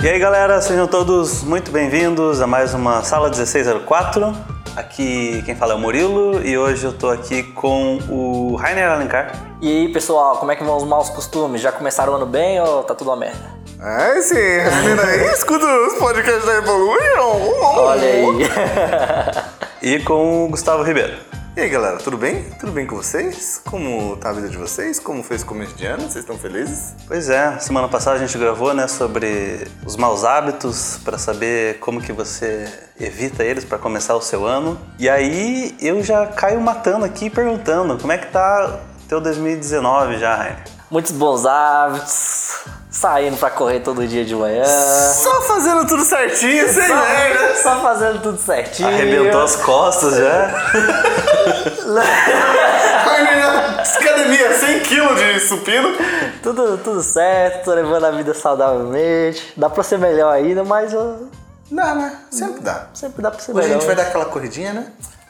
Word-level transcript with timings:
E 0.00 0.08
aí 0.08 0.16
galera, 0.18 0.60
sejam 0.60 0.86
todos 0.86 1.42
muito 1.42 1.72
bem-vindos 1.72 2.40
a 2.40 2.46
mais 2.46 2.72
uma 2.72 3.02
Sala 3.02 3.28
1604. 3.30 4.32
Aqui 4.76 5.42
quem 5.44 5.56
fala 5.56 5.72
é 5.72 5.76
o 5.76 5.78
Murilo 5.78 6.40
e 6.46 6.56
hoje 6.56 6.84
eu 6.84 6.92
tô 6.92 7.10
aqui 7.10 7.42
com 7.42 7.98
o 8.08 8.54
Rainer 8.54 8.88
Alencar. 8.92 9.32
E 9.60 9.68
aí, 9.68 9.92
pessoal, 9.92 10.36
como 10.36 10.52
é 10.52 10.56
que 10.56 10.62
vão 10.62 10.76
os 10.76 10.84
maus 10.84 11.10
costumes? 11.10 11.60
Já 11.60 11.72
começaram 11.72 12.12
o 12.12 12.16
ano 12.16 12.26
bem 12.26 12.60
ou 12.60 12.84
tá 12.84 12.94
tudo 12.94 13.10
uma 13.10 13.16
merda? 13.16 13.58
É, 13.80 14.22
sim, 14.22 14.34
menina 14.34 15.02
aí 15.02 15.32
escuta 15.32 15.66
os 15.66 15.94
podcasts 15.94 16.44
da 16.44 16.54
Evolution. 16.54 17.52
Olha 17.62 18.02
aí. 18.02 18.48
E 19.82 19.98
com 20.00 20.44
o 20.44 20.48
Gustavo 20.48 20.84
Ribeiro. 20.84 21.14
E 21.58 21.60
aí, 21.60 21.68
galera, 21.68 21.96
tudo 21.96 22.16
bem? 22.16 22.44
Tudo 22.60 22.70
bem 22.70 22.86
com 22.86 22.94
vocês? 22.94 23.60
Como 23.64 24.16
tá 24.18 24.30
a 24.30 24.32
vida 24.32 24.48
de 24.48 24.56
vocês? 24.56 25.00
Como 25.00 25.24
foi 25.24 25.34
esse 25.34 25.44
começo 25.44 25.74
de 25.74 25.86
ano? 25.86 26.02
Vocês 26.02 26.18
estão 26.18 26.38
felizes? 26.38 26.94
Pois 27.04 27.28
é, 27.28 27.58
semana 27.58 27.88
passada 27.88 28.14
a 28.14 28.20
gente 28.20 28.38
gravou, 28.38 28.72
né, 28.72 28.86
sobre 28.86 29.66
os 29.84 29.96
maus 29.96 30.22
hábitos 30.22 31.00
para 31.04 31.18
saber 31.18 31.80
como 31.80 32.00
que 32.00 32.12
você 32.12 32.72
evita 33.00 33.42
eles 33.42 33.64
para 33.64 33.76
começar 33.76 34.14
o 34.14 34.20
seu 34.22 34.46
ano. 34.46 34.78
E 35.00 35.08
aí 35.08 35.76
eu 35.80 36.00
já 36.00 36.28
caio 36.28 36.60
matando 36.60 37.04
aqui 37.04 37.28
perguntando, 37.28 37.98
como 37.98 38.12
é 38.12 38.18
que 38.18 38.28
tá 38.30 38.78
teu 39.08 39.20
2019 39.20 40.16
já, 40.16 40.36
Rainer? 40.36 40.62
Muitos 40.88 41.10
bons 41.10 41.44
hábitos, 41.44 42.66
saindo 42.98 43.36
pra 43.36 43.48
correr 43.50 43.80
todo 43.80 44.06
dia 44.06 44.24
de 44.24 44.34
manhã. 44.34 44.64
Só 44.64 45.40
fazendo 45.42 45.86
tudo 45.86 46.04
certinho, 46.04 46.68
sem 46.72 46.86
Só, 46.88 46.94
merda. 46.96 47.54
só 47.62 47.80
fazendo 47.80 48.20
tudo 48.22 48.38
certinho. 48.38 48.88
Arrebentou 48.88 49.42
as 49.42 49.56
costas 49.56 50.16
já. 50.16 50.72
Academia, 53.96 54.54
100 54.58 54.80
kg 54.80 55.32
de 55.34 55.40
supino. 55.40 55.88
Tudo, 56.42 56.78
tudo 56.78 57.02
certo, 57.02 57.64
tô 57.64 57.74
levando 57.74 58.04
a 58.04 58.10
vida 58.10 58.34
saudavelmente. 58.34 59.52
Dá 59.56 59.68
pra 59.70 59.82
ser 59.82 59.98
melhor 59.98 60.32
ainda, 60.32 60.64
mas 60.64 60.92
ó, 60.94 61.16
Dá, 61.70 61.94
né? 61.94 62.18
Sempre 62.30 62.60
dá. 62.62 62.86
sempre 62.94 63.22
dá 63.22 63.30
pra 63.30 63.40
ser 63.40 63.52
Hoje 63.52 63.60
a 63.60 63.62
melhor. 63.64 63.80
gente 63.80 63.86
vai 63.86 63.96
dar 63.96 64.02
aquela 64.04 64.24
corridinha, 64.24 64.72
né? 64.72 64.86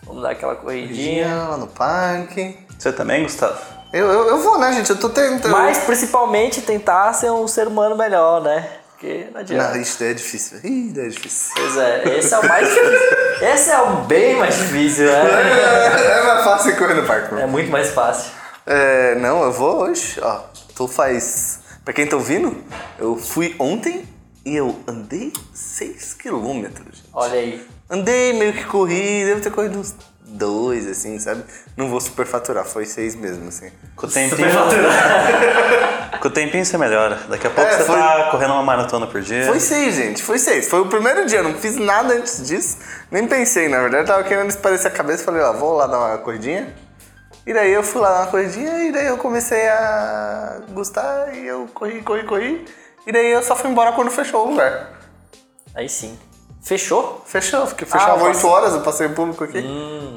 Vamos 0.07 0.23
dar 0.23 0.31
aquela 0.31 0.55
Corridinha 0.55 1.25
corridinha. 1.27 1.49
lá 1.51 1.57
no 1.57 1.67
parque. 1.67 2.57
Você 2.79 2.93
também, 2.93 3.25
Gustavo? 3.25 3.59
Eu, 3.93 4.07
eu, 4.07 4.29
eu 4.29 4.39
vou, 4.39 4.59
né, 4.59 4.73
gente? 4.73 4.91
Eu 4.91 4.99
tô 4.99 5.09
tentando. 5.09 5.51
Mas 5.51 5.79
principalmente 5.79 6.61
tentar 6.61 7.13
ser 7.15 7.31
um 7.31 7.49
ser 7.49 7.67
humano 7.67 7.97
melhor, 7.97 8.43
né? 8.43 8.69
Porque 8.91 9.29
não 9.33 9.41
adianta. 9.41 9.75
Não, 9.75 9.81
isso 9.81 9.99
daí 9.99 10.11
é 10.11 10.15
difícil. 10.15 10.59
Ih, 10.65 10.93
é 10.97 11.09
difícil. 11.09 11.53
Pois 11.55 11.77
é, 11.77 12.19
esse 12.19 12.35
é 12.35 12.39
o 12.39 12.49
mais 12.49 12.69
difícil. 12.69 13.09
Esse 13.41 13.71
é 13.71 13.81
o 13.81 13.97
bem 14.03 14.37
mais 14.37 14.57
difícil, 14.57 15.07
né? 15.07 15.13
É, 15.13 16.19
é 16.19 16.23
mais 16.25 16.45
fácil 16.45 16.77
correr 16.77 16.95
no 16.95 17.07
parque. 17.07 17.35
É 17.37 17.47
muito 17.47 17.71
mais 17.71 17.91
fácil. 17.91 18.33
É, 18.67 19.15
não, 19.15 19.43
eu 19.45 19.53
vou 19.53 19.83
hoje, 19.83 20.19
ó. 20.21 20.41
Tô 20.75 20.89
faz. 20.89 21.61
Pra 21.85 21.95
quem 21.95 22.07
tá 22.07 22.17
ouvindo, 22.17 22.63
eu 22.99 23.17
fui 23.17 23.55
ontem 23.59 24.07
e 24.45 24.57
eu 24.57 24.77
andei 24.87 25.33
6 25.55 26.15
quilômetros. 26.15 27.05
Olha 27.15 27.39
aí. 27.39 27.67
Andei 27.89 28.33
meio 28.33 28.53
que 28.53 28.65
corri, 28.65 29.25
devo 29.25 29.41
ter 29.41 29.51
corrido 29.51 29.79
uns 29.79 29.95
dois, 30.29 30.87
assim, 30.87 31.19
sabe? 31.19 31.43
Não 31.77 31.89
vou 31.89 32.01
superfaturar, 32.01 32.65
foi 32.65 32.85
seis 32.85 33.15
mesmo, 33.15 33.49
assim. 33.49 33.71
Com 33.97 34.07
o 34.07 34.11
tempinho, 34.11 34.49
com 36.21 36.29
o 36.29 36.31
tempinho 36.31 36.65
você 36.65 36.77
melhora. 36.79 37.17
Daqui 37.29 37.47
a 37.47 37.51
pouco 37.51 37.71
É, 37.71 37.77
você 37.79 37.85
foi- 37.85 37.97
tá 37.97 38.29
correndo 38.31 38.53
uma 38.53 38.63
maratona 38.63 39.07
por 39.07 39.21
dia. 39.21 39.45
Foi 39.47 39.61
seis, 39.61 39.95
gente, 39.95 40.23
foi 40.23 40.39
seis. 40.39 40.69
Foi 40.69 40.81
o 40.81 40.87
primeiro 40.87 41.27
dia, 41.27 41.43
não 41.43 41.55
fiz 41.55 41.77
nada 41.77 42.15
antes 42.15 42.47
disso, 42.47 42.79
nem 43.11 43.27
pensei, 43.27 43.69
na 43.69 43.81
verdade, 43.81 44.07
tava 44.07 44.23
querendo 44.25 44.49
esparecer 44.49 44.91
a 44.91 44.95
cabeça, 44.95 45.25
falei, 45.25 45.43
ó, 45.43 45.53
vou 45.53 45.75
lá 45.75 45.87
dar 45.87 45.99
uma 45.99 46.19
corridinha. 46.19 46.75
E 47.47 47.55
daí 47.55 47.73
eu 47.73 47.83
fui 47.83 48.01
lá 48.03 48.11
dar 48.11 48.19
uma 48.21 48.27
corridinha 48.27 48.85
e 48.85 48.93
daí 48.93 49.07
eu 49.07 49.17
comecei 49.17 49.67
a 49.69 50.59
gostar 50.71 51.35
e 51.35 51.47
eu 51.47 51.67
corri, 51.73 52.03
corri, 52.03 52.25
corri. 52.25 52.65
E 53.07 53.13
daí 53.13 53.33
eu 53.33 53.43
só 53.43 53.57
fui 53.57 53.71
embora 53.71 53.93
quando 53.93 54.11
fechou 54.11 54.47
o 54.47 54.51
lugar. 54.51 54.91
Aí 55.75 55.89
sim. 55.89 56.19
Fechou? 56.69 57.23
Fechou, 57.25 57.67
porque 57.67 57.87
fechava 57.87 58.13
Ah, 58.13 58.25
8 58.25 58.35
passei- 58.35 58.51
horas 58.51 58.75
o 58.75 58.81
passeio 58.81 59.11
público 59.15 59.43
aqui. 59.43 59.65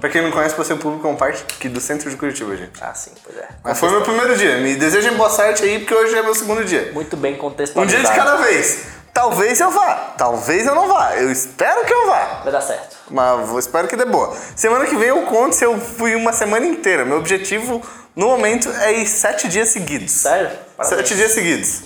Pra 0.02 0.10
quem 0.10 0.22
não 0.22 0.32
conhece, 0.32 0.54
o 0.54 0.58
passeio 0.58 0.78
público 0.80 1.08
é 1.08 1.10
um 1.10 1.16
parque 1.16 1.42
aqui 1.56 1.70
do 1.70 1.80
centro 1.80 2.10
de 2.10 2.18
Curitiba, 2.18 2.58
gente. 2.58 2.74
Ah, 2.84 2.94
sim, 2.94 3.12
pois 3.24 3.38
é. 3.38 3.48
Mas 3.64 3.80
foi 3.80 3.90
meu 3.90 4.02
primeiro 4.02 4.36
dia. 4.36 4.58
Me 4.58 4.76
desejem 4.76 5.14
boa 5.14 5.30
sorte 5.30 5.64
aí, 5.64 5.80
porque 5.80 5.94
hoje 5.96 6.14
é 6.14 6.22
meu 6.22 6.36
segundo 6.36 6.66
dia. 6.66 6.92
Muito 6.94 7.16
bem 7.16 7.36
Um 7.36 7.38
contextualizado. 7.38 8.04
dia 8.04 8.12
de 8.12 8.18
cada 8.18 8.36
vez. 8.36 8.84
Talvez 9.14 9.62
eu 9.62 9.72
vá, 9.72 10.14
talvez 10.18 10.66
eu 10.68 10.76
não 10.76 10.90
vá. 10.90 11.16
Eu 11.16 11.32
espero 11.32 11.86
que 11.86 11.94
eu 11.94 12.06
vá. 12.08 12.42
Vai 12.44 12.52
dar 12.52 12.60
certo. 12.62 12.98
Mas 13.10 13.48
vou, 13.48 13.58
espero 13.58 13.88
que 13.88 13.96
dê 13.96 14.04
boa. 14.04 14.36
Semana 14.54 14.86
que 14.86 14.96
vem 14.98 15.08
eu 15.08 15.22
conto 15.24 15.56
se 15.56 15.64
eu 15.64 15.80
fui 15.80 16.16
uma 16.16 16.34
semana 16.34 16.66
inteira. 16.66 17.06
Meu 17.06 17.18
objetivo 17.18 17.82
no 18.14 18.28
momento 18.28 18.70
é 18.82 18.92
ir 18.92 19.08
sete 19.08 19.48
dias 19.48 19.70
seguidos. 19.70 20.12
Sério? 20.12 20.50
Parabéns. 20.76 20.98
Sete 21.08 21.16
dias 21.16 21.32
seguidos. 21.32 21.82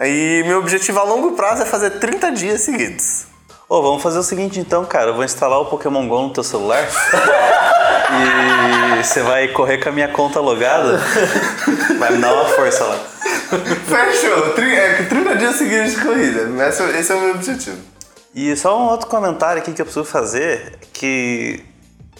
E 0.00 0.42
meu 0.44 0.58
objetivo 0.58 0.98
a 0.98 1.04
longo 1.04 1.32
prazo 1.36 1.62
é 1.62 1.64
fazer 1.66 1.90
30 2.00 2.30
dias 2.32 2.62
seguidos. 2.62 3.27
Ô, 3.68 3.82
vamos 3.82 4.02
fazer 4.02 4.18
o 4.18 4.22
seguinte 4.22 4.58
então, 4.58 4.84
cara. 4.84 5.10
Eu 5.10 5.14
vou 5.14 5.24
instalar 5.24 5.60
o 5.60 5.66
Pokémon 5.66 6.08
GO 6.08 6.22
no 6.22 6.30
teu 6.30 6.42
celular. 6.42 6.82
e 8.98 9.04
você 9.04 9.22
vai 9.22 9.48
correr 9.48 9.78
com 9.78 9.90
a 9.90 9.92
minha 9.92 10.08
conta 10.08 10.40
logada. 10.40 10.98
Vai 11.98 12.12
me 12.12 12.18
dar 12.18 12.32
uma 12.32 12.46
força 12.46 12.84
lá. 12.84 12.98
Fechou. 13.86 14.52
Tri- 14.54 14.74
é, 14.74 15.02
30 15.02 15.36
dias 15.36 15.56
seguidos 15.56 15.90
de 15.92 16.00
corrida. 16.00 16.66
Esse, 16.68 16.82
esse 16.98 17.12
é 17.12 17.14
o 17.14 17.20
meu 17.20 17.34
objetivo. 17.34 17.76
E 18.34 18.56
só 18.56 18.78
um 18.78 18.88
outro 18.88 19.06
comentário 19.06 19.60
aqui 19.60 19.72
que 19.72 19.82
eu 19.82 19.86
preciso 19.86 20.04
fazer, 20.06 20.78
que 20.92 21.62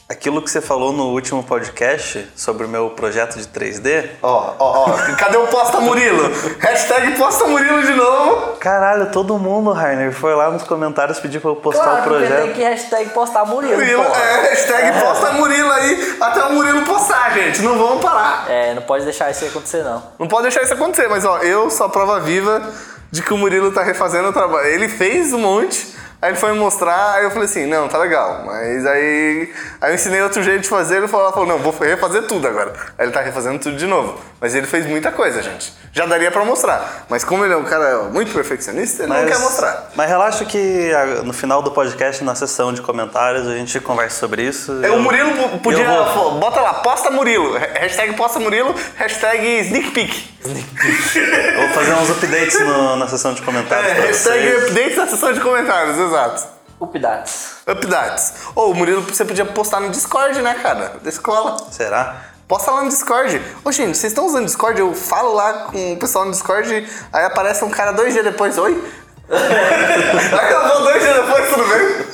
aquilo 0.08 0.40
que 0.40 0.50
você 0.50 0.60
falou 0.62 0.90
no 0.92 1.08
último 1.10 1.42
podcast 1.42 2.26
sobre 2.34 2.64
o 2.64 2.68
meu 2.68 2.90
projeto 2.90 3.38
de 3.38 3.46
3D, 3.46 4.08
Ó, 4.22 4.54
ó, 4.58 4.90
ó. 4.90 5.16
Cadê 5.16 5.36
o 5.36 5.46
Posta 5.48 5.80
Murilo? 5.80 6.22
Hashtag 6.58 7.12
Posta 7.18 7.44
Murilo 7.46 7.82
de 7.82 7.92
novo. 7.92 8.56
caralho, 8.58 9.10
todo 9.12 9.38
mundo, 9.38 9.70
Rainer, 9.72 10.12
foi 10.12 10.34
lá 10.34 10.50
nos 10.50 10.62
comentários 10.62 11.20
pedir 11.20 11.40
pra 11.40 11.50
eu 11.50 11.56
postar 11.56 11.84
Claro, 11.84 12.00
o 12.00 12.04
projeto. 12.04 12.42
tem 12.42 12.52
que 12.54 12.62
hashtag 12.62 13.10
postar 13.10 13.44
Murilo, 13.44 13.74
Murilo, 13.76 14.02
é, 14.02 14.48
hashtag 14.50 14.98
Posta 15.00 15.32
Murilo 15.32 15.70
aí. 15.72 16.16
Até 16.20 16.44
o 16.44 16.52
Murilo 16.54 16.82
postar, 16.86 17.30
gente. 17.34 17.60
Não 17.60 17.78
vamos 17.78 18.02
parar. 18.02 18.46
É, 18.48 18.72
não 18.74 18.82
pode 18.82 19.04
deixar 19.04 19.30
isso 19.30 19.44
acontecer, 19.44 19.82
não. 19.84 20.02
Não 20.18 20.26
pode 20.26 20.42
deixar 20.44 20.62
isso 20.62 20.72
acontecer, 20.72 21.06
mas 21.08 21.24
ó, 21.26 21.38
eu 21.38 21.70
sou 21.70 21.86
a 21.86 21.88
prova 21.90 22.18
viva 22.20 22.62
de 23.10 23.22
que 23.22 23.32
o 23.34 23.36
Murilo 23.38 23.72
tá 23.72 23.82
refazendo 23.82 24.28
o 24.28 24.32
trabalho. 24.32 24.66
Ele 24.68 24.88
fez 24.88 25.32
um 25.34 25.38
monte, 25.38 25.94
aí 26.20 26.30
ele 26.30 26.38
foi 26.38 26.52
me 26.52 26.58
mostrar, 26.58 27.14
aí 27.14 27.24
eu 27.24 27.30
falei 27.30 27.44
assim, 27.44 27.66
não, 27.66 27.88
tá 27.88 27.98
legal. 27.98 28.42
Mas 28.46 28.86
aí, 28.86 29.52
aí 29.80 29.90
eu 29.90 29.94
ensinei 29.94 30.20
outro 30.22 30.42
jeito 30.42 30.62
de 30.62 30.68
fazer, 30.68 30.96
ele 30.98 31.08
falou, 31.08 31.32
falou, 31.32 31.46
não, 31.48 31.58
vou 31.58 31.72
refazer 31.78 32.22
tudo 32.22 32.46
agora. 32.46 32.72
Aí 32.98 33.04
ele 33.06 33.12
tá 33.12 33.20
refazendo 33.20 33.58
tudo 33.58 33.76
de 33.76 33.86
novo. 33.86 34.18
Mas 34.40 34.54
ele 34.54 34.66
fez 34.66 34.86
muita 34.86 35.10
coisa, 35.10 35.42
gente. 35.42 35.72
Já 35.92 36.06
daria 36.06 36.30
pra 36.30 36.44
mostrar. 36.44 37.06
Mas 37.08 37.24
como 37.24 37.44
ele 37.44 37.54
é 37.54 37.56
um 37.56 37.64
cara 37.64 38.04
muito 38.04 38.30
perfeccionista, 38.32 39.02
ele 39.02 39.12
não 39.12 39.26
quer 39.26 39.38
mostrar. 39.38 39.90
Mas 39.96 40.08
relaxa 40.08 40.44
que 40.44 40.92
ah, 40.94 41.22
no 41.24 41.32
final 41.32 41.60
do 41.60 41.72
podcast, 41.72 42.22
na 42.22 42.34
sessão 42.36 42.72
de 42.72 42.80
comentários, 42.82 43.48
a 43.48 43.54
gente 43.56 43.80
conversa 43.80 44.20
sobre 44.20 44.42
isso. 44.42 44.78
É, 44.84 44.90
o 44.92 45.00
Murilo 45.00 45.32
po- 45.32 45.58
podia. 45.58 45.84
eu 45.84 46.04
vou- 46.14 46.38
Bota 46.38 46.60
lá, 46.60 46.74
posta 46.74 47.10
Murilo. 47.10 47.56
Hashtag 47.58 48.12
posta 48.14 48.38
Murilo, 48.38 48.72
hashtag 48.96 49.44
sneak 49.62 49.90
peek. 49.90 50.28
Eu 50.44 51.60
vou 51.62 51.68
fazer 51.70 51.94
uns 51.94 52.10
updates 52.10 52.60
no- 52.60 52.96
na 52.96 53.08
sessão 53.08 53.34
de 53.34 53.42
comentários. 53.42 53.90
É, 53.90 53.94
hashtag 54.06 54.38
vocês. 54.50 54.62
update 54.64 54.96
na 54.96 55.06
seção 55.08 55.32
de 55.32 55.40
comentários, 55.40 55.98
exato. 56.08 56.58
Updates. 56.80 57.56
Updates. 57.66 58.34
Ô, 58.54 58.70
o 58.70 58.74
Murilo, 58.74 59.02
você 59.02 59.24
podia 59.24 59.44
postar 59.44 59.80
no 59.80 59.90
Discord, 59.90 60.40
né, 60.42 60.54
cara? 60.54 60.94
Da 61.02 61.08
escola. 61.08 61.56
Será? 61.70 62.16
Posta 62.46 62.70
lá 62.70 62.82
no 62.82 62.88
Discord. 62.88 63.42
Ô, 63.64 63.72
gente, 63.72 63.96
vocês 63.96 64.12
estão 64.12 64.26
usando 64.26 64.46
Discord? 64.46 64.80
Eu 64.80 64.94
falo 64.94 65.34
lá 65.34 65.64
com 65.64 65.92
o 65.92 65.96
pessoal 65.98 66.24
no 66.24 66.30
Discord, 66.30 66.88
aí 67.12 67.24
aparece 67.24 67.64
um 67.64 67.70
cara 67.70 67.92
dois 67.92 68.12
dias 68.12 68.24
depois, 68.24 68.56
oi? 68.56 68.82
vou 69.28 70.82
dois 70.82 71.02
dias 71.02 71.14
depois, 71.14 71.48
tudo 71.50 71.68
bem? 71.68 72.06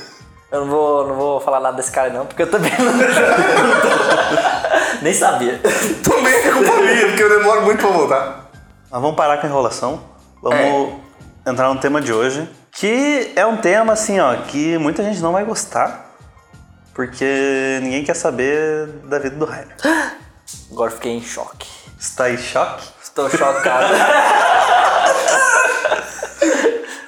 Eu 0.51 0.61
não 0.63 0.69
vou, 0.69 1.09
não 1.09 1.15
vou 1.15 1.41
falar 1.41 1.61
nada 1.61 1.77
desse 1.77 1.91
cara, 1.91 2.11
não, 2.11 2.27
porque 2.27 2.43
eu 2.43 2.51
também 2.51 2.73
não. 2.79 2.93
Nem 5.03 5.13
sabia. 5.13 5.61
Também 6.03 6.35
é 6.35 6.51
culpa 6.51 6.81
minha, 6.81 7.07
porque 7.09 7.23
eu 7.23 7.29
demoro 7.29 7.63
muito 7.63 7.81
pra 7.81 7.91
voltar. 7.91 8.51
Mas 8.91 9.03
vamos 9.03 9.17
parar 9.17 9.39
com 9.39 9.47
a 9.47 9.51
enrolação. 9.51 10.01
Vamos 10.41 10.95
entrar 11.47 11.73
no 11.73 11.81
tema 11.81 12.01
de 12.01 12.13
hoje. 12.13 12.49
Que 12.75 13.32
é 13.37 13.47
um 13.47 13.56
tema, 13.56 13.93
assim, 13.93 14.19
ó, 14.19 14.35
que 14.37 14.76
muita 14.79 15.03
gente 15.03 15.21
não 15.21 15.32
vai 15.32 15.44
gostar. 15.44 16.12
Porque 16.93 17.79
ninguém 17.82 18.05
quer 18.05 18.15
saber 18.15 18.87
da 19.05 19.19
vida 19.19 19.37
do 19.37 19.44
Rainer. 19.44 19.76
Agora 20.71 20.91
fiquei 20.91 21.12
em 21.12 21.23
choque. 21.23 21.69
Está 21.99 22.31
em 22.31 22.37
choque? 22.37 22.85
Estou 23.03 23.31
chocado. 23.31 23.94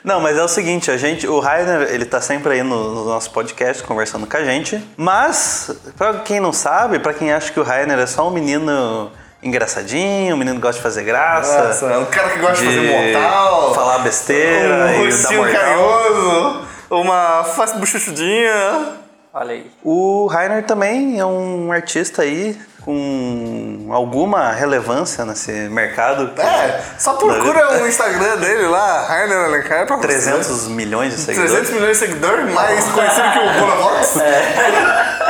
Não, 0.02 0.20
mas 0.20 0.38
é 0.38 0.42
o 0.44 0.46
seguinte, 0.46 0.88
a 0.88 0.96
gente, 0.96 1.26
o 1.26 1.40
Rainer, 1.40 1.92
ele 1.92 2.04
tá 2.04 2.20
sempre 2.20 2.52
aí 2.52 2.62
no, 2.62 2.94
no 2.94 3.04
nosso 3.06 3.28
podcast 3.32 3.82
conversando 3.82 4.24
com 4.24 4.36
a 4.36 4.44
gente. 4.44 4.80
Mas, 4.96 5.68
pra 5.96 6.20
quem 6.20 6.38
não 6.38 6.52
sabe, 6.52 7.00
pra 7.00 7.12
quem 7.12 7.32
acha 7.32 7.52
que 7.52 7.58
o 7.58 7.64
Rainer 7.64 7.98
é 7.98 8.06
só 8.06 8.28
um 8.28 8.30
menino 8.30 9.10
engraçadinho, 9.46 10.34
um 10.34 10.38
menino 10.38 10.60
gosta 10.60 10.76
de 10.76 10.82
fazer 10.82 11.04
graça. 11.04 11.68
Nossa, 11.68 11.86
é 11.86 11.98
um 11.98 12.04
cara 12.06 12.30
que 12.30 12.38
gosta 12.38 12.64
de, 12.64 12.70
de 12.70 12.76
fazer 12.76 13.12
mortal. 13.12 13.74
falar 13.74 13.98
besteira 14.00 14.86
um 14.86 15.08
e 15.08 15.10
dar 15.10 15.52
carinhoso. 15.52 16.66
Uma 16.90 17.44
face 17.44 17.76
bochuchudinha. 17.78 18.96
Olha 19.32 19.52
aí. 19.52 19.70
O 19.84 20.26
Rainer 20.26 20.64
também 20.64 21.18
é 21.18 21.26
um 21.26 21.70
artista 21.70 22.22
aí 22.22 22.56
com 22.86 23.88
alguma 23.90 24.52
relevância 24.52 25.24
nesse 25.24 25.50
mercado. 25.68 26.30
É, 26.40 26.80
só 26.96 27.14
procura 27.14 27.82
o 27.82 27.88
Instagram 27.88 28.36
dele 28.36 28.68
lá, 28.68 29.02
Rainer 29.08 29.44
Alencar, 29.44 29.86
pra 29.86 29.96
você 29.96 30.06
ver. 30.06 30.12
300 30.12 30.68
milhões 30.68 31.12
de 31.12 31.20
seguidores. 31.20 31.50
300 31.50 31.74
milhões 31.74 31.98
de 31.98 32.06
seguidores, 32.06 32.54
mais 32.54 32.84
conhecido 32.86 33.32
que 33.32 33.38
o 33.40 33.60
Bonafox. 33.60 34.14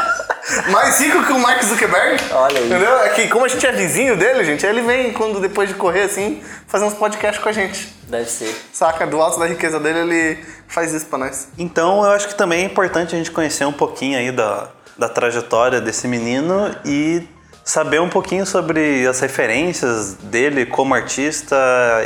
Mais 0.71 1.01
rico 1.01 1.25
que 1.25 1.33
o 1.33 1.39
Mark 1.39 1.63
Zuckerberg. 1.63 2.23
Olha 2.33 2.59
aí. 2.59 2.67
Entendeu? 2.67 2.99
É 2.99 3.09
que 3.11 3.29
como 3.29 3.45
a 3.45 3.49
gente 3.49 3.67
é 3.67 3.73
vizinho 3.73 4.17
dele, 4.17 4.45
gente, 4.45 4.65
aí 4.65 4.73
ele 4.73 4.83
vem 4.83 5.13
quando 5.13 5.41
depois 5.41 5.69
de 5.69 5.75
correr 5.75 6.03
assim, 6.03 6.43
fazer 6.67 6.85
uns 6.85 6.95
podcasts 6.95 7.43
com 7.43 7.49
a 7.49 7.53
gente. 7.53 7.93
Deve 8.09 8.31
ser. 8.31 8.55
Saca? 8.73 9.07
Do 9.07 9.21
alto 9.21 9.39
da 9.39 9.47
riqueza 9.47 9.81
dele, 9.81 10.01
ele 10.01 10.45
faz 10.69 10.93
isso 10.93 11.07
pra 11.07 11.19
nós. 11.19 11.49
Então 11.59 12.05
eu 12.05 12.11
acho 12.11 12.29
que 12.29 12.35
também 12.35 12.63
é 12.63 12.65
importante 12.65 13.15
a 13.15 13.19
gente 13.19 13.31
conhecer 13.31 13.65
um 13.65 13.73
pouquinho 13.73 14.19
aí 14.19 14.31
da, 14.31 14.69
da 14.97 15.09
trajetória 15.09 15.81
desse 15.81 16.07
menino 16.07 16.75
e 16.85 17.27
saber 17.65 18.01
um 18.01 18.09
pouquinho 18.09 18.47
sobre 18.47 19.05
as 19.07 19.19
referências 19.19 20.15
dele 20.15 20.65
como 20.65 20.95
artista 20.95 21.57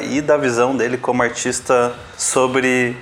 e 0.02 0.22
da 0.22 0.38
visão 0.38 0.74
dele 0.74 0.96
como 0.96 1.22
artista 1.22 1.92
sobre 2.16 2.96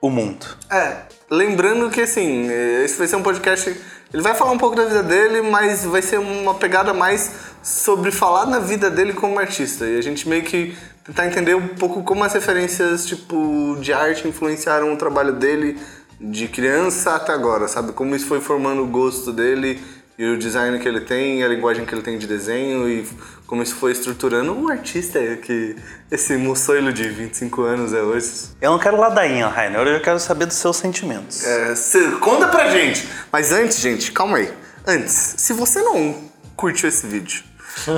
o 0.00 0.08
mundo. 0.08 0.46
É, 0.70 0.98
lembrando 1.28 1.90
que 1.90 2.00
assim, 2.00 2.48
esse 2.84 2.96
vai 2.96 3.08
ser 3.08 3.16
um 3.16 3.22
podcast. 3.22 3.76
Ele 4.12 4.22
vai 4.22 4.34
falar 4.34 4.50
um 4.50 4.58
pouco 4.58 4.74
da 4.74 4.84
vida 4.84 5.02
dele, 5.04 5.40
mas 5.40 5.84
vai 5.84 6.02
ser 6.02 6.18
uma 6.18 6.54
pegada 6.54 6.92
mais 6.92 7.30
sobre 7.62 8.10
falar 8.10 8.44
na 8.46 8.58
vida 8.58 8.90
dele 8.90 9.12
como 9.12 9.38
artista. 9.38 9.86
E 9.86 9.98
a 9.98 10.02
gente 10.02 10.28
meio 10.28 10.42
que 10.42 10.76
tentar 11.04 11.26
entender 11.26 11.54
um 11.54 11.68
pouco 11.68 12.02
como 12.02 12.24
as 12.24 12.32
referências 12.32 13.06
tipo 13.06 13.76
de 13.80 13.92
arte 13.92 14.26
influenciaram 14.26 14.92
o 14.92 14.96
trabalho 14.96 15.34
dele 15.34 15.78
de 16.20 16.48
criança 16.48 17.14
até 17.14 17.32
agora, 17.32 17.68
sabe? 17.68 17.92
Como 17.92 18.14
isso 18.16 18.26
foi 18.26 18.40
formando 18.40 18.82
o 18.82 18.86
gosto 18.86 19.32
dele 19.32 19.80
e 20.18 20.26
o 20.26 20.36
design 20.36 20.78
que 20.78 20.88
ele 20.88 21.00
tem, 21.00 21.42
a 21.42 21.48
linguagem 21.48 21.86
que 21.86 21.94
ele 21.94 22.02
tem 22.02 22.18
de 22.18 22.26
desenho 22.26 22.88
e 22.88 23.06
como 23.50 23.64
isso 23.64 23.74
foi 23.74 23.90
estruturando 23.90 24.56
o 24.56 24.70
artista 24.70 25.18
que 25.42 25.74
esse 26.08 26.36
moçoilo 26.36 26.92
de 26.92 27.08
25 27.08 27.62
anos 27.62 27.92
é 27.92 28.00
hoje. 28.00 28.30
Eu 28.60 28.70
não 28.70 28.78
quero 28.78 28.96
ladainha, 28.96 29.48
Rainer, 29.48 29.84
eu 29.88 30.00
quero 30.00 30.20
saber 30.20 30.46
dos 30.46 30.56
seus 30.56 30.76
sentimentos. 30.76 31.44
É, 31.44 31.74
cê- 31.74 32.12
conta 32.20 32.46
pra 32.46 32.70
gente. 32.70 33.08
Mas 33.32 33.50
antes, 33.50 33.80
gente, 33.80 34.12
calma 34.12 34.36
aí. 34.36 34.54
Antes, 34.86 35.34
se 35.36 35.52
você 35.52 35.82
não 35.82 36.14
curtiu 36.54 36.88
esse 36.88 37.04
vídeo, 37.08 37.42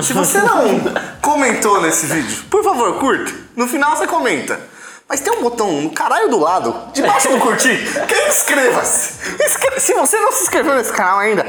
se 0.01 0.11
você 0.11 0.39
não 0.41 0.81
comentou 1.21 1.79
nesse 1.83 2.07
vídeo, 2.07 2.45
por 2.49 2.63
favor, 2.63 2.97
curta. 2.99 3.31
No 3.55 3.67
final 3.67 3.95
você 3.95 4.07
comenta. 4.07 4.59
Mas 5.07 5.19
tem 5.19 5.31
um 5.33 5.43
botão 5.43 5.81
no 5.83 5.91
caralho 5.91 6.29
do 6.29 6.39
lado, 6.39 6.91
debaixo 6.93 7.29
do 7.29 7.37
curtir, 7.37 7.77
que 8.07 8.13
é 8.15 8.27
inscreva-se. 8.27 9.13
Inscre- 9.39 9.79
se 9.79 9.93
você 9.93 10.17
não 10.19 10.31
se 10.31 10.41
inscreveu 10.45 10.73
nesse 10.73 10.91
canal 10.91 11.19
ainda, 11.19 11.45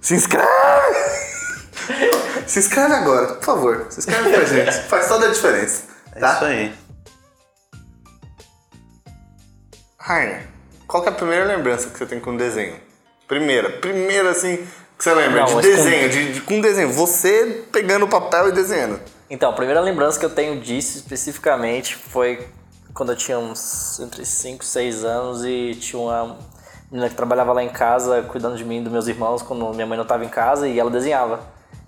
se 0.00 0.14
inscreve. 0.14 0.46
Se 2.46 2.58
inscreve 2.60 2.94
agora, 2.94 3.34
por 3.34 3.44
favor. 3.44 3.86
Se 3.90 4.00
inscreve 4.00 4.30
pra 4.30 4.44
gente. 4.44 4.72
Faz 4.88 5.08
toda 5.08 5.26
a 5.26 5.30
diferença. 5.30 5.84
É 6.14 6.20
Tá? 6.20 6.34
isso 6.34 6.44
aí. 6.44 6.74
Rainer, 9.98 10.46
qual 10.86 11.02
que 11.02 11.08
é 11.08 11.12
a 11.12 11.14
primeira 11.14 11.44
lembrança 11.44 11.88
que 11.90 11.98
você 11.98 12.06
tem 12.06 12.20
com 12.20 12.36
desenho? 12.36 12.76
Primeira, 13.26 13.70
primeira 13.80 14.30
assim, 14.30 14.56
que 14.96 15.02
você 15.02 15.12
lembra, 15.12 15.40
Não, 15.40 15.60
de 15.60 15.66
desenho, 15.66 16.08
de, 16.08 16.32
de- 16.34 16.40
com 16.42 16.60
desenho. 16.60 16.92
Você 16.92 17.64
pegando 17.72 18.04
o 18.04 18.08
papel 18.08 18.48
e 18.48 18.52
desenhando. 18.52 19.00
Então, 19.28 19.50
a 19.50 19.52
primeira 19.52 19.80
lembrança 19.80 20.18
que 20.18 20.24
eu 20.24 20.30
tenho 20.30 20.60
disso 20.60 20.96
especificamente 20.98 21.96
foi 21.96 22.46
quando 22.94 23.10
eu 23.12 23.16
tinha 23.16 23.38
uns 23.38 23.98
entre 23.98 24.24
5 24.24 24.62
e 24.62 24.66
6 24.66 25.04
anos 25.04 25.44
e 25.44 25.74
tinha 25.80 26.00
uma 26.00 26.38
menina 26.90 27.08
que 27.10 27.16
trabalhava 27.16 27.52
lá 27.52 27.62
em 27.64 27.68
casa 27.68 28.22
cuidando 28.22 28.56
de 28.56 28.64
mim 28.64 28.78
e 28.78 28.82
dos 28.82 28.92
meus 28.92 29.08
irmãos 29.08 29.42
quando 29.42 29.68
minha 29.74 29.86
mãe 29.86 29.96
não 29.96 30.04
estava 30.04 30.24
em 30.24 30.28
casa 30.28 30.68
e 30.68 30.78
ela 30.78 30.90
desenhava. 30.90 31.40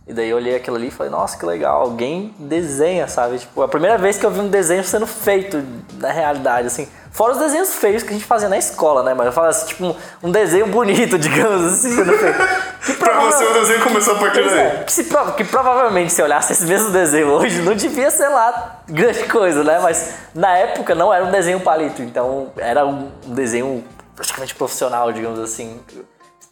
E 0.08 0.12
daí 0.14 0.30
eu 0.30 0.38
olhei 0.38 0.56
aquilo 0.56 0.76
ali 0.76 0.88
e 0.88 0.90
falei, 0.90 1.12
nossa, 1.12 1.36
que 1.36 1.44
legal, 1.44 1.82
alguém 1.82 2.34
desenha, 2.38 3.06
sabe? 3.06 3.38
Tipo, 3.38 3.60
a 3.60 3.68
primeira 3.68 3.98
vez 3.98 4.16
que 4.16 4.24
eu 4.24 4.30
vi 4.30 4.40
um 4.40 4.48
desenho 4.48 4.82
sendo 4.82 5.06
feito 5.06 5.62
na 5.98 6.10
realidade, 6.10 6.66
assim. 6.66 6.88
Fora 7.12 7.32
os 7.32 7.38
desenhos 7.38 7.74
feios 7.74 8.02
que 8.02 8.08
a 8.08 8.12
gente 8.12 8.24
fazia 8.24 8.48
na 8.48 8.56
escola, 8.56 9.02
né? 9.02 9.12
Mas 9.12 9.26
eu 9.26 9.32
falo 9.32 9.48
assim, 9.48 9.66
tipo, 9.66 9.84
um, 9.84 9.94
um 10.22 10.30
desenho 10.30 10.66
bonito, 10.68 11.18
digamos 11.20 11.74
assim, 11.74 11.94
sendo 11.94 12.12
feito. 12.14 12.38
Que 12.86 12.92
Pra 12.94 13.20
você 13.20 13.44
o 13.44 13.52
desenho 13.52 13.82
começou 13.82 14.14
a 14.14 14.18
partir 14.18 14.44
daí. 14.44 14.58
é, 14.58 14.84
que, 14.84 14.92
se 14.92 15.04
que 15.36 15.44
provavelmente 15.44 16.10
se 16.10 16.22
olhasse 16.22 16.54
esse 16.54 16.64
mesmo 16.64 16.90
desenho 16.90 17.28
hoje, 17.28 17.60
não 17.60 17.74
devia 17.74 18.10
ser 18.10 18.28
lá 18.28 18.80
grande 18.88 19.24
coisa, 19.24 19.62
né? 19.62 19.78
Mas 19.78 20.14
na 20.34 20.56
época 20.56 20.94
não 20.94 21.12
era 21.12 21.22
um 21.22 21.30
desenho 21.30 21.60
palito, 21.60 22.00
então 22.00 22.50
era 22.56 22.86
um 22.86 23.10
desenho 23.26 23.84
praticamente 24.16 24.54
profissional, 24.54 25.12
digamos 25.12 25.38
assim. 25.38 25.78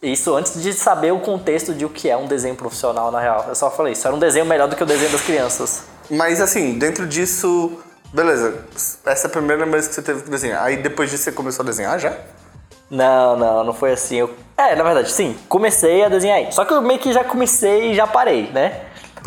Isso 0.01 0.35
antes 0.35 0.61
de 0.61 0.73
saber 0.73 1.11
o 1.11 1.19
contexto 1.19 1.73
de 1.73 1.83
o 1.83 1.89
que 1.89 2.09
é 2.09 2.15
um 2.15 2.27
desenho 2.27 2.55
profissional, 2.55 3.11
na 3.11 3.19
real. 3.19 3.45
Eu 3.47 3.55
só 3.55 3.71
falei, 3.71 3.93
isso 3.93 4.07
era 4.07 4.15
um 4.15 4.19
desenho 4.19 4.45
melhor 4.45 4.67
do 4.67 4.75
que 4.75 4.83
o 4.83 4.85
desenho 4.85 5.11
das 5.11 5.21
crianças. 5.21 5.83
Mas 6.09 6.39
assim, 6.39 6.77
dentro 6.77 7.07
disso, 7.07 7.79
beleza. 8.13 8.63
Essa 9.05 9.27
é 9.27 9.29
a 9.29 9.31
primeira 9.31 9.65
lembrança 9.65 9.89
que 9.89 9.95
você 9.95 10.01
teve 10.01 10.21
com 10.21 10.29
desenhar. 10.29 10.63
Aí 10.63 10.77
depois 10.77 11.09
disso 11.09 11.23
você 11.23 11.31
começou 11.31 11.63
a 11.63 11.65
desenhar 11.65 11.99
já? 11.99 12.15
Não, 12.89 13.35
não, 13.35 13.63
não 13.63 13.73
foi 13.73 13.91
assim. 13.91 14.17
Eu... 14.17 14.33
É, 14.55 14.75
na 14.75 14.83
verdade, 14.83 15.11
sim, 15.11 15.35
comecei 15.49 16.05
a 16.05 16.09
desenhar 16.09 16.37
aí. 16.37 16.51
Só 16.51 16.63
que 16.63 16.73
eu 16.73 16.81
meio 16.81 16.99
que 16.99 17.11
já 17.11 17.23
comecei 17.23 17.91
e 17.91 17.95
já 17.95 18.05
parei, 18.05 18.51
né? 18.51 18.81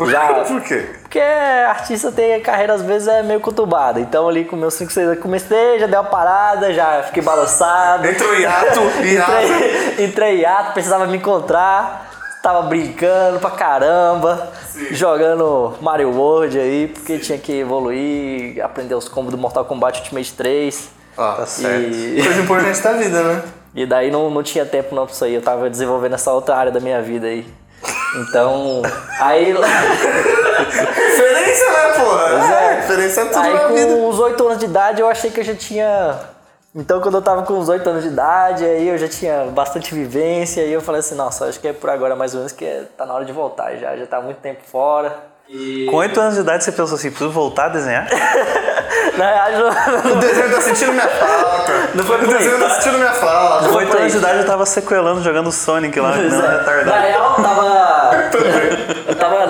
Já... 0.09 0.43
Por 0.45 0.61
quê? 0.63 1.00
Porque 1.11 1.19
artista 1.19 2.09
tem 2.09 2.39
carreira 2.39 2.73
às 2.73 2.81
vezes 2.81 3.05
é 3.05 3.21
meio 3.21 3.41
conturbada. 3.41 3.99
Então 3.99 4.29
ali 4.29 4.45
com 4.45 4.55
meus 4.55 4.75
5, 4.75 4.93
6 4.93 5.07
anos 5.07 5.19
comecei, 5.19 5.77
já 5.77 5.85
dei 5.85 5.99
uma 5.99 6.05
parada, 6.05 6.73
já 6.73 7.03
fiquei 7.03 7.21
balançado. 7.21 8.07
Entrou 8.07 8.33
em 8.33 8.43
hiato, 8.43 8.79
entrei, 9.03 10.05
entrei 10.05 10.35
em 10.37 10.39
hiato, 10.39 10.71
precisava 10.71 11.05
me 11.07 11.17
encontrar. 11.17 12.09
Tava 12.41 12.61
brincando 12.61 13.39
pra 13.39 13.51
caramba, 13.51 14.51
jogando 14.91 15.75
Mario 15.81 16.15
World 16.15 16.57
aí, 16.57 16.87
porque 16.87 17.19
tinha 17.19 17.37
que 17.37 17.59
evoluir, 17.59 18.63
aprender 18.63 18.95
os 18.95 19.09
combos 19.09 19.31
do 19.31 19.37
Mortal 19.37 19.65
Kombat 19.65 19.99
Ultimate 19.99 20.33
3. 20.33 20.89
Ó, 21.17 21.33
Tá 21.33 21.45
certo. 21.45 21.93
E, 21.93 22.23
Coisa 22.23 22.39
importante 22.41 22.81
da 22.81 22.93
vida, 22.93 23.21
né? 23.21 23.43
e 23.75 23.85
daí 23.85 24.09
não, 24.09 24.29
não 24.29 24.41
tinha 24.41 24.65
tempo 24.65 24.95
não 24.95 25.05
pra 25.05 25.13
isso 25.13 25.25
aí, 25.25 25.35
eu 25.35 25.41
tava 25.41 25.69
desenvolvendo 25.69 26.15
essa 26.15 26.31
outra 26.31 26.55
área 26.55 26.71
da 26.71 26.79
minha 26.79 27.01
vida 27.01 27.27
aí. 27.27 27.45
Então, 28.15 28.81
aí... 29.19 29.53
Diferença, 30.65 31.71
né, 31.71 31.93
porra? 31.97 32.27
Pois 32.29 32.51
é. 32.51 32.75
diferença 32.81 33.21
é 33.21 33.25
tudo 33.25 33.39
Aí 33.39 33.53
na 33.53 33.67
vida. 33.67 33.93
com 33.95 34.09
os 34.09 34.19
8 34.19 34.45
anos 34.47 34.57
de 34.59 34.65
idade 34.65 35.01
eu 35.01 35.07
achei 35.09 35.31
que 35.31 35.39
eu 35.39 35.43
já 35.43 35.55
tinha. 35.55 36.19
Então 36.75 37.01
quando 37.01 37.15
eu 37.15 37.21
tava 37.21 37.43
com 37.43 37.57
os 37.57 37.67
8 37.69 37.89
anos 37.89 38.03
de 38.03 38.09
idade, 38.09 38.63
aí 38.65 38.87
eu 38.87 38.97
já 38.97 39.07
tinha 39.07 39.45
bastante 39.51 39.93
vivência, 39.93 40.61
e 40.61 40.71
eu 40.71 40.81
falei 40.81 40.99
assim, 40.99 41.15
nossa, 41.15 41.45
acho 41.45 41.59
que 41.59 41.67
é 41.67 41.73
por 41.73 41.89
agora 41.89 42.15
mais 42.15 42.33
ou 42.33 42.39
menos 42.39 42.53
que 42.53 42.65
tá 42.97 43.05
na 43.05 43.13
hora 43.13 43.25
de 43.25 43.33
voltar 43.33 43.75
já, 43.75 43.95
já 43.97 44.05
tá 44.05 44.21
muito 44.21 44.37
tempo 44.37 44.61
fora. 44.71 45.13
E... 45.49 45.85
Com 45.89 45.97
8 45.97 46.17
anos 46.19 46.35
de 46.35 46.41
idade 46.41 46.63
você 46.63 46.71
pensou 46.71 46.95
assim, 46.95 47.09
preciso 47.09 47.29
voltar 47.29 47.65
a 47.65 47.69
desenhar? 47.69 48.07
Na 49.17 49.25
realidade, 49.25 50.01
não, 50.05 50.13
O 50.13 50.15
desenho 50.19 50.49
tá 50.49 50.61
sentindo 50.61 50.93
minha 50.93 51.07
falta. 51.07 51.73
Não 51.93 52.03
foi 52.05 52.17
o 52.17 52.21
aí, 52.21 52.27
desenho 52.27 52.59
tá 52.59 52.69
sentindo 52.69 52.97
minha 52.97 53.13
falta. 53.13 53.65
Com 53.65 53.73
foi 53.73 53.83
8 53.83 53.89
pra 53.89 53.99
anos 53.99 54.11
de 54.13 54.17
idade 54.17 54.39
eu 54.39 54.45
tava 54.45 54.65
sequelando 54.65 55.21
jogando 55.21 55.51
Sonic 55.51 55.99
lá, 55.99 56.15
não 56.15 56.23
é 56.23 56.29
na 56.29 56.57
retardado. 56.59 57.01
real, 57.01 57.35
eu 57.37 57.43
tava. 57.43 57.80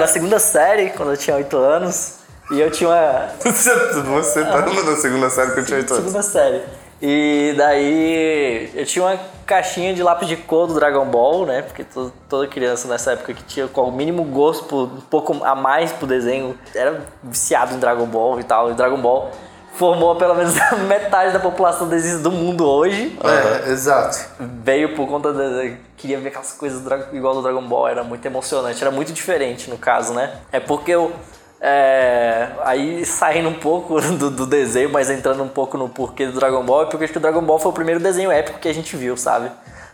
Tava 0.02 0.08
na 0.08 0.08
segunda 0.08 0.40
série, 0.40 0.90
quando 0.92 1.12
eu 1.12 1.18
tinha 1.18 1.36
8 1.36 1.58
anos, 1.58 2.16
e 2.52 2.60
eu 2.60 2.70
tinha 2.70 2.90
uma. 2.90 3.30
Você, 3.52 3.74
você 4.04 4.44
tá 4.44 4.62
na 4.62 4.96
segunda 4.98 5.30
série 5.30 5.52
que 5.52 5.60
eu 5.60 5.66
tinha 5.66 5.78
oito 5.80 5.94
anos. 5.94 6.06
Segunda 6.06 6.22
série. 6.24 6.62
E 7.02 7.54
daí 7.58 8.70
eu 8.76 8.86
tinha 8.86 9.06
uma 9.06 9.20
caixinha 9.46 9.94
de 9.94 10.04
lápis 10.04 10.28
de 10.28 10.36
cor 10.38 10.68
do 10.68 10.74
Dragon 10.76 11.06
Ball, 11.06 11.46
né? 11.48 11.62
Porque 11.64 11.84
to- 11.84 12.12
toda 12.30 12.46
criança 12.48 12.88
nessa 12.88 13.14
época 13.14 13.34
que 13.34 13.44
tinha 13.44 13.68
com 13.68 13.84
o 13.84 13.92
mínimo 13.92 14.24
gosto, 14.26 14.66
por, 14.66 14.84
um 14.84 15.02
pouco 15.10 15.44
a 15.44 15.56
mais 15.56 15.92
pro 15.92 16.06
desenho, 16.06 16.56
era 16.76 17.02
viciado 17.24 17.74
em 17.74 17.80
Dragon 17.80 18.06
Ball 18.06 18.40
e 18.40 18.44
tal. 18.44 18.70
E 18.70 18.74
Dragon 18.76 19.02
Ball 19.02 19.32
formou 19.74 20.16
pelo 20.16 20.36
menos 20.36 20.56
metade 20.88 21.34
da 21.34 21.40
população 21.40 21.88
desses 21.88 22.22
do 22.22 22.32
mundo 22.32 22.68
hoje. 22.68 23.18
É, 23.24 23.70
exato. 23.72 24.20
Veio 24.40 24.96
por 24.96 25.08
conta 25.08 25.34
da. 25.34 25.72
Queria 25.98 26.20
ver 26.20 26.30
aquelas 26.30 26.54
coisas 26.54 26.82
igual 27.14 27.34
do 27.34 27.42
Dragon 27.42 27.62
Ball, 27.68 27.88
era 27.88 28.04
muito 28.04 28.26
emocionante, 28.26 28.82
era 28.82 28.92
muito 28.92 29.14
diferente 29.14 29.70
no 29.70 29.78
caso, 29.78 30.14
né? 30.14 30.34
É 30.52 30.60
porque 30.60 30.92
eu. 30.92 31.12
é, 31.60 32.50
aí 32.64 33.06
saindo 33.06 33.50
um 33.50 33.54
pouco 33.54 34.00
do, 34.18 34.30
do 34.30 34.46
desenho, 34.46 34.90
mas 34.90 35.10
entrando 35.10 35.44
um 35.44 35.48
pouco 35.48 35.78
no 35.78 35.88
porquê 35.90 36.26
do 36.26 36.34
Dragon 36.34 36.64
Ball, 36.64 36.84
é 36.84 36.86
porque 36.86 37.04
acho 37.04 37.14
que 37.14 37.20
o 37.20 37.22
Dragon 37.22 37.42
Ball 37.42 37.60
foi 37.60 37.72
o 37.72 37.74
primeiro 37.74 38.00
desenho 38.00 38.32
épico 38.32 38.60
que 38.60 38.68
a 38.68 38.74
gente 38.74 38.96
viu, 38.96 39.16
sabe? 39.16 39.52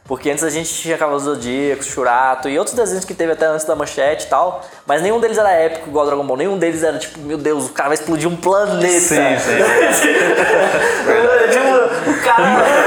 Porque 0.07 0.29
antes 0.29 0.43
a 0.43 0.49
gente 0.49 0.73
tinha 0.73 0.97
Cavaleiros 0.97 1.25
do 1.25 1.35
Zodíaco, 1.35 1.83
Shurato 1.83 2.47
e 2.47 2.57
outros 2.57 2.75
desenhos 2.75 3.03
que 3.03 3.13
teve 3.13 3.33
até 3.33 3.45
antes 3.45 3.65
da 3.65 3.75
manchete 3.75 4.25
e 4.25 4.29
tal, 4.29 4.63
mas 4.85 5.01
nenhum 5.01 5.19
deles 5.19 5.37
era 5.37 5.51
épico 5.51 5.89
igual 5.89 6.05
Dragon 6.05 6.25
Ball, 6.25 6.37
nenhum 6.37 6.57
deles 6.57 6.81
era 6.81 6.97
tipo, 6.97 7.19
meu 7.19 7.37
Deus, 7.37 7.65
o 7.65 7.73
cara 7.73 7.89
vai 7.89 7.97
explodir 7.97 8.29
um 8.29 8.35
planeta. 8.37 8.99
Sim, 8.99 9.37
sim. 9.37 9.57
tipo, 11.51 12.09
o 12.09 12.23
cara. 12.23 12.87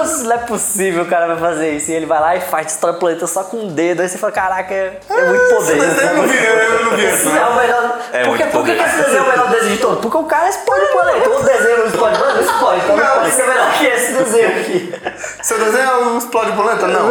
Nossa, 0.00 0.24
não 0.24 0.32
é 0.32 0.38
possível 0.38 1.02
o 1.04 1.06
cara 1.06 1.26
vai 1.26 1.36
fazer 1.36 1.76
isso. 1.76 1.90
E 1.90 1.94
ele 1.94 2.06
vai 2.06 2.20
lá 2.20 2.36
e 2.36 2.40
faz, 2.40 2.66
destrói 2.66 2.92
o 2.92 2.98
planeta 2.98 3.26
só 3.26 3.44
com 3.44 3.58
um 3.58 3.68
dedo. 3.68 4.00
Aí 4.00 4.08
você 4.08 4.18
fala, 4.18 4.32
caraca, 4.32 4.72
é, 4.72 4.98
é 5.08 5.24
muito 5.24 5.54
poder. 5.54 5.76
Não 5.76 6.22
vi, 6.26 6.44
eu 6.44 6.84
não 6.84 6.96
vi 6.96 7.04
isso. 7.08 7.28
Esse 7.28 7.38
é 7.38 7.46
o 7.46 7.56
melhor. 7.56 7.98
É 8.12 8.24
por 8.24 8.36
que, 8.36 8.42
muito 8.44 8.56
por 8.56 8.64
que 8.64 8.70
esse 8.72 8.96
desenho 8.96 9.18
é 9.18 9.22
o 9.22 9.28
melhor 9.28 9.50
desenho 9.50 9.72
de 9.76 9.78
todos? 9.78 10.00
Porque 10.00 10.16
o 10.16 10.24
cara 10.24 10.48
explode 10.48 10.84
o 10.84 10.88
planeta. 10.88 11.20
Todo 11.28 11.44
desenho 11.44 11.78
não 11.78 11.86
explode, 11.86 12.18
mano, 12.18 12.34
não 12.34 12.40
explode. 12.40 12.80
Então 12.84 12.96
não, 12.96 13.04
Não. 13.04 13.14
pode 13.14 13.30
ser 13.30 13.46
melhor 13.46 13.72
que 13.78 13.86
esse 13.86 14.12
desenho 14.12 14.60
aqui. 14.60 14.94
Seu 15.42 15.58
desenho 15.58 15.90
é 15.90 15.96
um 15.98 16.18
explode 16.18 16.52
planeta? 16.52 16.86
Não. 16.88 17.10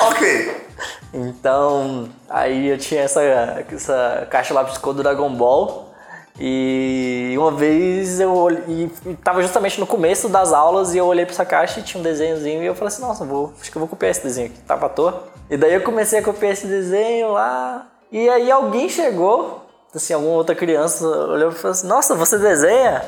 ok. 0.08 0.66
Então, 1.12 2.08
aí 2.28 2.68
eu 2.68 2.78
tinha 2.78 3.02
essa, 3.02 3.20
essa 3.22 4.26
caixa 4.30 4.54
lápis 4.54 4.78
cor 4.78 4.94
do 4.94 5.02
Dragon 5.02 5.28
Ball. 5.34 5.89
E 6.38 7.34
uma 7.36 7.50
vez 7.50 8.20
eu 8.20 8.34
olhei, 8.34 8.90
e 9.06 9.14
tava 9.16 9.42
justamente 9.42 9.78
no 9.78 9.86
começo 9.86 10.28
das 10.28 10.52
aulas 10.52 10.94
e 10.94 10.98
eu 10.98 11.06
olhei 11.06 11.24
pra 11.24 11.34
essa 11.34 11.44
caixa 11.44 11.80
e 11.80 11.82
tinha 11.82 12.00
um 12.00 12.04
desenhozinho 12.04 12.62
e 12.62 12.66
eu 12.66 12.74
falei 12.74 12.88
assim, 12.88 13.02
nossa, 13.02 13.24
vou, 13.24 13.52
acho 13.60 13.70
que 13.70 13.76
eu 13.76 13.80
vou 13.80 13.88
copiar 13.88 14.10
esse 14.10 14.22
desenho 14.22 14.46
aqui, 14.46 14.58
tava 14.60 14.86
à 14.86 14.88
toa. 14.88 15.24
E 15.50 15.56
daí 15.56 15.74
eu 15.74 15.82
comecei 15.82 16.18
a 16.18 16.22
copiar 16.22 16.52
esse 16.52 16.66
desenho 16.66 17.32
lá. 17.32 17.86
E 18.10 18.28
aí 18.28 18.50
alguém 18.50 18.88
chegou, 18.88 19.66
assim, 19.94 20.14
alguma 20.14 20.34
outra 20.34 20.54
criança 20.54 21.06
olhou 21.06 21.50
e 21.50 21.54
falou 21.54 21.72
assim, 21.72 21.86
nossa, 21.86 22.14
você 22.14 22.38
desenha? 22.38 23.02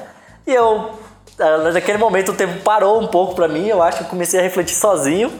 E 0.46 0.52
eu, 0.52 0.90
ah, 1.38 1.70
naquele 1.72 1.98
momento 1.98 2.32
o 2.32 2.34
tempo 2.34 2.60
parou 2.62 3.00
um 3.00 3.06
pouco 3.06 3.34
pra 3.34 3.48
mim, 3.48 3.66
eu 3.66 3.82
acho 3.82 3.98
que 3.98 4.04
eu 4.04 4.08
comecei 4.08 4.40
a 4.40 4.42
refletir 4.42 4.74
sozinho. 4.74 5.32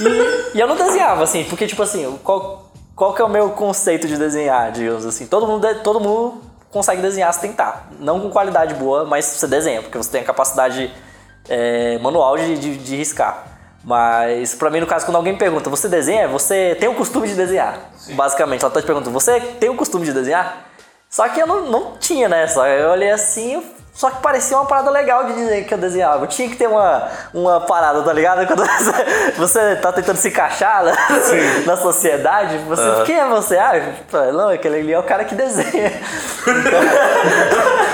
E, 0.00 0.56
e 0.56 0.60
eu 0.60 0.66
não 0.66 0.76
desenhava, 0.76 1.22
assim, 1.22 1.44
porque 1.44 1.66
tipo 1.66 1.82
assim, 1.82 2.18
qual, 2.24 2.70
qual 2.94 3.14
que 3.14 3.22
é 3.22 3.24
o 3.24 3.28
meu 3.28 3.50
conceito 3.50 4.08
de 4.08 4.16
desenhar, 4.16 4.72
digamos 4.72 5.06
assim? 5.06 5.26
Todo 5.26 5.46
mundo, 5.46 5.66
todo 5.82 6.00
mundo 6.00 6.42
consegue 6.70 7.02
desenhar 7.02 7.32
se 7.32 7.40
tentar. 7.40 7.88
Não 7.98 8.20
com 8.20 8.30
qualidade 8.30 8.74
boa, 8.74 9.04
mas 9.04 9.24
você 9.24 9.46
desenha, 9.46 9.82
porque 9.82 9.96
você 9.96 10.10
tem 10.10 10.20
a 10.20 10.24
capacidade 10.24 10.92
é, 11.48 11.98
manual 11.98 12.36
de, 12.36 12.58
de, 12.58 12.76
de 12.76 12.96
riscar. 12.96 13.46
Mas 13.84 14.54
pra 14.54 14.68
mim, 14.68 14.80
no 14.80 14.86
caso, 14.86 15.06
quando 15.06 15.16
alguém 15.16 15.32
me 15.32 15.38
pergunta, 15.38 15.70
você 15.70 15.88
desenha? 15.88 16.26
Você 16.26 16.76
tem 16.80 16.88
o 16.88 16.94
costume 16.94 17.28
de 17.28 17.34
desenhar? 17.34 17.78
Sim. 17.96 18.14
Basicamente, 18.14 18.62
ela 18.62 18.72
tá 18.72 18.80
te 18.80 18.86
perguntando, 18.86 19.12
você 19.12 19.40
tem 19.40 19.68
o 19.68 19.76
costume 19.76 20.04
de 20.04 20.12
desenhar? 20.12 20.66
Só 21.08 21.28
que 21.28 21.40
eu 21.40 21.46
não, 21.46 21.70
não 21.70 21.96
tinha, 21.96 22.28
né? 22.28 22.48
Só 22.48 22.66
eu 22.66 22.90
olhei 22.90 23.10
assim, 23.10 23.54
eu 23.54 23.75
só 23.96 24.10
que 24.10 24.20
parecia 24.20 24.54
uma 24.58 24.66
parada 24.66 24.90
legal 24.90 25.24
de 25.24 25.32
dizer 25.32 25.64
que 25.64 25.72
eu 25.72 25.78
desenhava. 25.78 26.26
Tinha 26.26 26.50
que 26.50 26.56
ter 26.56 26.68
uma, 26.68 27.08
uma 27.32 27.60
parada, 27.62 28.02
tá 28.02 28.12
ligado? 28.12 28.44
Quando 28.46 28.62
você, 28.62 29.32
você 29.38 29.76
tá 29.76 29.90
tentando 29.90 30.18
se 30.18 30.28
encaixar 30.28 30.84
na, 30.84 30.92
na 31.64 31.76
sociedade, 31.78 32.58
você, 32.58 32.82
uhum. 32.82 33.04
quem 33.04 33.18
é 33.18 33.26
você? 33.26 33.56
Ah, 33.56 33.72
não, 34.34 34.50
aquele 34.50 34.80
ali 34.80 34.92
é 34.92 34.98
o 34.98 35.02
cara 35.02 35.24
que 35.24 35.34
desenha. 35.34 35.92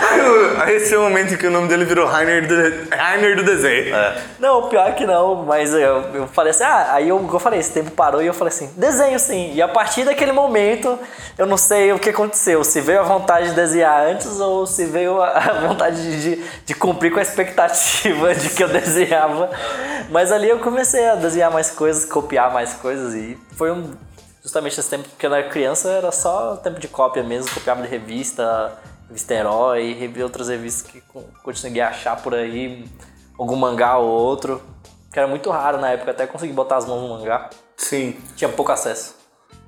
aí 0.59 0.77
esse 0.77 0.95
é 0.95 0.99
o 0.99 1.03
momento 1.03 1.35
em 1.35 1.37
que 1.37 1.47
o 1.47 1.51
nome 1.51 1.69
dele 1.69 1.85
virou 1.85 2.07
Rainer 2.07 2.47
do, 2.47 2.95
Rainer 2.95 3.37
do 3.37 3.45
desenho. 3.45 3.95
É. 3.95 4.23
Não, 4.39 4.69
pior 4.69 4.95
que 4.95 5.05
não, 5.05 5.45
mas 5.45 5.73
eu, 5.73 6.05
eu 6.15 6.27
falei 6.29 6.51
assim, 6.51 6.65
ah, 6.65 6.95
aí 6.95 7.09
eu, 7.09 7.29
eu 7.33 7.39
falei, 7.39 7.61
esse 7.61 7.73
tempo 7.73 7.91
parou 7.91 8.23
e 8.23 8.27
eu 8.27 8.35
falei 8.35 8.53
assim, 8.53 8.71
desenho 8.77 9.19
sim. 9.19 9.53
E 9.55 9.61
a 9.61 9.69
partir 9.69 10.05
daquele 10.05 10.33
momento, 10.33 10.99
eu 11.37 11.47
não 11.47 11.57
sei 11.57 11.93
o 11.93 11.99
que 11.99 12.11
aconteceu, 12.11 12.65
se 12.65 12.81
veio 12.81 13.01
a 13.01 13.05
vontade 13.05 13.51
de 13.51 13.55
desenhar 13.55 14.07
antes 14.07 14.41
ou 14.41 14.67
se 14.67 14.87
veio 14.87 15.23
a 15.23 15.41
vontade 15.69 15.83
vontade 15.83 16.21
de, 16.21 16.45
de 16.65 16.75
cumprir 16.75 17.13
com 17.13 17.19
a 17.19 17.23
expectativa 17.23 18.35
de 18.35 18.51
que 18.51 18.63
eu 18.63 18.69
desenhava. 18.69 19.51
Mas 20.11 20.31
ali 20.31 20.49
eu 20.49 20.59
comecei 20.61 21.09
a 21.09 21.15
desenhar 21.15 21.51
mais 21.51 21.71
coisas, 21.71 22.05
copiar 22.05 22.53
mais 22.53 22.75
coisas 22.75 23.15
e 23.15 23.39
foi 23.57 23.73
um 23.73 23.91
justamente 24.43 24.79
esse 24.79 24.91
tempo 24.91 25.09
que 25.17 25.25
eu 25.25 25.33
era 25.33 25.49
criança 25.49 25.89
era 25.89 26.11
só 26.11 26.57
tempo 26.57 26.81
de 26.81 26.89
cópia 26.89 27.23
mesmo, 27.23 27.49
copiava 27.53 27.81
de 27.83 27.89
revista, 27.89 28.73
Herói, 29.31 30.13
e 30.15 30.23
outras 30.23 30.49
revistas 30.49 30.91
que 30.91 31.03
conseguia 31.43 31.89
achar 31.89 32.17
por 32.23 32.35
aí, 32.35 32.85
algum 33.39 33.57
mangá 33.57 33.99
ou 33.99 34.09
outro, 34.09 34.63
que 35.13 35.19
era 35.19 35.29
muito 35.29 35.51
raro 35.51 35.79
na 35.79 35.91
época, 35.91 36.11
até 36.11 36.27
conseguir 36.27 36.53
botar 36.53 36.77
as 36.77 36.87
mãos 36.87 37.03
no 37.03 37.19
mangá. 37.19 37.51
Sim. 37.77 38.17
Tinha 38.37 38.49
pouco 38.49 38.73
acesso. 38.73 39.17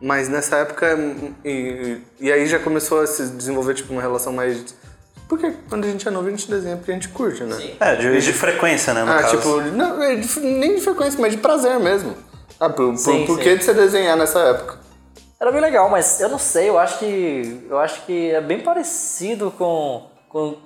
Mas 0.01 0.29
nessa 0.29 0.57
época, 0.57 0.99
e, 1.45 1.99
e 2.21 2.33
aí 2.33 2.47
já 2.47 2.59
começou 2.59 3.01
a 3.01 3.07
se 3.07 3.29
desenvolver 3.29 3.75
tipo 3.75 3.93
uma 3.93 4.03
relação 4.03 4.33
mais 4.33 4.75
porque 5.29 5.53
quando 5.69 5.85
a 5.85 5.89
gente 5.89 6.07
é 6.07 6.11
novo, 6.11 6.29
a 6.29 6.31
gente 6.31 6.49
desenha 6.49 6.77
porque 6.77 6.91
a 6.91 6.95
gente 6.95 7.09
curte, 7.09 7.43
né? 7.45 7.57
Sim. 7.57 7.75
É, 7.81 7.97
de, 7.97 8.21
de 8.21 8.33
frequência, 8.33 8.93
né? 8.93 9.05
No 9.05 9.13
ah, 9.13 9.23
caso. 9.23 9.37
tipo, 9.37 9.61
não, 9.63 10.03
é 10.03 10.17
de, 10.17 10.41
nem 10.41 10.75
de 10.75 10.81
frequência, 10.83 11.19
mas 11.21 11.33
de 11.33 11.39
prazer 11.39 11.79
mesmo. 11.81 12.15
Ah, 12.61 12.69
por, 12.69 12.97
sim, 12.97 13.27
por, 13.27 13.37
por 13.37 13.39
que 13.41 13.57
de 13.57 13.65
você 13.65 13.73
desenhar 13.73 14.17
nessa 14.17 14.39
época? 14.41 14.79
Era 15.45 15.53
bem 15.53 15.61
legal, 15.61 15.91
mas 15.91 16.23
eu 16.23 16.31
não 16.31 16.39
sei, 16.39 16.71
eu 16.71 16.79
acho 16.79 17.01
que. 17.01 17.67
Eu 17.69 17.79
acho 17.79 18.01
que 18.07 18.31
é 18.31 18.41
bem 18.41 18.61
parecido 18.61 19.51
com, 19.51 20.07
com, 20.27 20.57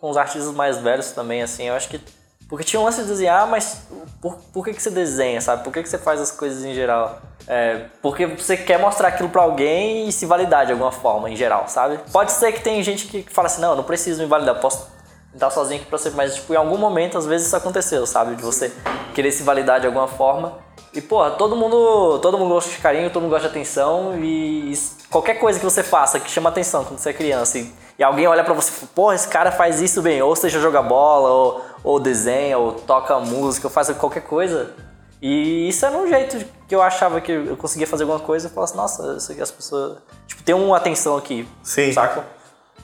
com 0.00 0.10
os 0.10 0.16
artistas 0.16 0.52
mais 0.52 0.76
velhos 0.76 1.12
também, 1.12 1.40
assim. 1.40 1.68
Eu 1.68 1.74
acho 1.74 1.88
que. 1.88 2.00
Porque 2.48 2.64
tinha 2.64 2.80
um 2.80 2.84
lance 2.84 3.00
de 3.02 3.06
desenhar, 3.06 3.46
mas 3.46 3.86
por, 4.20 4.34
por 4.52 4.64
que, 4.64 4.74
que 4.74 4.82
você 4.82 4.90
desenha, 4.90 5.40
sabe? 5.40 5.62
Por 5.62 5.72
que, 5.72 5.84
que 5.84 5.88
você 5.88 5.98
faz 5.98 6.20
as 6.20 6.32
coisas 6.32 6.64
em 6.64 6.74
geral? 6.74 7.22
É, 7.46 7.84
porque 8.02 8.26
você 8.26 8.56
quer 8.56 8.76
mostrar 8.76 9.06
aquilo 9.06 9.28
para 9.28 9.42
alguém 9.42 10.08
e 10.08 10.10
se 10.10 10.26
validar 10.26 10.66
de 10.66 10.72
alguma 10.72 10.90
forma, 10.90 11.30
em 11.30 11.36
geral, 11.36 11.68
sabe? 11.68 12.00
Pode 12.10 12.32
ser 12.32 12.50
que 12.50 12.60
tem 12.60 12.82
gente 12.82 13.06
que 13.06 13.22
fala 13.32 13.46
assim, 13.46 13.60
não, 13.62 13.70
eu 13.70 13.76
não 13.76 13.84
preciso 13.84 14.20
me 14.20 14.26
validar, 14.26 14.58
posso 14.58 14.88
estar 15.34 15.50
sozinho 15.50 15.80
aqui 15.80 15.88
pra 15.88 15.98
você, 15.98 16.10
mas 16.10 16.34
tipo, 16.36 16.52
em 16.52 16.56
algum 16.56 16.78
momento, 16.78 17.18
às 17.18 17.26
vezes 17.26 17.46
isso 17.46 17.56
aconteceu, 17.56 18.06
sabe? 18.06 18.36
De 18.36 18.42
você 18.42 18.72
querer 19.14 19.32
se 19.32 19.42
validar 19.42 19.80
de 19.80 19.86
alguma 19.86 20.08
forma. 20.08 20.58
E, 20.92 21.00
porra, 21.00 21.32
todo 21.32 21.56
mundo, 21.56 22.20
todo 22.20 22.38
mundo 22.38 22.54
gosta 22.54 22.70
de 22.70 22.78
carinho, 22.78 23.10
todo 23.10 23.22
mundo 23.22 23.32
gosta 23.32 23.48
de 23.48 23.52
atenção 23.52 24.14
e 24.22 24.72
qualquer 25.10 25.34
coisa 25.34 25.58
que 25.58 25.64
você 25.64 25.82
faça 25.82 26.20
que 26.20 26.30
chama 26.30 26.50
atenção 26.50 26.84
quando 26.84 27.00
você 27.00 27.10
é 27.10 27.12
criança 27.12 27.58
e, 27.58 27.72
e 27.98 28.04
alguém 28.04 28.28
olha 28.28 28.44
para 28.44 28.54
você 28.54 28.70
e 28.70 28.72
fala, 28.72 28.90
porra, 28.94 29.14
esse 29.16 29.26
cara 29.26 29.50
faz 29.50 29.80
isso 29.80 30.00
bem, 30.00 30.22
ou 30.22 30.36
seja, 30.36 30.60
joga 30.60 30.80
bola, 30.80 31.28
ou, 31.28 31.64
ou 31.82 31.98
desenha, 31.98 32.58
ou 32.58 32.72
toca 32.72 33.18
música, 33.18 33.66
ou 33.66 33.72
faz 33.72 33.90
qualquer 33.90 34.22
coisa, 34.22 34.72
e 35.26 35.70
isso 35.70 35.86
era 35.86 35.96
um 35.96 36.06
jeito 36.06 36.44
que 36.68 36.74
eu 36.74 36.82
achava 36.82 37.18
que 37.18 37.32
eu 37.32 37.56
conseguia 37.56 37.86
fazer 37.86 38.02
alguma 38.02 38.20
coisa 38.20 38.46
e 38.46 38.50
falasse, 38.50 38.76
nossa, 38.76 39.16
isso 39.16 39.32
aqui 39.32 39.40
as 39.40 39.50
pessoas. 39.50 39.96
Tipo, 40.26 40.42
tem 40.42 40.54
uma 40.54 40.76
atenção 40.76 41.16
aqui. 41.16 41.48
Sim. 41.62 41.90
Saca? 41.94 42.26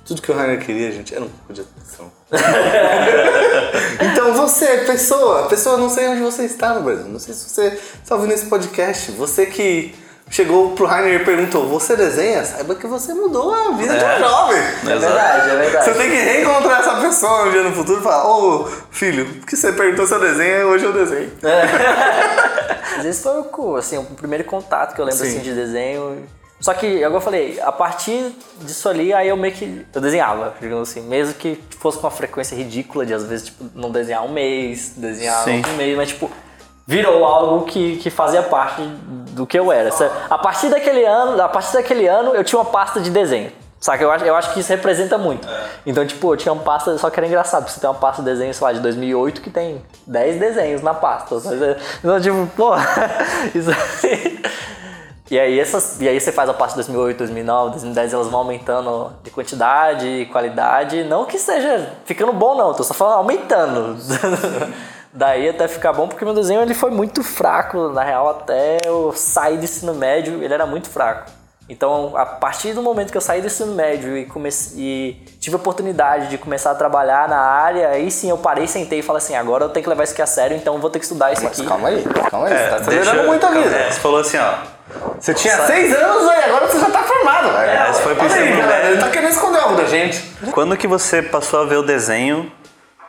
Tudo 0.06 0.22
que 0.22 0.32
o 0.32 0.34
Rainer 0.34 0.58
queria, 0.64 0.90
gente, 0.90 1.14
era 1.14 1.22
um 1.22 1.28
pouco 1.28 1.52
de 1.52 1.60
atenção. 1.60 2.10
então 4.00 4.32
você, 4.34 4.78
pessoa, 4.86 5.48
pessoa, 5.48 5.76
não 5.76 5.88
sei 5.88 6.08
onde 6.08 6.22
você 6.22 6.44
está 6.44 6.74
no 6.74 6.82
Brasil. 6.82 7.06
Não 7.06 7.18
sei 7.18 7.34
se 7.34 7.48
você 7.48 7.78
está 8.02 8.14
ouvindo 8.14 8.32
esse 8.32 8.46
podcast. 8.46 9.10
Você 9.12 9.46
que 9.46 9.94
chegou 10.30 10.70
pro 10.70 10.86
Rainer 10.86 11.20
e 11.20 11.24
perguntou: 11.24 11.68
Você 11.68 11.96
desenha? 11.96 12.44
Saiba 12.44 12.74
que 12.74 12.86
você 12.86 13.12
mudou 13.12 13.52
a 13.52 13.72
vida 13.72 13.94
é. 13.94 13.98
de 13.98 14.04
um 14.04 14.08
é. 14.08 14.18
jovem. 14.18 14.58
É 14.58 14.98
verdade, 14.98 15.50
é 15.50 15.56
verdade. 15.56 15.84
Você 15.84 15.94
tem 15.94 16.10
que 16.10 16.16
reencontrar 16.16 16.80
essa 16.80 16.94
pessoa 17.00 17.46
um 17.46 17.50
dia 17.50 17.62
no 17.62 17.72
futuro 17.72 18.00
e 18.00 18.02
falar: 18.02 18.26
Ô 18.26 18.62
oh, 18.62 18.68
filho, 18.90 19.26
que 19.42 19.56
você 19.56 19.72
perguntou 19.72 20.06
se 20.06 20.14
eu 20.14 20.20
desenho, 20.20 20.68
hoje 20.68 20.84
eu 20.84 20.92
desenho. 20.92 21.32
É. 21.42 22.96
Às 22.96 23.02
vezes 23.04 23.22
foi 23.22 23.32
o, 23.40 23.76
assim, 23.76 23.98
o 23.98 24.04
primeiro 24.04 24.44
contato 24.44 24.94
que 24.94 25.00
eu 25.00 25.04
lembro 25.04 25.22
assim, 25.22 25.40
de 25.40 25.54
desenho. 25.54 26.24
Só 26.60 26.74
que, 26.74 27.02
agora 27.02 27.16
eu 27.16 27.20
falei, 27.20 27.60
a 27.60 27.72
partir 27.72 28.32
disso 28.60 28.88
ali, 28.88 29.12
aí 29.14 29.28
eu 29.28 29.36
meio 29.36 29.54
que. 29.54 29.86
Eu 29.94 30.00
desenhava, 30.00 30.54
digamos 30.60 30.90
assim. 30.90 31.00
Mesmo 31.00 31.34
que 31.34 31.58
fosse 31.78 31.98
com 31.98 32.04
uma 32.04 32.10
frequência 32.10 32.54
ridícula 32.54 33.06
de 33.06 33.14
às 33.14 33.24
vezes, 33.24 33.46
tipo, 33.46 33.64
não 33.74 33.90
desenhar 33.90 34.24
um 34.24 34.32
mês, 34.32 34.92
desenhar 34.96 35.42
Sim. 35.44 35.62
um 35.66 35.76
mês, 35.76 35.96
mas 35.96 36.08
tipo 36.08 36.30
virou 36.86 37.24
algo 37.24 37.66
que, 37.66 37.98
que 37.98 38.10
fazia 38.10 38.42
parte 38.42 38.82
do 38.82 39.46
que 39.46 39.56
eu 39.56 39.70
era. 39.70 39.90
A 40.28 40.36
partir 40.36 40.68
daquele 40.68 41.04
ano, 41.04 41.40
a 41.40 41.48
partir 41.48 41.72
daquele 41.72 42.08
ano, 42.08 42.34
eu 42.34 42.42
tinha 42.42 42.58
uma 42.58 42.68
pasta 42.68 43.00
de 43.00 43.10
desenho. 43.10 43.52
Saca? 43.78 44.02
Eu 44.02 44.10
acho, 44.10 44.24
eu 44.24 44.34
acho 44.34 44.52
que 44.52 44.60
isso 44.60 44.68
representa 44.68 45.16
muito. 45.16 45.48
É. 45.48 45.66
Então, 45.86 46.04
tipo, 46.04 46.32
eu 46.32 46.36
tinha 46.36 46.52
uma 46.52 46.62
pasta, 46.62 46.98
só 46.98 47.08
que 47.08 47.18
era 47.18 47.26
engraçado, 47.26 47.62
porque 47.62 47.74
você 47.74 47.80
tem 47.80 47.88
uma 47.88 47.98
pasta 47.98 48.22
de 48.22 48.28
desenho, 48.28 48.52
sei 48.52 48.64
lá, 48.64 48.72
de 48.72 48.80
2008 48.80 49.40
que 49.40 49.48
tem 49.48 49.80
10 50.06 50.38
desenhos 50.40 50.82
na 50.82 50.92
pasta. 50.92 51.36
Então, 52.00 52.20
tipo, 52.20 52.46
pô, 52.56 52.72
isso 53.54 53.70
aí. 53.70 54.42
E 55.30 55.38
aí, 55.38 55.60
essas, 55.60 56.00
e 56.00 56.08
aí 56.08 56.20
você 56.20 56.32
faz 56.32 56.50
a 56.50 56.54
parte 56.54 56.72
de 56.72 56.78
2008, 56.78 57.18
2009, 57.18 57.70
2010, 57.70 58.14
elas 58.14 58.26
vão 58.26 58.40
aumentando 58.40 59.12
de 59.22 59.30
quantidade 59.30 60.04
e 60.04 60.26
qualidade. 60.26 61.04
Não 61.04 61.24
que 61.24 61.38
seja 61.38 61.92
ficando 62.04 62.32
bom, 62.32 62.56
não, 62.56 62.74
tô 62.74 62.82
só 62.82 62.92
falando 62.92 63.18
aumentando. 63.18 63.96
Daí 65.14 65.48
até 65.48 65.68
ficar 65.68 65.92
bom, 65.92 66.08
porque 66.08 66.24
meu 66.24 66.34
desenho 66.34 66.60
ele 66.62 66.74
foi 66.74 66.90
muito 66.90 67.22
fraco, 67.22 67.90
na 67.90 68.02
real, 68.02 68.28
até 68.28 68.78
eu 68.84 69.12
sair 69.12 69.56
do 69.56 69.64
ensino 69.64 69.94
médio, 69.94 70.42
ele 70.42 70.52
era 70.52 70.66
muito 70.66 70.88
fraco. 70.88 71.30
Então, 71.68 72.16
a 72.16 72.26
partir 72.26 72.72
do 72.72 72.82
momento 72.82 73.12
que 73.12 73.16
eu 73.16 73.20
saí 73.20 73.40
do 73.40 73.46
ensino 73.46 73.72
médio 73.72 74.16
e, 74.18 74.24
comecei, 74.26 74.82
e 74.82 75.12
tive 75.38 75.54
a 75.54 75.58
oportunidade 75.58 76.26
de 76.26 76.38
começar 76.38 76.72
a 76.72 76.74
trabalhar 76.74 77.28
na 77.28 77.38
área, 77.38 77.90
aí 77.90 78.10
sim 78.10 78.28
eu 78.30 78.38
parei, 78.38 78.66
sentei 78.66 78.98
e 78.98 79.02
falei 79.02 79.18
assim: 79.18 79.36
agora 79.36 79.66
eu 79.66 79.68
tenho 79.68 79.84
que 79.84 79.88
levar 79.88 80.02
isso 80.02 80.12
aqui 80.12 80.22
a 80.22 80.26
sério, 80.26 80.56
então 80.56 80.74
eu 80.74 80.80
vou 80.80 80.90
ter 80.90 80.98
que 80.98 81.04
estudar 81.04 81.32
isso 81.32 81.44
Mas 81.44 81.60
aqui. 81.60 81.68
Calma 81.68 81.88
aí, 81.88 82.04
calma 82.28 82.48
aí, 82.48 82.52
é, 82.52 82.64
você 82.64 82.70
tá 82.70 82.76
acelerando 82.76 83.22
muito 83.22 83.46
a 83.46 83.50
vida. 83.50 83.76
É, 83.76 83.90
você 83.92 84.00
falou 84.00 84.20
assim: 84.20 84.36
ó. 84.36 84.79
Você 85.18 85.34
tinha 85.34 85.56
seis 85.66 85.94
anos, 85.94 86.24
e 86.24 86.44
agora 86.44 86.66
você 86.66 86.80
já 86.80 86.90
tá 86.90 87.02
formado. 87.02 87.48
É, 87.56 87.92
você 87.92 88.02
foi 88.02 88.14
pro 88.14 88.26
ensino 88.26 88.44
médio. 88.44 88.90
Ele 88.90 89.00
tá 89.00 89.10
querendo 89.10 89.30
esconder 89.30 89.60
algo 89.60 89.76
da 89.76 89.84
gente. 89.84 90.22
Quando 90.52 90.76
que 90.76 90.86
você 90.86 91.22
passou 91.22 91.60
a 91.60 91.64
ver 91.64 91.76
o 91.76 91.82
desenho 91.82 92.50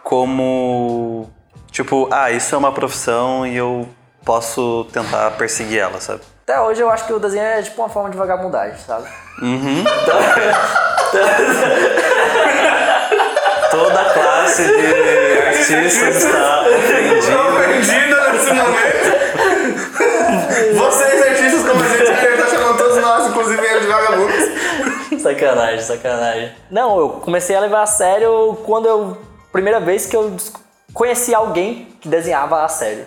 como 0.03 1.29
Tipo, 1.71 2.07
ah, 2.11 2.29
isso 2.29 2.53
é 2.53 2.57
uma 2.57 2.73
profissão 2.73 3.47
e 3.47 3.55
eu 3.55 3.87
posso 4.25 4.85
tentar 4.91 5.31
perseguir 5.31 5.79
ela, 5.79 6.01
sabe? 6.01 6.19
Até 6.43 6.59
hoje 6.59 6.81
eu 6.81 6.89
acho 6.89 7.05
que 7.05 7.13
o 7.13 7.19
desenho 7.19 7.43
é 7.43 7.61
tipo 7.61 7.81
uma 7.81 7.87
forma 7.87 8.09
de 8.09 8.17
vagabundagem, 8.17 8.75
sabe? 8.85 9.07
Uhum. 9.41 9.85
Toda 13.71 14.03
classe 14.13 14.63
de 14.63 15.47
artistas 15.47 16.17
está 16.17 16.61
ofendida. 16.63 17.41
ofendida 17.41 18.31
nesse 18.33 18.53
momento. 18.53 19.11
Vocês, 20.77 21.10
inclusive 23.41 23.67
eu, 23.67 23.81
de 23.81 23.87
vagabundos. 23.87 25.21
Sacanagem, 25.21 25.81
sacanagem. 25.81 26.51
Não, 26.69 26.99
eu 26.99 27.09
comecei 27.09 27.55
a 27.55 27.59
levar 27.59 27.83
a 27.83 27.85
sério 27.85 28.57
quando 28.65 28.87
eu. 28.87 29.17
Primeira 29.51 29.79
vez 29.79 30.05
que 30.05 30.15
eu 30.15 30.35
conheci 30.93 31.35
alguém 31.35 31.95
que 31.99 32.07
desenhava 32.07 32.63
a 32.63 32.67
sério. 32.67 33.05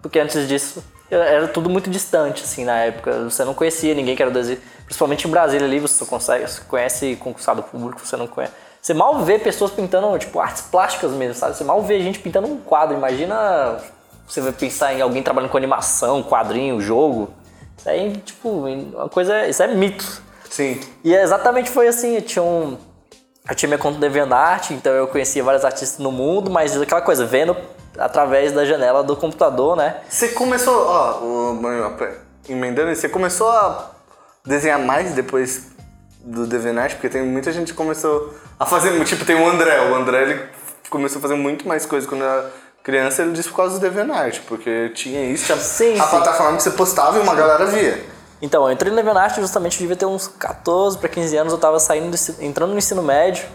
Porque 0.00 0.18
antes 0.18 0.46
disso, 0.46 0.84
era 1.10 1.48
tudo 1.48 1.68
muito 1.68 1.90
distante, 1.90 2.44
assim, 2.44 2.64
na 2.64 2.78
época. 2.78 3.24
Você 3.24 3.44
não 3.44 3.52
conhecia 3.52 3.94
ninguém 3.94 4.14
que 4.14 4.22
era 4.22 4.30
desenho. 4.30 4.60
Principalmente 4.84 5.26
em 5.26 5.30
Brasília 5.30 5.66
ali, 5.66 5.80
você 5.80 6.04
consegue, 6.04 6.46
você 6.46 6.60
conhece 6.62 7.16
concursado 7.16 7.62
público, 7.62 8.00
você 8.04 8.16
não 8.16 8.26
conhece. 8.26 8.52
Você 8.80 8.94
mal 8.94 9.24
vê 9.24 9.38
pessoas 9.38 9.70
pintando, 9.70 10.16
tipo, 10.18 10.38
artes 10.38 10.62
plásticas 10.62 11.10
mesmo, 11.12 11.34
sabe? 11.34 11.56
Você 11.56 11.64
mal 11.64 11.82
vê 11.82 12.00
gente 12.00 12.18
pintando 12.18 12.46
um 12.46 12.58
quadro. 12.58 12.96
Imagina 12.96 13.78
você 14.26 14.40
vai 14.40 14.52
pensar 14.52 14.94
em 14.94 15.00
alguém 15.00 15.22
trabalhando 15.22 15.50
com 15.50 15.56
animação, 15.56 16.22
quadrinho, 16.22 16.80
jogo. 16.80 17.30
Isso 17.78 17.88
aí, 17.88 18.16
tipo, 18.24 18.48
uma 18.48 19.08
coisa. 19.08 19.46
Isso 19.46 19.62
é 19.62 19.66
mito. 19.68 20.22
Sim. 20.50 20.80
E 21.02 21.14
exatamente 21.14 21.70
foi 21.70 21.88
assim, 21.88 22.16
eu 22.16 22.22
tinha 22.22 22.42
um. 22.42 22.78
Eu 23.48 23.54
tinha 23.54 23.68
minha 23.68 23.78
conta 23.78 23.96
do 23.96 24.00
DeviantArt, 24.00 24.70
então 24.70 24.92
eu 24.92 25.06
conhecia 25.06 25.42
vários 25.42 25.64
artistas 25.64 25.98
no 25.98 26.10
mundo, 26.10 26.50
mas 26.50 26.80
aquela 26.80 27.02
coisa, 27.02 27.26
vendo 27.26 27.54
através 27.98 28.52
da 28.52 28.64
janela 28.64 29.02
do 29.02 29.14
computador, 29.16 29.76
né? 29.76 29.96
Você 30.08 30.28
começou, 30.28 30.86
ó, 30.86 31.20
emendando, 32.48 32.94
você 32.94 33.08
começou 33.08 33.50
a 33.50 33.90
desenhar 34.46 34.78
mais 34.78 35.12
depois 35.12 35.72
do 36.20 36.46
DeviantArt, 36.46 36.92
porque 36.92 37.08
tem 37.08 37.22
muita 37.22 37.52
gente 37.52 37.72
que 37.72 37.76
começou 37.76 38.34
a 38.58 38.64
fazer, 38.64 39.02
tipo, 39.04 39.24
tem 39.24 39.36
o 39.36 39.46
André, 39.46 39.90
o 39.90 39.94
André 39.94 40.22
ele 40.22 40.42
começou 40.88 41.18
a 41.18 41.22
fazer 41.22 41.34
muito 41.34 41.68
mais 41.68 41.84
coisas 41.84 42.08
quando 42.08 42.24
era 42.24 42.50
criança, 42.84 43.22
ele 43.22 43.32
disse 43.32 43.48
por 43.48 43.56
causa 43.56 43.78
do 43.78 43.80
DeviantArt, 43.80 44.42
porque 44.46 44.90
tinha 44.90 45.24
isso, 45.24 45.46
tinha 45.46 45.56
Sim, 45.56 45.98
a 45.98 46.04
sim. 46.04 46.10
plataforma 46.10 46.58
que 46.58 46.62
você 46.62 46.70
postava 46.72 47.18
e 47.18 47.22
uma 47.22 47.34
galera 47.34 47.64
via. 47.64 48.04
Então, 48.42 48.66
eu 48.66 48.72
entrei 48.72 48.90
no 48.90 48.96
DeviantArt 48.96 49.36
justamente, 49.36 49.76
eu 49.76 49.80
devia 49.80 49.96
ter 49.96 50.04
uns 50.04 50.28
14 50.28 50.98
para 50.98 51.08
15 51.08 51.36
anos, 51.38 51.52
eu 51.54 51.58
tava 51.58 51.80
saindo 51.80 52.14
entrando 52.40 52.72
no 52.72 52.78
ensino 52.78 53.02
médio, 53.02 53.46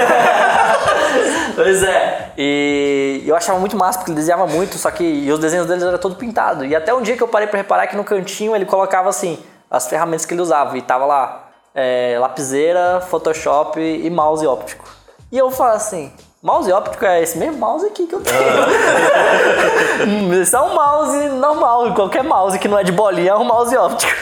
Pois 1.55 1.81
é. 1.81 2.33
E 2.37 3.23
eu 3.25 3.35
achava 3.35 3.57
muito 3.57 3.75
massa 3.75 3.97
porque 3.97 4.11
ele 4.11 4.19
desenhava 4.19 4.45
muito, 4.45 4.77
só 4.77 4.91
que 4.91 5.27
os 5.31 5.39
desenhos 5.39 5.65
deles 5.65 5.83
eram 5.83 5.97
todo 5.97 6.15
pintado. 6.15 6.63
E 6.63 6.75
até 6.75 6.93
um 6.93 7.01
dia 7.01 7.17
que 7.17 7.23
eu 7.23 7.27
parei 7.27 7.47
pra 7.47 7.57
reparar 7.57 7.87
que 7.87 7.95
no 7.95 8.03
cantinho 8.03 8.55
ele 8.55 8.65
colocava 8.65 9.09
assim 9.09 9.43
as 9.69 9.87
ferramentas 9.87 10.23
que 10.23 10.35
ele 10.35 10.41
usava 10.41 10.77
e 10.77 10.81
tava 10.83 11.05
lá 11.07 11.49
é, 11.73 12.15
lapiseira, 12.19 13.01
Photoshop 13.01 13.79
e 13.79 14.07
mouse 14.11 14.45
óptico. 14.45 14.85
E 15.31 15.37
eu 15.37 15.49
falo 15.49 15.73
assim, 15.73 16.13
mouse 16.41 16.71
óptico 16.71 17.05
é 17.05 17.21
esse 17.21 17.37
mesmo 17.37 17.57
mouse 17.57 17.85
aqui 17.85 18.07
que 18.07 18.15
eu 18.15 18.21
tenho. 18.21 18.37
Esse 20.41 20.55
é 20.55 20.61
um 20.61 20.73
mouse 20.73 21.29
normal, 21.29 21.93
qualquer 21.93 22.23
mouse 22.23 22.57
que 22.59 22.67
não 22.67 22.77
é 22.77 22.83
de 22.83 22.91
bolinha 22.91 23.31
é 23.31 23.35
um 23.35 23.43
mouse 23.43 23.75
óptico. 23.75 24.13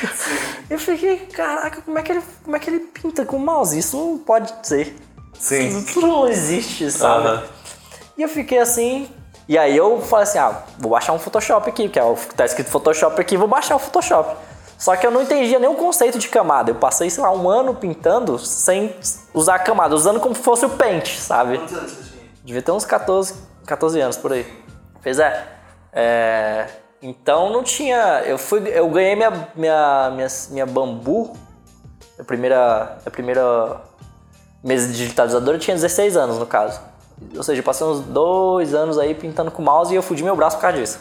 Eu 0.70 0.80
fiquei, 0.80 1.18
caraca, 1.18 1.82
como 1.82 2.00
é 2.00 2.02
que 2.02 2.12
ele, 2.14 2.24
como 2.44 2.56
é 2.56 2.60
que 2.60 2.70
ele 2.70 2.80
pinta 2.80 3.26
com 3.26 3.38
mouse? 3.38 3.78
Isso 3.78 3.98
não 3.98 4.18
pode 4.18 4.54
ser. 4.64 4.96
Sim. 5.38 5.68
Isso 5.68 6.02
não 6.02 6.28
existe, 6.28 6.90
sabe? 6.90 7.44
E 8.18 8.22
eu 8.22 8.30
fiquei 8.30 8.60
assim. 8.60 9.10
E 9.48 9.58
aí 9.58 9.76
eu 9.76 10.02
falei 10.02 10.24
assim: 10.24 10.40
ah, 10.40 10.64
vou 10.80 10.92
baixar 10.92 11.14
um 11.14 11.20
Photoshop 11.20 11.70
aqui, 11.70 11.90
que 11.90 12.00
é 12.00 12.04
o, 12.04 12.16
tá 12.36 12.46
escrito 12.46 12.70
Photoshop 12.70 13.20
aqui, 13.20 13.38
vou 13.38 13.48
baixar 13.48 13.76
o 13.76 13.80
Photoshop. 13.80 14.36
Só 14.78 14.96
que 14.96 15.06
eu 15.06 15.12
não 15.12 15.22
entendia 15.22 15.60
nenhum 15.60 15.76
conceito 15.76 16.18
de 16.18 16.28
camada. 16.28 16.72
Eu 16.72 16.76
passei, 16.76 17.10
sei 17.10 17.24
lá, 17.24 17.32
um 17.32 17.50
ano 17.50 17.76
pintando 17.76 18.38
sem 18.38 18.94
usar 19.34 19.60
camada, 19.60 19.96
usando 19.96 20.20
como 20.20 20.36
se 20.36 20.42
fosse 20.42 20.66
o 20.66 20.70
Paint, 20.70 21.18
sabe? 21.18 21.58
Quantos 21.58 21.78
anos? 21.78 22.05
Devia 22.46 22.62
ter 22.62 22.72
uns 22.72 22.86
14, 22.86 23.34
14 23.66 24.00
anos 24.00 24.18
por 24.18 24.32
aí. 24.32 24.46
Pois 25.02 25.18
é. 25.18 25.48
É, 25.92 26.68
Então 27.02 27.52
não 27.52 27.64
tinha. 27.64 28.22
Eu 28.26 28.38
fui. 28.38 28.62
Eu 28.68 28.88
ganhei 28.90 29.16
minha, 29.16 29.50
minha, 29.56 30.12
minha, 30.12 30.28
minha 30.52 30.66
bambu. 30.66 31.36
A 32.20 32.24
primeira. 32.24 33.00
A 33.04 33.10
primeira 33.10 33.82
mesa 34.64 34.92
digitalizadora 34.94 35.58
eu 35.58 35.60
tinha 35.60 35.76
16 35.76 36.16
anos, 36.16 36.38
no 36.38 36.46
caso. 36.46 36.80
Ou 37.36 37.44
seja, 37.44 37.60
eu 37.60 37.64
passei 37.64 37.86
uns 37.86 38.02
dois 38.02 38.74
anos 38.74 39.00
aí 39.00 39.16
pintando 39.16 39.50
com 39.50 39.62
mouse 39.62 39.92
e 39.92 39.96
eu 39.96 40.04
fudi 40.04 40.24
meu 40.24 40.36
braço 40.36 40.58
por 40.58 40.62
causa 40.62 40.78
disso. 40.78 41.00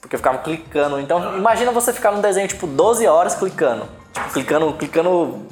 Porque 0.00 0.14
eu 0.14 0.18
ficava 0.18 0.38
clicando. 0.38 1.00
Então, 1.00 1.36
imagina 1.38 1.72
você 1.72 1.92
ficar 1.92 2.10
num 2.10 2.20
desenho, 2.20 2.48
tipo, 2.48 2.66
12 2.66 3.06
horas 3.06 3.34
clicando. 3.34 3.86
Tipo, 4.12 4.30
clicando, 4.32 4.72
clicando. 4.74 5.46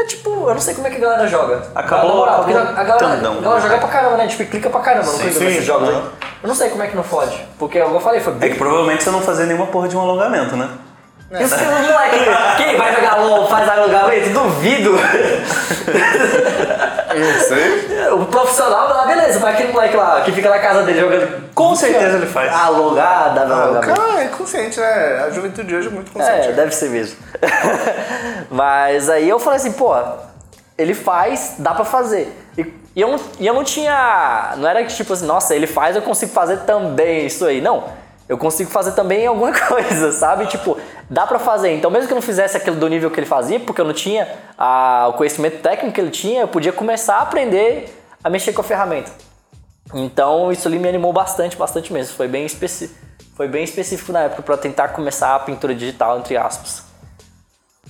É 0.00 0.04
tipo, 0.04 0.30
eu 0.30 0.54
não 0.54 0.60
sei 0.60 0.74
como 0.74 0.86
é 0.86 0.90
que 0.90 0.96
a 0.96 1.00
galera 1.00 1.26
joga. 1.28 1.62
Acabou- 1.74 2.08
Na 2.08 2.14
moral, 2.16 2.36
porque 2.44 2.52
acabou 2.56 2.80
a 2.80 2.84
galera, 2.84 2.98
tandão. 3.16 3.38
a 3.38 3.40
galera 3.42 3.60
joga 3.60 3.78
pra 3.78 3.88
caramba, 3.88 4.16
né? 4.16 4.26
Tipo, 4.28 4.44
clica 4.50 4.70
pra 4.70 4.80
caramba, 4.80 5.06
não 5.12 5.18
clica 5.18 5.38
sim, 5.38 5.44
nesses 5.44 5.64
jogos 5.64 5.88
aí. 5.88 5.94
Eu 6.42 6.48
não 6.48 6.54
sei 6.54 6.70
como 6.70 6.82
é 6.82 6.86
que 6.86 6.96
não 6.96 7.02
fode. 7.02 7.38
Porque, 7.58 7.78
como 7.80 7.96
eu 7.96 8.00
falei, 8.00 8.20
foi 8.20 8.32
É 8.32 8.36
bem. 8.36 8.50
que 8.52 8.58
provavelmente 8.58 9.02
você 9.04 9.10
não 9.10 9.20
fazia 9.20 9.44
nenhuma 9.46 9.66
porra 9.66 9.88
de 9.88 9.96
um 9.96 10.00
alongamento, 10.00 10.56
né? 10.56 10.68
Isso 11.38 11.54
que 11.56 11.64
moleque, 11.64 12.18
quem 12.56 12.76
vai 12.76 12.92
jogar 12.94 13.14
LOL 13.20 13.46
faz 13.46 13.68
alongamento? 13.68 14.30
Duvido. 14.30 14.98
Sei. 17.48 18.10
O 18.12 18.26
profissional 18.26 18.88
lá, 18.88 19.06
beleza, 19.06 19.38
mas 19.40 19.54
aquele 19.54 19.72
moleque 19.72 19.96
lá 19.96 20.20
que 20.22 20.32
fica 20.32 20.48
na 20.48 20.58
casa 20.58 20.82
dele 20.82 21.00
jogando. 21.00 21.50
Com 21.54 21.74
certeza 21.74 22.16
ele 22.16 22.26
faz. 22.26 22.52
Alongada, 22.52 23.44
não. 23.44 23.76
Ah, 23.76 23.78
o 23.78 23.80
cara 23.80 24.22
é 24.22 24.28
consciente, 24.28 24.78
né? 24.78 25.24
A 25.26 25.30
juventude 25.30 25.68
de 25.68 25.74
hoje 25.74 25.88
é 25.88 25.90
muito 25.90 26.10
consciente. 26.10 26.48
É, 26.48 26.52
deve 26.52 26.74
ser 26.74 26.90
mesmo. 26.90 27.16
Mas 28.50 29.08
aí 29.08 29.28
eu 29.28 29.38
falei 29.38 29.58
assim, 29.58 29.72
pô, 29.72 29.94
ele 30.78 30.94
faz, 30.94 31.54
dá 31.58 31.74
pra 31.74 31.84
fazer. 31.84 32.34
E, 32.56 32.62
e 32.96 33.00
eu, 33.00 33.16
e 33.38 33.46
eu 33.46 33.54
não 33.54 33.64
tinha. 33.64 34.54
Não 34.56 34.68
era 34.68 34.84
que 34.84 34.94
tipo 34.94 35.12
assim, 35.12 35.26
nossa, 35.26 35.54
ele 35.54 35.66
faz, 35.66 35.96
eu 35.96 36.02
consigo 36.02 36.32
fazer 36.32 36.58
também 36.60 37.26
isso 37.26 37.44
aí. 37.44 37.60
Não. 37.60 37.84
Eu 38.30 38.38
consigo 38.38 38.70
fazer 38.70 38.92
também 38.92 39.26
alguma 39.26 39.50
coisa, 39.66 40.12
sabe? 40.12 40.46
Tipo, 40.46 40.78
dá 41.10 41.26
pra 41.26 41.40
fazer. 41.40 41.74
Então, 41.74 41.90
mesmo 41.90 42.06
que 42.06 42.12
eu 42.12 42.16
não 42.16 42.22
fizesse 42.22 42.56
aquilo 42.56 42.76
do 42.76 42.86
nível 42.86 43.10
que 43.10 43.18
ele 43.18 43.26
fazia, 43.26 43.58
porque 43.58 43.80
eu 43.80 43.84
não 43.84 43.92
tinha 43.92 44.28
a- 44.56 45.08
o 45.08 45.14
conhecimento 45.14 45.60
técnico 45.60 45.92
que 45.96 46.00
ele 46.00 46.10
tinha, 46.12 46.42
eu 46.42 46.46
podia 46.48 46.72
começar 46.72 47.16
a 47.16 47.22
aprender 47.22 47.92
a 48.22 48.30
mexer 48.30 48.52
com 48.52 48.60
a 48.60 48.64
ferramenta. 48.64 49.10
Então, 49.92 50.52
isso 50.52 50.68
ali 50.68 50.78
me 50.78 50.88
animou 50.88 51.12
bastante, 51.12 51.56
bastante 51.56 51.92
mesmo. 51.92 52.14
Foi 52.14 52.28
bem, 52.28 52.46
especi 52.46 52.88
foi 53.36 53.48
bem 53.48 53.64
específico 53.64 54.12
na 54.12 54.20
época 54.24 54.42
pra 54.42 54.56
tentar 54.56 54.88
começar 54.88 55.34
a 55.34 55.38
pintura 55.40 55.74
digital, 55.74 56.18
entre 56.20 56.36
aspas. 56.36 56.84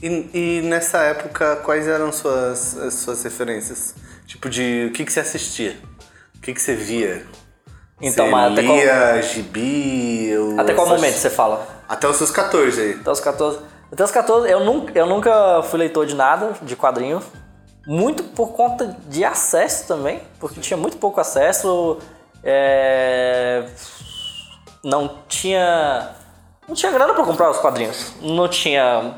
E, 0.02 0.30
e 0.32 0.60
nessa 0.64 0.98
época, 1.02 1.56
quais 1.56 1.86
eram 1.86 2.10
suas, 2.12 2.78
as 2.78 2.94
suas 2.94 3.22
referências? 3.24 3.94
Tipo, 4.26 4.48
de 4.48 4.86
o 4.88 4.92
que, 4.94 5.04
que 5.04 5.12
você 5.12 5.20
assistia? 5.20 5.76
O 6.36 6.40
que, 6.40 6.54
que 6.54 6.62
você 6.62 6.74
via? 6.74 7.26
Então, 8.00 8.26
você 8.26 8.30
mas 8.32 8.52
até 8.52 8.62
qual- 8.62 8.76
lia 8.76 9.22
gibi? 9.22 10.34
ou 10.38 10.60
Até 10.60 10.74
qual 10.74 10.86
essas- 10.86 11.00
momento 11.00 11.16
você 11.16 11.30
fala? 11.30 11.66
Até 11.88 12.08
os 12.08 12.16
seus 12.16 12.30
14 12.30 12.80
aí. 12.80 12.92
Até 13.00 13.10
os 13.10 13.20
14. 13.20 13.58
Até 13.92 14.04
os 14.04 14.10
14, 14.10 14.48
eu 14.50 14.60
nunca, 14.64 14.98
eu 14.98 15.06
nunca 15.06 15.62
fui 15.64 15.78
leitor 15.78 16.06
de 16.06 16.14
nada, 16.14 16.52
de 16.62 16.76
quadrinho. 16.76 17.20
Muito 17.86 18.22
por 18.22 18.52
conta 18.52 18.96
de 19.08 19.24
acesso 19.24 19.86
também, 19.88 20.20
porque 20.38 20.60
tinha 20.60 20.76
muito 20.76 20.96
pouco 20.96 21.20
acesso. 21.20 21.98
é, 22.44 23.64
Não 24.84 25.10
tinha. 25.28 26.10
Não 26.66 26.74
tinha 26.74 26.90
grana 26.92 27.12
pra 27.12 27.24
comprar 27.24 27.50
os 27.50 27.58
quadrinhos. 27.58 28.14
Não 28.22 28.48
tinha 28.48 29.14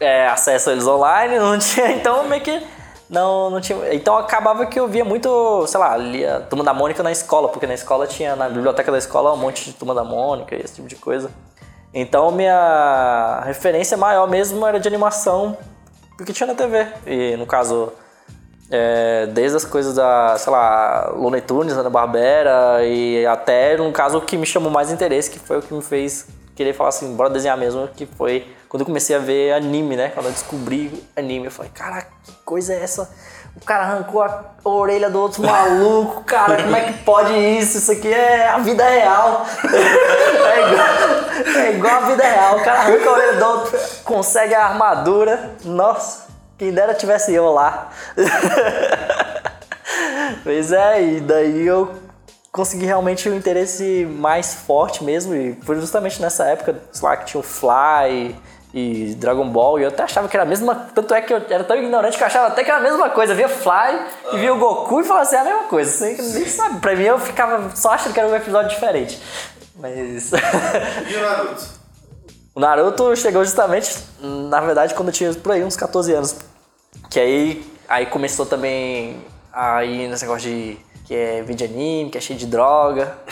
é, 0.00 0.26
acesso 0.28 0.68
a 0.70 0.72
eles 0.72 0.86
online, 0.86 1.38
não 1.38 1.56
tinha, 1.58 1.90
então 1.92 2.24
meio 2.28 2.42
que 2.42 2.62
não, 3.08 3.50
não 3.50 3.60
tinha. 3.60 3.94
Então 3.94 4.16
acabava 4.16 4.66
que 4.66 4.78
eu 4.78 4.86
via 4.86 5.04
muito, 5.04 5.66
sei 5.66 5.80
lá, 5.80 5.96
lia 5.96 6.46
Turma 6.48 6.64
da 6.64 6.74
Mônica 6.74 7.02
na 7.02 7.10
escola, 7.10 7.48
porque 7.48 7.66
na 7.66 7.74
escola 7.74 8.06
tinha, 8.06 8.36
na 8.36 8.48
biblioteca 8.48 8.92
da 8.92 8.98
escola, 8.98 9.32
um 9.32 9.36
monte 9.36 9.64
de 9.64 9.72
Turma 9.72 9.94
da 9.94 10.04
Mônica 10.04 10.54
e 10.54 10.60
esse 10.60 10.74
tipo 10.74 10.88
de 10.88 10.96
coisa. 10.96 11.30
Então 11.92 12.30
minha 12.30 13.42
referência 13.46 13.96
maior 13.96 14.28
mesmo 14.28 14.66
era 14.66 14.78
de 14.78 14.86
animação, 14.86 15.56
porque 16.16 16.32
tinha 16.32 16.46
na 16.46 16.54
TV. 16.54 16.86
E 17.06 17.36
no 17.36 17.46
caso, 17.46 17.92
é, 18.70 19.26
desde 19.26 19.56
as 19.56 19.64
coisas 19.64 19.94
da, 19.94 20.36
sei 20.36 20.52
lá, 20.52 21.10
Looney 21.16 21.40
Tunes, 21.40 21.72
Ana 21.72 21.88
Barbera 21.88 22.84
e 22.84 23.24
até, 23.26 23.76
no 23.78 23.90
caso, 23.90 24.18
o 24.18 24.20
que 24.20 24.36
me 24.36 24.44
chamou 24.44 24.70
mais 24.70 24.90
interesse, 24.90 25.30
que 25.30 25.38
foi 25.38 25.58
o 25.58 25.62
que 25.62 25.72
me 25.72 25.82
fez 25.82 26.26
querer 26.54 26.74
falar 26.74 26.90
assim, 26.90 27.14
bora 27.14 27.30
desenhar 27.30 27.56
mesmo, 27.56 27.88
que 27.88 28.04
foi 28.04 28.46
quando 28.68 28.82
eu 28.82 28.86
comecei 28.86 29.16
a 29.16 29.18
ver 29.18 29.52
anime, 29.52 29.96
né? 29.96 30.10
Quando 30.10 30.26
eu 30.26 30.32
descobri 30.32 31.04
anime, 31.16 31.46
eu 31.46 31.50
falei, 31.50 31.70
caraca, 31.74 32.08
que 32.24 32.32
coisa 32.44 32.74
é 32.74 32.82
essa? 32.82 33.10
O 33.56 33.64
cara 33.64 33.84
arrancou 33.84 34.22
a 34.22 34.54
orelha 34.64 35.10
do 35.10 35.18
outro 35.20 35.42
maluco, 35.42 36.22
cara, 36.24 36.62
como 36.62 36.76
é 36.76 36.92
que 36.92 37.04
pode 37.04 37.32
isso? 37.32 37.78
Isso 37.78 37.90
aqui 37.90 38.12
é 38.12 38.48
a 38.48 38.58
vida 38.58 38.84
real. 38.88 39.46
É 40.48 40.70
igual, 40.72 41.56
é 41.56 41.72
igual 41.72 41.94
a 41.94 42.00
vida 42.00 42.22
real. 42.24 42.56
O 42.56 42.64
cara 42.64 42.80
arranca 42.80 43.08
a 43.08 43.12
orelha 43.12 43.32
do 43.34 43.44
outro, 43.44 43.78
consegue 44.04 44.54
a 44.54 44.66
armadura. 44.66 45.56
Nossa, 45.64 46.26
quem 46.56 46.72
dera 46.72 46.94
tivesse 46.94 47.32
eu 47.32 47.52
lá. 47.52 47.90
Pois 50.42 50.72
é, 50.72 51.02
e 51.02 51.20
daí 51.20 51.66
eu 51.66 51.94
consegui 52.52 52.84
realmente 52.84 53.28
o 53.28 53.32
um 53.32 53.36
interesse 53.36 54.06
mais 54.18 54.54
forte 54.54 55.04
mesmo. 55.04 55.34
E 55.34 55.54
foi 55.62 55.76
justamente 55.80 56.20
nessa 56.20 56.44
época, 56.44 56.76
sei 56.92 57.08
lá, 57.08 57.16
que 57.16 57.26
tinha 57.26 57.40
o 57.40 57.42
Fly 57.42 58.36
e 58.72 59.14
Dragon 59.14 59.48
Ball, 59.48 59.78
e 59.78 59.82
eu 59.82 59.88
até 59.88 60.02
achava 60.02 60.28
que 60.28 60.36
era 60.36 60.44
a 60.44 60.46
mesma. 60.46 60.74
Tanto 60.94 61.14
é 61.14 61.22
que 61.22 61.32
eu 61.32 61.42
era 61.48 61.64
tão 61.64 61.76
ignorante 61.76 62.16
que 62.16 62.22
eu 62.22 62.26
achava 62.26 62.48
até 62.48 62.62
que 62.62 62.70
era 62.70 62.80
a 62.80 62.82
mesma 62.82 63.08
coisa. 63.10 63.32
Eu 63.32 63.36
via 63.36 63.48
Fly 63.48 64.06
e 64.34 64.38
via 64.38 64.52
o 64.52 64.58
Goku 64.58 65.00
e 65.00 65.04
falava 65.04 65.26
assim, 65.26 65.36
é 65.36 65.40
a 65.40 65.44
mesma 65.44 65.62
coisa. 65.64 65.90
Você 65.90 66.38
nem 66.38 66.46
sabe. 66.46 66.80
Pra 66.80 66.94
mim 66.94 67.04
eu 67.04 67.18
ficava 67.18 67.74
só 67.74 67.92
achando 67.92 68.12
que 68.12 68.20
era 68.20 68.28
um 68.28 68.36
episódio 68.36 68.68
diferente. 68.68 69.20
Mas. 69.76 70.32
E 70.32 71.16
o 71.16 71.20
Naruto? 71.20 71.78
O 72.54 72.60
Naruto 72.60 73.14
chegou 73.14 73.44
justamente, 73.44 73.96
na 74.20 74.60
verdade, 74.60 74.92
quando 74.92 75.10
eu 75.10 75.14
tinha 75.14 75.32
por 75.32 75.52
aí 75.52 75.62
uns 75.62 75.76
14 75.76 76.12
anos. 76.12 76.34
Que 77.08 77.20
aí, 77.20 77.64
aí 77.88 78.06
começou 78.06 78.44
também 78.44 79.24
aí 79.52 80.08
nesse 80.08 80.24
negócio 80.24 80.50
de. 80.50 80.76
que 81.06 81.14
é 81.14 81.40
vídeo 81.42 81.68
anime, 81.68 82.10
que 82.10 82.18
é 82.18 82.20
cheio 82.20 82.36
de 82.36 82.46
droga. 82.46 83.16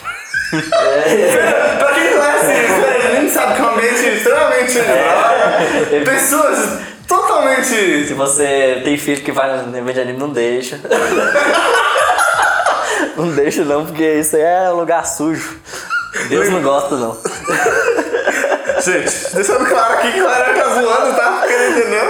pra 0.49 1.94
quem 1.94 2.16
conhece 2.16 2.53
isso, 2.53 2.87
a 2.87 2.96
gente 3.27 3.33
sabe 3.33 3.55
que 3.55 3.61
é 3.61 3.65
um 3.65 3.71
ambiente 3.71 4.09
extremamente 4.09 4.81
droga. 4.81 6.05
Pessoas 6.05 6.79
totalmente. 7.07 8.07
Se 8.07 8.15
você 8.15 8.81
tem 8.85 8.97
filho 8.97 9.23
que 9.23 9.31
vai 9.33 9.62
no 9.62 9.85
vídeo 9.85 10.03
anime, 10.03 10.19
não 10.19 10.31
deixa. 10.31 10.81
não 13.17 13.33
deixa 13.33 13.65
não, 13.65 13.85
porque 13.85 14.15
isso 14.15 14.37
aí 14.37 14.43
é 14.43 14.71
lugar 14.71 15.05
sujo. 15.05 15.59
Deus 16.29 16.49
não 16.51 16.62
gosta 16.62 16.95
não. 16.97 17.19
Gente, 18.81 19.35
deixando 19.35 19.67
claro 19.67 19.95
aqui 19.95 20.12
que 20.12 20.21
o 20.21 20.25
galera 20.25 20.55
tá 20.55 20.69
zoando, 20.75 21.17
tá? 21.17 21.39
Porque 21.41 21.57
não 21.57 21.71
entendeu? 21.71 22.05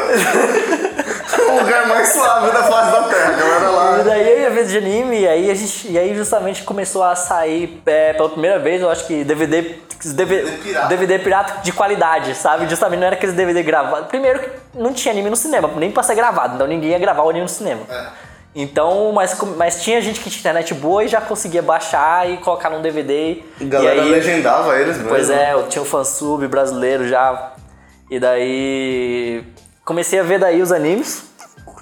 o 1.48 1.60
lugar 1.60 1.86
mais 1.86 2.12
suave 2.12 2.50
da 2.50 2.62
face 2.62 2.92
da 2.92 3.02
terra, 3.04 3.32
galera. 3.32 3.70
E 4.00 4.04
daí 4.04 4.30
eu 4.30 4.40
ia 4.40 4.50
ver 4.50 4.66
de 4.66 4.78
anime, 4.78 5.20
e 5.20 5.28
aí, 5.28 5.50
a 5.50 5.54
gente, 5.54 5.90
e 5.90 5.98
aí 5.98 6.14
justamente 6.14 6.62
começou 6.62 7.02
a 7.02 7.14
sair 7.14 7.82
é, 7.86 8.12
pela 8.12 8.28
primeira 8.28 8.58
vez, 8.58 8.82
eu 8.82 8.90
acho 8.90 9.06
que 9.06 9.24
DVD. 9.24 9.76
DVD, 10.14 10.52
pirata. 10.58 10.86
DVD 10.88 11.18
pirata 11.18 11.62
de 11.62 11.72
qualidade, 11.72 12.34
sabe? 12.34 12.68
Justamente 12.68 13.00
não 13.00 13.06
era 13.06 13.16
aqueles 13.16 13.34
DVD 13.34 13.62
gravados. 13.62 14.08
Primeiro 14.08 14.40
que 14.40 14.50
não 14.74 14.92
tinha 14.92 15.12
anime 15.12 15.30
no 15.30 15.36
cinema, 15.36 15.70
nem 15.76 15.90
pra 15.90 16.02
ser 16.02 16.14
gravado, 16.14 16.54
então 16.54 16.66
ninguém 16.66 16.90
ia 16.90 16.98
gravar 16.98 17.22
o 17.22 17.30
anime 17.30 17.44
no 17.44 17.48
cinema. 17.48 17.80
É. 17.88 18.26
Então, 18.58 19.12
mas, 19.12 19.38
mas 19.56 19.82
tinha 19.82 20.00
gente 20.00 20.18
que 20.18 20.30
tinha 20.30 20.40
internet 20.40 20.72
boa 20.72 21.04
e 21.04 21.08
já 21.08 21.20
conseguia 21.20 21.60
baixar 21.60 22.30
e 22.30 22.38
colocar 22.38 22.70
num 22.70 22.80
DVD. 22.80 23.42
A 23.60 23.64
galera 23.64 23.96
e 23.96 24.00
aí, 24.00 24.10
legendava 24.10 24.80
eles 24.80 24.96
mesmo. 24.96 25.10
Pois 25.10 25.28
é, 25.28 25.52
eu 25.52 25.68
tinha 25.68 25.82
um 25.82 25.84
fansub 25.84 26.48
brasileiro 26.48 27.06
já. 27.06 27.52
E 28.10 28.18
daí 28.18 29.44
comecei 29.84 30.18
a 30.18 30.22
ver 30.22 30.38
daí 30.38 30.62
os 30.62 30.72
animes. 30.72 31.24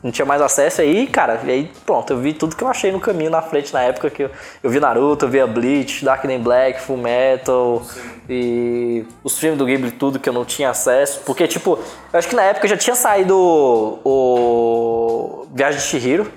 Não 0.04 0.12
tinha 0.12 0.26
mais 0.26 0.42
acesso 0.42 0.82
aí, 0.82 1.06
cara. 1.06 1.40
E 1.44 1.50
aí, 1.50 1.72
pronto, 1.86 2.12
eu 2.12 2.18
vi 2.18 2.34
tudo 2.34 2.54
que 2.54 2.62
eu 2.62 2.68
achei 2.68 2.92
no 2.92 3.00
caminho 3.00 3.30
na 3.30 3.40
frente 3.40 3.72
na 3.72 3.80
época 3.80 4.10
que 4.10 4.24
eu, 4.24 4.30
eu 4.62 4.68
vi 4.68 4.78
Naruto, 4.78 5.24
eu 5.24 5.30
via 5.30 5.46
Bleach, 5.46 6.04
Dark 6.04 6.24
Knight 6.24 6.44
Black, 6.44 6.78
Full 6.82 6.98
Metal 6.98 7.82
e 8.28 9.06
os 9.24 9.38
filmes 9.38 9.58
do 9.58 9.64
Ghibli, 9.64 9.92
tudo 9.92 10.18
que 10.18 10.28
eu 10.28 10.32
não 10.34 10.44
tinha 10.44 10.68
acesso. 10.68 11.22
Porque, 11.24 11.48
tipo, 11.48 11.78
eu 12.12 12.18
acho 12.18 12.28
que 12.28 12.36
na 12.36 12.42
época 12.42 12.68
já 12.68 12.76
tinha 12.76 12.94
saído 12.94 13.34
o 13.34 15.46
Viagem 15.54 15.80
de 15.80 15.86
Chihiro. 15.86 16.30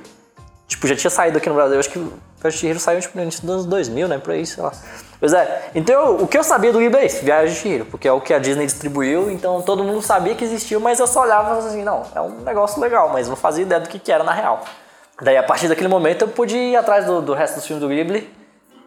Tipo, 0.68 0.86
já 0.88 0.96
tinha 0.96 1.10
saído 1.10 1.38
aqui 1.38 1.48
no 1.48 1.56
Brasil. 1.56 1.80
Acho 1.80 1.90
que 1.90 2.00
o 2.00 2.14
de 2.44 2.52
Chihiro 2.52 2.80
saiu 2.80 3.00
tipo, 3.00 3.18
no 3.18 3.24
início 3.24 3.42
dos 3.42 3.52
anos 3.52 3.66
2000, 3.66 4.08
né? 4.08 4.18
Por 4.18 4.34
aí, 4.34 4.46
sei 4.46 4.64
lá. 4.64 4.72
Pois 5.20 5.34
é. 5.34 5.72
Então, 5.74 6.18
o 6.18 6.28
que 6.28 6.38
eu 6.38 6.44
sabia 6.44 6.72
do 6.72 6.80
Ghibli 6.80 7.00
é 7.00 7.06
isso, 7.06 7.24
Viagem 7.24 7.54
de 7.54 7.60
Chihiro. 7.60 7.86
Porque 7.86 8.08
é 8.08 8.12
o 8.12 8.22
que 8.22 8.34
a 8.34 8.40
Disney 8.40 8.66
distribuiu, 8.66 9.32
então 9.32 9.62
todo 9.62 9.84
mundo 9.84 10.02
sabia 10.02 10.36
que 10.36 10.44
existiu, 10.44 10.80
mas 10.80 11.00
eu 11.00 11.08
só 11.08 11.22
olhava 11.22 11.58
assim, 11.58 11.84
não, 11.84 12.04
é 12.14 12.22
um 12.22 12.42
negócio 12.42 12.80
legal, 12.82 13.10
mas 13.10 13.28
não 13.28 13.36
fazia 13.36 13.64
ideia 13.64 13.82
do 13.82 13.90
que, 13.90 13.98
que 13.98 14.12
era 14.12 14.24
na 14.24 14.34
real. 14.34 14.64
Daí, 15.22 15.38
a 15.38 15.44
partir 15.44 15.68
daquele 15.68 15.88
momento, 15.88 16.24
eu 16.24 16.28
pude 16.28 16.56
ir 16.56 16.76
atrás 16.76 17.06
do, 17.06 17.22
do 17.22 17.34
resto 17.34 17.56
dos 17.56 17.66
filmes 17.66 17.82
do 17.82 17.90
Ghibli. 17.90 18.30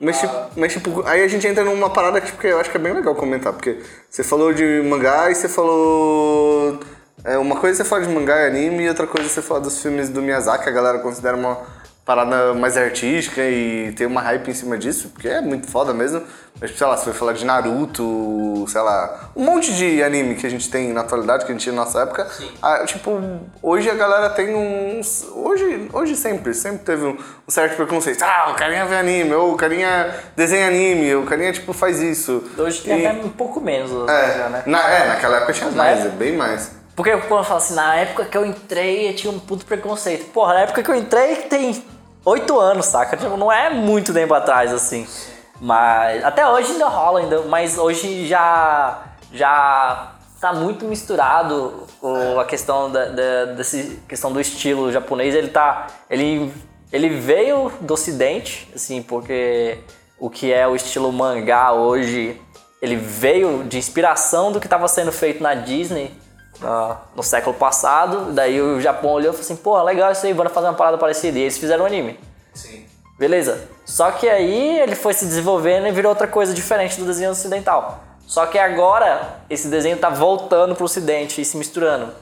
Mas 0.01 0.19
tipo, 0.19 0.35
mas, 0.57 0.73
tipo, 0.73 1.07
aí 1.07 1.23
a 1.23 1.29
gente 1.29 1.47
entra 1.47 1.63
numa 1.63 1.91
parada 1.91 2.21
que 2.23 2.29
tipo, 2.29 2.47
eu 2.47 2.59
acho 2.59 2.71
que 2.71 2.77
é 2.77 2.81
bem 2.81 2.95
legal 2.95 3.15
comentar, 3.15 3.53
porque 3.53 3.83
você 4.09 4.25
falou 4.25 4.51
de 4.51 4.83
mangá 4.83 5.31
e 5.31 5.35
você 5.35 5.47
falou. 5.47 6.81
É, 7.25 7.37
uma 7.39 7.57
coisa 7.57 7.77
você 7.83 7.85
fala 7.89 8.03
de 8.07 8.09
mangá 8.13 8.43
e 8.43 8.47
anime 8.47 8.85
e 8.85 8.89
outra 8.89 9.07
coisa 9.07 9.29
você 9.29 9.43
fala 9.43 9.61
dos 9.61 9.81
filmes 9.83 10.09
do 10.09 10.23
Miyazaki, 10.23 10.69
a 10.69 10.73
galera 10.73 10.99
considera 11.01 11.37
uma 11.37 11.59
parada 12.05 12.55
mais 12.55 12.77
artística 12.77 13.41
e 13.43 13.93
tem 13.93 14.07
uma 14.07 14.21
hype 14.23 14.49
em 14.51 14.55
cima 14.55 14.77
disso, 14.77 15.11
porque 15.11 15.29
é 15.29 15.41
muito 15.41 15.69
foda 15.71 15.93
mesmo. 15.93 16.23
Mas, 16.61 16.77
sei 16.77 16.87
lá, 16.87 16.97
você 16.97 17.05
vai 17.11 17.15
falar 17.15 17.33
de 17.35 17.45
Naruto, 17.45 18.65
sei 18.69 18.81
lá, 18.81 19.31
um 19.37 19.45
monte 19.45 19.73
de 19.75 20.03
anime 20.03 20.35
que 20.35 20.47
a 20.47 20.51
gente 20.51 20.69
tem 20.71 20.93
na 20.93 21.03
atualidade, 21.03 21.45
que 21.45 21.53
a 21.53 21.55
gente 21.55 21.63
tinha 21.63 21.75
na 21.75 21.85
nossa 21.85 22.01
época. 22.03 22.27
Ah, 22.61 22.85
tipo, 22.85 23.21
hoje 23.63 23.89
a 23.89 23.95
galera 23.95 24.31
tem 24.31 24.55
uns. 24.55 25.25
Hoje, 25.33 25.89
hoje 25.93 26.17
sempre, 26.17 26.53
sempre 26.53 26.79
teve 26.85 27.05
um, 27.05 27.17
um 27.47 27.51
certo 27.51 27.77
preconceito. 27.77 28.23
Ah, 28.23 28.51
o 28.51 28.57
carinha 28.57 28.85
vê 28.87 28.97
anime, 28.97 29.33
ou 29.35 29.53
o 29.53 29.57
carinha 29.57 30.13
desenha 30.35 30.67
anime, 30.67 31.15
ou 31.15 31.23
o 31.23 31.27
carinha, 31.27 31.53
tipo, 31.53 31.73
faz 31.73 32.01
isso. 32.01 32.43
Hoje 32.59 32.83
tem 32.83 33.01
E- 33.03 33.07
até 33.07 33.17
um 33.25 33.29
pouco 33.31 33.61
menos 33.61 33.91
É, 34.11 34.39
já, 34.39 34.49
né? 34.49 34.63
na, 34.67 34.89
é, 34.91 35.09
naquela 35.09 35.37
época 35.37 35.53
tinha 35.53 35.71
mais, 35.71 36.05
bem 36.15 36.37
mais. 36.37 36.80
Porque 37.01 37.17
quando 37.17 37.41
eu 37.41 37.45
falo 37.45 37.57
assim, 37.57 37.73
na 37.75 37.95
época 37.95 38.27
que 38.27 38.37
eu 38.37 38.45
entrei, 38.45 39.09
eu 39.09 39.17
tinha 39.17 39.33
um 39.33 39.39
puto 39.39 39.65
preconceito. 39.65 40.31
Porra, 40.33 40.53
na 40.53 40.61
época 40.61 40.83
que 40.83 40.91
eu 40.91 40.95
entrei 40.95 41.35
tem 41.37 41.83
oito 42.27 42.61
anos, 42.61 42.85
saca? 42.85 43.17
Tipo, 43.17 43.39
não 43.39 43.51
é 43.51 43.71
muito 43.71 44.13
tempo 44.13 44.35
atrás, 44.35 44.71
assim. 44.71 45.09
Mas 45.59 46.23
até 46.23 46.47
hoje 46.47 46.73
ainda 46.73 46.89
rola, 46.89 47.21
ainda, 47.21 47.41
mas 47.45 47.79
hoje 47.79 48.27
já 48.29 49.03
já 49.33 50.13
tá 50.39 50.53
muito 50.53 50.85
misturado 50.85 51.87
o- 52.03 52.39
a 52.39 52.45
questão 52.45 52.93
da, 52.93 53.07
da 53.07 53.45
desse 53.57 54.03
questão 54.07 54.31
do 54.31 54.39
estilo 54.39 54.93
japonês. 54.93 55.35
Ele 55.35 55.49
tá 55.49 55.87
ele 56.11 56.53
ele 56.93 57.09
veio 57.09 57.73
do 57.81 57.95
Ocidente, 57.95 58.71
assim, 58.77 59.01
porque 59.01 59.79
o 60.19 60.29
que 60.29 60.53
é 60.53 60.69
o 60.69 60.77
estilo 60.77 61.11
mangá 61.11 61.73
hoje, 61.73 62.39
ele 62.83 62.97
veio 62.97 63.65
de 63.65 63.79
inspiração 63.79 64.53
do 64.53 64.61
que 64.61 64.67
estava 64.67 64.87
sendo 64.87 65.11
feito 65.11 65.43
na 65.43 65.55
Disney 65.55 66.15
ah, 66.63 66.97
no 67.15 67.23
século 67.23 67.55
passado. 67.55 68.33
Daí 68.33 68.61
o 68.61 68.81
Japão 68.81 69.11
olhou 69.11 69.31
e 69.31 69.33
falou 69.33 69.41
assim: 69.41 69.57
pô, 69.57 69.83
legal 69.83 70.13
isso 70.13 70.27
aí, 70.27 70.35
bora 70.35 70.49
fazer 70.49 70.67
uma 70.69 70.75
parada 70.75 70.99
parecida. 70.99 71.39
E 71.39 71.43
eles 71.43 71.59
fizeram 71.59 71.85
um 71.85 71.87
anime. 71.87 72.19
Sim. 72.55 72.85
Beleza. 73.19 73.69
Só 73.85 74.11
que 74.11 74.29
aí 74.29 74.81
ele 74.81 74.95
foi 74.95 75.13
se 75.13 75.27
desenvolvendo 75.27 75.87
e 75.87 75.93
virou 75.93 76.11
outra 76.11 76.27
coisa 76.27 76.55
diferente 76.55 76.99
do 76.99 77.05
desenho 77.05 77.31
ocidental. 77.31 78.03
Só 78.27 78.47
que 78.47 78.59
agora 78.59 79.41
esse 79.51 79.69
desenho 79.69 79.99
tá 79.99 80.09
voltando 80.09 80.75
pro 80.75 80.85
ocidente 80.85 81.41
e 81.41 81.45
se 81.45 81.57
misturando. 81.57 82.13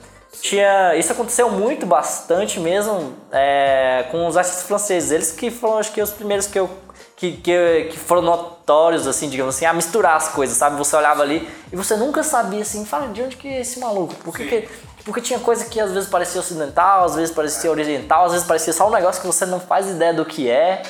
Tinha, 0.40 0.94
isso 0.96 1.12
aconteceu 1.12 1.50
muito, 1.50 1.84
bastante 1.84 2.60
mesmo, 2.60 3.14
é, 3.30 4.06
com 4.10 4.26
os 4.26 4.36
artistas 4.36 4.62
franceses. 4.62 5.10
Eles 5.10 5.32
que 5.32 5.50
foram, 5.50 5.78
acho 5.78 5.92
que, 5.92 6.00
os 6.00 6.10
primeiros 6.10 6.46
que 6.46 6.58
eu 6.58 6.70
que, 7.18 7.32
que, 7.32 7.88
que 7.90 7.98
foram 7.98 8.22
notórios, 8.22 9.04
assim, 9.08 9.28
digamos 9.28 9.56
assim, 9.56 9.66
a 9.66 9.72
misturar 9.72 10.16
as 10.16 10.28
coisas, 10.28 10.56
sabe? 10.56 10.76
Você 10.76 10.94
olhava 10.94 11.20
ali 11.22 11.46
e 11.72 11.76
você 11.76 11.96
nunca 11.96 12.22
sabia, 12.22 12.62
assim, 12.62 12.84
fala, 12.84 13.08
de 13.08 13.20
onde 13.20 13.36
que 13.36 13.48
é 13.48 13.60
esse 13.60 13.80
maluco? 13.80 14.14
Por 14.14 14.32
que 14.32 14.46
que, 14.46 14.68
porque 15.04 15.20
tinha 15.20 15.40
coisa 15.40 15.64
que 15.64 15.80
às 15.80 15.90
vezes 15.90 16.08
parecia 16.08 16.40
ocidental, 16.40 17.04
às 17.04 17.16
vezes 17.16 17.34
parecia 17.34 17.70
oriental, 17.72 18.26
às 18.26 18.32
vezes 18.32 18.46
parecia 18.46 18.72
só 18.72 18.86
um 18.86 18.92
negócio 18.92 19.20
que 19.20 19.26
você 19.26 19.44
não 19.44 19.58
faz 19.58 19.88
ideia 19.88 20.14
do 20.14 20.24
que 20.24 20.48
é, 20.48 20.82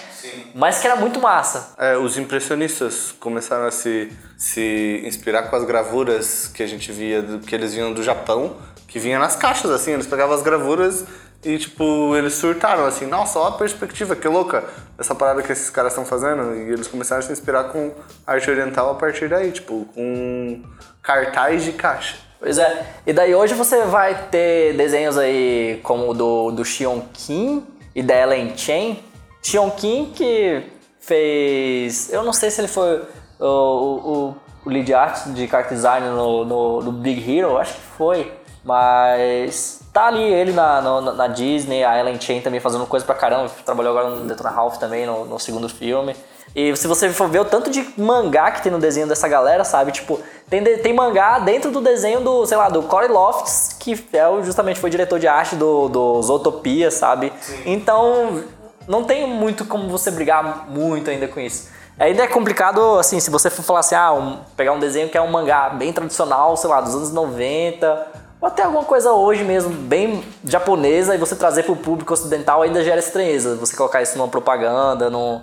mas 0.54 0.80
que 0.80 0.86
era 0.86 0.96
muito 0.96 1.18
massa. 1.18 1.72
É, 1.78 1.96
os 1.96 2.18
impressionistas 2.18 3.14
começaram 3.18 3.64
a 3.64 3.70
se, 3.70 4.12
se 4.36 5.02
inspirar 5.06 5.44
com 5.44 5.56
as 5.56 5.64
gravuras 5.64 6.46
que 6.48 6.62
a 6.62 6.66
gente 6.66 6.92
via, 6.92 7.22
do, 7.22 7.38
que 7.38 7.54
eles 7.54 7.72
vinham 7.72 7.94
do 7.94 8.02
Japão, 8.02 8.54
que 8.86 8.98
vinha 8.98 9.18
nas 9.18 9.34
caixas, 9.34 9.70
assim, 9.70 9.92
eles 9.92 10.06
pegavam 10.06 10.34
as 10.34 10.42
gravuras 10.42 11.06
e, 11.44 11.56
tipo, 11.56 12.16
eles 12.16 12.34
surtaram, 12.34 12.84
assim, 12.84 13.06
nossa, 13.06 13.38
olha 13.38 13.54
a 13.54 13.58
perspectiva, 13.58 14.16
que 14.16 14.26
louca, 14.26 14.64
essa 14.98 15.14
parada 15.14 15.42
que 15.42 15.52
esses 15.52 15.70
caras 15.70 15.92
estão 15.92 16.04
fazendo, 16.04 16.54
e 16.54 16.72
eles 16.72 16.88
começaram 16.88 17.20
a 17.20 17.22
se 17.22 17.32
inspirar 17.32 17.64
com 17.64 17.92
arte 18.26 18.50
oriental 18.50 18.90
a 18.90 18.94
partir 18.94 19.28
daí, 19.28 19.52
tipo, 19.52 19.86
com 19.94 20.62
cartaz 21.00 21.64
de 21.64 21.72
caixa. 21.72 22.16
Pois 22.40 22.58
é. 22.58 22.86
E 23.06 23.12
daí 23.12 23.34
hoje 23.34 23.54
você 23.54 23.84
vai 23.84 24.28
ter 24.30 24.76
desenhos 24.76 25.18
aí 25.18 25.80
como 25.82 26.10
o 26.10 26.14
do, 26.14 26.50
do 26.52 26.64
Xion 26.64 27.02
Kim 27.12 27.66
e 27.94 28.02
da 28.02 28.14
Ellen 28.14 28.56
Chen. 28.56 29.02
Xion 29.42 29.70
Kim 29.70 30.12
que 30.14 30.62
fez... 31.00 32.12
Eu 32.12 32.22
não 32.22 32.32
sei 32.32 32.50
se 32.50 32.60
ele 32.60 32.68
foi 32.68 33.02
o, 33.40 33.44
o, 33.44 34.36
o 34.64 34.70
lead 34.70 34.92
art 34.94 35.26
de 35.28 35.48
character 35.48 35.76
design 35.76 36.06
no, 36.10 36.44
no, 36.44 36.82
no 36.82 36.92
Big 36.92 37.28
Hero, 37.28 37.58
acho 37.58 37.74
que 37.74 37.80
foi. 37.96 38.32
Mas 38.64 39.77
tá 39.92 40.06
ali 40.06 40.22
ele 40.22 40.52
na, 40.52 40.80
na, 40.80 41.00
na, 41.12 41.26
Disney, 41.26 41.84
a 41.84 41.98
Ellen 41.98 42.20
Chen 42.20 42.40
também 42.40 42.60
fazendo 42.60 42.86
coisa 42.86 43.04
pra 43.04 43.14
caramba, 43.14 43.50
trabalhou 43.64 43.96
agora 43.96 44.14
no 44.14 44.26
Detona 44.26 44.50
Ralph 44.50 44.76
também, 44.76 45.06
no, 45.06 45.24
no, 45.24 45.38
segundo 45.38 45.68
filme. 45.68 46.14
E 46.54 46.74
se 46.76 46.86
você 46.86 47.10
for 47.10 47.28
ver 47.28 47.40
o 47.40 47.44
tanto 47.44 47.70
de 47.70 47.86
mangá 47.96 48.50
que 48.50 48.62
tem 48.62 48.72
no 48.72 48.78
desenho 48.78 49.06
dessa 49.06 49.28
galera, 49.28 49.64
sabe? 49.64 49.92
Tipo, 49.92 50.18
tem, 50.48 50.62
tem 50.78 50.92
mangá 50.92 51.38
dentro 51.38 51.70
do 51.70 51.80
desenho 51.80 52.20
do, 52.20 52.46
sei 52.46 52.56
lá, 52.56 52.68
do 52.68 52.82
Corey 52.82 53.08
Lofts, 53.08 53.76
que 53.78 53.92
é, 54.12 54.42
justamente 54.42 54.80
foi 54.80 54.90
diretor 54.90 55.18
de 55.18 55.28
arte 55.28 55.56
do, 55.56 55.88
do 55.88 56.22
Zootopia, 56.22 56.90
sabe? 56.90 57.32
Sim. 57.40 57.62
Então, 57.66 58.42
não 58.86 59.04
tem 59.04 59.26
muito 59.28 59.66
como 59.66 59.88
você 59.88 60.10
brigar 60.10 60.66
muito 60.68 61.10
ainda 61.10 61.28
com 61.28 61.38
isso. 61.38 61.68
Ainda 61.98 62.22
é 62.22 62.26
complicado, 62.28 62.96
assim, 62.98 63.18
se 63.18 63.28
você 63.28 63.50
for 63.50 63.62
falar 63.62 63.80
assim, 63.80 63.96
ah, 63.96 64.12
um, 64.12 64.38
pegar 64.56 64.72
um 64.72 64.78
desenho 64.78 65.08
que 65.08 65.18
é 65.18 65.20
um 65.20 65.30
mangá 65.30 65.68
bem 65.70 65.92
tradicional, 65.92 66.56
sei 66.56 66.70
lá, 66.70 66.80
dos 66.80 66.94
anos 66.94 67.12
90, 67.12 68.06
ou 68.40 68.46
até 68.46 68.62
alguma 68.62 68.84
coisa 68.84 69.12
hoje 69.12 69.42
mesmo, 69.42 69.70
bem 69.70 70.24
japonesa, 70.44 71.14
e 71.14 71.18
você 71.18 71.34
trazer 71.34 71.64
para 71.64 71.72
o 71.72 71.76
público 71.76 72.12
ocidental 72.12 72.62
ainda 72.62 72.84
gera 72.84 73.00
estranheza. 73.00 73.56
Você 73.56 73.76
colocar 73.76 74.00
isso 74.00 74.16
numa 74.16 74.28
propaganda, 74.28 75.10
num, 75.10 75.42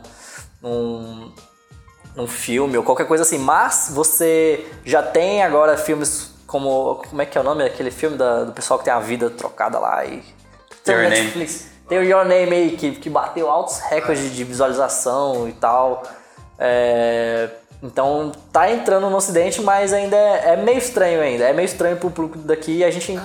num, 0.62 1.32
num 2.16 2.28
filme 2.28 2.78
ou 2.78 2.84
qualquer 2.84 3.06
coisa 3.06 3.24
assim. 3.24 3.38
Mas 3.38 3.92
você 3.94 4.66
já 4.86 5.04
tem 5.04 5.44
agora 5.44 5.78
filmes 5.78 6.34
como. 6.48 7.04
Como 7.10 7.22
é 7.22 7.26
que 7.26 7.38
é 7.38 7.42
o 7.42 7.44
nome 7.44 7.64
daquele 7.64 7.92
filme 7.92 8.18
da, 8.18 8.46
do 8.46 8.54
pessoal 8.54 8.80
que 8.80 8.86
tem 8.86 8.94
a 8.94 9.00
vida 9.00 9.30
trocada 9.30 9.78
lá 9.78 10.06
e. 10.06 10.24
Tem 10.84 10.96
Your 10.96 11.10
Netflix. 11.10 11.62
Name. 11.62 11.76
Tem 11.90 12.00
o 12.00 12.04
Your 12.04 12.26
Name 12.26 12.56
aí, 12.56 12.78
que, 12.78 12.92
que 12.94 13.10
bateu 13.10 13.50
altos 13.50 13.80
recordes 13.80 14.34
de 14.34 14.44
visualização 14.44 15.50
e 15.50 15.54
tal. 15.54 16.04
É, 16.58 17.50
então 17.86 18.32
tá 18.52 18.72
entrando 18.72 19.10
no 19.10 19.16
ocidente, 19.16 19.62
mas 19.62 19.94
ainda 19.94 20.16
é, 20.16 20.54
é, 20.54 20.56
meio 20.58 20.78
estranho 20.78 21.22
ainda. 21.22 21.46
É 21.46 21.54
meio 21.54 21.66
estranho 21.66 21.98
pro 21.98 22.10
público 22.10 22.40
daqui 22.40 22.78
e 22.78 22.84
a 22.84 22.90
gente, 22.90 23.18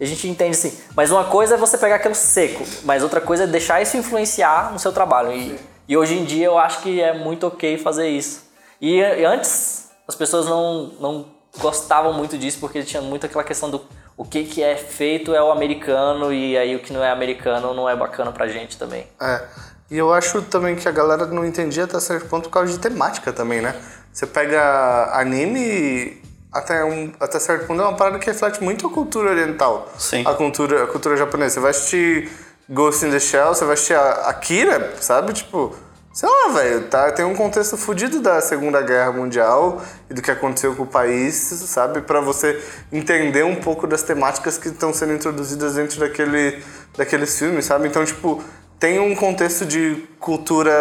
a 0.00 0.04
gente 0.04 0.28
entende 0.28 0.50
assim. 0.50 0.78
Mas 0.94 1.10
uma 1.10 1.24
coisa 1.24 1.54
é 1.54 1.58
você 1.58 1.78
pegar 1.78 1.96
aquilo 1.96 2.14
seco, 2.14 2.64
mas 2.84 3.02
outra 3.02 3.20
coisa 3.20 3.44
é 3.44 3.46
deixar 3.46 3.80
isso 3.80 3.96
influenciar 3.96 4.72
no 4.72 4.78
seu 4.78 4.92
trabalho. 4.92 5.32
E, 5.32 5.58
e 5.88 5.96
hoje 5.96 6.14
em 6.18 6.24
dia 6.24 6.46
eu 6.46 6.58
acho 6.58 6.82
que 6.82 7.00
é 7.00 7.12
muito 7.12 7.46
ok 7.46 7.78
fazer 7.78 8.08
isso. 8.08 8.44
E, 8.80 8.98
e 8.98 9.24
antes 9.24 9.90
as 10.06 10.14
pessoas 10.14 10.46
não, 10.46 10.92
não 11.00 11.26
gostavam 11.58 12.12
muito 12.12 12.36
disso 12.36 12.58
porque 12.60 12.82
tinha 12.82 13.02
muito 13.02 13.24
aquela 13.24 13.44
questão 13.44 13.70
do 13.70 13.80
o 14.16 14.24
que, 14.24 14.44
que 14.44 14.62
é 14.62 14.76
feito 14.76 15.34
é 15.34 15.42
o 15.42 15.50
americano 15.50 16.32
e 16.32 16.56
aí 16.56 16.76
o 16.76 16.78
que 16.78 16.92
não 16.92 17.02
é 17.02 17.10
americano 17.10 17.74
não 17.74 17.88
é 17.88 17.96
bacana 17.96 18.30
pra 18.30 18.46
gente 18.46 18.76
também. 18.76 19.06
É. 19.20 19.42
E 19.90 19.98
eu 19.98 20.12
acho 20.12 20.42
também 20.42 20.74
que 20.76 20.88
a 20.88 20.92
galera 20.92 21.26
não 21.26 21.44
entendia 21.44 21.84
até 21.84 22.00
certo 22.00 22.26
ponto 22.26 22.48
por 22.48 22.54
causa 22.54 22.72
de 22.72 22.78
temática 22.78 23.32
também, 23.32 23.60
né? 23.60 23.74
Você 24.12 24.26
pega 24.26 25.10
anime 25.12 26.22
até, 26.52 26.84
um, 26.84 27.12
até 27.18 27.38
certo 27.40 27.66
ponto 27.66 27.82
é 27.82 27.84
uma 27.84 27.96
parada 27.96 28.18
que 28.18 28.26
reflete 28.26 28.62
muito 28.62 28.86
a 28.86 28.90
cultura 28.90 29.30
oriental. 29.30 29.92
Sim. 29.98 30.22
A 30.24 30.34
cultura, 30.34 30.84
a 30.84 30.86
cultura 30.86 31.16
japonesa. 31.16 31.54
Você 31.54 31.60
vai 31.60 31.70
assistir 31.72 32.30
Ghost 32.70 33.04
in 33.04 33.10
the 33.10 33.18
Shell, 33.18 33.48
você 33.48 33.64
vai 33.64 33.74
assistir 33.74 33.94
Akira, 33.94 34.94
sabe? 35.00 35.32
Tipo, 35.32 35.74
sei 36.12 36.28
lá, 36.28 36.52
velho, 36.54 36.84
tá, 36.84 37.10
tem 37.10 37.24
um 37.24 37.34
contexto 37.34 37.76
fodido 37.76 38.20
da 38.20 38.40
Segunda 38.40 38.80
Guerra 38.80 39.10
Mundial 39.10 39.82
e 40.08 40.14
do 40.14 40.22
que 40.22 40.30
aconteceu 40.30 40.76
com 40.76 40.84
o 40.84 40.86
país, 40.86 41.34
sabe? 41.34 42.02
para 42.02 42.20
você 42.20 42.62
entender 42.92 43.44
um 43.44 43.56
pouco 43.56 43.84
das 43.84 44.04
temáticas 44.04 44.56
que 44.56 44.68
estão 44.68 44.94
sendo 44.94 45.12
introduzidas 45.12 45.74
dentro 45.74 45.98
daquele, 45.98 46.62
daqueles 46.96 47.36
filmes, 47.36 47.64
sabe? 47.64 47.88
Então, 47.88 48.04
tipo, 48.04 48.42
tem 48.78 48.98
um 48.98 49.14
contexto 49.14 49.64
de 49.64 49.96
cultura 50.18 50.72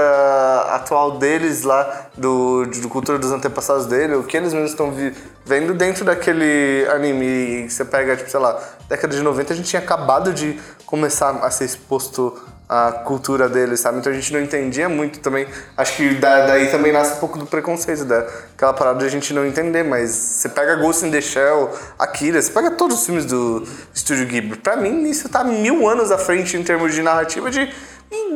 atual 0.71 1.17
deles 1.17 1.63
lá, 1.63 2.08
do, 2.17 2.65
de 2.65 2.82
cultura 2.88 3.17
dos 3.17 3.32
antepassados 3.32 3.86
dele, 3.86 4.15
o 4.15 4.23
que 4.23 4.36
eles 4.36 4.53
mesmos 4.53 4.71
estão 4.71 4.91
vendo 5.45 5.73
dentro 5.73 6.06
daquele 6.06 6.88
anime. 6.89 7.69
Você 7.69 7.86
pega, 7.86 8.15
tipo, 8.15 8.29
sei 8.29 8.39
lá, 8.39 8.60
década 8.88 9.15
de 9.15 9.21
90 9.21 9.53
a 9.53 9.56
gente 9.56 9.69
tinha 9.69 9.82
acabado 9.82 10.34
de 10.34 10.60
começar 10.86 11.32
a 11.32 11.49
ser 11.49 11.65
exposto 11.65 12.39
à 12.69 12.91
cultura 12.91 13.49
deles, 13.49 13.79
sabe? 13.79 13.99
Então 13.99 14.12
a 14.12 14.15
gente 14.15 14.32
não 14.34 14.39
entendia 14.39 14.88
muito 14.88 15.19
também. 15.19 15.47
Acho 15.77 15.95
que 15.97 16.15
daí 16.15 16.67
também 16.71 16.91
nasce 16.91 17.17
um 17.17 17.19
pouco 17.19 17.38
do 17.38 17.45
preconceito, 17.45 18.06
daquela 18.06 18.73
parada 18.73 18.99
de 18.99 19.06
a 19.06 19.10
gente 19.10 19.34
não 19.34 19.45
entender, 19.45 19.84
mas 19.84 20.12
você 20.12 20.49
pega 20.49 20.75
Ghost 20.75 21.06
in 21.06 21.12
the 21.12 21.21
Shell, 21.21 21.71
Akira, 21.99 22.41
você 22.41 22.51
pega 22.51 22.71
todos 22.71 22.99
os 22.99 23.06
filmes 23.06 23.25
do 23.25 23.63
Estúdio 23.93 24.25
Ghibli. 24.25 24.58
Pra 24.58 24.75
mim, 24.75 25.10
isso 25.10 25.29
tá 25.29 25.43
mil 25.43 25.88
anos 25.88 26.12
à 26.12 26.17
frente 26.17 26.58
em 26.58 26.63
termos 26.63 26.93
de 26.93 27.01
narrativa 27.01 27.51
de 27.51 27.69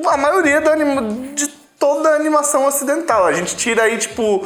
a 0.08 0.18
maioria 0.18 0.62
da 0.62 0.72
anima, 0.72 1.02
de 1.34 1.57
toda 1.80 2.10
a 2.10 2.16
animação 2.16 2.66
ocidental. 2.66 3.26
A 3.26 3.34
gente 3.34 3.56
tira 3.56 3.84
aí, 3.84 3.98
tipo, 3.98 4.46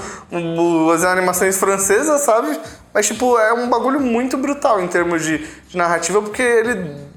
as 0.94 1.04
animações 1.04 1.58
francesas, 1.58 2.22
sabe? 2.22 2.60
Mas, 2.94 3.08
tipo, 3.08 3.38
é 3.38 3.54
um 3.54 3.70
bagulho 3.70 4.00
muito 4.00 4.38
brutal 4.38 4.82
em 4.82 4.88
termos 4.88 5.24
de, 5.24 5.38
de 5.68 5.78
narrativa, 5.78 6.22
porque 6.22 6.42
ele 6.42 7.12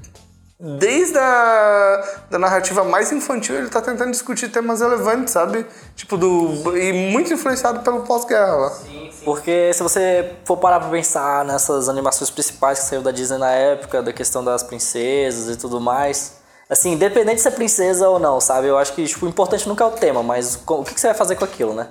desde 0.57 1.17
a 1.17 2.25
da 2.29 2.39
narrativa 2.39 2.83
mais 2.83 3.11
infantil, 3.11 3.55
ele 3.55 3.69
tá 3.69 3.81
tentando 3.81 4.11
discutir 4.11 4.49
temas 4.49 4.79
relevantes, 4.79 5.33
sabe? 5.33 5.65
Tipo, 5.95 6.17
do. 6.17 6.77
E 6.77 6.93
muito 7.11 7.33
influenciado 7.33 7.81
pelo 7.81 8.01
pós-guerra. 8.01 8.69
Sim, 8.69 9.09
sim. 9.11 9.25
Porque 9.25 9.73
se 9.73 9.83
você 9.83 10.33
for 10.45 10.57
parar 10.57 10.79
pra 10.79 10.89
pensar 10.89 11.43
nessas 11.43 11.89
animações 11.89 12.29
principais 12.29 12.79
que 12.79 12.85
saiu 12.85 13.01
da 13.01 13.11
Disney 13.11 13.37
na 13.37 13.51
época, 13.51 14.01
da 14.01 14.13
questão 14.13 14.43
das 14.43 14.63
princesas 14.63 15.53
e 15.53 15.57
tudo 15.57 15.79
mais. 15.81 16.44
Assim, 16.69 16.93
independente 16.93 17.41
se 17.41 17.47
é 17.47 17.51
princesa 17.51 18.09
ou 18.09 18.19
não, 18.19 18.41
sabe? 18.41 18.67
Eu 18.67 18.77
acho 18.77 18.93
que 18.93 19.05
tipo, 19.05 19.25
o 19.25 19.29
importante 19.29 19.67
nunca 19.67 19.83
é 19.83 19.87
o 19.87 19.91
tema, 19.91 20.23
mas 20.23 20.55
o 20.67 20.83
que, 20.83 20.99
você 20.99 21.07
vai 21.07 21.15
fazer 21.15 21.35
com 21.35 21.45
aquilo, 21.45 21.73
né? 21.73 21.87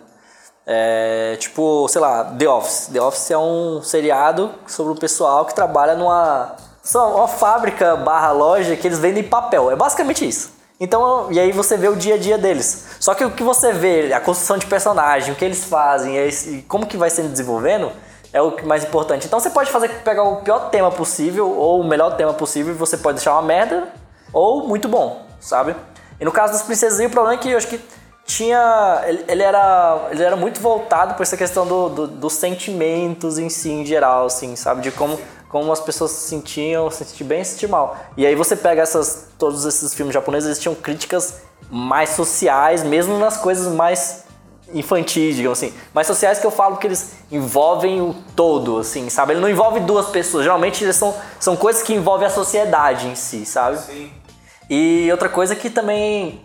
É, 0.66 1.36
tipo, 1.38 1.86
sei 1.88 2.00
lá, 2.00 2.24
The 2.24 2.48
Office. 2.48 2.86
The 2.92 3.00
Office 3.00 3.30
é 3.30 3.38
um 3.38 3.82
seriado 3.82 4.52
sobre 4.66 4.92
o 4.92 4.96
pessoal 4.96 5.44
que 5.44 5.54
trabalha 5.54 5.94
numa 5.94 6.56
só 6.82 7.16
uma 7.16 7.28
fábrica 7.28 7.96
barra 7.96 8.32
loja 8.32 8.76
que 8.76 8.86
eles 8.86 8.98
vendem 8.98 9.22
papel. 9.22 9.70
É 9.70 9.76
basicamente 9.76 10.26
isso. 10.26 10.52
Então, 10.80 11.28
e 11.30 11.38
aí 11.38 11.52
você 11.52 11.76
vê 11.76 11.88
o 11.88 11.94
dia 11.94 12.14
a 12.14 12.18
dia 12.18 12.36
deles. 12.36 12.96
Só 12.98 13.14
que 13.14 13.24
o 13.24 13.30
que 13.30 13.42
você 13.42 13.72
vê, 13.72 14.12
a 14.12 14.20
construção 14.20 14.58
de 14.58 14.66
personagem, 14.66 15.32
o 15.32 15.36
que 15.36 15.44
eles 15.44 15.64
fazem, 15.64 16.16
e 16.16 16.62
como 16.62 16.86
que 16.86 16.96
vai 16.96 17.10
sendo 17.10 17.28
desenvolvendo, 17.28 17.92
é 18.32 18.42
o 18.42 18.66
mais 18.66 18.82
importante. 18.84 19.26
Então 19.26 19.38
você 19.38 19.50
pode 19.50 19.70
fazer 19.70 19.88
pegar 20.02 20.24
o 20.24 20.42
pior 20.42 20.70
tema 20.70 20.90
possível 20.90 21.48
ou 21.48 21.80
o 21.80 21.84
melhor 21.84 22.16
tema 22.16 22.34
possível 22.34 22.74
e 22.74 22.76
você 22.76 22.96
pode 22.96 23.16
deixar 23.16 23.32
uma 23.34 23.42
merda 23.42 23.88
ou 24.34 24.68
muito 24.68 24.88
bom, 24.88 25.24
sabe? 25.40 25.74
E 26.20 26.24
no 26.24 26.32
caso 26.32 26.52
das 26.52 26.62
princesas, 26.62 26.98
o 27.04 27.08
problema 27.08 27.38
é 27.38 27.42
que 27.42 27.50
eu 27.50 27.56
acho 27.56 27.68
que 27.68 27.80
tinha. 28.26 29.02
Ele, 29.06 29.24
ele 29.28 29.42
era, 29.42 30.08
ele 30.10 30.22
era 30.22 30.36
muito 30.36 30.60
voltado 30.60 31.14
para 31.14 31.22
essa 31.22 31.36
questão 31.36 31.66
do, 31.66 31.88
do, 31.88 32.06
dos 32.06 32.34
sentimentos 32.34 33.38
em 33.38 33.48
si, 33.48 33.70
em 33.70 33.86
geral, 33.86 34.26
assim, 34.26 34.56
sabe? 34.56 34.82
De 34.82 34.90
como, 34.90 35.18
como 35.48 35.72
as 35.72 35.80
pessoas 35.80 36.10
se 36.10 36.28
sentiam, 36.28 36.90
se 36.90 37.04
sentir 37.04 37.24
bem 37.24 37.44
se 37.44 37.52
sentir 37.52 37.68
mal. 37.68 37.96
E 38.16 38.26
aí 38.26 38.34
você 38.34 38.56
pega 38.56 38.82
essas, 38.82 39.28
todos 39.38 39.64
esses 39.64 39.94
filmes 39.94 40.12
japoneses, 40.12 40.46
eles 40.46 40.58
tinham 40.58 40.74
críticas 40.74 41.42
mais 41.70 42.10
sociais, 42.10 42.82
mesmo 42.82 43.18
nas 43.18 43.36
coisas 43.36 43.72
mais 43.72 44.24
infantis, 44.72 45.36
digamos 45.36 45.58
assim. 45.58 45.72
Mais 45.92 46.06
sociais 46.06 46.38
que 46.38 46.46
eu 46.46 46.50
falo 46.50 46.76
que 46.76 46.86
eles 46.86 47.12
envolvem 47.30 48.00
o 48.00 48.14
todo, 48.34 48.78
assim, 48.78 49.08
sabe? 49.10 49.32
Ele 49.32 49.40
não 49.40 49.48
envolve 49.48 49.80
duas 49.80 50.08
pessoas. 50.08 50.44
Geralmente 50.44 50.82
eles 50.82 50.96
são, 50.96 51.14
são 51.38 51.56
coisas 51.56 51.82
que 51.82 51.92
envolvem 51.92 52.26
a 52.26 52.30
sociedade 52.30 53.06
em 53.06 53.14
si, 53.14 53.44
sabe? 53.44 53.78
Sim. 53.78 54.23
E 54.68 55.08
outra 55.10 55.28
coisa 55.28 55.54
que 55.54 55.68
também 55.68 56.40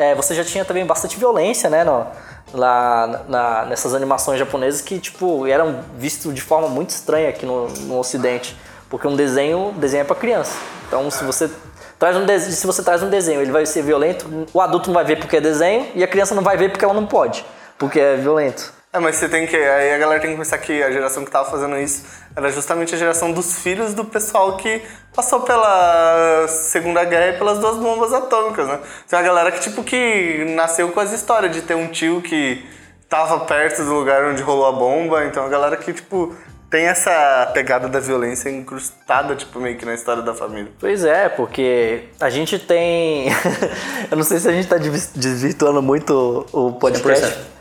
é, 0.00 0.14
você 0.14 0.34
já 0.34 0.42
tinha 0.42 0.64
também 0.64 0.86
bastante 0.86 1.18
violência, 1.18 1.68
né, 1.68 1.84
no, 1.84 2.06
lá 2.54 3.24
na, 3.28 3.66
nessas 3.66 3.94
animações 3.94 4.38
japonesas 4.38 4.80
que, 4.80 4.98
tipo, 4.98 5.46
eram 5.46 5.84
vistos 5.96 6.34
de 6.34 6.40
forma 6.40 6.68
muito 6.68 6.90
estranha 6.90 7.28
aqui 7.28 7.44
no, 7.44 7.68
no 7.68 7.98
ocidente, 7.98 8.56
porque 8.88 9.06
um 9.06 9.14
desenho, 9.14 9.72
desenho 9.76 10.00
é 10.00 10.04
para 10.04 10.16
criança. 10.16 10.56
Então, 10.88 11.10
se 11.10 11.22
você 11.22 11.50
traz 11.98 12.16
um 12.16 12.24
desenho, 12.24 12.52
se 12.52 12.66
você 12.66 12.82
traz 12.82 13.02
um 13.02 13.10
desenho, 13.10 13.42
ele 13.42 13.52
vai 13.52 13.66
ser 13.66 13.82
violento, 13.82 14.26
o 14.54 14.60
adulto 14.60 14.88
não 14.88 14.94
vai 14.94 15.04
ver 15.04 15.16
porque 15.18 15.36
é 15.36 15.40
desenho 15.40 15.88
e 15.94 16.02
a 16.02 16.08
criança 16.08 16.34
não 16.34 16.42
vai 16.42 16.56
ver 16.56 16.70
porque 16.70 16.84
ela 16.84 16.94
não 16.94 17.06
pode, 17.06 17.44
porque 17.78 18.00
é 18.00 18.16
violento. 18.16 18.72
É, 18.92 18.98
mas 18.98 19.16
você 19.16 19.28
tem 19.28 19.46
que. 19.46 19.56
Aí 19.56 19.94
a 19.94 19.98
galera 19.98 20.20
tem 20.20 20.32
que 20.32 20.36
pensar 20.36 20.58
que 20.58 20.82
a 20.82 20.90
geração 20.90 21.24
que 21.24 21.30
tava 21.30 21.48
fazendo 21.48 21.78
isso 21.78 22.04
era 22.34 22.50
justamente 22.50 22.92
a 22.92 22.98
geração 22.98 23.30
dos 23.30 23.60
filhos 23.60 23.94
do 23.94 24.04
pessoal 24.04 24.56
que 24.56 24.82
passou 25.14 25.40
pela 25.42 26.46
Segunda 26.48 27.04
Guerra 27.04 27.36
e 27.36 27.38
pelas 27.38 27.60
duas 27.60 27.76
bombas 27.76 28.12
atômicas, 28.12 28.66
né? 28.66 28.80
Tem 29.08 29.16
uma 29.16 29.24
galera 29.24 29.52
que, 29.52 29.60
tipo, 29.60 29.84
que 29.84 30.44
nasceu 30.56 30.90
com 30.90 30.98
as 30.98 31.12
histórias 31.12 31.52
de 31.52 31.62
ter 31.62 31.74
um 31.74 31.86
tio 31.86 32.20
que 32.20 32.64
tava 33.08 33.40
perto 33.44 33.84
do 33.84 33.94
lugar 33.94 34.24
onde 34.24 34.42
rolou 34.42 34.66
a 34.66 34.72
bomba, 34.72 35.24
então 35.24 35.44
a 35.44 35.48
galera 35.48 35.76
que, 35.76 35.92
tipo, 35.92 36.34
tem 36.68 36.86
essa 36.86 37.48
pegada 37.54 37.88
da 37.88 38.00
violência 38.00 38.48
incrustada, 38.48 39.36
tipo, 39.36 39.60
meio 39.60 39.76
que 39.76 39.84
na 39.84 39.94
história 39.94 40.22
da 40.22 40.34
família. 40.34 40.70
Pois 40.80 41.04
é, 41.04 41.28
porque 41.28 42.04
a 42.20 42.28
gente 42.28 42.58
tem. 42.58 43.28
Eu 44.10 44.16
não 44.16 44.24
sei 44.24 44.40
se 44.40 44.48
a 44.48 44.52
gente 44.52 44.68
tá 44.68 44.76
desvirtuando 44.78 45.80
muito 45.80 46.46
o 46.52 46.72
podcast. 46.72 47.26
100%. 47.26 47.59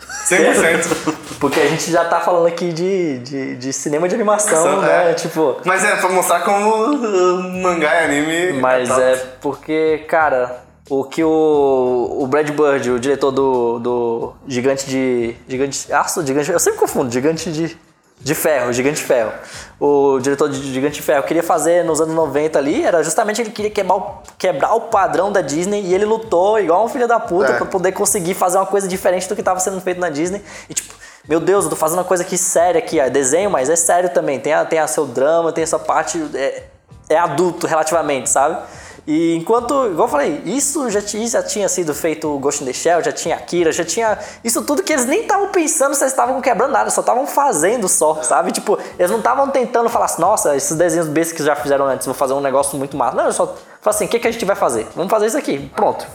Porque 1.40 1.60
a 1.60 1.68
gente 1.68 1.90
já 1.90 2.04
tá 2.06 2.20
falando 2.20 2.48
aqui 2.48 2.74
de, 2.74 3.20
de, 3.20 3.56
de 3.56 3.74
cinema 3.74 4.10
de 4.10 4.16
animação, 4.16 4.82
né? 4.82 5.12
é. 5.12 5.14
Tipo. 5.14 5.58
Mas 5.66 5.84
é 5.86 5.96
pra 5.96 6.10
mostrar 6.10 6.42
como 6.42 6.92
uh, 6.92 7.44
mangá 7.62 8.02
e 8.02 8.06
anime. 8.06 8.60
Mas 8.60 8.90
top. 8.90 9.02
é 9.02 9.16
porque, 9.40 10.06
cara, 10.08 10.64
o 10.90 11.04
que 11.06 11.24
o, 11.24 12.18
o 12.20 12.28
Brad 12.28 12.50
Bird, 12.50 12.92
o 12.92 13.00
diretor 13.00 13.32
do, 13.32 13.80
do 13.80 14.34
Gigante 14.48 14.86
de. 14.86 15.36
Gigante. 15.48 15.94
Aço, 15.94 16.26
Gigante. 16.26 16.52
Eu 16.52 16.60
sempre 16.60 16.80
confundo, 16.80 17.12
Gigante 17.12 17.52
de. 17.52 17.78
De 18.22 18.36
ferro, 18.36 18.74
Gigante 18.74 19.02
Ferro. 19.02 19.32
O 19.80 20.20
diretor 20.20 20.50
de 20.50 20.62
Gigante 20.74 21.02
Ferro 21.02 21.24
queria 21.24 21.42
fazer 21.42 21.86
nos 21.86 22.02
anos 22.02 22.14
90 22.14 22.60
ali, 22.60 22.84
era 22.84 23.02
justamente 23.02 23.42
ele 23.42 23.50
queria 23.50 23.72
quebrar 23.72 23.96
o, 23.96 24.18
quebrar 24.38 24.74
o 24.74 24.82
padrão 24.82 25.32
da 25.32 25.40
Disney 25.42 25.82
e 25.84 25.94
ele 25.94 26.04
lutou 26.04 26.60
igual 26.60 26.84
um 26.84 26.90
filho 26.90 27.08
da 27.08 27.18
puta 27.20 27.54
É. 27.54 27.58
pra 27.58 27.66
poder 27.66 27.94
conseguir 27.94 28.34
fazer 28.34 28.58
uma 28.58 28.66
coisa 28.66 28.88
diferente 28.88 29.28
do 29.30 29.36
que 29.36 29.42
tava 29.42 29.60
sendo 29.62 29.80
feito 29.80 30.02
na 30.02 30.10
Disney. 30.10 30.42
E 30.70 30.74
tipo, 30.74 30.94
meu 31.30 31.40
Deus, 31.40 31.64
eu 31.64 31.70
tô 31.70 31.78
fazendo 31.78 32.00
uma 32.00 32.04
coisa 32.04 32.24
aqui 32.24 32.38
séria 32.38 32.80
aqui, 32.80 33.00
ó, 33.00 33.04
é 33.04 33.10
desenho, 33.10 33.50
mas 33.50 33.70
é 33.70 33.76
sério 33.78 34.10
também. 34.10 34.38
Tem 34.40 34.52
a, 34.52 34.66
tem 34.66 34.80
a 34.80 34.88
seu 34.88 35.06
drama, 35.06 35.54
tem 35.54 35.64
essa 35.64 35.80
parte. 35.80 36.22
É, 36.36 36.64
é 37.10 37.18
adulto 37.18 37.66
relativamente, 37.68 38.30
sabe? 38.30 38.58
E 39.08 39.36
enquanto, 39.36 39.88
igual 39.88 40.08
eu 40.08 40.12
falei, 40.12 40.42
isso 40.46 40.90
já, 40.90 41.00
já 41.00 41.44
tinha 41.44 41.68
sido 41.68 41.94
feito 41.94 42.28
o 42.28 42.40
Ghost 42.40 42.64
in 42.64 42.68
the 42.68 42.74
Shell, 42.74 43.04
já 43.04 43.12
tinha 43.12 43.36
Akira, 43.36 43.72
já 43.72 43.84
tinha. 43.84 44.18
Isso 44.44 44.62
tudo 44.64 44.84
que 44.84 44.94
eles 44.94 45.06
nem 45.06 45.22
estavam 45.22 45.50
pensando 45.50 45.96
se 45.96 46.04
eles 46.04 46.14
estavam 46.14 46.40
quebrando 46.42 46.72
nada, 46.72 46.90
só 46.90 47.02
estavam 47.02 47.26
fazendo 47.26 47.88
só, 47.88 48.22
sabe? 48.24 48.52
Tipo, 48.52 48.78
eles 48.98 49.12
não 49.12 49.20
estavam 49.20 49.50
tentando 49.50 49.90
falar 49.90 50.06
assim, 50.06 50.22
nossa, 50.22 50.56
esses 50.56 50.78
desenhos 50.78 51.08
bestas 51.08 51.38
que 51.38 51.44
já 51.44 51.56
fizeram 51.56 51.86
antes, 51.86 52.06
vou 52.06 52.16
fazer 52.16 52.34
um 52.34 52.42
negócio 52.42 52.78
muito 52.78 52.96
massa. 52.96 53.16
Não, 53.16 53.26
eu 53.26 53.34
só 53.34 53.48
falo 53.82 53.96
assim, 53.96 54.06
o 54.06 54.08
que, 54.08 54.20
que 54.20 54.28
a 54.28 54.32
gente 54.32 54.46
vai 54.46 54.56
fazer? 54.56 54.88
Vamos 54.96 55.10
fazer 55.10 55.28
isso 55.28 55.38
aqui, 55.38 55.70
pronto. 55.76 56.06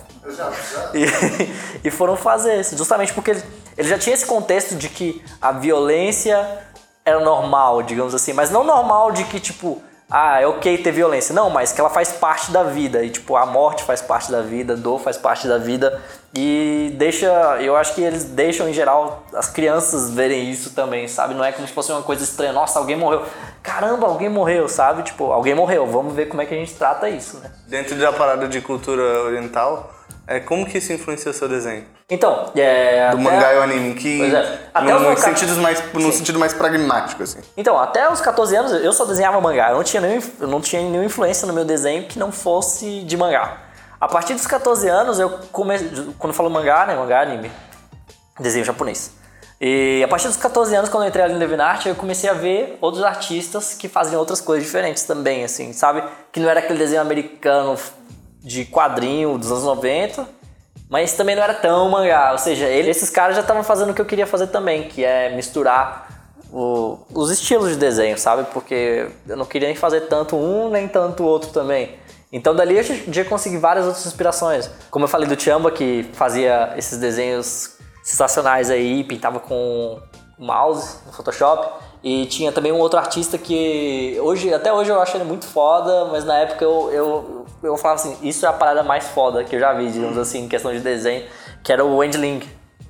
E, 0.94 1.04
e 1.88 1.90
foram 1.90 2.16
fazer 2.16 2.60
isso, 2.60 2.76
justamente 2.76 3.12
porque 3.12 3.32
ele, 3.32 3.42
ele 3.76 3.88
já 3.88 3.98
tinha 3.98 4.14
esse 4.14 4.26
contexto 4.26 4.74
de 4.74 4.88
que 4.88 5.22
a 5.40 5.52
violência 5.52 6.64
era 7.04 7.20
normal, 7.20 7.82
digamos 7.82 8.14
assim, 8.14 8.32
mas 8.32 8.50
não 8.50 8.64
normal 8.64 9.12
de 9.12 9.24
que, 9.24 9.38
tipo, 9.38 9.82
ah, 10.16 10.40
é 10.40 10.46
ok 10.46 10.78
ter 10.78 10.92
violência. 10.92 11.34
Não, 11.34 11.50
mas 11.50 11.72
que 11.72 11.80
ela 11.80 11.90
faz 11.90 12.12
parte 12.12 12.52
da 12.52 12.62
vida. 12.62 13.02
E, 13.02 13.10
tipo, 13.10 13.34
a 13.34 13.44
morte 13.44 13.82
faz 13.82 14.00
parte 14.00 14.30
da 14.30 14.42
vida, 14.42 14.74
a 14.74 14.76
dor 14.76 15.00
faz 15.00 15.16
parte 15.16 15.48
da 15.48 15.58
vida. 15.58 16.00
E 16.32 16.94
deixa, 16.94 17.26
eu 17.60 17.74
acho 17.74 17.96
que 17.96 18.00
eles 18.00 18.22
deixam, 18.22 18.68
em 18.68 18.72
geral, 18.72 19.24
as 19.34 19.50
crianças 19.50 20.10
verem 20.10 20.48
isso 20.48 20.70
também, 20.70 21.08
sabe? 21.08 21.34
Não 21.34 21.44
é 21.44 21.50
como 21.50 21.66
se 21.66 21.74
fosse 21.74 21.90
uma 21.90 22.02
coisa 22.02 22.22
estranha. 22.22 22.52
Nossa, 22.52 22.78
alguém 22.78 22.94
morreu. 22.94 23.24
Caramba, 23.60 24.06
alguém 24.06 24.28
morreu, 24.28 24.68
sabe? 24.68 25.02
Tipo, 25.02 25.32
alguém 25.32 25.52
morreu. 25.52 25.84
Vamos 25.84 26.14
ver 26.14 26.26
como 26.26 26.40
é 26.40 26.46
que 26.46 26.54
a 26.54 26.58
gente 26.58 26.74
trata 26.74 27.08
isso, 27.08 27.38
né? 27.38 27.50
Dentro 27.66 27.96
da 27.96 28.12
parada 28.12 28.46
de 28.46 28.60
cultura 28.60 29.02
oriental, 29.24 29.93
é 30.26 30.40
como 30.40 30.64
que 30.66 30.78
isso 30.78 30.92
influencia 30.92 31.30
o 31.30 31.34
seu 31.34 31.48
desenho? 31.48 31.84
Então, 32.10 32.50
é. 32.56 33.10
Do 33.10 33.18
mangá 33.18 33.54
e 33.54 33.58
o 33.58 33.62
anime, 33.62 33.94
que 33.94 34.18
Pois 34.18 34.34
é. 34.34 34.58
Até 34.72 34.90
no, 34.92 34.96
os 34.96 35.02
mangá- 35.02 35.16
sentidos 35.16 35.56
mais, 35.58 35.82
no 35.92 36.12
sentido 36.12 36.38
mais 36.38 36.52
pragmático, 36.52 37.22
assim. 37.22 37.40
Então, 37.56 37.78
até 37.78 38.10
os 38.10 38.20
14 38.20 38.56
anos 38.56 38.72
eu 38.72 38.92
só 38.92 39.04
desenhava 39.04 39.40
mangá. 39.40 39.70
Eu 39.70 39.76
não 39.76 39.84
tinha, 39.84 40.00
nenhum, 40.00 40.22
eu 40.40 40.48
não 40.48 40.60
tinha 40.60 40.82
nenhuma 40.82 41.04
influência 41.04 41.46
no 41.46 41.52
meu 41.52 41.64
desenho 41.64 42.04
que 42.04 42.18
não 42.18 42.30
fosse 42.32 43.02
de 43.02 43.16
mangá. 43.16 43.58
A 44.00 44.08
partir 44.08 44.34
dos 44.34 44.46
14 44.46 44.86
anos, 44.88 45.18
eu 45.18 45.30
comecei. 45.50 45.88
Quando 46.18 46.32
eu 46.32 46.34
falo 46.34 46.50
mangá, 46.50 46.84
né? 46.86 46.94
Mangá, 46.94 47.20
anime. 47.22 47.50
Desenho 48.38 48.64
japonês. 48.64 49.12
E 49.60 50.02
a 50.04 50.08
partir 50.08 50.26
dos 50.26 50.36
14 50.36 50.74
anos, 50.74 50.90
quando 50.90 51.04
eu 51.04 51.08
entrei 51.08 51.24
ali 51.24 51.32
no 51.34 51.38
Devinart, 51.38 51.86
eu 51.86 51.94
comecei 51.94 52.28
a 52.28 52.34
ver 52.34 52.76
outros 52.80 53.02
artistas 53.04 53.72
que 53.72 53.88
faziam 53.88 54.18
outras 54.18 54.40
coisas 54.40 54.64
diferentes 54.64 55.04
também, 55.04 55.44
assim, 55.44 55.72
sabe? 55.72 56.02
Que 56.32 56.40
não 56.40 56.50
era 56.50 56.58
aquele 56.60 56.78
desenho 56.78 57.00
americano 57.00 57.76
de 58.44 58.64
quadrinho 58.66 59.38
dos 59.38 59.50
anos 59.50 59.64
90, 59.64 60.28
mas 60.88 61.14
também 61.14 61.34
não 61.34 61.42
era 61.42 61.54
tão 61.54 61.88
mangá. 61.88 62.30
Ou 62.32 62.38
seja, 62.38 62.66
ele- 62.66 62.90
esses 62.90 63.08
caras 63.08 63.34
já 63.34 63.40
estavam 63.40 63.64
fazendo 63.64 63.90
o 63.90 63.94
que 63.94 64.00
eu 64.00 64.04
queria 64.04 64.26
fazer 64.26 64.48
também, 64.48 64.84
que 64.88 65.02
é 65.04 65.34
misturar 65.34 66.32
o- 66.52 66.98
os 67.12 67.30
estilos 67.30 67.70
de 67.70 67.76
desenho, 67.76 68.18
sabe? 68.18 68.44
Porque 68.52 69.08
eu 69.26 69.36
não 69.36 69.46
queria 69.46 69.68
nem 69.68 69.76
fazer 69.76 70.02
tanto 70.02 70.36
um, 70.36 70.68
nem 70.68 70.86
tanto 70.86 71.22
o 71.22 71.26
outro 71.26 71.50
também. 71.50 71.96
Então 72.30 72.54
dali 72.54 72.76
eu 72.76 72.82
já 73.12 73.24
consegui 73.24 73.56
várias 73.56 73.86
outras 73.86 74.04
inspirações. 74.06 74.70
Como 74.90 75.04
eu 75.04 75.08
falei 75.08 75.26
do 75.28 75.40
Chamba, 75.40 75.70
que 75.70 76.08
fazia 76.12 76.74
esses 76.76 76.98
desenhos 76.98 77.76
sensacionais 78.02 78.70
aí, 78.70 79.02
pintava 79.04 79.40
com 79.40 79.98
mouse 80.38 80.98
no 81.06 81.12
Photoshop. 81.12 81.82
E 82.02 82.26
tinha 82.26 82.52
também 82.52 82.70
um 82.70 82.78
outro 82.78 82.98
artista 82.98 83.38
que 83.38 84.18
hoje, 84.20 84.52
até 84.52 84.70
hoje 84.72 84.90
eu 84.90 85.00
acho 85.00 85.16
ele 85.16 85.24
muito 85.24 85.46
foda, 85.46 86.04
mas 86.06 86.22
na 86.24 86.36
época 86.38 86.62
eu, 86.62 86.90
eu, 86.92 87.43
eu 87.64 87.76
falava 87.76 88.00
assim, 88.00 88.16
isso 88.22 88.44
é 88.44 88.48
a 88.48 88.52
parada 88.52 88.82
mais 88.82 89.08
foda 89.08 89.42
que 89.42 89.56
eu 89.56 89.60
já 89.60 89.72
vi, 89.72 89.90
digamos 89.90 90.18
assim, 90.18 90.44
em 90.44 90.48
questão 90.48 90.72
de 90.72 90.80
desenho, 90.80 91.24
que 91.62 91.72
era 91.72 91.84
o 91.84 91.96
Wendy 91.96 92.18
Ling. 92.18 92.42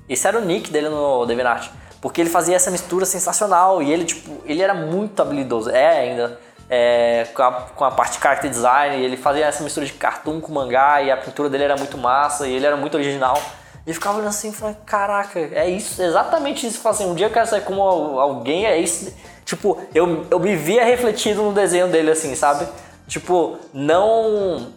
Esse 0.07 0.27
era 0.27 0.37
o 0.37 0.41
nick 0.41 0.69
dele 0.69 0.89
no 0.89 1.25
DeviantArt. 1.25 1.69
Porque 2.01 2.21
ele 2.21 2.29
fazia 2.29 2.55
essa 2.55 2.69
mistura 2.69 3.05
sensacional 3.05 3.81
e 3.81 3.91
ele, 3.91 4.05
tipo, 4.05 4.41
ele 4.45 4.61
era 4.61 4.75
muito 4.75 5.19
habilidoso, 5.19 5.71
é 5.71 5.99
ainda, 6.01 6.39
é, 6.69 7.25
com, 7.33 7.41
a, 7.41 7.51
com 7.51 7.83
a 7.83 7.89
parte 7.89 8.17
de 8.17 8.21
character 8.21 8.49
design, 8.49 9.03
ele 9.03 9.17
fazia 9.17 9.45
essa 9.45 9.63
mistura 9.63 9.85
de 9.87 9.93
cartoon 9.93 10.39
com 10.39 10.51
mangá 10.51 11.01
e 11.01 11.09
a 11.09 11.17
pintura 11.17 11.49
dele 11.49 11.63
era 11.63 11.75
muito 11.75 11.97
massa 11.97 12.47
e 12.47 12.53
ele 12.53 12.65
era 12.65 12.77
muito 12.77 12.93
original. 12.95 13.41
E 13.87 13.93
ficava 13.93 14.17
olhando 14.17 14.29
assim 14.29 14.49
e 14.49 14.51
falei, 14.51 14.75
caraca, 14.85 15.39
é 15.39 15.67
isso, 15.69 16.01
exatamente 16.01 16.67
isso. 16.67 16.79
Falei 16.79 16.95
assim, 16.99 17.09
um 17.09 17.15
dia 17.15 17.27
eu 17.27 17.31
quero 17.31 17.47
ser 17.47 17.63
como 17.63 17.81
al- 17.81 18.19
alguém, 18.19 18.65
é 18.65 18.77
isso. 18.77 19.11
Tipo, 19.43 19.79
eu, 19.93 20.25
eu 20.29 20.39
me 20.39 20.55
via 20.55 20.83
refletido 20.83 21.41
no 21.43 21.53
desenho 21.53 21.87
dele, 21.87 22.11
assim, 22.11 22.35
sabe? 22.35 22.67
Tipo, 23.07 23.57
não. 23.73 24.73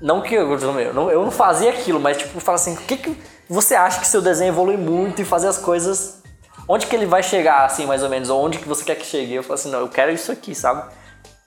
Não 0.00 0.20
que 0.20 0.34
eu, 0.34 0.58
não, 0.92 1.10
eu 1.10 1.22
não 1.22 1.30
fazia 1.30 1.70
aquilo, 1.70 2.00
mas 2.00 2.16
tipo, 2.16 2.40
fala 2.40 2.56
assim, 2.56 2.74
o 2.74 2.76
que, 2.78 2.96
que 2.96 3.16
você 3.48 3.74
acha 3.74 4.00
que 4.00 4.06
seu 4.06 4.20
desenho 4.20 4.48
evolui 4.48 4.76
muito 4.76 5.20
e 5.20 5.24
fazer 5.24 5.48
as 5.48 5.58
coisas. 5.58 6.22
Onde 6.68 6.86
que 6.86 6.96
ele 6.96 7.06
vai 7.06 7.22
chegar, 7.22 7.64
assim, 7.64 7.86
mais 7.86 8.02
ou 8.02 8.08
menos? 8.08 8.30
Ou 8.30 8.42
onde 8.42 8.58
que 8.58 8.68
você 8.68 8.84
quer 8.84 8.94
que 8.94 9.04
chegue? 9.04 9.34
Eu 9.34 9.42
falo 9.42 9.54
assim, 9.54 9.70
não, 9.70 9.80
eu 9.80 9.88
quero 9.88 10.10
isso 10.10 10.32
aqui, 10.32 10.54
sabe? 10.54 10.90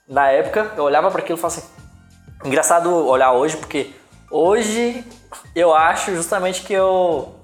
Na 0.08 0.30
época, 0.30 0.74
eu 0.78 0.84
olhava 0.84 1.10
para 1.10 1.22
aquilo 1.22 1.38
e 1.38 1.42
falava 1.42 1.60
assim. 1.60 1.68
Engraçado 2.44 2.94
olhar 2.94 3.32
hoje, 3.32 3.58
porque 3.58 3.92
hoje 4.30 5.04
eu 5.56 5.74
acho 5.74 6.14
justamente 6.14 6.62
que 6.62 6.74
eu. 6.74 7.36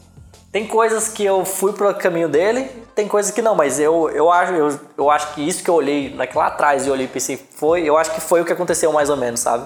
Tem 0.51 0.67
coisas 0.67 1.07
que 1.07 1.23
eu 1.23 1.45
fui 1.45 1.71
pro 1.71 1.93
caminho 1.95 2.27
dele, 2.27 2.65
tem 2.93 3.07
coisas 3.07 3.31
que 3.31 3.41
não, 3.41 3.55
mas 3.55 3.79
eu, 3.79 4.09
eu, 4.09 4.29
acho, 4.29 4.51
eu, 4.51 4.79
eu 4.97 5.09
acho 5.09 5.33
que 5.33 5.47
isso 5.47 5.63
que 5.63 5.69
eu 5.69 5.75
olhei 5.75 6.13
naquela 6.13 6.47
atrás 6.47 6.85
e 6.85 6.89
olhei 6.89 7.05
e 7.05 7.09
pensei, 7.09 7.37
foi, 7.37 7.83
eu 7.83 7.97
acho 7.97 8.11
que 8.11 8.19
foi 8.19 8.41
o 8.41 8.45
que 8.45 8.51
aconteceu 8.51 8.91
mais 8.91 9.09
ou 9.09 9.15
menos, 9.15 9.39
sabe? 9.39 9.65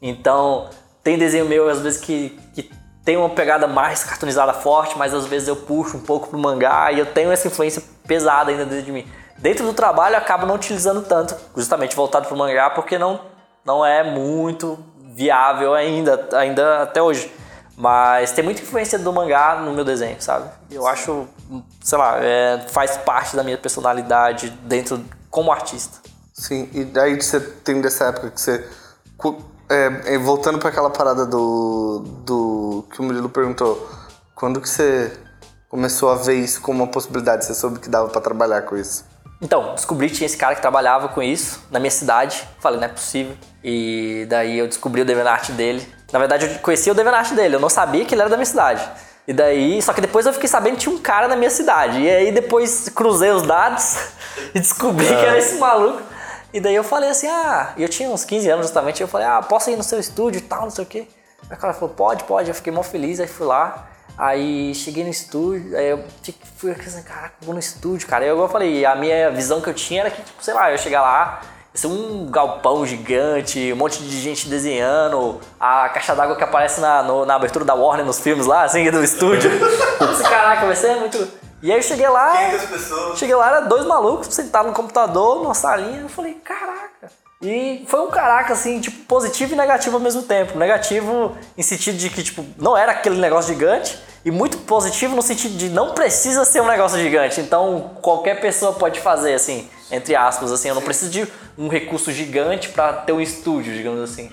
Então, 0.00 0.70
tem 1.02 1.18
desenho 1.18 1.44
meu 1.46 1.68
às 1.68 1.80
vezes 1.80 2.00
que, 2.00 2.38
que 2.54 2.70
tem 3.04 3.16
uma 3.16 3.30
pegada 3.30 3.66
mais 3.66 4.04
cartoonizada 4.04 4.52
forte, 4.52 4.96
mas 4.96 5.12
às 5.12 5.26
vezes 5.26 5.48
eu 5.48 5.56
puxo 5.56 5.96
um 5.96 6.00
pouco 6.00 6.28
pro 6.28 6.38
mangá 6.38 6.92
e 6.92 7.00
eu 7.00 7.06
tenho 7.06 7.32
essa 7.32 7.48
influência 7.48 7.82
pesada 8.06 8.52
ainda 8.52 8.64
dentro 8.64 8.84
de 8.84 8.92
mim. 8.92 9.04
Dentro 9.38 9.66
do 9.66 9.74
trabalho 9.74 10.14
eu 10.14 10.18
acabo 10.18 10.46
não 10.46 10.54
utilizando 10.54 11.02
tanto, 11.02 11.34
justamente 11.56 11.96
voltado 11.96 12.28
pro 12.28 12.36
mangá, 12.36 12.70
porque 12.70 12.96
não, 12.96 13.20
não 13.64 13.84
é 13.84 14.04
muito 14.04 14.78
viável 15.00 15.74
ainda, 15.74 16.28
ainda 16.32 16.82
até 16.82 17.02
hoje. 17.02 17.41
Mas 17.82 18.30
tem 18.30 18.44
muita 18.44 18.62
influência 18.62 18.96
do 18.96 19.12
mangá 19.12 19.56
no 19.56 19.72
meu 19.72 19.84
desenho, 19.84 20.16
sabe? 20.22 20.48
Eu 20.70 20.86
acho, 20.86 21.26
sei 21.82 21.98
lá, 21.98 22.14
é, 22.20 22.64
faz 22.68 22.96
parte 22.96 23.34
da 23.34 23.42
minha 23.42 23.58
personalidade 23.58 24.50
dentro 24.62 25.04
como 25.28 25.50
artista. 25.50 25.98
Sim, 26.32 26.70
e 26.72 26.84
daí 26.84 27.20
você 27.20 27.40
tem 27.40 27.80
dessa 27.80 28.04
época 28.04 28.30
que 28.30 28.40
você. 28.40 28.64
é, 29.68 30.14
é, 30.14 30.18
voltando 30.18 30.60
para 30.60 30.68
aquela 30.68 30.90
parada 30.90 31.26
do, 31.26 32.04
do. 32.24 32.84
que 32.92 33.00
o 33.00 33.02
Murilo 33.02 33.28
perguntou. 33.28 33.90
Quando 34.32 34.60
que 34.60 34.68
você 34.68 35.12
começou 35.68 36.08
a 36.08 36.14
ver 36.14 36.34
isso 36.34 36.60
como 36.60 36.84
uma 36.84 36.88
possibilidade? 36.88 37.44
Você 37.44 37.52
soube 37.52 37.80
que 37.80 37.88
dava 37.88 38.08
para 38.10 38.20
trabalhar 38.20 38.62
com 38.62 38.76
isso? 38.76 39.04
Então, 39.40 39.74
descobri 39.74 40.08
que 40.08 40.14
tinha 40.14 40.26
esse 40.26 40.36
cara 40.36 40.54
que 40.54 40.60
trabalhava 40.60 41.08
com 41.08 41.20
isso 41.20 41.60
na 41.68 41.80
minha 41.80 41.90
cidade. 41.90 42.46
Falei, 42.60 42.78
não 42.78 42.86
é 42.86 42.90
possível. 42.90 43.36
E 43.64 44.24
daí 44.28 44.56
eu 44.56 44.68
descobri 44.68 45.02
o 45.02 45.04
DeviantArt 45.04 45.50
dele. 45.50 45.84
Na 46.12 46.18
verdade, 46.18 46.46
eu 46.46 46.58
conhecia 46.58 46.92
o 46.92 46.94
DeviantArt 46.94 47.32
dele, 47.32 47.56
eu 47.56 47.60
não 47.60 47.70
sabia 47.70 48.04
que 48.04 48.14
ele 48.14 48.20
era 48.20 48.30
da 48.30 48.36
minha 48.36 48.46
cidade. 48.46 48.86
E 49.26 49.32
daí, 49.32 49.80
só 49.80 49.92
que 49.92 50.00
depois 50.00 50.26
eu 50.26 50.32
fiquei 50.32 50.48
sabendo 50.48 50.74
que 50.74 50.80
tinha 50.80 50.94
um 50.94 50.98
cara 50.98 51.28
na 51.28 51.36
minha 51.36 51.50
cidade. 51.50 52.00
E 52.00 52.10
aí 52.10 52.32
depois 52.32 52.88
cruzei 52.88 53.30
os 53.30 53.42
dados 53.42 53.96
e 54.54 54.60
descobri 54.60 55.06
que 55.06 55.12
era 55.14 55.38
esse 55.38 55.56
maluco. 55.56 56.02
E 56.52 56.60
daí 56.60 56.74
eu 56.74 56.84
falei 56.84 57.08
assim, 57.08 57.28
ah, 57.28 57.72
eu 57.78 57.88
tinha 57.88 58.10
uns 58.10 58.24
15 58.24 58.50
anos 58.50 58.66
justamente, 58.66 59.00
eu 59.00 59.08
falei, 59.08 59.26
ah, 59.26 59.40
posso 59.40 59.70
ir 59.70 59.76
no 59.76 59.82
seu 59.82 59.98
estúdio 59.98 60.38
e 60.38 60.42
tal, 60.42 60.62
não 60.62 60.70
sei 60.70 60.84
o 60.84 60.86
quê. 60.86 61.08
Aí 61.48 61.56
o 61.56 61.60
cara 61.60 61.72
falou, 61.72 61.94
pode, 61.94 62.24
pode. 62.24 62.48
Eu 62.48 62.54
fiquei 62.54 62.72
mó 62.72 62.82
feliz, 62.82 63.20
aí 63.20 63.26
fui 63.26 63.46
lá. 63.46 63.88
Aí 64.18 64.74
cheguei 64.74 65.04
no 65.04 65.10
estúdio, 65.10 65.74
aí 65.76 65.88
eu 65.88 66.04
fui 66.56 66.72
assim, 66.72 67.02
caraca, 67.02 67.34
vou 67.40 67.54
no 67.54 67.60
estúdio, 67.60 68.06
cara. 68.06 68.24
Aí 68.24 68.30
eu 68.30 68.48
falei, 68.48 68.84
a 68.84 68.94
minha 68.94 69.30
visão 69.30 69.60
que 69.60 69.70
eu 69.70 69.74
tinha 69.74 70.02
era 70.02 70.10
que, 70.10 70.20
tipo, 70.20 70.42
sei 70.44 70.52
lá, 70.52 70.70
eu 70.70 70.76
chegar 70.76 71.00
lá, 71.00 71.40
um 71.86 72.26
galpão 72.26 72.84
gigante, 72.84 73.72
um 73.72 73.76
monte 73.76 74.02
de 74.02 74.20
gente 74.20 74.46
desenhando, 74.48 75.40
a 75.58 75.88
caixa 75.88 76.14
d'água 76.14 76.36
que 76.36 76.44
aparece 76.44 76.80
na, 76.80 77.02
no- 77.02 77.24
na 77.24 77.34
abertura 77.34 77.64
da 77.64 77.74
Warner 77.74 78.04
nos 78.04 78.20
filmes 78.20 78.46
lá, 78.46 78.64
assim, 78.64 78.90
do 78.90 79.02
estúdio. 79.02 79.50
Caraca, 80.28 80.66
vai 80.66 80.76
ser 80.76 80.96
muito. 80.96 81.26
E 81.62 81.70
aí 81.70 81.78
eu 81.78 81.82
cheguei 81.82 82.08
lá. 82.08 82.34
pessoas. 82.68 83.18
Cheguei 83.18 83.34
lá, 83.36 83.46
era 83.48 83.60
dois 83.60 83.86
malucos 83.86 84.26
sentados 84.34 84.68
no 84.68 84.74
computador, 84.76 85.36
numa 85.42 85.54
salinha. 85.54 86.00
Eu 86.00 86.08
falei, 86.08 86.34
caraca. 86.34 87.10
E 87.40 87.84
foi 87.88 88.00
um 88.00 88.08
caraca, 88.10 88.52
assim, 88.52 88.80
tipo, 88.80 89.04
positivo 89.06 89.52
e 89.54 89.56
negativo 89.56 89.96
ao 89.96 90.02
mesmo 90.02 90.22
tempo. 90.22 90.58
Negativo 90.58 91.36
em 91.56 91.62
sentido 91.62 91.96
de 91.96 92.10
que, 92.10 92.22
tipo, 92.22 92.44
não 92.58 92.76
era 92.76 92.92
aquele 92.92 93.16
negócio 93.20 93.52
gigante. 93.54 93.98
E 94.24 94.30
muito 94.30 94.58
positivo 94.58 95.16
no 95.16 95.22
sentido 95.22 95.56
de 95.56 95.68
não 95.68 95.92
precisa 95.94 96.44
ser 96.44 96.60
um 96.60 96.66
negócio 96.66 96.98
gigante. 96.98 97.40
Então, 97.40 97.92
qualquer 98.02 98.40
pessoa 98.40 98.72
pode 98.72 99.00
fazer, 99.00 99.34
assim, 99.34 99.68
entre 99.92 100.16
aspas, 100.16 100.50
assim. 100.50 100.68
Eu 100.68 100.74
não 100.74 100.82
preciso 100.82 101.10
de 101.10 101.28
um 101.56 101.68
recurso 101.68 102.10
gigante 102.10 102.70
para 102.70 102.92
ter 102.94 103.12
um 103.12 103.20
estúdio, 103.20 103.72
digamos 103.74 104.00
assim. 104.00 104.32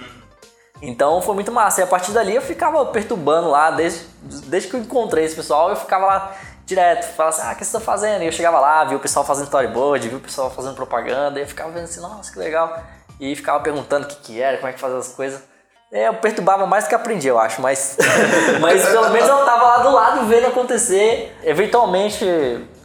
Então 0.82 1.22
foi 1.22 1.36
muito 1.36 1.51
massa. 1.51 1.82
E 1.82 1.84
a 1.84 1.88
partir 1.88 2.12
dali 2.12 2.34
eu 2.34 2.41
ficava 2.41 2.86
perturbando 2.86 3.49
lá, 3.49 3.70
desde, 3.70 4.05
desde 4.47 4.70
que 4.70 4.76
eu 4.76 4.80
encontrei 4.80 5.26
esse 5.26 5.36
pessoal, 5.36 5.70
eu 5.70 5.76
ficava 5.76 6.05
lá 6.05 6.36
direto, 6.66 7.03
falava 7.16 7.36
assim, 7.36 7.47
ah, 7.47 7.51
o 7.51 7.55
que 7.55 7.66
você 7.66 7.72
tá 7.74 7.80
fazendo? 7.80 8.22
E 8.24 8.28
eu 8.28 8.32
chegava 8.32 8.60
lá, 8.60 8.86
via 8.86 8.95
o 8.95 8.99
pessoal 8.99 9.26
fazendo 9.26 9.45
storyboard, 9.45 10.07
via 10.07 10.18
o 10.18 10.22
pessoal 10.22 10.51
fazendo 10.51 10.76
propaganda, 10.76 11.39
e 11.39 11.43
eu 11.43 11.47
ficava 11.47 11.72
vendo 11.72 11.86
assim, 11.86 11.99
nossa, 11.99 12.32
que 12.32 12.39
legal. 12.39 12.82
E 13.20 13.36
ficava 13.36 13.60
perguntando 13.60 14.05
o 14.05 14.07
que 14.07 14.16
que 14.18 14.41
era, 14.41 14.57
como 14.57 14.70
é 14.70 14.74
que 14.74 14.80
fazia 14.80 14.97
as 14.97 15.10
coisas. 15.10 15.41
É, 15.91 16.07
eu 16.07 16.14
perturbava 16.14 16.68
mais 16.68 16.84
do 16.84 16.89
que 16.89 16.95
aprendi, 16.95 17.28
eu 17.28 17.39
acho, 17.39 17.62
mas, 17.62 17.97
mas 18.62 18.88
pelo 18.88 19.10
menos 19.10 19.28
eu 19.28 19.43
tava 19.43 19.64
lá 19.64 19.78
do 19.80 19.91
lado 19.91 20.26
vendo 20.28 20.45
acontecer. 20.45 21.36
Eventualmente, 21.43 22.24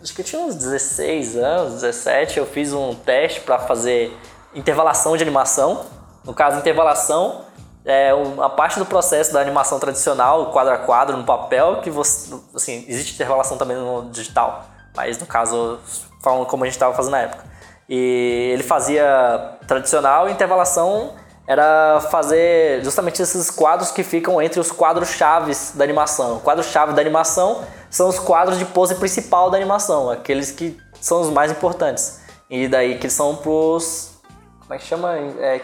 acho 0.05 0.15
que 0.15 0.21
eu 0.21 0.25
tinha 0.25 0.43
uns 0.43 0.55
16 0.55 1.37
anos, 1.37 1.81
17, 1.81 2.39
eu 2.39 2.45
fiz 2.45 2.75
um 2.75 2.95
teste 2.95 3.41
para 3.41 3.59
fazer 3.59 4.15
intervalação 4.55 5.17
de 5.17 5.23
animação. 5.23 5.87
No 6.23 6.35
caso, 6.35 6.59
intervalação 6.59 7.47
é 7.87 8.11
a 8.43 8.49
parte 8.51 8.79
do 8.79 8.85
processo 8.85 9.33
da 9.33 9.41
animação 9.41 9.81
tradicional, 9.81 10.53
quadro 10.53 10.75
a 10.75 10.79
quadro, 10.79 11.17
no 11.17 11.25
papel, 11.25 11.81
que 11.81 11.91
você, 11.91 12.35
assim, 12.55 12.85
existe 12.87 13.15
intervalação 13.15 13.57
também 13.57 13.79
no 13.79 14.11
digital, 14.11 14.67
mas 14.95 15.19
no 15.19 15.27
caso, 15.27 15.81
falando 16.23 16.45
como 16.47 16.65
a 16.65 16.67
gente 16.67 16.75
estava 16.75 16.95
fazendo 16.95 17.13
na 17.13 17.21
época. 17.21 17.45
E 17.89 18.51
ele 18.53 18.63
fazia 18.63 19.57
tradicional 19.67 20.29
e 20.29 20.33
intervalação 20.33 21.15
era 21.47 22.01
fazer 22.11 22.83
justamente 22.83 23.21
esses 23.21 23.51
quadros 23.51 23.91
que 23.91 24.03
ficam 24.03 24.41
entre 24.41 24.59
os 24.59 24.73
quadros 24.73 25.11
chaves 25.11 25.73
da 25.75 25.85
animação. 25.85 26.37
O 26.37 26.41
quadro-chave 26.41 26.95
da 26.95 27.01
animação 27.01 27.65
são 27.91 28.09
os 28.09 28.19
quadros 28.19 28.59
de 28.59 28.65
pose 28.65 28.95
principal 28.95 29.51
da 29.51 29.57
animação, 29.57 30.11
aqueles 30.11 30.51
que 30.51 30.79
são 31.01 31.21
os 31.21 31.31
mais 31.31 31.53
importantes. 31.53 32.21
E 32.49 32.67
daí 32.67 32.99
que 32.99 33.11
são 33.11 33.37
pros. 33.37 34.13
Como 34.61 34.75
é 34.75 34.79
que 34.79 34.85
chama? 34.85 35.13
É, 35.39 35.61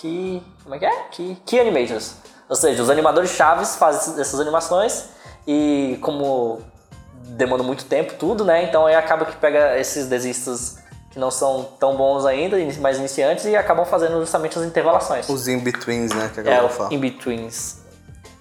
Key. 0.00 0.42
Como 0.62 0.74
é 0.74 0.78
que 0.78 0.86
é? 0.86 1.02
Key, 1.10 1.38
key 1.46 1.60
Animators. 1.60 2.16
Ou 2.48 2.56
seja, 2.56 2.82
os 2.82 2.90
animadores 2.90 3.30
chaves 3.30 3.76
fazem 3.76 4.20
essas 4.20 4.38
animações 4.40 5.06
e 5.46 5.98
como 6.02 6.60
demanda 7.28 7.62
muito 7.62 7.86
tempo 7.86 8.14
tudo, 8.18 8.44
né? 8.44 8.64
Então 8.64 8.86
aí 8.86 8.94
acaba 8.94 9.24
que 9.24 9.36
pega 9.36 9.78
esses 9.78 10.06
desenhistas 10.06 10.76
que 11.14 11.18
não 11.20 11.30
são 11.30 11.66
tão 11.80 11.96
bons 11.96 12.26
ainda, 12.26 12.58
mais 12.80 12.98
iniciantes, 12.98 13.46
e 13.46 13.54
acabam 13.56 13.86
fazendo 13.86 14.18
justamente 14.20 14.58
as 14.58 14.64
intervalações. 14.64 15.28
Os 15.28 15.48
in-betweens, 15.48 16.12
né? 16.12 16.28
Que 16.34 16.40
a 16.40 16.42
É, 16.42 16.46
galera 16.46 16.66
o 16.66 16.68
fala. 16.68 16.92
in-betweens. 16.92 17.78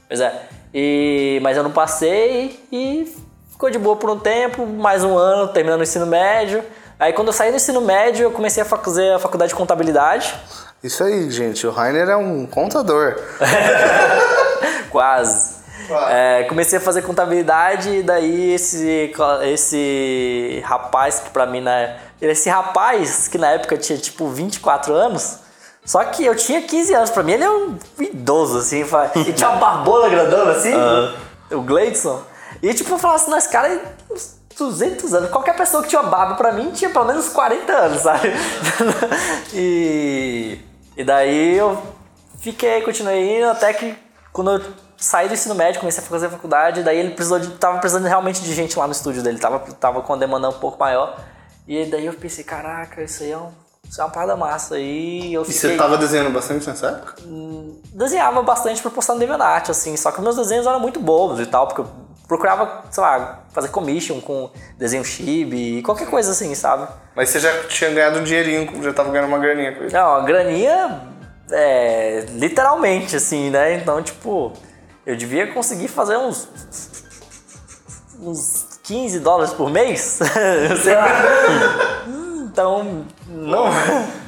Pois 0.08 0.20
é. 0.20 0.42
E, 0.74 1.40
mas 1.44 1.56
eu 1.56 1.62
não 1.64 1.72
passei 1.72 2.60
e 2.72 3.16
ficou 3.52 3.70
de 3.70 3.78
boa 3.78 3.96
por 3.96 4.10
um 4.10 4.18
tempo, 4.20 4.66
mais 4.66 5.04
um 5.04 5.16
ano, 5.16 5.48
terminando 5.54 5.80
o 5.82 5.84
ensino 5.84 6.08
médio. 6.08 6.64
Aí 7.00 7.14
quando 7.14 7.28
eu 7.28 7.34
saí 7.34 7.52
do 7.52 7.58
ensino 7.58 7.80
médio, 7.80 8.24
eu 8.24 8.32
comecei 8.32 8.64
a 8.64 8.66
fazer 8.66 9.14
a 9.14 9.20
faculdade 9.20 9.50
de 9.50 9.56
contabilidade. 9.56 10.34
Isso 10.84 11.04
aí, 11.04 11.30
gente. 11.30 11.66
O 11.68 11.72
Rainer 11.72 12.10
é 12.10 12.16
um 12.18 12.46
contador. 12.48 13.16
Quase. 14.90 15.54
É, 16.10 16.44
comecei 16.48 16.78
a 16.80 16.82
fazer 16.82 17.02
contabilidade 17.02 17.90
e 17.90 18.04
daí 18.04 18.54
esse, 18.54 19.12
esse 19.44 20.62
rapaz 20.66 21.20
que 21.20 21.30
pra 21.30 21.46
mim 21.46 21.62
na 21.62 21.98
esse 22.32 22.50
rapaz 22.50 23.28
que 23.28 23.38
na 23.38 23.52
época 23.52 23.78
tinha 23.78 23.98
tipo 23.98 24.28
24 24.28 24.94
anos, 24.94 25.40
só 25.86 26.04
que 26.06 26.24
eu 26.24 26.36
tinha 26.36 26.62
15 26.62 26.94
anos, 26.94 27.10
pra 27.10 27.24
mim 27.24 27.34
ele 27.34 27.44
é 27.44 27.50
um 27.50 27.78
idoso 28.00 28.60
assim, 28.60 28.86
e 29.28 29.34
tinha 29.34 29.50
uma 29.50 29.58
barbola 29.60 30.10
grandona 30.10 30.52
assim, 30.52 30.72
o 31.52 31.62
Gleidson. 31.62 32.22
E 32.62 32.74
tipo, 32.74 32.92
eu 32.92 32.98
falava 32.98 33.22
assim, 33.22 33.32
nós 33.32 33.48
cara 33.48 33.82
uns 34.10 34.38
200 34.58 35.14
anos, 35.14 35.30
qualquer 35.30 35.56
pessoa 35.56 35.84
que 35.84 35.90
tinha 35.90 36.04
barba 36.04 36.36
pra 36.36 36.52
mim 36.54 36.72
tinha 36.72 36.90
pelo 36.90 37.06
menos 37.06 37.28
40 37.30 37.74
anos, 37.74 38.02
sabe? 38.02 38.32
e, 39.54 40.60
e 40.96 41.04
daí 41.04 41.58
eu 41.58 41.82
fiquei, 42.40 42.82
continuei 42.82 43.38
indo 43.38 43.50
até 43.50 43.74
que 43.74 43.96
quando 44.32 44.52
eu 44.52 44.62
saí 44.98 45.28
do 45.28 45.34
ensino 45.34 45.56
médio, 45.56 45.80
comecei 45.80 46.02
a 46.02 46.08
fazer 46.08 46.30
faculdade, 46.30 46.84
daí 46.84 46.98
ele 46.98 47.12
precisou 47.12 47.40
de, 47.40 47.50
tava 47.52 47.80
precisando 47.80 48.06
realmente 48.06 48.42
de 48.42 48.54
gente 48.54 48.80
lá 48.80 48.88
no 48.88 48.94
estúdio 48.94 49.22
dele, 49.22 49.38
tava, 49.38 49.60
tava 49.60 50.02
com 50.02 50.14
uma 50.14 50.20
demanda 50.20 50.50
um 50.50 50.54
pouco 50.54 50.80
maior. 50.80 51.20
E 51.68 51.86
daí 51.86 52.05
eu 52.05 52.14
pensei, 52.14 52.43
caraca, 52.43 53.01
isso 53.03 53.24
aí 53.24 53.32
é, 53.32 53.38
um, 53.38 53.49
isso 53.89 54.01
é 54.01 54.03
uma 54.03 54.11
parada 54.11 54.36
massa. 54.36 54.78
E 54.80 55.34
eu 55.34 55.43
E 55.43 55.45
fiquei, 55.45 55.72
você 55.72 55.78
tava 55.78 55.97
desenhando 55.97 56.32
bastante 56.34 56.68
nessa 56.68 56.88
época? 56.88 57.16
desenhava 57.93 58.41
bastante 58.41 58.82
pra 58.82 58.91
postar 58.91 59.14
no 59.14 59.20
DeviantArt, 59.20 59.70
assim, 59.70 59.95
só 59.95 60.11
que 60.11 60.20
meus 60.22 60.36
desenhos 60.36 60.66
eram 60.66 60.80
muito 60.80 60.99
bobos 60.99 61.39
e 61.39 61.45
tal, 61.45 61.68
porque 61.68 61.82
eu 61.82 61.88
procurava, 62.28 62.84
sei 62.89 63.01
lá, 63.03 63.43
fazer 63.51 63.70
commission 63.70 64.20
com 64.20 64.49
desenho 64.78 65.05
chibi, 65.05 65.82
qualquer 65.84 66.09
coisa 66.09 66.32
assim, 66.32 66.53
sabe? 66.55 66.88
Mas 67.16 67.30
você 67.30 67.39
já 67.39 67.64
tinha 67.68 67.91
ganhado 67.91 68.20
um 68.20 68.24
dinheirinho, 68.24 68.82
já 68.84 68.91
tava 68.93 69.11
ganhando 69.11 69.28
uma 69.28 69.38
graninha 69.39 69.76
com 69.76 69.84
isso. 69.86 69.95
Não, 69.95 70.16
a 70.16 70.22
graninha 70.22 71.01
é 71.51 72.26
literalmente, 72.32 73.16
assim, 73.16 73.49
né? 73.51 73.76
Então, 73.76 74.01
tipo, 74.01 74.51
eu 75.05 75.16
devia 75.16 75.53
conseguir 75.53 75.88
fazer 75.88 76.18
uns. 76.18 76.47
uns 78.20 78.73
15 78.84 79.20
dólares 79.20 79.54
por 79.54 79.70
mês, 79.70 80.20
sei 80.84 80.96
lá. 80.96 81.08
Então, 82.52 83.06
não. 83.28 83.66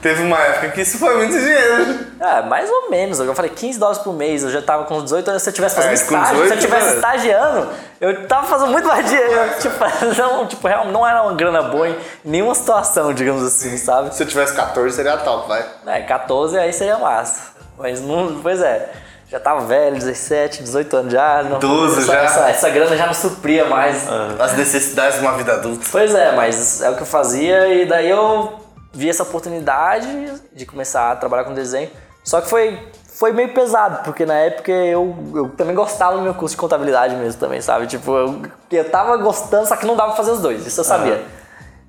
Teve 0.02 0.24
uma 0.24 0.40
época 0.40 0.70
que 0.70 0.82
isso 0.82 0.98
foi 0.98 1.16
muito 1.18 1.38
dinheiro. 1.38 2.00
É, 2.20 2.42
mais 2.44 2.70
ou 2.70 2.90
menos. 2.90 3.20
Eu 3.20 3.36
falei 3.36 3.52
15 3.52 3.78
dólares 3.78 4.02
por 4.02 4.14
mês, 4.14 4.44
eu 4.44 4.50
já 4.50 4.62
tava 4.62 4.86
com 4.86 5.04
18 5.04 5.30
anos. 5.30 5.44
Se 5.44 5.50
eu 5.50 5.54
tivesse 5.54 5.76
fazendo 5.76 5.92
É, 5.92 5.94
estágio, 5.94 6.26
se 6.38 6.42
18, 6.44 6.54
eu 6.54 6.60
tivesse 6.60 6.88
né? 6.88 6.96
estagiando, 6.96 7.70
eu 8.02 8.28
tava 8.28 8.48
fazendo 8.48 8.72
muito 8.72 8.88
mais 8.88 9.06
dinheiro. 9.08 9.34
Tipo, 9.60 9.76
não, 10.18 10.48
tipo, 10.48 10.68
não 10.92 11.06
era 11.06 11.22
uma 11.22 11.34
grana 11.34 11.62
boa 11.64 11.90
em 11.90 11.98
nenhuma 12.24 12.56
situação, 12.56 13.14
digamos 13.14 13.44
assim, 13.44 13.78
sabe? 13.78 14.16
Se 14.16 14.24
eu 14.24 14.28
tivesse 14.28 14.56
14, 14.56 14.96
seria 14.96 15.18
top, 15.18 15.48
vai. 15.48 15.66
É, 15.86 16.02
14 16.02 16.58
aí 16.58 16.74
seria 16.74 16.98
massa. 16.98 17.54
Mas 17.78 18.02
não, 18.02 18.40
pois 18.42 18.62
é. 18.62 18.90
Já 19.36 19.40
tava 19.42 19.66
velho, 19.66 19.98
17, 19.98 20.64
18 20.64 20.96
anos 20.96 21.12
já. 21.12 21.44
Não, 21.44 21.60
12 21.60 22.00
essa, 22.00 22.08
já. 22.14 22.20
Essa, 22.22 22.50
essa 22.52 22.70
grana 22.70 22.96
já 22.96 23.06
não 23.06 23.14
supria 23.14 23.66
mais. 23.66 24.08
As 24.40 24.54
necessidades 24.54 25.20
de 25.20 25.26
uma 25.26 25.34
vida 25.34 25.52
adulta. 25.52 25.86
Pois 25.92 26.16
é, 26.16 26.34
mas 26.34 26.82
é 26.82 26.90
o 26.90 26.96
que 26.96 27.02
eu 27.02 27.06
fazia 27.06 27.68
e 27.68 27.86
daí 27.86 28.10
eu 28.10 28.54
vi 28.94 29.10
essa 29.10 29.24
oportunidade 29.24 30.08
de 30.54 30.66
começar 30.66 31.12
a 31.12 31.18
trabalhar 31.18 31.44
com 31.44 31.54
desenho. 31.54 31.90
Só 32.24 32.40
que 32.40 32.48
foi, 32.48 32.80
foi 33.10 33.34
meio 33.34 33.54
pesado, 33.54 34.06
porque 34.06 34.26
na 34.26 34.36
época 34.36 34.72
eu, 34.72 35.14
eu 35.36 35.50
também 35.50 35.76
gostava 35.76 36.16
do 36.16 36.22
meu 36.22 36.34
curso 36.34 36.56
de 36.56 36.62
contabilidade 36.62 37.14
mesmo 37.18 37.38
também, 37.38 37.60
sabe? 37.60 37.88
Tipo, 37.88 38.16
eu, 38.16 38.42
eu 38.72 38.90
tava 38.90 39.18
gostando, 39.18 39.68
só 39.68 39.76
que 39.76 39.86
não 39.86 39.98
dava 39.98 40.14
pra 40.14 40.18
fazer 40.18 40.32
os 40.32 40.40
dois, 40.40 40.66
isso 40.66 40.80
eu 40.80 40.86
sabia. 40.86 41.22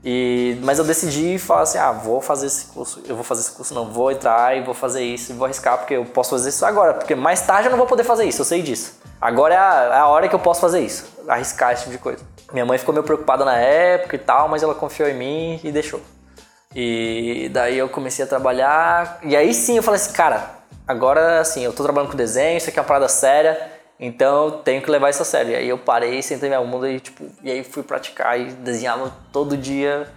E, 0.08 0.56
mas 0.62 0.78
eu 0.78 0.84
decidi 0.84 1.36
falar 1.36 1.62
assim, 1.62 1.78
ah, 1.78 1.90
vou 1.90 2.20
fazer 2.20 2.46
esse 2.46 2.66
curso, 2.66 3.02
eu 3.08 3.16
vou 3.16 3.24
fazer 3.24 3.40
esse 3.40 3.50
curso, 3.50 3.74
não, 3.74 3.90
vou 3.90 4.12
entrar 4.12 4.56
e 4.56 4.62
vou 4.62 4.72
fazer 4.72 5.02
isso, 5.02 5.34
vou 5.34 5.46
arriscar, 5.46 5.78
porque 5.78 5.94
eu 5.94 6.04
posso 6.04 6.30
fazer 6.30 6.50
isso 6.50 6.64
agora, 6.64 6.94
porque 6.94 7.16
mais 7.16 7.40
tarde 7.40 7.66
eu 7.66 7.70
não 7.72 7.76
vou 7.76 7.88
poder 7.88 8.04
fazer 8.04 8.24
isso, 8.24 8.40
eu 8.40 8.44
sei 8.44 8.62
disso. 8.62 9.00
Agora 9.20 9.54
é 9.54 9.58
a, 9.58 9.90
é 9.94 9.98
a 9.98 10.06
hora 10.06 10.28
que 10.28 10.34
eu 10.36 10.38
posso 10.38 10.60
fazer 10.60 10.78
isso, 10.78 11.08
arriscar 11.26 11.72
esse 11.72 11.82
tipo 11.82 11.92
de 11.92 11.98
coisa. 11.98 12.24
Minha 12.52 12.64
mãe 12.64 12.78
ficou 12.78 12.94
meio 12.94 13.02
preocupada 13.02 13.44
na 13.44 13.56
época 13.56 14.14
e 14.14 14.18
tal, 14.20 14.48
mas 14.48 14.62
ela 14.62 14.76
confiou 14.76 15.08
em 15.08 15.14
mim 15.14 15.60
e 15.64 15.72
deixou. 15.72 16.00
E 16.72 17.50
daí 17.52 17.76
eu 17.76 17.88
comecei 17.88 18.24
a 18.24 18.28
trabalhar, 18.28 19.18
e 19.24 19.36
aí 19.36 19.52
sim 19.52 19.76
eu 19.76 19.82
falei 19.82 20.00
assim, 20.00 20.12
cara, 20.12 20.50
agora 20.86 21.40
assim, 21.40 21.64
eu 21.64 21.72
tô 21.72 21.82
trabalhando 21.82 22.12
com 22.12 22.16
desenho, 22.16 22.58
isso 22.58 22.68
aqui 22.68 22.78
é 22.78 22.82
uma 22.82 22.86
parada 22.86 23.08
séria, 23.08 23.72
então 23.98 24.44
eu 24.44 24.50
tenho 24.52 24.82
que 24.82 24.90
levar 24.90 25.10
isso 25.10 25.22
a 25.22 25.24
sério. 25.24 25.52
E 25.52 25.56
aí 25.56 25.68
eu 25.68 25.78
parei, 25.78 26.22
sentei 26.22 26.48
minha 26.48 26.60
bunda 26.60 26.88
e 26.90 27.00
tipo, 27.00 27.24
e 27.42 27.50
aí 27.50 27.64
fui 27.64 27.82
praticar 27.82 28.38
e 28.38 28.52
desenhava 28.52 29.12
todo 29.32 29.56
dia, 29.56 30.08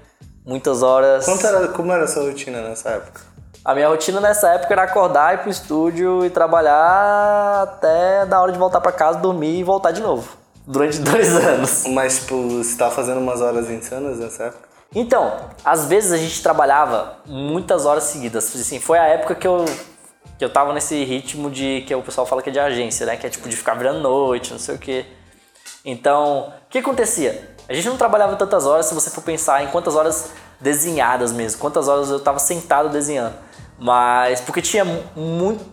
muitas 0.46 0.84
horas. 0.84 1.28
Era, 1.44 1.68
como 1.70 1.92
era 1.92 2.04
a 2.04 2.08
sua 2.08 2.24
rotina 2.24 2.62
nessa 2.62 2.90
época? 2.90 3.22
A 3.64 3.76
minha 3.76 3.88
rotina 3.88 4.20
nessa 4.22 4.50
época 4.50 4.74
era 4.74 4.84
acordar, 4.84 5.34
ir 5.34 5.38
pro 5.40 5.50
estúdio 5.50 6.26
e 6.26 6.30
trabalhar 6.30 7.64
até 7.64 8.26
da 8.26 8.42
hora 8.42 8.52
de 8.52 8.58
voltar 8.58 8.80
pra 8.82 8.92
casa, 8.92 9.20
dormir 9.20 9.60
e 9.60 9.64
voltar 9.64 9.92
de 9.92 10.02
novo. 10.02 10.38
Durante 10.66 11.00
dois 11.02 11.36
anos. 11.36 11.84
Mas, 11.88 12.20
tipo, 12.20 12.42
você 12.50 12.78
tava 12.78 12.92
fazendo 12.92 13.20
umas 13.20 13.42
horas 13.42 13.70
insanas 13.70 14.18
nessa 14.20 14.46
época? 14.46 14.70
Então, 14.96 15.50
às 15.64 15.86
vezes 15.86 16.12
a 16.12 16.18
gente 16.18 16.42
trabalhava 16.42 17.18
muitas 17.28 17.86
horas 17.86 18.06
seguidas. 18.06 18.56
Assim, 18.56 18.80
foi 18.80 18.98
a 18.98 19.04
época 19.04 19.36
que 19.36 19.48
eu, 19.48 19.66
que 20.40 20.46
eu 20.46 20.50
tava 20.50 20.72
nesse 20.74 21.04
ritmo 21.04 21.52
de 21.52 21.84
que 21.86 21.94
o 21.94 22.02
pessoal 22.02 22.26
fala 22.26 22.42
que 22.42 22.50
é 22.50 22.52
de 22.54 22.60
agência, 22.60 23.06
né? 23.06 23.18
Que 23.18 23.28
é 23.28 23.30
tipo 23.30 23.48
de 23.50 23.58
ficar 23.58 23.74
virando 23.76 24.00
noite, 24.00 24.52
não 24.52 24.58
sei 24.60 24.74
o 24.76 24.78
quê. 24.80 25.06
Então, 25.84 26.54
o 26.66 26.70
que 26.70 26.78
acontecia? 26.80 27.56
A 27.68 27.74
gente 27.74 27.88
não 27.90 27.98
trabalhava 27.98 28.36
tantas 28.38 28.66
horas 28.66 28.86
se 28.86 28.94
você 28.94 29.10
for 29.10 29.22
pensar 29.22 29.64
em 29.64 29.68
quantas 29.68 29.96
horas 29.96 30.32
desenhadas 30.60 31.32
mesmo, 31.34 31.60
quantas 31.60 31.88
horas 31.88 32.10
eu 32.10 32.20
tava 32.22 32.40
sentado 32.40 32.90
desenhando. 32.90 33.36
Mas 33.78 34.40
porque 34.42 34.62
tinha 34.62 34.84
mu- 34.86 35.04
muito, 35.16 35.66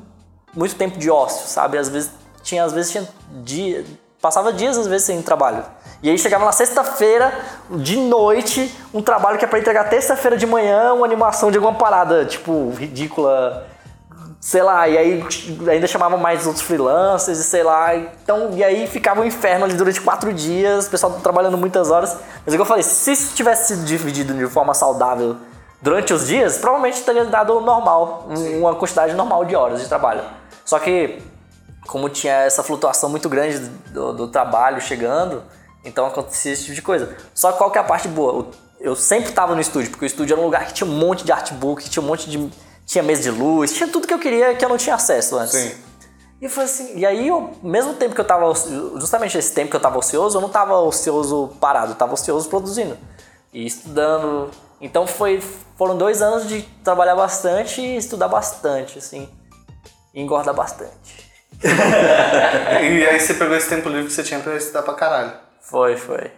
muito 0.52 0.74
tempo 0.74 0.98
de 0.98 1.08
ócio, 1.10 1.46
sabe? 1.46 1.78
Às 1.78 1.88
vezes 1.88 2.10
tinha, 2.42 2.64
às 2.64 2.72
vezes 2.72 2.90
tinha 2.90 3.08
dia, 3.44 3.84
passava 4.20 4.52
dias 4.52 4.76
às 4.76 4.86
vezes 4.88 5.06
sem 5.06 5.22
trabalho. 5.22 5.64
E 6.02 6.10
aí 6.10 6.18
chegava 6.18 6.44
na 6.44 6.52
sexta-feira, 6.52 7.32
de 7.70 7.96
noite, 7.96 8.72
um 8.92 9.00
trabalho 9.00 9.38
que 9.38 9.44
é 9.44 9.48
pra 9.48 9.58
entregar 9.58 9.84
terça-feira 9.88 10.36
de 10.36 10.46
manhã, 10.46 10.92
uma 10.92 11.06
animação 11.06 11.50
de 11.50 11.56
alguma 11.56 11.74
parada, 11.74 12.24
tipo, 12.24 12.70
ridícula, 12.76 13.66
sei 14.46 14.62
lá, 14.62 14.86
e 14.86 14.96
aí 14.96 15.24
ainda 15.68 15.88
chamava 15.88 16.16
mais 16.16 16.46
outros 16.46 16.64
freelancers, 16.64 17.40
e 17.40 17.42
sei 17.42 17.64
lá. 17.64 17.96
Então, 17.96 18.52
e 18.52 18.62
aí 18.62 18.86
ficava 18.86 19.20
um 19.20 19.24
inferno 19.24 19.64
ali 19.64 19.74
durante 19.74 20.00
quatro 20.00 20.32
dias, 20.32 20.86
o 20.86 20.90
pessoal 20.90 21.18
trabalhando 21.20 21.58
muitas 21.58 21.90
horas. 21.90 22.16
Mas 22.44 22.54
é 22.54 22.56
que 22.56 22.62
eu 22.62 22.64
falei, 22.64 22.84
se 22.84 23.10
isso 23.10 23.34
tivesse 23.34 23.74
sido 23.74 23.84
dividido 23.84 24.32
de 24.32 24.46
forma 24.46 24.72
saudável 24.72 25.36
durante 25.82 26.12
os 26.12 26.28
dias, 26.28 26.58
provavelmente 26.58 27.02
teria 27.02 27.24
dado 27.24 27.60
normal, 27.60 28.28
uma 28.56 28.76
quantidade 28.76 29.14
normal 29.14 29.44
de 29.44 29.56
horas 29.56 29.80
de 29.80 29.88
trabalho. 29.88 30.22
Só 30.64 30.78
que, 30.78 31.20
como 31.88 32.08
tinha 32.08 32.34
essa 32.44 32.62
flutuação 32.62 33.10
muito 33.10 33.28
grande 33.28 33.58
do, 33.90 34.12
do 34.12 34.28
trabalho 34.28 34.80
chegando, 34.80 35.42
então 35.84 36.06
acontecia 36.06 36.52
esse 36.52 36.62
tipo 36.62 36.74
de 36.76 36.82
coisa. 36.82 37.16
Só 37.34 37.50
que 37.50 37.58
qual 37.58 37.72
que 37.72 37.78
é 37.78 37.80
a 37.80 37.84
parte 37.84 38.06
boa? 38.06 38.46
Eu 38.78 38.94
sempre 38.94 39.30
estava 39.30 39.56
no 39.56 39.60
estúdio, 39.60 39.90
porque 39.90 40.04
o 40.04 40.06
estúdio 40.06 40.34
era 40.34 40.40
um 40.40 40.44
lugar 40.44 40.66
que 40.66 40.72
tinha 40.72 40.88
um 40.88 40.94
monte 40.94 41.24
de 41.24 41.32
artbook, 41.32 41.90
tinha 41.90 42.00
um 42.00 42.06
monte 42.06 42.30
de 42.30 42.48
tinha 42.86 43.02
mesa 43.02 43.22
de 43.22 43.30
luz, 43.30 43.72
tinha 43.72 43.88
tudo 43.88 44.06
que 44.06 44.14
eu 44.14 44.18
queria 44.18 44.54
que 44.54 44.64
eu 44.64 44.68
não 44.68 44.78
tinha 44.78 44.94
acesso 44.94 45.36
antes. 45.36 45.52
Sim. 45.52 45.74
E 46.40 46.44
eu 46.44 46.50
falei 46.50 46.70
assim, 46.70 46.98
e 46.98 47.04
aí, 47.04 47.28
eu, 47.28 47.50
mesmo 47.62 47.94
tempo 47.94 48.14
que 48.14 48.20
eu 48.20 48.24
tava, 48.24 48.52
justamente 48.96 49.36
esse 49.36 49.52
tempo 49.52 49.70
que 49.70 49.76
eu 49.76 49.80
tava 49.80 49.98
ocioso, 49.98 50.36
eu 50.36 50.42
não 50.42 50.50
tava 50.50 50.78
ocioso 50.78 51.50
parado, 51.60 51.92
eu 51.92 51.96
tava 51.96 52.12
ocioso 52.14 52.48
produzindo 52.48 52.96
e 53.52 53.66
estudando. 53.66 54.50
Então 54.80 55.06
foi, 55.06 55.40
foram 55.76 55.96
dois 55.96 56.20
anos 56.20 56.46
de 56.46 56.62
trabalhar 56.84 57.16
bastante 57.16 57.80
e 57.80 57.96
estudar 57.96 58.28
bastante, 58.28 58.98
assim, 58.98 59.28
e 60.14 60.20
engordar 60.20 60.54
bastante. 60.54 61.26
e 61.62 63.06
aí 63.06 63.18
você 63.18 63.32
pegou 63.32 63.56
esse 63.56 63.68
tempo 63.70 63.88
livre 63.88 64.06
que 64.06 64.12
você 64.12 64.22
tinha 64.22 64.40
pra 64.40 64.56
estudar 64.56 64.82
pra 64.82 64.92
caralho. 64.92 65.32
Foi, 65.62 65.96
foi. 65.96 66.30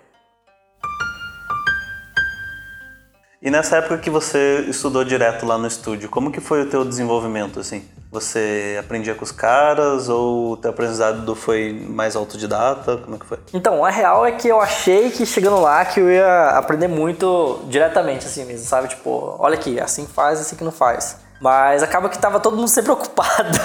E 3.48 3.50
nessa 3.50 3.76
época 3.76 3.96
que 3.96 4.10
você 4.10 4.66
estudou 4.68 5.02
direto 5.02 5.46
lá 5.46 5.56
no 5.56 5.66
estúdio, 5.66 6.10
como 6.10 6.30
que 6.30 6.38
foi 6.38 6.64
o 6.64 6.66
teu 6.66 6.84
desenvolvimento, 6.84 7.58
assim? 7.58 7.82
Você 8.12 8.76
aprendia 8.78 9.14
com 9.14 9.24
os 9.24 9.32
caras 9.32 10.10
ou 10.10 10.52
o 10.52 10.56
teu 10.58 10.70
aprendizado 10.70 11.34
foi 11.34 11.72
mais 11.72 12.14
autodidata? 12.14 12.98
Como 12.98 13.16
é 13.16 13.18
que 13.18 13.24
foi? 13.24 13.38
Então, 13.54 13.82
a 13.82 13.88
real 13.88 14.26
é 14.26 14.32
que 14.32 14.48
eu 14.48 14.60
achei 14.60 15.10
que 15.10 15.24
chegando 15.24 15.58
lá 15.62 15.82
que 15.86 15.98
eu 15.98 16.10
ia 16.10 16.50
aprender 16.58 16.88
muito 16.88 17.62
diretamente, 17.70 18.26
assim 18.26 18.44
mesmo, 18.44 18.66
sabe? 18.66 18.88
Tipo, 18.88 19.36
olha 19.38 19.54
aqui, 19.54 19.80
assim 19.80 20.06
faz, 20.06 20.38
assim 20.42 20.54
que 20.54 20.62
não 20.62 20.70
faz. 20.70 21.16
Mas 21.40 21.82
acaba 21.82 22.10
que 22.10 22.18
tava 22.18 22.38
todo 22.38 22.54
mundo 22.54 22.68
sempre 22.68 22.92
ocupado 22.92 23.58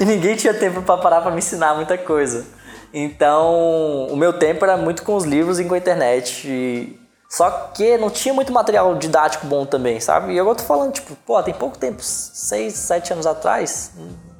e 0.00 0.04
ninguém 0.04 0.34
tinha 0.34 0.52
tempo 0.52 0.82
para 0.82 1.00
parar 1.00 1.20
para 1.20 1.30
me 1.30 1.38
ensinar 1.38 1.76
muita 1.76 1.96
coisa. 1.96 2.44
Então, 2.92 4.08
o 4.10 4.16
meu 4.16 4.32
tempo 4.32 4.64
era 4.64 4.76
muito 4.76 5.04
com 5.04 5.14
os 5.14 5.22
livros 5.22 5.60
e 5.60 5.64
com 5.64 5.74
a 5.74 5.78
internet. 5.78 6.42
E 6.44 7.07
só 7.28 7.50
que 7.74 7.98
não 7.98 8.08
tinha 8.08 8.32
muito 8.32 8.50
material 8.50 8.94
didático 8.94 9.46
bom 9.46 9.66
também, 9.66 10.00
sabe? 10.00 10.32
E 10.32 10.36
eu 10.36 10.54
tô 10.54 10.64
falando, 10.64 10.92
tipo, 10.92 11.14
pô, 11.26 11.42
tem 11.42 11.52
pouco 11.52 11.76
tempo, 11.76 12.02
seis, 12.02 12.72
sete 12.74 13.12
anos 13.12 13.26
atrás, 13.26 13.92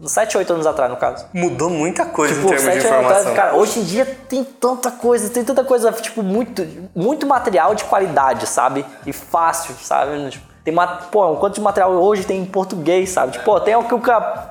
sete, 0.06 0.38
oito 0.38 0.50
anos 0.54 0.66
atrás, 0.66 0.90
no 0.90 0.96
caso. 0.96 1.26
Mudou 1.34 1.68
muita 1.68 2.06
coisa 2.06 2.34
tipo, 2.34 2.46
em 2.46 2.56
termos 2.56 2.72
de 2.72 2.78
informação. 2.78 3.18
Atrás, 3.18 3.36
cara, 3.36 3.56
hoje 3.56 3.80
em 3.80 3.84
dia 3.84 4.06
tem 4.26 4.42
tanta 4.42 4.90
coisa, 4.90 5.28
tem 5.28 5.44
tanta 5.44 5.62
coisa, 5.64 5.92
tipo, 5.92 6.22
muito, 6.22 6.66
muito 6.94 7.26
material 7.26 7.74
de 7.74 7.84
qualidade, 7.84 8.46
sabe? 8.46 8.86
E 9.04 9.12
fácil, 9.12 9.74
sabe? 9.82 10.30
Tipo, 10.30 10.46
tem 10.70 10.74
pô, 11.10 11.32
um 11.32 11.36
quanto 11.36 11.54
de 11.54 11.60
material 11.60 11.92
hoje 11.92 12.24
tem 12.24 12.40
em 12.40 12.44
português, 12.44 13.10
sabe? 13.10 13.32
Tipo, 13.32 13.44
pô, 13.44 13.60
tem 13.60 13.74
o 13.74 13.84
que 13.84 13.94
o 13.94 14.00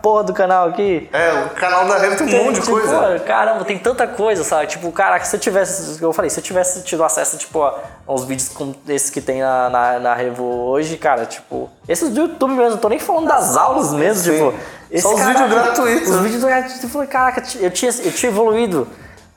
porra 0.01 0.24
do 0.24 0.34
canal 0.34 0.70
aqui. 0.70 1.07
É, 1.13 1.43
o 1.45 1.49
canal 1.51 1.86
da 1.86 1.97
Rede 1.97 2.18
tem 2.18 2.41
um 2.41 2.45
monte 2.45 2.55
de 2.55 2.61
tipo, 2.61 2.72
coisa. 2.72 3.20
Pô, 3.20 3.26
caramba, 3.26 3.65
tem 3.65 3.78
tanta 3.78 4.07
coisa, 4.07 4.43
sabe? 4.43 4.68
Tipo, 4.68 4.91
caraca, 4.91 5.26
se 5.26 5.36
eu 5.36 5.39
tivesse, 5.39 6.01
eu 6.01 6.11
falei, 6.11 6.30
se 6.30 6.39
eu 6.39 6.43
tivesse 6.43 6.84
tido 6.84 7.03
acesso, 7.03 7.38
tipo, 7.38 7.61
a 7.61 7.76
uns 8.07 8.24
vídeos 8.24 8.49
como 8.49 8.76
esse 8.88 9.11
que 9.11 9.22
tem 9.22 9.41
na, 9.41 9.70
na, 9.70 9.99
na 9.99 10.13
Revo 10.15 10.43
hoje, 10.43 10.97
cara, 10.97 11.26
tipo, 11.26 11.70
esses 11.88 12.09
do 12.09 12.22
YouTube 12.22 12.53
mesmo, 12.53 12.78
eu 12.78 12.82
tô 12.82 12.89
nem 12.89 12.99
falando 12.99 13.28
das 13.28 13.55
aulas 13.55 13.93
mesmo, 13.93 14.24
Sim. 14.24 14.32
tipo. 14.32 14.99
Só 15.01 15.13
os 15.13 15.22
vídeos 15.22 15.49
gratuitos. 15.49 16.09
Os 16.09 16.22
vídeos 16.22 16.43
gratuitos, 16.43 16.84
eu 16.84 16.89
falei, 16.89 17.07
caraca, 17.07 17.43
eu 17.59 17.70
tinha, 17.70 17.91
eu 18.03 18.11
tinha 18.11 18.32
evoluído 18.32 18.88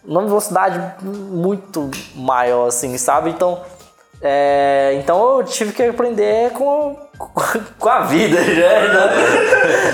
numa 0.05 0.23
velocidade 0.23 0.81
muito 1.03 1.91
maior, 2.15 2.69
assim, 2.69 2.97
sabe? 2.97 3.31
Então 3.31 3.61
é, 4.23 4.99
então 5.03 5.39
eu 5.39 5.45
tive 5.45 5.73
que 5.73 5.83
aprender 5.83 6.51
com, 6.53 6.97
com 7.79 7.89
a 7.89 8.01
vida, 8.01 8.37
né? 8.41 8.87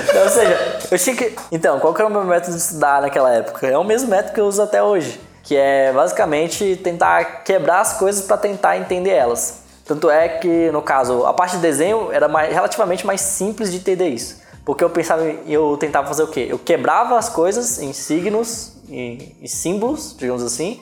então, 0.08 0.22
ou 0.22 0.28
seja, 0.28 0.78
eu 0.90 0.98
tinha 0.98 1.16
que. 1.16 1.36
Então, 1.52 1.78
qual 1.78 1.94
que 1.94 2.00
era 2.00 2.08
o 2.08 2.12
meu 2.12 2.24
método 2.24 2.52
de 2.52 2.58
estudar 2.62 3.02
naquela 3.02 3.32
época? 3.32 3.66
É 3.66 3.78
o 3.78 3.84
mesmo 3.84 4.08
método 4.08 4.34
que 4.34 4.40
eu 4.40 4.46
uso 4.46 4.62
até 4.62 4.82
hoje, 4.82 5.20
que 5.44 5.56
é 5.56 5.92
basicamente 5.92 6.76
tentar 6.82 7.44
quebrar 7.44 7.80
as 7.80 7.92
coisas 7.98 8.24
para 8.24 8.36
tentar 8.36 8.76
entender 8.76 9.10
elas. 9.10 9.64
Tanto 9.84 10.10
é 10.10 10.28
que, 10.28 10.70
no 10.72 10.82
caso, 10.82 11.24
a 11.24 11.32
parte 11.32 11.56
de 11.56 11.62
desenho 11.62 12.10
era 12.10 12.26
mais, 12.26 12.52
relativamente 12.52 13.06
mais 13.06 13.20
simples 13.20 13.70
de 13.70 13.76
entender 13.76 14.08
isso. 14.08 14.44
Porque 14.64 14.82
eu 14.82 14.90
pensava, 14.90 15.22
eu 15.46 15.76
tentava 15.76 16.08
fazer 16.08 16.24
o 16.24 16.26
quê? 16.26 16.48
Eu 16.50 16.58
quebrava 16.58 17.16
as 17.16 17.28
coisas 17.28 17.78
em 17.78 17.92
signos 17.92 18.72
e 18.88 19.46
símbolos, 19.46 20.16
digamos 20.18 20.42
assim, 20.42 20.80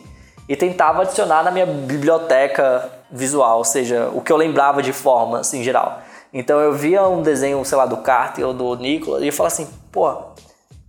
e 0.49 0.57
tentava 0.57 1.03
adicionar 1.03 1.43
na 1.43 1.51
minha 1.51 1.67
biblioteca 1.67 2.91
visual, 3.11 3.59
ou 3.59 3.65
seja, 3.65 4.11
o 4.13 4.21
que 4.21 4.33
eu 4.33 4.37
lembrava 4.37 4.83
de 4.83 4.93
formas 4.93 5.53
em 5.55 5.63
geral. 5.63 6.01
Então 6.33 6.61
eu 6.61 6.73
via 6.73 7.07
um 7.07 7.23
desenho, 7.23 7.65
sei 7.65 7.79
lá, 7.79 7.87
do 7.87 7.99
Carter 7.99 8.47
ou 8.47 8.53
do 8.53 8.75
Nicolas 8.77 9.23
e 9.23 9.29
eu 9.29 9.33
falava 9.33 9.55
assim, 9.55 9.69
pô, 9.93 10.13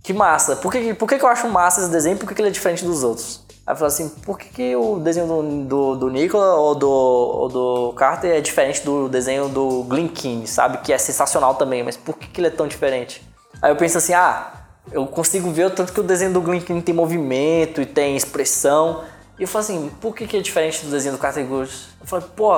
que 0.02 0.12
massa, 0.12 0.56
por 0.56 0.72
que, 0.72 0.92
por 0.94 1.08
que, 1.08 1.14
eu 1.14 1.28
acho 1.28 1.48
massa 1.48 1.80
esse 1.80 1.90
desenho 1.90 2.16
por 2.16 2.32
que, 2.32 2.40
ele 2.40 2.48
é 2.48 2.52
diferente 2.52 2.84
dos 2.84 3.02
outros? 3.04 3.44
Aí 3.66 3.72
eu 3.72 3.76
falei 3.76 3.92
assim, 3.92 4.08
por 4.08 4.38
que, 4.38 4.48
que 4.48 4.76
o 4.76 4.98
desenho 4.98 5.26
do, 5.26 5.64
do, 5.64 5.96
do 5.96 6.10
Nicolas 6.10 6.58
ou 6.58 6.74
do, 6.74 6.90
ou 6.90 7.48
do 7.48 7.92
Carter 7.94 8.32
é 8.32 8.40
diferente 8.40 8.84
do 8.84 9.08
desenho 9.08 9.48
do 9.48 9.84
Glen 9.84 10.08
King, 10.08 10.48
sabe? 10.48 10.78
Que 10.78 10.92
é 10.92 10.98
sensacional 10.98 11.54
também, 11.54 11.82
mas 11.82 11.96
por 11.96 12.16
que, 12.16 12.28
que 12.28 12.40
ele 12.40 12.48
é 12.48 12.50
tão 12.50 12.68
diferente? 12.68 13.22
Aí 13.62 13.70
eu 13.70 13.76
penso 13.76 13.98
assim, 13.98 14.14
ah, 14.14 14.52
eu 14.92 15.06
consigo 15.06 15.50
ver 15.50 15.66
o 15.66 15.70
tanto 15.70 15.92
que 15.92 16.00
o 16.00 16.04
desenho 16.04 16.32
do 16.32 16.40
Glen 16.40 16.60
King 16.60 16.80
tem 16.82 16.94
movimento 16.94 17.80
e 17.80 17.86
tem 17.86 18.16
expressão, 18.16 19.02
e 19.38 19.42
eu 19.42 19.48
falei 19.48 19.64
assim, 19.64 19.90
por 20.00 20.14
que, 20.14 20.26
que 20.26 20.36
é 20.36 20.40
diferente 20.40 20.84
do 20.84 20.90
desenho 20.90 21.14
do 21.14 21.20
Carter 21.20 21.44
Good? 21.46 21.70
Eu 22.00 22.06
falei, 22.06 22.26
pô, 22.34 22.52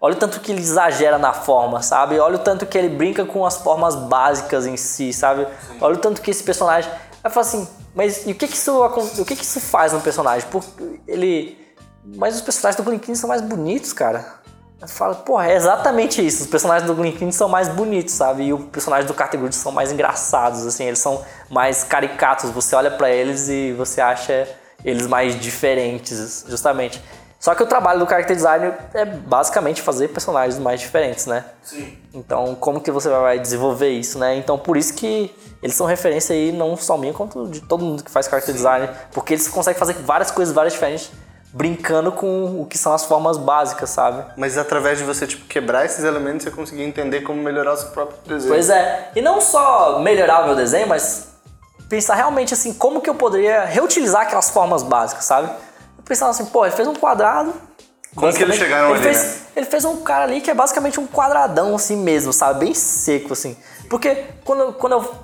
olha 0.00 0.14
o 0.14 0.18
tanto 0.18 0.40
que 0.40 0.52
ele 0.52 0.60
exagera 0.60 1.18
na 1.18 1.32
forma, 1.32 1.82
sabe? 1.82 2.18
Olha 2.18 2.36
o 2.36 2.38
tanto 2.38 2.66
que 2.66 2.76
ele 2.76 2.88
brinca 2.90 3.24
com 3.24 3.46
as 3.46 3.56
formas 3.56 3.94
básicas 3.94 4.66
em 4.66 4.76
si, 4.76 5.12
sabe? 5.12 5.46
Sim. 5.66 5.78
Olha 5.80 5.94
o 5.94 5.98
tanto 5.98 6.20
que 6.20 6.30
esse 6.30 6.44
personagem. 6.44 6.90
Aí 6.90 6.98
eu 7.24 7.30
falei 7.30 7.48
assim, 7.48 7.68
mas 7.94 8.26
e 8.26 8.32
o 8.32 8.34
que 8.34 8.46
que 8.46 8.54
isso, 8.54 8.84
o 8.84 9.24
que 9.24 9.34
que 9.36 9.42
isso 9.42 9.60
faz 9.60 9.92
no 9.92 10.00
personagem? 10.00 10.46
Porque 10.50 11.00
ele. 11.06 11.58
Mas 12.04 12.36
os 12.36 12.40
personagens 12.42 12.76
do 12.76 12.88
Glinkin 12.88 13.14
são 13.14 13.28
mais 13.28 13.42
bonitos, 13.42 13.92
cara. 13.92 14.38
Eu 14.80 14.86
falo, 14.86 15.16
pô, 15.16 15.40
é 15.40 15.56
exatamente 15.56 16.24
isso. 16.24 16.44
Os 16.44 16.48
personagens 16.48 16.86
do 16.86 16.94
Glinkin 16.94 17.32
são 17.32 17.48
mais 17.48 17.68
bonitos, 17.68 18.14
sabe? 18.14 18.44
E 18.44 18.52
os 18.52 18.64
personagens 18.66 19.10
do 19.10 19.14
Carter 19.14 19.40
Good 19.40 19.54
são 19.54 19.72
mais 19.72 19.90
engraçados, 19.90 20.64
assim, 20.64 20.84
eles 20.84 21.00
são 21.00 21.24
mais 21.50 21.82
caricatos. 21.82 22.50
Você 22.50 22.76
olha 22.76 22.90
para 22.90 23.10
eles 23.10 23.48
e 23.48 23.72
você 23.72 24.00
acha 24.00 24.48
eles 24.84 25.06
mais 25.06 25.38
diferentes, 25.38 26.44
justamente. 26.48 27.02
Só 27.38 27.54
que 27.54 27.62
o 27.62 27.66
trabalho 27.66 28.00
do 28.00 28.08
character 28.08 28.34
design 28.34 28.72
é 28.94 29.04
basicamente 29.04 29.80
fazer 29.80 30.08
personagens 30.08 30.58
mais 30.58 30.80
diferentes, 30.80 31.26
né? 31.26 31.44
Sim. 31.62 31.96
Então, 32.12 32.56
como 32.56 32.80
que 32.80 32.90
você 32.90 33.08
vai 33.08 33.38
desenvolver 33.38 33.90
isso, 33.90 34.18
né? 34.18 34.36
Então, 34.36 34.58
por 34.58 34.76
isso 34.76 34.94
que 34.94 35.32
eles 35.62 35.76
são 35.76 35.86
referência 35.86 36.34
aí 36.34 36.50
não 36.50 36.76
só 36.76 36.96
minha, 36.96 37.12
quanto 37.12 37.46
de 37.46 37.60
todo 37.60 37.84
mundo 37.84 38.02
que 38.02 38.10
faz 38.10 38.26
character 38.26 38.52
Sim. 38.52 38.58
design, 38.58 38.90
porque 39.12 39.34
eles 39.34 39.46
conseguem 39.46 39.78
fazer 39.78 39.94
várias 39.94 40.32
coisas, 40.32 40.52
várias 40.52 40.72
diferentes, 40.72 41.12
brincando 41.52 42.10
com 42.10 42.60
o 42.60 42.66
que 42.66 42.76
são 42.76 42.92
as 42.92 43.04
formas 43.04 43.36
básicas, 43.36 43.90
sabe? 43.90 44.24
Mas 44.36 44.58
através 44.58 44.98
de 44.98 45.04
você 45.04 45.24
tipo 45.24 45.46
quebrar 45.46 45.84
esses 45.84 46.04
elementos, 46.04 46.42
você 46.42 46.50
conseguir 46.50 46.82
entender 46.82 47.20
como 47.20 47.40
melhorar 47.40 47.74
o 47.74 47.76
seu 47.76 47.90
próprio 47.90 48.18
desenho. 48.26 48.52
Pois 48.52 48.68
é. 48.68 49.12
E 49.14 49.22
não 49.22 49.40
só 49.40 50.00
melhorar 50.00 50.42
o 50.42 50.46
meu 50.46 50.56
desenho, 50.56 50.88
mas 50.88 51.28
pensar 51.88 52.14
realmente 52.14 52.54
assim, 52.54 52.72
como 52.74 53.00
que 53.00 53.08
eu 53.08 53.14
poderia 53.14 53.64
reutilizar 53.64 54.22
aquelas 54.22 54.50
formas 54.50 54.82
básicas, 54.82 55.24
sabe? 55.24 55.48
Eu 55.96 56.04
pensava 56.04 56.30
assim, 56.30 56.46
pô, 56.46 56.64
ele 56.64 56.74
fez 56.74 56.86
um 56.86 56.94
quadrado. 56.94 57.52
Como 58.14 58.32
que 58.32 58.42
eles 58.42 58.56
chegaram 58.56 58.90
ele 58.90 58.94
ali, 58.96 59.02
fez, 59.02 59.24
né? 59.24 59.40
Ele 59.56 59.66
fez 59.66 59.84
um 59.84 60.02
cara 60.02 60.24
ali 60.24 60.40
que 60.40 60.50
é 60.50 60.54
basicamente 60.54 60.98
um 60.98 61.06
quadradão 61.06 61.74
assim 61.74 61.96
mesmo, 61.96 62.32
sabe? 62.32 62.60
Bem 62.66 62.74
seco, 62.74 63.32
assim. 63.32 63.56
Porque 63.88 64.24
quando, 64.44 64.72
quando, 64.74 64.92
eu, 64.92 65.14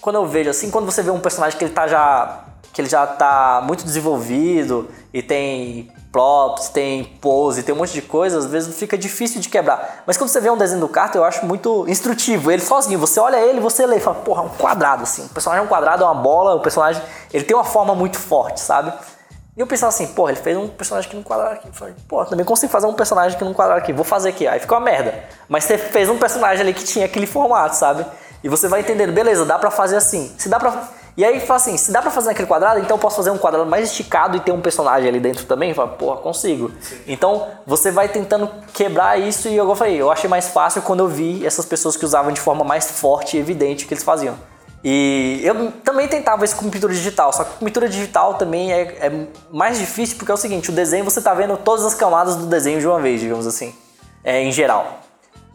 quando 0.00 0.16
eu 0.16 0.26
vejo 0.26 0.50
assim, 0.50 0.70
quando 0.70 0.84
você 0.84 1.02
vê 1.02 1.10
um 1.10 1.20
personagem 1.20 1.58
que 1.58 1.64
ele 1.64 1.72
tá 1.72 1.86
já. 1.86 2.44
que 2.72 2.80
ele 2.80 2.88
já 2.88 3.06
tá 3.06 3.62
muito 3.64 3.84
desenvolvido 3.84 4.88
e 5.12 5.22
tem 5.22 5.90
props, 6.16 6.70
tem 6.70 7.04
pose, 7.20 7.62
tem 7.62 7.74
um 7.74 7.78
monte 7.78 7.92
de 7.92 8.00
coisa, 8.00 8.38
às 8.38 8.46
vezes 8.46 8.74
fica 8.74 8.96
difícil 8.96 9.38
de 9.38 9.50
quebrar. 9.50 10.02
Mas 10.06 10.16
quando 10.16 10.30
você 10.30 10.40
vê 10.40 10.48
um 10.48 10.56
desenho 10.56 10.80
do 10.80 10.88
Carter, 10.88 11.20
eu 11.20 11.24
acho 11.26 11.44
muito 11.44 11.86
instrutivo. 11.86 12.50
Ele 12.50 12.62
sozinho, 12.62 12.98
você 12.98 13.20
olha 13.20 13.36
ele, 13.36 13.60
você 13.60 13.84
lê 13.84 13.98
e 13.98 14.00
fala, 14.00 14.16
porra, 14.16 14.42
é 14.42 14.46
um 14.46 14.48
quadrado 14.48 15.02
assim. 15.02 15.26
O 15.26 15.28
personagem 15.28 15.62
é 15.62 15.66
um 15.66 15.68
quadrado, 15.68 16.02
é 16.02 16.06
uma 16.06 16.14
bola, 16.14 16.54
o 16.54 16.60
personagem, 16.60 17.02
ele 17.34 17.44
tem 17.44 17.54
uma 17.54 17.64
forma 17.64 17.94
muito 17.94 18.18
forte, 18.18 18.60
sabe? 18.60 18.94
E 19.54 19.60
eu 19.60 19.66
pensava 19.66 19.90
assim, 19.90 20.06
porra, 20.06 20.30
ele 20.30 20.40
fez 20.40 20.56
um 20.56 20.68
personagem 20.68 21.06
aqui 21.06 21.18
no 21.18 21.22
quadrado 21.22 21.52
aqui. 21.52 21.68
Eu 21.68 21.74
falei, 21.74 21.94
pô, 22.08 22.24
também 22.24 22.46
consigo 22.46 22.72
fazer 22.72 22.86
um 22.86 22.94
personagem 22.94 23.36
aqui 23.36 23.44
no 23.44 23.52
quadrado 23.52 23.82
aqui, 23.82 23.92
vou 23.92 24.04
fazer 24.04 24.30
aqui. 24.30 24.48
Aí 24.48 24.58
ficou 24.58 24.78
uma 24.78 24.84
merda. 24.84 25.22
Mas 25.50 25.64
você 25.64 25.76
fez 25.76 26.08
um 26.08 26.16
personagem 26.16 26.62
ali 26.62 26.72
que 26.72 26.84
tinha 26.84 27.04
aquele 27.04 27.26
formato, 27.26 27.76
sabe? 27.76 28.06
E 28.42 28.48
você 28.48 28.68
vai 28.68 28.80
entender, 28.80 29.06
beleza, 29.12 29.44
dá 29.44 29.58
pra 29.58 29.70
fazer 29.70 29.96
assim. 29.96 30.34
Se 30.38 30.48
dá 30.48 30.58
pra 30.58 30.88
e 31.16 31.24
aí 31.24 31.40
fala 31.40 31.56
assim, 31.56 31.76
se 31.78 31.90
dá 31.90 32.02
pra 32.02 32.10
fazer 32.10 32.28
naquele 32.28 32.46
quadrado, 32.46 32.78
então 32.80 32.96
eu 32.96 33.00
posso 33.00 33.16
fazer 33.16 33.30
um 33.30 33.38
quadrado 33.38 33.68
mais 33.68 33.90
esticado 33.90 34.36
e 34.36 34.40
ter 34.40 34.52
um 34.52 34.60
personagem 34.60 35.08
ali 35.08 35.18
dentro 35.18 35.46
também? 35.46 35.72
Fala, 35.72 35.88
porra, 35.88 36.18
consigo. 36.18 36.70
Sim. 36.80 37.00
Então 37.06 37.48
você 37.66 37.90
vai 37.90 38.08
tentando 38.08 38.50
quebrar 38.74 39.18
isso 39.18 39.48
e 39.48 39.56
eu 39.56 39.74
falei, 39.74 40.00
eu 40.00 40.10
achei 40.10 40.28
mais 40.28 40.48
fácil 40.48 40.82
quando 40.82 41.00
eu 41.00 41.08
vi 41.08 41.46
essas 41.46 41.64
pessoas 41.64 41.96
que 41.96 42.04
usavam 42.04 42.32
de 42.32 42.40
forma 42.40 42.62
mais 42.64 42.90
forte 42.90 43.36
e 43.36 43.40
evidente 43.40 43.84
o 43.84 43.88
que 43.88 43.94
eles 43.94 44.04
faziam. 44.04 44.36
E 44.84 45.40
eu 45.42 45.72
também 45.82 46.06
tentava 46.06 46.44
isso 46.44 46.54
com 46.54 46.68
pintura 46.68 46.92
digital, 46.92 47.32
só 47.32 47.44
que 47.44 47.64
pintura 47.64 47.88
digital 47.88 48.34
também 48.34 48.72
é, 48.72 48.82
é 49.00 49.26
mais 49.50 49.78
difícil 49.78 50.16
porque 50.16 50.30
é 50.30 50.34
o 50.34 50.36
seguinte, 50.36 50.70
o 50.70 50.72
desenho 50.72 51.04
você 51.04 51.20
tá 51.20 51.32
vendo 51.32 51.56
todas 51.56 51.84
as 51.84 51.94
camadas 51.94 52.36
do 52.36 52.46
desenho 52.46 52.78
de 52.78 52.86
uma 52.86 53.00
vez, 53.00 53.20
digamos 53.20 53.46
assim, 53.46 53.74
é, 54.22 54.42
em 54.42 54.52
geral. 54.52 55.05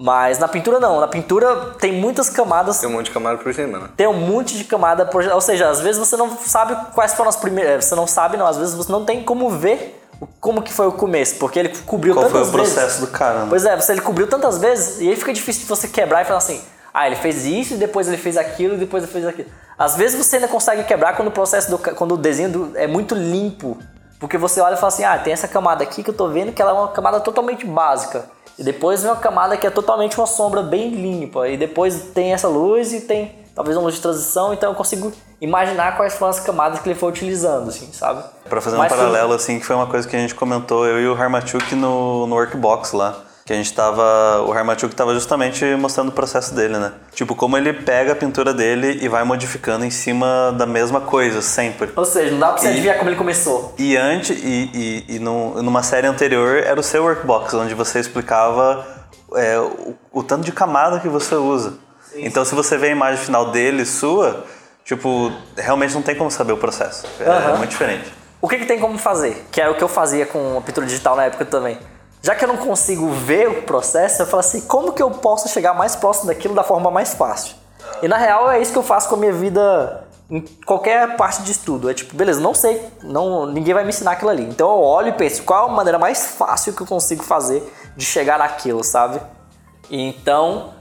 Mas 0.03 0.39
na 0.39 0.47
pintura 0.47 0.79
não, 0.79 0.99
na 0.99 1.07
pintura 1.07 1.55
tem 1.79 1.93
muitas 1.93 2.27
camadas, 2.27 2.79
Tem 2.79 2.89
um 2.89 2.93
monte 2.93 3.05
de 3.05 3.11
camada 3.11 3.37
por 3.37 3.53
cima, 3.53 3.77
né? 3.77 3.89
tem 3.95 4.07
um 4.07 4.13
monte 4.13 4.57
de 4.57 4.63
camada, 4.63 5.05
por- 5.05 5.23
ou 5.27 5.39
seja, 5.41 5.69
às 5.69 5.79
vezes 5.79 5.99
você 5.99 6.17
não 6.17 6.35
sabe 6.37 6.75
quais 6.95 7.13
foram 7.13 7.29
as 7.29 7.35
primeiras, 7.35 7.85
você 7.85 7.93
não 7.95 8.07
sabe 8.07 8.35
não, 8.35 8.47
às 8.47 8.57
vezes 8.57 8.73
você 8.73 8.91
não 8.91 9.05
tem 9.05 9.21
como 9.23 9.49
ver 9.51 10.01
o- 10.19 10.25
como 10.39 10.61
que 10.63 10.73
foi 10.73 10.87
o 10.87 10.91
começo, 10.91 11.35
porque 11.35 11.59
ele 11.59 11.69
cobriu 11.85 12.15
Qual 12.15 12.23
foi 12.29 12.33
tantas 12.41 12.53
o 12.53 12.57
vezes. 12.57 12.73
processo 12.73 13.01
do 13.01 13.07
cara, 13.07 13.41
né? 13.41 13.45
Pois 13.49 13.63
é, 13.63 13.75
você 13.79 13.91
ele 13.91 14.01
cobriu 14.01 14.25
tantas 14.27 14.57
vezes 14.57 14.99
e 15.01 15.07
aí 15.07 15.15
fica 15.15 15.31
difícil 15.31 15.61
de 15.63 15.67
você 15.67 15.87
quebrar 15.87 16.23
e 16.23 16.25
falar 16.25 16.39
assim: 16.39 16.59
ah, 16.91 17.05
ele 17.05 17.15
fez 17.17 17.45
isso 17.45 17.75
e 17.75 17.77
depois 17.77 18.07
ele 18.07 18.17
fez 18.17 18.37
aquilo 18.37 18.73
e 18.73 18.77
depois 18.77 19.03
ele 19.03 19.11
fez 19.11 19.25
aquilo. 19.27 19.49
Às 19.77 19.95
vezes 19.95 20.17
você 20.23 20.37
ainda 20.37 20.47
consegue 20.47 20.83
quebrar 20.83 21.15
quando 21.15 21.27
o 21.27 21.31
processo 21.31 21.69
do 21.69 21.77
quando 21.77 22.13
o 22.15 22.17
desenho 22.17 22.49
do- 22.49 22.71
é 22.77 22.87
muito 22.87 23.13
limpo, 23.13 23.77
porque 24.19 24.37
você 24.37 24.59
olha 24.61 24.73
e 24.73 24.77
fala 24.77 24.87
assim: 24.87 25.03
ah, 25.03 25.19
tem 25.19 25.31
essa 25.33 25.47
camada 25.47 25.83
aqui 25.83 26.01
que 26.03 26.09
eu 26.09 26.13
tô 26.15 26.27
vendo 26.27 26.51
que 26.51 26.59
ela 26.61 26.71
é 26.71 26.73
uma 26.73 26.87
camada 26.87 27.19
totalmente 27.19 27.65
básica. 27.67 28.25
E 28.59 28.63
depois 28.63 29.01
vem 29.01 29.11
uma 29.11 29.17
camada 29.19 29.57
que 29.57 29.65
é 29.65 29.69
totalmente 29.69 30.17
uma 30.17 30.27
sombra 30.27 30.61
bem 30.61 30.89
limpa. 30.89 31.47
E 31.47 31.57
depois 31.57 32.09
tem 32.13 32.33
essa 32.33 32.47
luz 32.47 32.93
e 32.93 33.01
tem 33.01 33.35
talvez 33.55 33.75
uma 33.75 33.83
luz 33.83 33.95
de 33.95 34.01
transição, 34.01 34.53
então 34.53 34.69
eu 34.71 34.75
consigo 34.75 35.11
imaginar 35.41 35.97
quais 35.97 36.13
foram 36.15 36.29
as 36.29 36.39
camadas 36.39 36.79
que 36.79 36.87
ele 36.87 36.97
foi 36.97 37.09
utilizando, 37.09 37.69
assim, 37.69 37.91
sabe? 37.91 38.23
Pra 38.47 38.61
fazer 38.61 38.75
um 38.77 38.79
Mas 38.79 38.89
foi- 38.89 38.97
paralelo, 38.97 39.33
assim, 39.33 39.59
que 39.59 39.65
foi 39.65 39.75
uma 39.75 39.87
coisa 39.87 40.07
que 40.07 40.15
a 40.15 40.19
gente 40.19 40.33
comentou, 40.33 40.85
eu 40.85 40.99
e 41.01 41.07
o 41.07 41.13
Harmachuk 41.21 41.75
no, 41.75 42.27
no 42.27 42.35
Workbox 42.35 42.93
lá. 42.93 43.17
Que 43.45 43.53
a 43.53 43.55
gente 43.55 43.73
tava. 43.73 44.43
O 44.47 44.51
Harmachuk 44.53 44.93
tava 44.95 45.13
justamente 45.15 45.65
mostrando 45.75 46.09
o 46.09 46.11
processo 46.11 46.53
dele, 46.53 46.77
né? 46.77 46.91
Tipo, 47.13 47.33
como 47.35 47.57
ele 47.57 47.73
pega 47.73 48.11
a 48.11 48.15
pintura 48.15 48.53
dele 48.53 48.99
e 49.01 49.07
vai 49.07 49.23
modificando 49.23 49.83
em 49.83 49.89
cima 49.89 50.53
da 50.57 50.65
mesma 50.67 51.01
coisa, 51.01 51.41
sempre. 51.41 51.89
Ou 51.95 52.05
seja, 52.05 52.31
não 52.31 52.39
dá 52.39 52.49
pra 52.49 52.57
você 52.59 52.67
E- 52.67 52.71
adivinhar 52.71 52.97
como 52.97 53.09
ele 53.09 53.17
começou. 53.17 53.73
E 53.79 53.97
antes, 53.97 54.29
e, 54.43 54.69
e, 55.09 55.15
e 55.15 55.19
num- 55.19 55.61
numa 55.63 55.81
série 55.81 56.05
anterior, 56.05 56.57
era 56.57 56.79
o 56.79 56.83
seu 56.83 57.03
workbox, 57.03 57.53
onde 57.55 57.73
você 57.73 57.99
explicava 57.99 58.85
é, 59.35 59.57
o, 59.59 59.95
o 60.11 60.21
tanto 60.23 60.43
de 60.45 60.51
camada 60.51 60.99
que 60.99 61.07
você 61.09 61.33
usa. 61.35 61.73
Então, 62.15 62.45
se 62.45 62.53
você 62.53 62.77
vê 62.77 62.87
a 62.87 62.91
imagem 62.91 63.23
final 63.23 63.49
dele, 63.51 63.85
sua, 63.85 64.45
tipo, 64.85 65.31
realmente 65.57 65.93
não 65.95 66.01
tem 66.03 66.13
como 66.13 66.29
saber 66.29 66.51
o 66.53 66.57
processo. 66.57 67.07
É 67.19 67.27
Aham. 67.27 67.57
muito 67.57 67.71
diferente. 67.71 68.11
O 68.41 68.47
que, 68.47 68.57
que 68.57 68.65
tem 68.65 68.79
como 68.79 68.97
fazer? 68.97 69.45
Que 69.51 69.61
era 69.61 69.71
o 69.71 69.75
que 69.75 69.83
eu 69.83 69.87
fazia 69.87 70.25
com 70.25 70.57
a 70.57 70.61
pintura 70.61 70.85
digital 70.85 71.15
na 71.15 71.23
época 71.25 71.45
também. 71.45 71.77
Já 72.21 72.35
que 72.35 72.45
eu 72.45 72.47
não 72.47 72.57
consigo 72.57 73.09
ver 73.09 73.49
o 73.49 73.61
processo, 73.63 74.21
eu 74.21 74.27
falo 74.27 74.41
assim, 74.41 74.61
como 74.61 74.93
que 74.93 75.01
eu 75.01 75.09
posso 75.09 75.49
chegar 75.49 75.73
mais 75.73 75.95
próximo 75.95 76.27
daquilo 76.27 76.53
da 76.53 76.63
forma 76.63 76.91
mais 76.91 77.15
fácil? 77.15 77.55
E 78.01 78.07
na 78.07 78.17
real 78.17 78.49
é 78.51 78.61
isso 78.61 78.71
que 78.71 78.77
eu 78.77 78.83
faço 78.83 79.09
com 79.09 79.15
a 79.15 79.17
minha 79.17 79.33
vida 79.33 80.03
em 80.29 80.39
qualquer 80.65 81.17
parte 81.17 81.41
de 81.41 81.51
estudo. 81.51 81.89
É 81.89 81.93
tipo, 81.93 82.15
beleza, 82.15 82.39
não 82.39 82.53
sei, 82.53 82.87
não, 83.03 83.47
ninguém 83.47 83.73
vai 83.73 83.83
me 83.83 83.89
ensinar 83.89 84.11
aquilo 84.11 84.29
ali. 84.29 84.43
Então 84.43 84.69
eu 84.69 84.81
olho 84.81 85.09
e 85.09 85.13
penso, 85.13 85.41
qual 85.43 85.69
a 85.69 85.71
maneira 85.71 85.97
mais 85.97 86.27
fácil 86.27 86.73
que 86.73 86.81
eu 86.81 86.87
consigo 86.87 87.23
fazer 87.23 87.73
de 87.97 88.05
chegar 88.05 88.37
naquilo, 88.37 88.83
sabe? 88.83 89.19
E 89.89 89.99
então, 89.99 90.73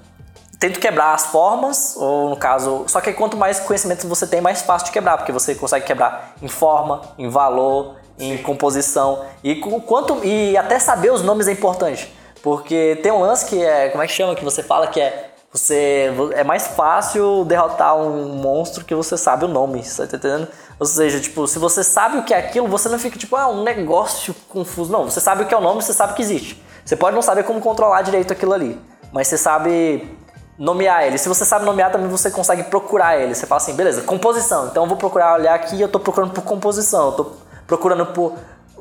tento 0.59 0.79
quebrar 0.79 1.15
as 1.15 1.27
formas, 1.27 1.97
ou 1.97 2.31
no 2.31 2.37
caso, 2.37 2.85
só 2.87 3.01
que 3.01 3.13
quanto 3.15 3.37
mais 3.37 3.59
conhecimento 3.59 4.07
você 4.07 4.27
tem, 4.27 4.43
mais 4.43 4.61
fácil 4.63 4.87
de 4.87 4.93
quebrar, 4.93 5.17
porque 5.17 5.33
você 5.33 5.55
consegue 5.55 5.87
quebrar 5.87 6.35
em 6.41 6.49
forma, 6.49 7.01
em 7.19 7.29
valor, 7.29 7.97
em 8.21 8.39
composição 8.39 9.25
e 9.43 9.57
quanto 9.57 10.25
e 10.25 10.57
até 10.57 10.79
saber 10.79 11.11
os 11.11 11.23
nomes 11.23 11.49
é 11.49 11.53
importante, 11.53 12.13
porque 12.43 13.01
tem 13.03 13.11
um 13.11 13.21
lance 13.21 13.47
que 13.47 13.61
é, 13.61 13.89
como 13.89 14.03
é 14.03 14.07
que 14.07 14.13
chama 14.13 14.37
que 14.37 14.45
você 14.45 14.63
fala 14.63 14.87
que 14.87 15.01
é 15.01 15.31
você 15.53 16.13
é 16.35 16.45
mais 16.45 16.69
fácil 16.69 17.45
derrotar 17.45 17.97
um 17.97 18.37
monstro 18.37 18.85
que 18.85 18.95
você 18.95 19.17
sabe 19.17 19.45
o 19.47 19.49
nome, 19.49 19.83
você 19.83 20.07
tá 20.07 20.17
entendendo? 20.17 20.47
Ou 20.79 20.87
seja, 20.87 21.19
tipo, 21.19 21.45
se 21.49 21.59
você 21.59 21.83
sabe 21.83 22.19
o 22.19 22.23
que 22.23 22.33
é 22.33 22.39
aquilo, 22.39 22.69
você 22.69 22.89
não 22.89 23.01
fica 23.01 23.19
tipo, 23.19 23.35
ah, 23.35 23.49
um 23.49 23.65
negócio 23.65 24.33
confuso. 24.49 24.93
Não, 24.93 25.11
você 25.11 25.21
sabe 25.21 25.43
o 25.43 25.47
que 25.47 25.53
é 25.53 25.57
o 25.57 25.61
nome, 25.61 25.83
você 25.83 25.93
sabe 25.93 26.15
que 26.15 26.23
existe. 26.23 26.63
Você 26.85 26.95
pode 26.95 27.17
não 27.17 27.23
saber 27.23 27.43
como 27.43 27.61
controlar 27.61 28.03
direito 28.03 28.33
aquilo 28.33 28.53
ali, 28.53 28.81
mas 29.13 29.27
você 29.27 29.37
sabe 29.37 30.09
nomear 30.57 31.05
ele. 31.05 31.19
Se 31.19 31.29
você 31.29 31.45
sabe 31.45 31.65
nomear, 31.65 31.91
também 31.91 32.09
você 32.09 32.31
consegue 32.31 32.63
procurar 32.65 33.19
ele. 33.19 33.35
Você 33.35 33.45
fala 33.45 33.61
assim, 33.61 33.75
beleza, 33.75 34.03
composição. 34.03 34.69
Então 34.69 34.85
eu 34.85 34.89
vou 34.89 34.97
procurar 34.97 35.35
olhar 35.35 35.55
aqui, 35.55 35.81
eu 35.81 35.89
tô 35.89 35.99
procurando 35.99 36.33
por 36.33 36.45
composição, 36.45 37.07
eu 37.07 37.13
tô 37.13 37.33
procurando 37.71 38.07
por 38.07 38.35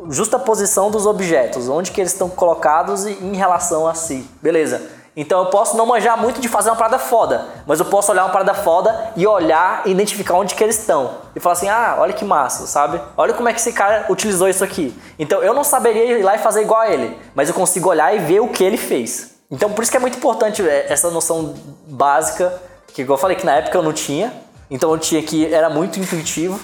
justa 0.10 0.40
posição 0.40 0.90
dos 0.90 1.06
objetos, 1.06 1.70
onde 1.70 1.92
que 1.92 2.02
eles 2.02 2.12
estão 2.12 2.28
colocados 2.28 3.06
em 3.06 3.36
relação 3.36 3.88
a 3.88 3.94
si. 3.94 4.28
Beleza. 4.42 4.82
Então 5.16 5.44
eu 5.44 5.46
posso 5.48 5.78
não 5.78 5.86
manjar 5.86 6.20
muito 6.20 6.42
de 6.42 6.48
fazer 6.48 6.72
uma 6.72 6.76
parada 6.76 6.98
foda, 6.98 7.46
mas 7.68 7.80
eu 7.80 7.86
posso 7.86 8.12
olhar 8.12 8.24
uma 8.24 8.32
parada 8.32 8.54
foda 8.56 9.12
e 9.16 9.28
olhar 9.28 9.84
e 9.86 9.92
identificar 9.92 10.34
onde 10.36 10.56
que 10.56 10.64
eles 10.64 10.80
estão. 10.80 11.18
E 11.36 11.40
falar 11.40 11.54
assim, 11.54 11.70
ah, 11.70 11.98
olha 12.00 12.14
que 12.14 12.26
massa, 12.26 12.66
sabe? 12.66 13.00
Olha 13.16 13.34
como 13.34 13.48
é 13.48 13.54
que 13.54 13.60
esse 13.60 13.74
cara 13.74 14.08
utilizou 14.10 14.50
isso 14.50 14.64
aqui. 14.64 14.98
Então 15.20 15.44
eu 15.44 15.54
não 15.54 15.64
saberia 15.64 16.18
ir 16.18 16.24
lá 16.24 16.36
e 16.36 16.40
fazer 16.40 16.62
igual 16.62 16.82
a 16.82 16.90
ele, 16.90 17.16
mas 17.36 17.48
eu 17.48 17.54
consigo 17.54 17.90
olhar 17.90 18.16
e 18.16 18.20
ver 18.20 18.40
o 18.40 18.48
que 18.48 18.64
ele 18.64 18.78
fez. 18.78 19.36
Então 19.52 19.72
por 19.72 19.84
isso 19.84 19.92
que 19.92 19.98
é 19.98 20.00
muito 20.00 20.18
importante 20.18 20.68
é, 20.68 20.92
essa 20.92 21.12
noção 21.12 21.54
básica, 21.88 22.60
que 22.88 23.04
igual 23.04 23.18
eu 23.18 23.22
falei 23.22 23.38
que 23.38 23.46
na 23.46 23.56
época 23.56 23.78
eu 23.78 23.84
não 23.84 23.94
tinha, 23.94 24.34
então 24.72 24.90
eu 24.92 24.98
tinha 24.98 25.22
que 25.22 25.54
era 25.54 25.70
muito 25.70 26.00
intuitivo. 26.00 26.60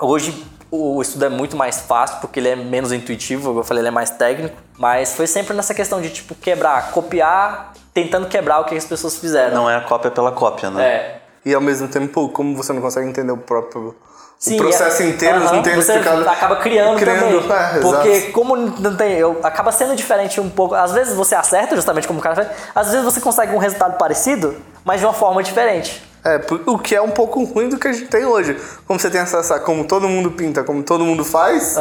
Hoje 0.00 0.46
o 0.70 1.00
estudo 1.00 1.24
é 1.24 1.28
muito 1.28 1.56
mais 1.56 1.80
fácil 1.80 2.18
porque 2.20 2.40
ele 2.40 2.48
é 2.48 2.56
menos 2.56 2.92
intuitivo, 2.92 3.48
como 3.48 3.60
eu 3.60 3.64
falei, 3.64 3.80
ele 3.82 3.88
é 3.88 3.92
mais 3.92 4.10
técnico, 4.10 4.56
mas 4.78 5.14
foi 5.14 5.26
sempre 5.26 5.54
nessa 5.54 5.74
questão 5.74 6.00
de 6.00 6.10
tipo 6.10 6.34
quebrar, 6.34 6.90
copiar, 6.90 7.72
tentando 7.94 8.26
quebrar 8.26 8.60
o 8.60 8.64
que 8.64 8.74
as 8.74 8.84
pessoas 8.84 9.16
fizeram. 9.16 9.54
Não 9.54 9.70
é 9.70 9.76
a 9.76 9.80
cópia 9.80 10.10
pela 10.10 10.32
cópia, 10.32 10.70
né? 10.70 10.84
É. 10.84 11.20
E 11.44 11.54
ao 11.54 11.60
mesmo 11.60 11.88
tempo, 11.88 12.28
como 12.30 12.56
você 12.56 12.72
não 12.72 12.82
consegue 12.82 13.08
entender 13.08 13.32
o 13.32 13.36
próprio 13.36 13.94
Sim, 14.38 14.56
o 14.56 14.58
processo 14.58 15.02
é- 15.02 15.06
inteiro, 15.06 15.36
Aham, 15.36 15.56
não 15.56 15.62
tem 15.62 15.74
você 15.74 15.92
explicado. 15.92 16.28
acaba 16.28 16.56
criando, 16.56 16.98
também. 16.98 17.38
é, 17.38 17.80
porque 17.80 18.08
exato. 18.08 18.32
como 18.32 18.54
não 18.54 18.94
tem, 18.94 19.12
eu, 19.12 19.40
acaba 19.42 19.72
sendo 19.72 19.96
diferente 19.96 20.40
um 20.40 20.50
pouco. 20.50 20.74
Às 20.74 20.92
vezes 20.92 21.14
você 21.14 21.34
acerta, 21.34 21.74
justamente 21.74 22.06
como 22.06 22.18
o 22.18 22.22
cara 22.22 22.34
fez. 22.34 22.48
Às 22.74 22.90
vezes 22.90 23.04
você 23.04 23.20
consegue 23.20 23.54
um 23.54 23.58
resultado 23.58 23.96
parecido, 23.96 24.56
mas 24.84 25.00
de 25.00 25.06
uma 25.06 25.14
forma 25.14 25.42
diferente. 25.42 26.02
É, 26.26 26.40
o 26.66 26.76
que 26.76 26.92
é 26.92 27.00
um 27.00 27.12
pouco 27.12 27.44
ruim 27.44 27.68
do 27.68 27.78
que 27.78 27.86
a 27.86 27.92
gente 27.92 28.08
tem 28.08 28.24
hoje. 28.24 28.60
Como 28.84 28.98
você 28.98 29.08
tem 29.08 29.20
acesso 29.20 29.54
a 29.54 29.60
como 29.60 29.84
todo 29.84 30.08
mundo 30.08 30.32
pinta, 30.32 30.64
como 30.64 30.82
todo 30.82 31.04
mundo 31.04 31.24
faz, 31.24 31.76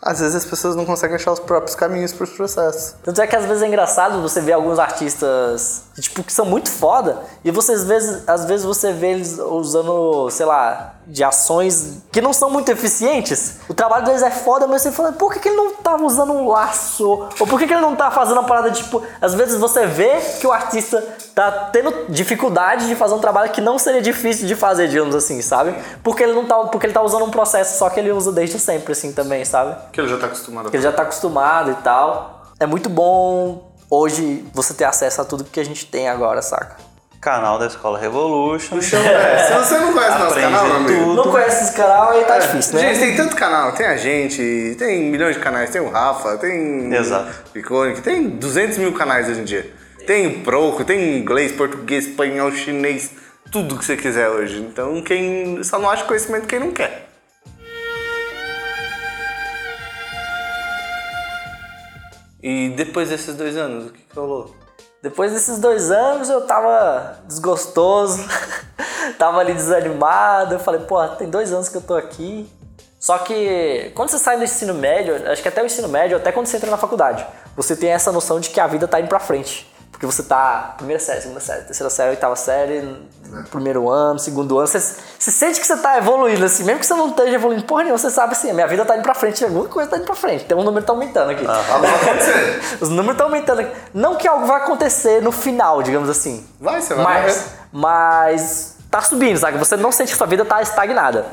às 0.00 0.18
vezes 0.18 0.34
as 0.34 0.46
pessoas 0.46 0.74
não 0.74 0.86
conseguem 0.86 1.16
achar 1.16 1.30
os 1.30 1.40
próprios 1.40 1.74
caminhos 1.74 2.10
para 2.10 2.24
os 2.24 2.30
processos. 2.30 2.94
Tanto 3.02 3.20
é 3.20 3.26
que 3.26 3.36
às 3.36 3.44
vezes 3.44 3.62
é 3.62 3.66
engraçado 3.66 4.22
você 4.22 4.40
ver 4.40 4.52
alguns 4.52 4.78
artistas 4.78 5.84
que, 5.94 6.00
tipo, 6.00 6.22
que 6.22 6.32
são 6.32 6.46
muito 6.46 6.70
foda 6.70 7.18
e 7.44 7.50
você 7.50 7.72
às 7.72 7.84
vezes, 7.84 8.26
às 8.26 8.46
vezes 8.46 8.64
você 8.64 8.94
vê 8.94 9.08
eles 9.08 9.38
usando, 9.38 10.30
sei 10.30 10.46
lá, 10.46 10.94
de 11.12 11.22
ações 11.22 11.98
que 12.10 12.22
não 12.22 12.32
são 12.32 12.48
muito 12.48 12.72
eficientes. 12.72 13.58
O 13.68 13.74
trabalho 13.74 14.06
deles 14.06 14.22
é 14.22 14.30
foda, 14.30 14.66
mas 14.66 14.80
você 14.80 14.90
fala, 14.90 15.12
por 15.12 15.30
que, 15.30 15.40
que 15.40 15.48
ele 15.48 15.56
não 15.56 15.74
tá 15.74 15.94
usando 15.96 16.32
um 16.32 16.48
laço? 16.48 17.28
Ou 17.38 17.46
por 17.46 17.58
que, 17.58 17.66
que 17.66 17.74
ele 17.74 17.82
não 17.82 17.94
tá 17.94 18.10
fazendo 18.10 18.38
uma 18.38 18.46
parada 18.48 18.70
tipo. 18.70 19.02
Às 19.20 19.34
vezes 19.34 19.60
você 19.60 19.86
vê 19.86 20.18
que 20.40 20.46
o 20.46 20.52
artista 20.52 21.04
tá 21.34 21.68
tendo 21.70 22.06
dificuldade 22.08 22.88
de 22.88 22.94
fazer 22.94 23.14
um 23.14 23.18
trabalho 23.18 23.52
que 23.52 23.60
não 23.60 23.78
seria 23.78 24.00
difícil 24.00 24.46
de 24.46 24.56
fazer, 24.56 24.88
digamos 24.88 25.14
assim, 25.14 25.42
sabe? 25.42 25.74
Porque 26.02 26.22
ele 26.22 26.32
não 26.32 26.46
tá. 26.46 26.56
Porque 26.64 26.86
ele 26.86 26.94
tá 26.94 27.02
usando 27.02 27.26
um 27.26 27.30
processo 27.30 27.78
só 27.78 27.90
que 27.90 28.00
ele 28.00 28.10
usa 28.10 28.32
desde 28.32 28.58
sempre, 28.58 28.92
assim, 28.92 29.12
também, 29.12 29.44
sabe? 29.44 29.76
Que 29.92 30.00
ele 30.00 30.08
já 30.08 30.16
tá 30.16 30.26
acostumado 30.26 30.60
a 30.60 30.64
Porque 30.64 30.76
ele 30.78 30.84
já 30.84 30.92
tá 30.92 31.02
acostumado 31.02 31.70
e 31.72 31.74
tal. 31.74 32.46
É 32.58 32.64
muito 32.64 32.88
bom 32.88 33.70
hoje 33.90 34.46
você 34.54 34.72
ter 34.72 34.84
acesso 34.84 35.20
a 35.20 35.24
tudo 35.26 35.44
que 35.44 35.60
a 35.60 35.64
gente 35.64 35.84
tem 35.84 36.08
agora, 36.08 36.40
saca? 36.40 36.91
Canal 37.22 37.56
da 37.56 37.68
Escola 37.68 38.00
Revolution. 38.00 38.78
É, 38.78 38.80
se 38.80 39.52
você 39.54 39.78
não 39.78 39.92
conhece 39.92 40.18
nosso 40.18 40.34
canal, 40.34 40.66
meu 40.66 40.74
amigo. 40.74 41.14
Não 41.14 41.30
conhece 41.30 41.62
esse 41.62 41.72
canal 41.72 42.10
aí 42.10 42.24
tá 42.24 42.36
difícil, 42.40 42.74
né? 42.74 42.80
Gente, 42.80 42.98
tem 42.98 43.16
tanto 43.16 43.36
canal. 43.36 43.70
Tem 43.74 43.86
a 43.86 43.96
gente, 43.96 44.74
tem 44.76 45.04
milhões 45.04 45.36
de 45.36 45.40
canais. 45.40 45.70
Tem 45.70 45.80
o 45.80 45.88
Rafa, 45.88 46.36
tem 46.38 46.92
Exato. 46.92 47.32
o 47.54 47.58
Iconic, 47.58 48.00
tem 48.00 48.28
200 48.28 48.76
mil 48.78 48.92
canais 48.92 49.28
hoje 49.28 49.40
em 49.40 49.44
dia. 49.44 49.72
Tem 50.04 50.26
o 50.26 50.40
Proco, 50.40 50.84
tem 50.84 51.16
inglês, 51.16 51.52
português, 51.52 52.08
espanhol, 52.08 52.50
chinês, 52.50 53.12
tudo 53.52 53.78
que 53.78 53.84
você 53.84 53.96
quiser 53.96 54.28
hoje. 54.28 54.60
Então, 54.60 55.00
quem 55.00 55.62
só 55.62 55.78
não 55.78 55.88
acha 55.88 56.02
conhecimento 56.02 56.48
quem 56.48 56.58
não 56.58 56.72
quer. 56.72 57.08
E 62.42 62.70
depois 62.70 63.10
desses 63.10 63.36
dois 63.36 63.56
anos, 63.56 63.86
o 63.86 63.90
que, 63.90 64.00
que 64.02 64.16
rolou? 64.16 64.61
Depois 65.02 65.32
desses 65.32 65.58
dois 65.58 65.90
anos 65.90 66.30
eu 66.30 66.42
tava 66.42 67.18
desgostoso, 67.26 68.24
tava 69.18 69.40
ali 69.40 69.52
desanimado. 69.52 70.54
Eu 70.54 70.60
falei, 70.60 70.82
pô, 70.82 71.06
tem 71.08 71.28
dois 71.28 71.52
anos 71.52 71.68
que 71.68 71.76
eu 71.76 71.80
tô 71.80 71.94
aqui. 71.94 72.48
Só 73.00 73.18
que 73.18 73.90
quando 73.96 74.10
você 74.10 74.18
sai 74.18 74.36
do 74.36 74.44
ensino 74.44 74.74
médio, 74.74 75.28
acho 75.28 75.42
que 75.42 75.48
até 75.48 75.60
o 75.60 75.66
ensino 75.66 75.88
médio, 75.88 76.16
até 76.16 76.30
quando 76.30 76.46
você 76.46 76.56
entra 76.56 76.70
na 76.70 76.76
faculdade, 76.76 77.26
você 77.56 77.74
tem 77.74 77.90
essa 77.90 78.12
noção 78.12 78.38
de 78.38 78.50
que 78.50 78.60
a 78.60 78.66
vida 78.68 78.86
tá 78.86 79.00
indo 79.00 79.08
pra 79.08 79.18
frente. 79.18 79.71
Porque 80.02 80.16
você 80.16 80.24
tá 80.24 80.74
primeira 80.76 81.00
série, 81.00 81.20
segunda 81.20 81.38
série, 81.38 81.62
terceira 81.62 81.88
série, 81.88 82.10
oitava 82.10 82.34
série, 82.34 83.06
primeiro 83.52 83.88
ano, 83.88 84.18
segundo 84.18 84.58
ano. 84.58 84.66
Você, 84.66 84.80
você 84.80 85.30
sente 85.30 85.60
que 85.60 85.66
você 85.66 85.76
tá 85.76 85.96
evoluindo, 85.96 86.44
assim, 86.44 86.64
mesmo 86.64 86.80
que 86.80 86.86
você 86.86 86.94
não 86.94 87.10
esteja 87.10 87.36
evoluindo 87.36 87.62
porra 87.62 87.84
nenhuma, 87.84 87.98
você 87.98 88.10
sabe 88.10 88.32
assim, 88.32 88.50
a 88.50 88.52
minha 88.52 88.66
vida 88.66 88.84
tá 88.84 88.96
indo 88.96 89.04
pra 89.04 89.14
frente, 89.14 89.44
alguma 89.44 89.64
coisa 89.66 89.88
tá 89.88 89.98
indo 89.98 90.04
pra 90.04 90.16
frente. 90.16 90.44
Tem 90.44 90.58
um 90.58 90.64
número 90.64 90.80
que 90.80 90.88
tá 90.88 90.92
aumentando 90.92 91.30
aqui. 91.30 91.46
Acontecer. 91.46 92.78
Os 92.80 92.88
números 92.88 93.12
estão 93.12 93.26
aumentando. 93.28 93.60
aqui. 93.60 93.76
Não 93.94 94.16
que 94.16 94.26
algo 94.26 94.44
vai 94.44 94.56
acontecer 94.56 95.22
no 95.22 95.30
final, 95.30 95.84
digamos 95.84 96.10
assim. 96.10 96.44
Vai, 96.60 96.82
você 96.82 96.94
vai 96.94 97.04
mas, 97.04 97.36
morrer. 97.36 97.48
mas 97.70 98.76
tá 98.90 99.02
subindo, 99.02 99.36
sabe? 99.36 99.56
Você 99.56 99.76
não 99.76 99.92
sente 99.92 100.10
que 100.10 100.18
sua 100.18 100.26
vida 100.26 100.44
tá 100.44 100.60
estagnada. 100.60 101.26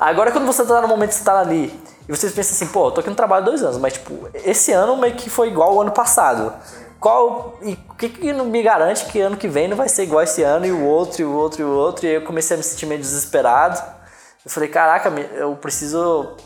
Agora 0.00 0.32
quando 0.32 0.46
você 0.46 0.64
tá 0.64 0.80
no 0.80 0.88
momento 0.88 1.10
que 1.10 1.16
você 1.16 1.24
tá 1.24 1.40
ali 1.40 1.78
e 2.08 2.16
você 2.16 2.30
pensa 2.30 2.54
assim, 2.54 2.72
pô, 2.72 2.88
eu 2.88 2.90
tô 2.92 3.00
aqui 3.00 3.10
no 3.10 3.16
trabalho 3.16 3.42
há 3.42 3.44
dois 3.46 3.62
anos, 3.62 3.76
mas 3.76 3.92
tipo, 3.92 4.30
esse 4.32 4.72
ano 4.72 4.96
meio 4.96 5.14
que 5.14 5.28
foi 5.28 5.48
igual 5.48 5.72
ao 5.72 5.82
ano 5.82 5.90
passado. 5.90 6.54
Qual. 7.00 7.58
E 7.62 7.72
o 7.90 7.94
que, 7.94 8.08
que 8.08 8.32
não 8.32 8.46
me 8.46 8.62
garante 8.62 9.04
que 9.06 9.20
ano 9.20 9.36
que 9.36 9.48
vem 9.48 9.68
não 9.68 9.76
vai 9.76 9.88
ser 9.88 10.04
igual 10.04 10.22
esse 10.22 10.42
ano 10.42 10.66
e 10.66 10.72
o 10.72 10.84
outro, 10.84 11.22
e 11.22 11.24
o 11.24 11.32
outro, 11.32 11.62
e 11.62 11.64
o 11.64 11.70
outro? 11.70 12.06
E 12.06 12.14
eu 12.14 12.22
comecei 12.22 12.54
a 12.54 12.58
me 12.58 12.64
sentir 12.64 12.86
meio 12.86 13.00
desesperado. 13.00 13.80
Eu 14.44 14.50
falei, 14.50 14.68
caraca, 14.68 15.08
eu 15.34 15.54
preciso. 15.56 16.36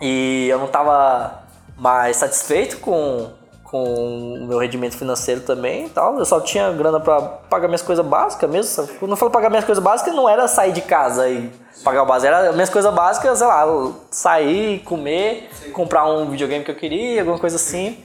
E 0.00 0.46
eu 0.50 0.58
não 0.58 0.66
tava 0.66 1.44
mais 1.76 2.16
satisfeito 2.16 2.78
com, 2.78 3.30
com 3.62 4.34
o 4.34 4.46
meu 4.46 4.58
rendimento 4.58 4.96
financeiro 4.96 5.40
também 5.40 5.86
e 5.86 5.88
tal. 5.90 6.18
Eu 6.18 6.24
só 6.24 6.40
tinha 6.40 6.70
grana 6.72 7.00
pra 7.00 7.20
pagar 7.20 7.66
minhas 7.66 7.82
coisas 7.82 8.04
básicas 8.04 8.48
mesmo. 8.48 8.86
Quando 8.98 9.12
eu 9.12 9.16
falo 9.16 9.30
pagar 9.30 9.50
minhas 9.50 9.64
coisas 9.64 9.82
básicas, 9.82 10.14
não 10.14 10.28
era 10.28 10.46
sair 10.46 10.72
de 10.72 10.82
casa 10.82 11.28
e 11.28 11.50
pagar 11.82 12.02
o 12.02 12.06
básico. 12.06 12.32
Era 12.32 12.52
minhas 12.52 12.70
coisas 12.70 12.92
básicas, 12.92 13.38
sei 13.38 13.46
lá, 13.46 13.66
sair, 14.10 14.80
comer, 14.80 15.50
comprar 15.72 16.06
um 16.06 16.30
videogame 16.30 16.64
que 16.64 16.70
eu 16.70 16.76
queria, 16.76 17.22
alguma 17.22 17.38
coisa 17.38 17.56
assim. 17.56 18.04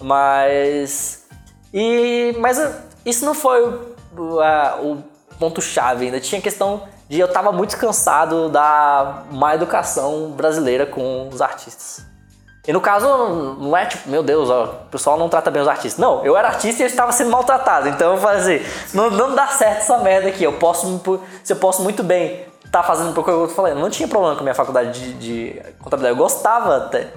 Mas. 0.00 1.24
E. 1.72 2.34
Mas 2.38 2.58
uh, 2.58 2.72
isso 3.04 3.24
não 3.24 3.34
foi 3.34 3.62
o, 4.16 4.40
a- 4.40 4.78
o 4.82 5.02
ponto-chave 5.38 6.06
ainda. 6.06 6.20
Tinha 6.20 6.40
questão 6.40 6.82
de 7.08 7.18
eu 7.18 7.28
tava 7.28 7.50
muito 7.52 7.76
cansado 7.76 8.48
da 8.48 9.24
má 9.30 9.54
educação 9.54 10.30
brasileira 10.30 10.86
com 10.86 11.28
os 11.28 11.40
artistas. 11.40 12.04
E 12.68 12.72
no 12.72 12.80
caso, 12.80 13.08
não 13.58 13.76
é 13.76 13.86
tipo, 13.86 14.08
meu 14.08 14.22
Deus, 14.22 14.50
ó, 14.50 14.64
o 14.64 14.90
pessoal 14.90 15.18
não 15.18 15.28
trata 15.28 15.50
bem 15.50 15.62
os 15.62 15.66
artistas. 15.66 15.98
Não, 15.98 16.24
eu 16.24 16.36
era 16.36 16.46
artista 16.48 16.82
e 16.82 16.84
eu 16.84 16.88
estava 16.88 17.10
sendo 17.10 17.30
maltratado. 17.30 17.88
Então 17.88 18.12
eu 18.14 18.20
falei 18.20 18.38
assim, 18.58 18.96
não, 18.96 19.10
não 19.10 19.34
dá 19.34 19.46
certo 19.48 19.78
essa 19.78 19.98
merda 19.98 20.28
aqui. 20.28 20.44
Eu 20.44 20.52
posso, 20.52 21.00
se 21.42 21.52
eu 21.52 21.56
posso 21.56 21.82
muito 21.82 22.02
bem 22.04 22.44
estar 22.64 22.82
fazendo 22.84 23.10
um 23.10 23.12
pouco 23.12 23.30
que 23.30 23.36
eu 23.36 23.48
falando. 23.48 23.80
Não 23.80 23.90
tinha 23.90 24.06
problema 24.06 24.34
com 24.34 24.40
a 24.40 24.44
minha 24.44 24.54
faculdade 24.54 24.92
de, 24.92 25.14
de 25.14 25.62
contabilidade, 25.80 26.16
eu 26.16 26.22
gostava 26.22 26.76
até. 26.76 27.08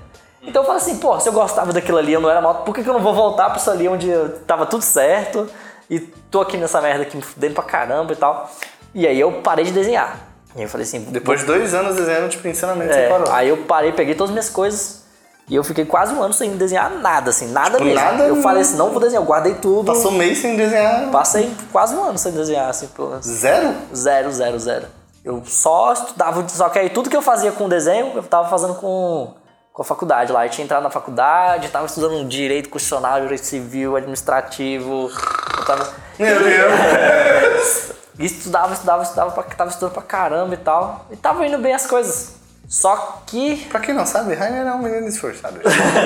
Então 0.45 0.61
eu 0.61 0.65
falei 0.65 0.81
assim, 0.81 0.97
pô, 0.97 1.19
se 1.19 1.27
eu 1.29 1.33
gostava 1.33 1.71
daquilo 1.71 1.97
ali, 1.97 2.13
eu 2.13 2.19
não 2.21 2.29
era 2.29 2.41
mal, 2.41 2.55
por 2.63 2.75
que, 2.75 2.83
que 2.83 2.89
eu 2.89 2.93
não 2.93 2.99
vou 3.01 3.13
voltar 3.13 3.49
pra 3.49 3.57
isso 3.57 3.71
ali 3.71 3.87
onde 3.87 4.07
tava 4.45 4.65
tudo 4.65 4.81
certo 4.83 5.47
e 5.89 5.99
tô 5.99 6.41
aqui 6.41 6.57
nessa 6.57 6.81
merda 6.81 7.03
aqui 7.03 7.15
me 7.15 7.23
fudendo 7.23 7.53
pra 7.55 7.63
caramba 7.63 8.13
e 8.13 8.15
tal. 8.15 8.49
E 8.93 9.07
aí 9.07 9.19
eu 9.19 9.31
parei 9.41 9.63
de 9.65 9.71
desenhar. 9.71 10.17
E 10.55 10.59
aí 10.59 10.65
eu 10.65 10.69
falei 10.69 10.85
assim, 10.85 10.99
Depois 11.01 11.39
de 11.39 11.45
dois 11.45 11.73
anos 11.73 11.95
desenhando, 11.95 12.29
tipo, 12.29 12.47
ensinamento, 12.47 12.91
é, 12.91 13.03
você 13.05 13.09
parou. 13.09 13.31
aí 13.33 13.49
eu 13.49 13.57
parei, 13.57 13.91
peguei 13.91 14.13
todas 14.15 14.29
as 14.29 14.33
minhas 14.33 14.49
coisas 14.49 15.03
e 15.49 15.55
eu 15.55 15.63
fiquei 15.63 15.83
quase 15.85 16.13
um 16.13 16.21
ano 16.21 16.33
sem 16.33 16.55
desenhar 16.57 16.89
nada, 16.91 17.29
assim, 17.31 17.47
nada 17.51 17.71
Tipo, 17.71 17.83
mesmo. 17.85 17.99
nada 17.99 18.23
eu 18.25 18.35
falei 18.41 18.61
assim, 18.61 18.75
não 18.77 18.89
vou 18.91 18.99
desenhar, 18.99 19.23
eu 19.23 19.25
guardei 19.27 19.55
tudo. 19.55 19.85
Passou 19.85 20.11
um 20.11 20.15
mês 20.17 20.37
sem 20.39 20.55
desenhar. 20.55 21.09
Passei 21.09 21.51
quase 21.71 21.95
um 21.95 22.03
ano 22.03 22.17
sem 22.17 22.31
desenhar, 22.33 22.69
assim, 22.69 22.87
pelo 22.87 23.09
menos. 23.09 23.25
Zero? 23.25 23.73
Zero, 23.95 24.31
zero, 24.31 24.59
zero. 24.59 24.85
Eu 25.25 25.41
só 25.45 25.93
estudava, 25.93 26.47
só 26.49 26.69
que 26.69 26.77
aí 26.79 26.89
tudo 26.89 27.09
que 27.09 27.15
eu 27.17 27.21
fazia 27.21 27.51
com 27.51 27.67
desenho, 27.69 28.11
eu 28.15 28.23
tava 28.23 28.47
fazendo 28.49 28.75
com, 28.75 29.33
com 29.74 29.82
a 29.82 29.86
faculdade 29.86 30.32
lá. 30.32 30.45
Eu 30.45 30.49
tinha 30.51 30.63
entrado 30.63 30.84
na 30.84 30.91
faculdade, 30.91 31.67
tava 31.69 31.88
estudando 31.88 32.26
direito 32.28 32.69
constitucional, 32.69 33.19
direito 33.19 33.43
civil, 33.43 33.95
administrativo. 33.95 35.11
Eu 35.57 35.65
tava. 35.65 35.91
Meu 36.17 36.43
Deus. 36.43 37.91
Estudava, 38.19 38.74
estudava, 38.74 39.01
estudava, 39.01 39.32
pra, 39.32 39.41
tava 39.41 39.71
estudando 39.71 39.91
pra 39.91 40.03
caramba 40.03 40.53
e 40.53 40.57
tal. 40.57 41.07
E 41.09 41.15
tava 41.15 41.47
indo 41.47 41.57
bem 41.57 41.74
as 41.74 41.88
coisas. 41.88 42.34
Só 42.67 43.24
que. 43.26 43.65
pra 43.65 43.80
quem 43.80 43.91
não 43.95 44.05
sabe, 44.05 44.36
Rainer 44.36 44.67
é 44.67 44.71
um 44.71 44.84
menino 44.84 45.07
esforçado. 45.07 45.59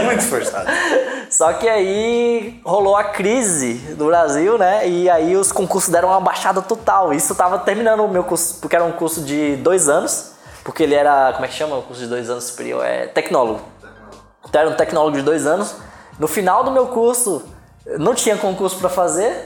Muito 0.06 0.20
esforçado. 0.24 0.70
Só 1.30 1.52
que 1.52 1.68
aí 1.68 2.62
rolou 2.64 2.96
a 2.96 3.04
crise 3.04 3.74
do 3.98 4.06
Brasil, 4.06 4.58
né? 4.58 4.88
E 4.88 5.10
aí 5.10 5.36
os 5.36 5.52
concursos 5.52 5.92
deram 5.92 6.08
uma 6.08 6.22
baixada 6.22 6.62
total. 6.62 7.14
Isso 7.14 7.36
tava 7.36 7.60
terminando 7.60 8.06
o 8.06 8.08
meu 8.08 8.24
curso, 8.24 8.58
porque 8.62 8.78
era 8.78 8.86
um 8.86 8.94
curso 8.94 9.22
de 9.22 9.58
dois 9.58 9.90
anos. 9.90 10.37
Porque 10.68 10.84
ele 10.84 10.96
era, 10.96 11.32
como 11.32 11.46
é 11.46 11.48
que 11.48 11.54
chama? 11.54 11.78
O 11.78 11.82
curso 11.82 12.02
de 12.02 12.10
dois 12.10 12.30
anos 12.30 12.44
superior? 12.44 12.86
É 12.86 13.08
tecnólogo. 13.08 13.62
Então 14.50 14.60
era 14.60 14.70
um 14.70 14.74
tecnólogo 14.74 15.16
de 15.16 15.24
dois 15.24 15.48
anos. 15.48 15.78
No 16.20 16.28
final 16.28 16.62
do 16.62 16.72
meu 16.72 16.88
curso, 16.88 17.42
não 17.98 18.14
tinha 18.14 18.36
concurso 18.36 18.78
pra 18.78 18.90
fazer. 18.90 19.46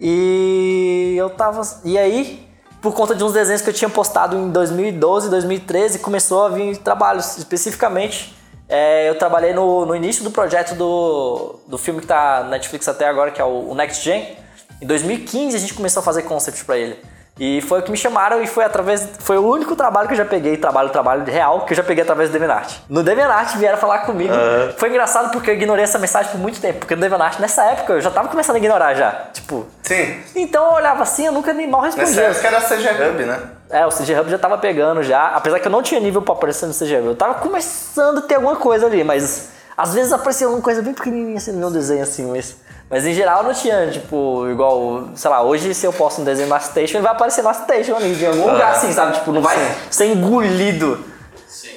E 0.00 1.14
eu 1.16 1.30
tava. 1.30 1.62
E 1.84 1.96
aí, 1.96 2.44
por 2.82 2.92
conta 2.92 3.14
de 3.14 3.22
uns 3.22 3.32
desenhos 3.32 3.62
que 3.62 3.70
eu 3.70 3.72
tinha 3.72 3.88
postado 3.88 4.36
em 4.36 4.50
2012, 4.50 5.30
2013, 5.30 6.00
começou 6.00 6.46
a 6.46 6.48
vir 6.48 6.76
trabalhos. 6.78 7.38
Especificamente, 7.38 8.36
é, 8.68 9.08
eu 9.08 9.16
trabalhei 9.16 9.54
no, 9.54 9.86
no 9.86 9.94
início 9.94 10.24
do 10.24 10.32
projeto 10.32 10.74
do, 10.74 11.60
do 11.68 11.78
filme 11.78 12.00
que 12.00 12.08
tá 12.08 12.40
na 12.42 12.50
Netflix 12.50 12.88
até 12.88 13.06
agora, 13.06 13.30
que 13.30 13.40
é 13.40 13.44
o, 13.44 13.70
o 13.70 13.74
Next 13.76 14.04
Gen. 14.04 14.36
Em 14.82 14.86
2015 14.88 15.56
a 15.56 15.60
gente 15.60 15.74
começou 15.74 16.00
a 16.00 16.02
fazer 16.02 16.22
concept 16.22 16.64
pra 16.64 16.76
ele. 16.76 16.98
E 17.38 17.60
foi 17.62 17.78
o 17.80 17.82
que 17.82 17.90
me 17.90 17.96
chamaram 17.96 18.42
e 18.42 18.46
foi 18.46 18.64
através. 18.64 19.08
Foi 19.20 19.38
o 19.38 19.46
único 19.48 19.76
trabalho 19.76 20.08
que 20.08 20.14
eu 20.14 20.18
já 20.18 20.24
peguei, 20.24 20.56
trabalho, 20.56 20.88
trabalho 20.90 21.24
real, 21.24 21.60
que 21.64 21.72
eu 21.72 21.76
já 21.76 21.84
peguei 21.84 22.02
através 22.02 22.30
do 22.30 22.32
DeviantArt. 22.32 22.78
No 22.88 23.02
DeviantArt 23.02 23.56
vieram 23.56 23.78
falar 23.78 24.00
comigo. 24.00 24.32
Foi 24.76 24.88
engraçado 24.88 25.30
porque 25.30 25.50
eu 25.50 25.54
ignorei 25.54 25.84
essa 25.84 25.98
mensagem 25.98 26.32
por 26.32 26.40
muito 26.40 26.60
tempo. 26.60 26.80
Porque 26.80 26.94
no 26.96 27.00
DeviantArt, 27.00 27.38
nessa 27.38 27.64
época, 27.66 27.92
eu 27.92 28.00
já 28.00 28.10
tava 28.10 28.28
começando 28.28 28.56
a 28.56 28.58
ignorar 28.58 28.94
já. 28.94 29.10
Tipo. 29.32 29.66
Sim. 29.82 30.20
Então 30.34 30.64
eu 30.66 30.72
olhava 30.72 31.02
assim, 31.02 31.26
eu 31.26 31.32
nunca 31.32 31.52
nem 31.52 31.68
mal 31.68 31.82
Nessa 31.82 31.98
respondia. 31.98 32.24
época 32.24 32.46
era 32.48 32.60
CG 32.60 32.88
Hub, 33.10 33.24
né? 33.24 33.40
É, 33.70 33.86
o 33.86 33.90
CG 33.90 34.18
Hub 34.18 34.30
já 34.30 34.38
tava 34.38 34.58
pegando 34.58 35.02
já, 35.02 35.28
apesar 35.28 35.60
que 35.60 35.66
eu 35.66 35.72
não 35.72 35.82
tinha 35.82 36.00
nível 36.00 36.22
pra 36.22 36.34
aparecer 36.34 36.66
no 36.66 36.72
CG 36.74 36.96
Hub. 36.98 37.06
Eu 37.08 37.16
tava 37.16 37.34
começando 37.34 38.18
a 38.18 38.22
ter 38.22 38.36
alguma 38.36 38.56
coisa 38.56 38.86
ali, 38.86 39.04
mas 39.04 39.50
às 39.76 39.94
vezes 39.94 40.12
aparecia 40.12 40.46
alguma 40.46 40.62
coisa 40.62 40.82
bem 40.82 40.92
pequenininha 40.92 41.36
assim 41.36 41.52
no 41.52 41.58
meu 41.58 41.70
desenho 41.70 42.02
assim, 42.02 42.26
mas 42.30 42.56
mas 42.90 43.06
em 43.06 43.12
geral 43.12 43.42
não 43.42 43.52
tinha, 43.52 43.90
tipo, 43.90 44.48
igual, 44.50 45.08
sei 45.14 45.30
lá, 45.30 45.42
hoje 45.42 45.74
se 45.74 45.86
eu 45.86 45.92
posto 45.92 46.20
um 46.20 46.24
desenho 46.24 46.48
na 46.48 46.58
Station, 46.60 46.96
ele 46.98 47.02
vai 47.04 47.12
aparecer 47.12 47.42
na 47.42 47.52
Station 47.54 47.96
ali, 47.96 48.14
em 48.22 48.26
algum 48.26 48.50
lugar 48.52 48.72
assim, 48.72 48.92
sabe? 48.92 49.12
Tipo, 49.14 49.32
não 49.32 49.42
vai 49.42 49.56
ser 49.90 50.06
engolido. 50.06 51.04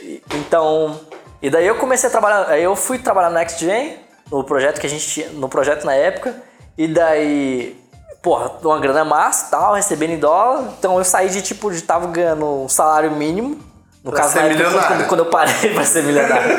E- 0.02 0.22
Então, 0.36 1.00
e 1.42 1.50
daí 1.50 1.68
eu 1.68 1.76
comecei 1.76 2.08
a 2.08 2.12
trabalhar, 2.12 2.50
aí 2.50 2.64
eu 2.64 2.76
fui 2.76 2.98
trabalhar 3.00 3.30
no 3.30 3.36
Next 3.36 3.64
Gen, 3.64 3.98
no 4.32 4.44
projeto 4.44 4.80
que 4.80 4.88
a 4.88 4.90
gente 4.90 5.08
tinha, 5.08 5.30
no 5.32 5.50
projeto 5.50 5.84
na 5.86 5.94
época, 5.94 6.36
e 6.78 6.88
daí, 6.88 7.76
porra, 8.22 8.52
uma 8.64 8.80
grana 8.80 9.04
massa 9.04 9.48
e 9.48 9.52
tal, 9.52 9.74
recebendo 9.74 10.12
em 10.12 10.20
dólar, 10.20 10.64
então 10.80 10.98
eu 10.98 11.04
saí 11.04 11.28
de 11.30 11.42
tipo, 11.42 11.70
de 11.72 11.82
tava 11.82 12.08
ganhando 12.08 12.46
um 12.46 12.70
salário 12.70 13.12
mínimo, 13.12 13.60
no 14.04 14.12
Pra 14.12 14.22
caso 14.22 14.34
ser 14.34 14.52
época, 14.52 14.88
quando, 14.88 15.08
quando 15.08 15.20
eu 15.20 15.26
parei 15.28 15.74
pra 15.76 15.84
ser 15.86 16.04
milionário, 16.04 16.58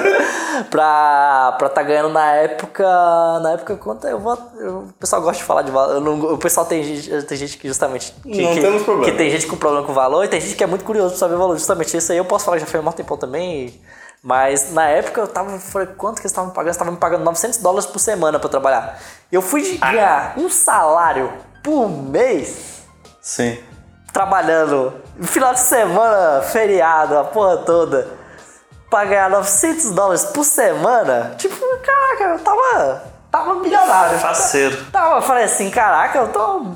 pra, 0.71 1.57
pra 1.59 1.69
tá 1.69 1.83
ganhando 1.83 2.09
na 2.11 2.33
época, 2.35 2.85
na 3.41 3.53
época 3.53 3.77
quanto 3.77 4.07
eu 4.07 4.19
vou, 4.21 4.39
eu- 4.59 4.79
o 4.89 4.93
pessoal 4.99 5.21
gosta 5.23 5.39
de 5.39 5.45
falar 5.45 5.63
de 5.63 5.71
valor, 5.71 6.01
não- 6.01 6.35
o 6.35 6.39
pessoal 6.39 6.65
tem 6.67 6.83
gente, 6.85 7.23
tem 7.25 7.37
gente 7.39 7.59
que 7.59 7.67
justamente, 7.67 8.13
que, 8.23 8.43
Não 8.43 8.55
que, 8.55 8.61
temos 8.61 8.83
problema. 8.83 9.11
que 9.11 9.17
tem 9.19 9.31
gente 9.31 9.47
com 9.47 9.57
problema 9.57 9.85
com 9.87 9.93
valor 9.93 10.25
e 10.25 10.29
tem 10.29 10.41
gente 10.41 10.55
que 10.55 10.63
é 10.63 10.67
muito 10.67 10.85
curioso 10.85 11.11
pra 11.11 11.19
saber 11.19 11.35
o 11.35 11.39
valor. 11.39 11.57
Justamente 11.57 11.97
isso 11.97 12.13
aí 12.13 12.19
eu 12.19 12.25
posso 12.25 12.45
falar 12.45 12.59
que 12.59 12.65
já 12.65 12.71
foi 12.71 12.81
um 12.81 12.93
tempão 12.93 13.17
também. 13.17 13.67
e- 13.67 13.81
Mas 14.25 14.73
na 14.73 14.87
época 14.87 15.21
eu 15.21 15.27
tava. 15.27 15.59
Falei, 15.59 15.89
quanto 15.97 16.17
que 16.17 16.23
eles 16.23 16.31
estavam 16.31 16.51
me 16.51 16.55
pagando? 16.55 16.69
Eles 16.69 16.77
estavam 16.77 16.93
me 16.93 16.99
pagando 17.01 17.25
900 17.25 17.59
dólares 17.59 17.87
por 17.87 17.99
semana 17.99 18.39
pra 18.39 18.47
eu 18.47 18.51
trabalhar. 18.53 19.01
Eu 19.33 19.43
fui 19.43 19.63
de 19.63 19.79
ganhar 19.79 20.35
um 20.37 20.49
salário 20.49 21.33
por 21.61 21.89
mês 21.89 22.85
Sim. 23.21 23.59
trabalhando 24.13 24.93
final 25.21 25.53
de 25.53 25.61
semana, 25.61 26.43
feriado, 26.43 27.19
a 27.19 27.25
porra 27.25 27.59
toda. 27.59 28.09
Pra 28.89 29.05
ganhar 29.05 29.31
900 29.31 29.91
dólares 29.93 30.25
por 30.25 30.45
semana. 30.45 31.35
Tipo, 31.39 31.57
caraca, 31.79 32.25
eu 32.25 32.39
tava. 32.41 33.03
Tava 33.31 33.55
milionário. 33.55 34.19
Faceiro. 34.19 34.85
Tava, 34.93 35.17
eu 35.17 35.23
falei 35.23 35.45
assim, 35.45 35.71
caraca, 35.71 36.19
eu 36.19 36.29
tô 36.29 36.67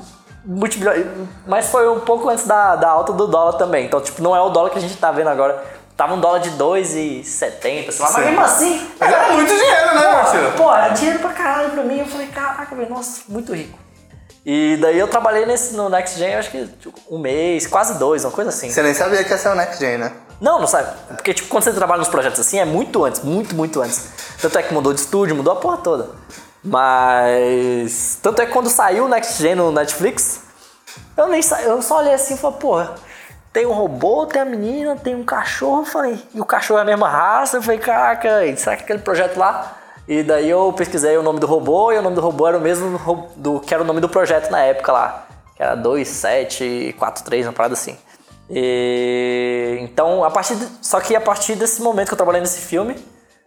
multimilionário. 0.43 1.27
Mas 1.45 1.69
foi 1.69 1.87
um 1.87 1.99
pouco 1.99 2.27
antes 2.29 2.47
da, 2.47 2.75
da 2.75 2.89
alta 2.89 3.13
do 3.13 3.27
dólar 3.27 3.53
também. 3.53 3.85
Então, 3.85 4.01
tipo, 4.01 4.21
não 4.23 4.35
é 4.35 4.41
o 4.41 4.49
dólar 4.49 4.71
que 4.71 4.79
a 4.79 4.81
gente 4.81 4.97
tá 4.97 5.11
vendo 5.11 5.29
agora. 5.29 5.63
Tava 5.95 6.13
um 6.13 6.19
dólar 6.19 6.39
de 6.39 6.51
2,70, 6.51 7.91
sei 7.91 8.05
lá. 8.05 8.11
Mas 8.11 8.25
mesmo 8.25 8.41
assim. 8.41 8.91
Mas 8.99 9.11
era 9.11 9.33
muito 9.33 9.53
dinheiro, 9.53 9.95
né, 9.95 10.11
Marcelo? 10.11 10.51
Pô, 10.53 10.73
era 10.73 10.89
dinheiro 10.89 11.19
pra 11.19 11.33
caralho 11.33 11.69
pra 11.71 11.83
mim. 11.83 11.99
Eu 11.99 12.05
falei, 12.05 12.27
caraca, 12.27 12.75
velho, 12.75 12.89
nossa, 12.89 13.21
muito 13.27 13.53
rico. 13.53 13.77
E 14.45 14.77
daí 14.81 14.97
eu 14.97 15.07
trabalhei 15.07 15.45
nesse, 15.45 15.75
no 15.75 15.89
Next 15.89 16.17
Gen, 16.17 16.35
acho 16.35 16.51
que 16.51 16.65
tipo, 16.67 16.99
um 17.09 17.19
mês, 17.19 17.67
quase 17.67 17.99
dois, 17.99 18.23
uma 18.23 18.31
coisa 18.31 18.49
assim. 18.49 18.69
Você 18.69 18.81
nem 18.81 18.93
sabia 18.93 19.23
que 19.23 19.29
ia 19.29 19.37
ser 19.37 19.49
o 19.49 19.55
Next 19.55 19.77
Gen, 19.77 19.97
né? 19.97 20.13
Não, 20.39 20.59
não 20.59 20.67
sabe. 20.67 20.95
Porque, 21.07 21.33
tipo, 21.33 21.49
quando 21.49 21.63
você 21.63 21.73
trabalha 21.73 21.99
nos 21.99 22.07
projetos 22.07 22.39
assim, 22.39 22.59
é 22.59 22.65
muito 22.65 23.03
antes, 23.03 23.21
muito, 23.21 23.55
muito 23.55 23.81
antes. 23.81 24.09
Tanto 24.41 24.57
é 24.57 24.63
que 24.63 24.73
mudou 24.73 24.93
de 24.93 24.99
estúdio, 24.99 25.35
mudou 25.35 25.53
a 25.53 25.55
porra 25.55 25.77
toda. 25.77 26.09
Mas. 26.63 28.19
Tanto 28.21 28.41
é 28.41 28.45
que 28.45 28.51
quando 28.51 28.69
saiu 28.69 29.05
o 29.05 29.09
Next 29.09 29.41
Gen 29.41 29.55
no 29.55 29.71
Netflix, 29.71 30.41
eu 31.15 31.27
nem 31.27 31.41
sa... 31.41 31.61
eu 31.61 31.81
só 31.81 31.97
olhei 31.97 32.13
assim 32.13 32.35
e 32.35 32.37
falei, 32.37 32.57
porra, 32.57 32.95
tem 33.51 33.65
um 33.65 33.73
robô, 33.73 34.25
tem 34.25 34.41
a 34.41 34.45
menina, 34.45 34.95
tem 34.95 35.15
um 35.15 35.23
cachorro, 35.23 35.81
eu 35.81 35.85
falei, 35.85 36.23
e 36.33 36.39
o 36.39 36.45
cachorro 36.45 36.79
é 36.79 36.83
a 36.83 36.85
mesma 36.85 37.09
raça, 37.09 37.57
eu 37.57 37.61
falei, 37.61 37.79
caraca, 37.79 38.29
será 38.55 38.75
que 38.75 38.83
aquele 38.83 38.99
projeto 38.99 39.37
lá? 39.37 39.75
E 40.07 40.23
daí 40.23 40.49
eu 40.49 40.71
pesquisei 40.73 41.17
o 41.17 41.23
nome 41.23 41.39
do 41.39 41.45
robô 41.47 41.91
e 41.91 41.97
o 41.97 42.01
nome 42.01 42.15
do 42.15 42.21
robô 42.21 42.47
era 42.47 42.57
o 42.57 42.61
mesmo 42.61 42.97
do 43.35 43.59
que 43.59 43.73
era 43.73 43.83
o 43.83 43.85
nome 43.85 43.99
do 43.99 44.07
projeto 44.07 44.49
na 44.49 44.61
época 44.61 44.91
lá. 44.91 45.27
Que 45.55 45.63
era 45.63 45.75
2743, 45.75 47.45
uma 47.47 47.53
parada 47.53 47.73
assim. 47.73 47.97
E, 48.49 49.77
então, 49.81 50.23
a 50.23 50.31
partir 50.31 50.55
de- 50.55 50.67
só 50.81 50.99
que 51.01 51.15
a 51.15 51.21
partir 51.21 51.55
desse 51.55 51.81
momento 51.81 52.07
que 52.07 52.13
eu 52.13 52.17
trabalhei 52.17 52.39
nesse 52.41 52.61
filme, 52.61 52.95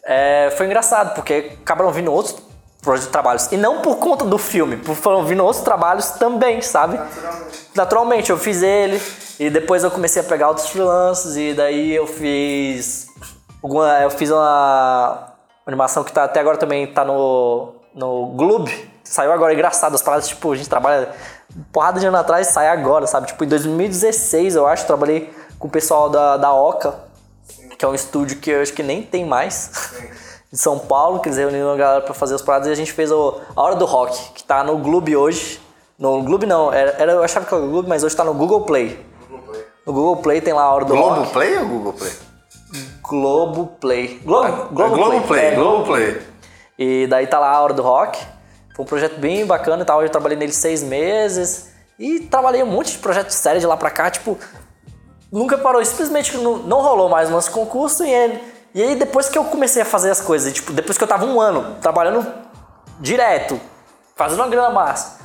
é, 0.05 0.53
foi 0.57 0.67
engraçado, 0.67 1.15
porque 1.15 1.53
acabaram 1.63 1.91
vindo 1.93 2.13
outros 2.13 2.37
projetos 2.83 3.07
de 3.07 3.13
trabalhos. 3.13 3.51
E 3.53 3.57
não 3.57 3.81
por 3.81 3.97
conta 3.97 4.25
do 4.25 4.37
filme, 4.39 4.77
por- 4.77 4.95
foram 4.97 5.25
vindo 5.25 5.43
outros 5.45 5.63
trabalhos 5.65 6.11
também, 6.11 6.61
sabe? 6.61 7.01
Naturalmente, 7.75 8.31
eu 8.31 8.37
fiz 8.39 8.63
ele. 8.63 9.01
E 9.39 9.49
depois 9.49 9.83
eu 9.83 9.91
comecei 9.91 10.21
a 10.21 10.25
pegar 10.25 10.49
outros 10.49 10.69
freelances 10.69 11.35
e 11.37 11.55
daí 11.55 11.93
eu 11.95 12.07
fiz 12.07 13.07
alguma, 13.63 13.89
eu 14.01 14.11
fiz 14.11 14.31
uma 14.31 15.30
animação 15.71 16.05
que 16.05 16.13
tá 16.13 16.25
até 16.25 16.41
agora 16.41 16.57
também 16.57 16.87
tá 16.87 17.05
no 17.05 17.75
no 17.95 18.27
Gloob. 18.27 18.71
Saiu 19.05 19.33
agora 19.33 19.53
engraçado 19.53 19.95
as 19.95 20.03
paradas, 20.03 20.29
tipo, 20.29 20.53
a 20.53 20.57
gente 20.57 20.69
trabalha 20.69 21.09
porrada 21.73 21.99
de 21.99 22.07
ano 22.07 22.17
atrás, 22.17 22.49
sai 22.49 22.69
agora, 22.69 23.07
sabe? 23.07 23.27
Tipo, 23.27 23.45
em 23.45 23.49
2016, 23.49 24.55
eu 24.55 24.67
acho, 24.67 24.87
trabalhei 24.87 25.33
com 25.59 25.67
o 25.67 25.71
pessoal 25.71 26.09
da, 26.09 26.37
da 26.37 26.53
Oca, 26.53 26.95
que 27.77 27.85
é 27.85 27.89
um 27.89 27.95
estúdio 27.95 28.39
que 28.39 28.51
eu 28.51 28.63
acho 28.63 28.73
que 28.73 28.83
nem 28.83 29.03
tem 29.03 29.25
mais. 29.25 29.71
de 30.53 30.59
São 30.59 30.79
Paulo, 30.79 31.21
que 31.21 31.29
eles 31.29 31.39
reuniram 31.39 31.73
a 31.73 31.77
galera 31.77 32.01
pra 32.01 32.13
fazer 32.13 32.35
as 32.35 32.43
paradas 32.43 32.69
e 32.69 32.73
a 32.73 32.75
gente 32.75 32.93
fez 32.93 33.13
o, 33.13 33.41
a 33.55 33.63
Hora 33.63 33.77
do 33.77 33.85
Rock, 33.85 34.33
que 34.33 34.43
tá 34.43 34.65
no 34.65 34.79
Gloob 34.79 35.15
hoje. 35.15 35.61
No 35.97 36.23
Gloob 36.23 36.45
não, 36.45 36.73
era, 36.73 36.91
era, 36.99 37.13
eu 37.13 37.23
achava 37.23 37.47
que 37.47 37.55
era 37.55 37.63
o 37.63 37.69
Gloob, 37.69 37.89
mas 37.89 38.03
hoje 38.03 38.17
tá 38.17 38.25
no 38.25 38.35
Google 38.35 38.63
Play. 38.63 39.05
No 39.87 39.93
Google 39.93 40.17
Play 40.17 40.41
tem 40.41 40.53
lá 40.53 40.63
a 40.63 40.75
Hora 40.75 40.85
do 40.85 40.95
Globo 40.95 41.21
Rock. 41.21 41.33
Play 41.33 41.57
ou 41.59 41.69
Google 41.69 41.93
Play? 41.93 42.13
Globo 43.11 43.67
Play. 43.81 44.21
Globo, 44.25 44.47
É 44.47 44.89
Globo 44.89 45.21
Play, 45.27 45.45
é, 45.47 45.55
Globo 45.57 45.85
Play. 45.85 46.23
E 46.79 47.07
daí 47.09 47.27
tá 47.27 47.41
lá 47.41 47.51
a 47.51 47.61
Hora 47.61 47.75
do 47.75 47.83
Rock. 47.83 48.19
Foi 48.77 48.85
um 48.85 48.89
projeto 48.89 49.19
bem 49.19 49.45
bacana 49.45 49.83
e 49.83 49.85
tal. 49.85 50.01
Eu 50.01 50.09
trabalhei 50.09 50.39
nele 50.39 50.53
seis 50.53 50.81
meses. 50.83 51.71
E 51.99 52.21
trabalhei 52.21 52.63
um 52.63 52.67
monte 52.67 52.93
de 52.93 52.99
projetos 52.99 53.35
sérios 53.35 53.61
de 53.63 53.67
lá 53.67 53.77
pra 53.77 53.91
cá. 53.91 54.09
Tipo, 54.11 54.39
nunca 55.33 55.59
parou. 55.59 55.85
Simplesmente 55.85 56.37
não, 56.39 56.59
não 56.59 56.81
rolou 56.81 57.09
mais 57.09 57.29
o 57.29 57.33
nosso 57.33 57.51
concurso. 57.51 58.05
E, 58.05 58.11
ele- 58.11 58.41
e 58.75 58.81
aí 58.83 58.95
depois 58.95 59.29
que 59.29 59.37
eu 59.37 59.45
comecei 59.45 59.83
a 59.83 59.85
fazer 59.85 60.11
as 60.11 60.21
coisas, 60.21 60.49
e, 60.51 60.55
tipo, 60.55 60.73
depois 60.73 60.97
que 60.97 61.03
eu 61.05 61.09
tava 61.09 61.27
um 61.27 61.41
ano 61.41 61.77
trabalhando 61.83 62.25
direto, 63.01 63.61
fazendo 64.15 64.39
uma 64.41 64.49
grana 64.49 64.71
massa. 64.71 65.20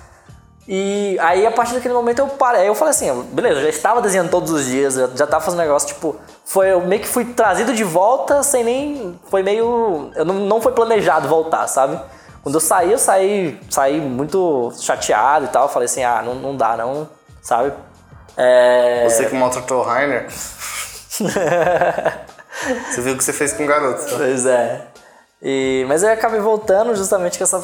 E 0.67 1.17
aí, 1.19 1.45
a 1.45 1.51
partir 1.51 1.75
daquele 1.75 1.93
momento, 1.93 2.19
eu 2.19 2.27
parei. 2.27 2.61
Aí 2.61 2.67
eu 2.67 2.75
falei 2.75 2.91
assim, 2.91 3.11
beleza, 3.31 3.59
eu 3.59 3.63
já 3.63 3.69
estava 3.69 4.01
desenhando 4.01 4.31
todos 4.31 4.49
os 4.51 4.65
dias, 4.65 4.97
eu 4.97 5.15
já 5.15 5.27
tava 5.27 5.43
fazendo 5.43 5.59
negócio, 5.59 5.89
tipo... 5.89 6.15
Foi, 6.43 6.71
eu 6.71 6.81
meio 6.81 7.01
que 7.01 7.07
fui 7.07 7.25
trazido 7.25 7.73
de 7.73 7.83
volta 7.83 8.41
sem 8.41 8.63
nem... 8.63 9.19
Foi 9.29 9.43
meio... 9.43 10.11
Eu 10.15 10.25
não, 10.25 10.35
não 10.35 10.61
foi 10.61 10.71
planejado 10.71 11.27
voltar, 11.27 11.67
sabe? 11.67 11.99
Quando 12.41 12.55
eu 12.55 12.61
saí, 12.61 12.91
eu 12.91 12.97
saí, 12.99 13.59
saí 13.69 13.99
muito 13.99 14.71
chateado 14.79 15.45
e 15.45 15.47
tal. 15.47 15.67
Falei 15.67 15.85
assim, 15.85 16.03
ah, 16.03 16.21
não, 16.23 16.35
não 16.35 16.55
dá 16.55 16.77
não, 16.77 17.09
sabe? 17.41 17.73
É... 18.37 19.07
Você 19.09 19.25
que 19.25 19.35
maltratou 19.35 19.79
o 19.79 19.83
Rainer. 19.83 20.27
você 21.09 23.01
viu 23.01 23.13
o 23.13 23.17
que 23.17 23.23
você 23.23 23.33
fez 23.33 23.53
com 23.53 23.63
o 23.63 23.67
garoto. 23.67 24.03
tá? 24.03 24.17
Pois 24.17 24.45
é. 24.45 24.81
E, 25.41 25.85
mas 25.87 26.03
eu 26.03 26.11
acabei 26.11 26.39
voltando 26.39 26.95
justamente 26.95 27.37
com, 27.37 27.43
essa, 27.43 27.63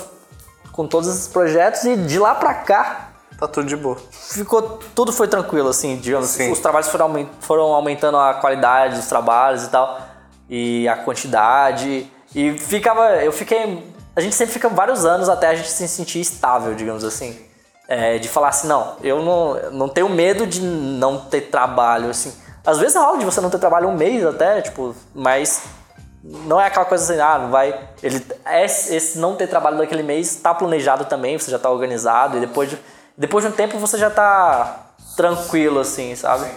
com 0.81 0.87
todos 0.87 1.07
esses 1.07 1.27
projetos 1.27 1.83
e 1.83 1.95
de 1.95 2.17
lá 2.17 2.33
pra 2.33 2.53
cá 2.55 3.07
Tá 3.39 3.47
tudo 3.47 3.65
de 3.67 3.75
boa. 3.75 3.97
ficou 4.11 4.61
tudo 4.95 5.11
foi 5.11 5.27
tranquilo 5.27 5.69
assim 5.69 5.97
digamos 5.97 6.29
Sim. 6.29 6.51
os 6.51 6.59
trabalhos 6.59 6.89
foram, 6.89 7.27
foram 7.39 7.65
aumentando 7.73 8.17
a 8.17 8.35
qualidade 8.35 8.95
dos 8.95 9.05
trabalhos 9.07 9.63
e 9.65 9.69
tal 9.69 9.99
e 10.49 10.87
a 10.87 10.95
quantidade 10.95 12.11
e 12.35 12.57
ficava 12.57 13.15
eu 13.23 13.31
fiquei 13.31 13.83
a 14.15 14.21
gente 14.21 14.35
sempre 14.35 14.53
fica 14.53 14.69
vários 14.69 15.05
anos 15.05 15.29
até 15.29 15.47
a 15.49 15.55
gente 15.55 15.69
se 15.69 15.87
sentir 15.87 16.19
estável 16.19 16.73
digamos 16.75 17.03
assim 17.03 17.37
É, 17.87 18.17
de 18.17 18.27
falar 18.29 18.49
assim 18.49 18.67
não 18.67 18.95
eu 19.03 19.21
não, 19.21 19.71
não 19.71 19.89
tenho 19.89 20.09
medo 20.09 20.45
de 20.47 20.61
não 20.61 21.17
ter 21.17 21.41
trabalho 21.41 22.09
assim 22.09 22.33
às 22.65 22.77
vezes 22.79 22.95
rola 22.95 23.17
de 23.17 23.25
você 23.25 23.39
não 23.41 23.49
ter 23.49 23.59
trabalho 23.59 23.87
um 23.87 23.95
mês 23.95 24.25
até 24.25 24.61
tipo 24.61 24.95
mas 25.13 25.61
não 26.23 26.61
é 26.61 26.67
aquela 26.67 26.85
coisa 26.85 27.03
assim, 27.03 27.21
ah, 27.21 27.39
não 27.39 27.51
vai. 27.51 27.77
Ele, 28.03 28.23
esse, 28.63 28.95
esse 28.95 29.17
não 29.17 29.35
ter 29.35 29.47
trabalho 29.47 29.77
daquele 29.77 30.03
mês 30.03 30.35
está 30.35 30.53
planejado 30.53 31.05
também, 31.05 31.37
você 31.37 31.49
já 31.49 31.57
está 31.57 31.69
organizado, 31.69 32.37
e 32.37 32.39
depois 32.41 32.69
de, 32.69 32.77
depois 33.17 33.43
de 33.43 33.51
um 33.51 33.53
tempo 33.53 33.79
você 33.79 33.97
já 33.97 34.09
tá 34.09 34.91
tranquilo, 35.15 35.79
assim, 35.79 36.15
sabe? 36.15 36.49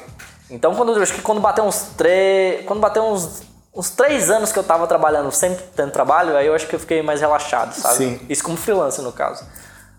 Então 0.51 0.75
quando 0.75 1.01
acho 1.01 1.15
que 1.15 1.23
quando 1.23 1.41
bateu 1.41 1.65
uns 1.65 1.93
três. 1.97 2.65
Quando 2.67 2.81
bateu 2.81 3.03
uns, 3.05 3.43
uns 3.75 3.91
três 3.91 4.31
anos 4.31 4.53
que 4.53 4.59
eu 4.59 4.65
tava 4.65 4.87
trabalhando 4.87 5.31
sempre 5.33 5.65
tendo 5.75 5.91
trabalho, 5.91 6.37
aí 6.37 6.47
eu 6.47 6.55
acho 6.55 6.67
que 6.67 6.75
eu 6.75 6.81
fiquei 6.81 7.03
mais 7.03 7.21
relaxado, 7.21 7.73
sabe? 7.73 7.97
Sim. 7.97 8.21
Isso 8.29 8.45
como 8.45 8.57
freelancer 8.57 9.03
no 9.03 9.13
caso. 9.13 9.45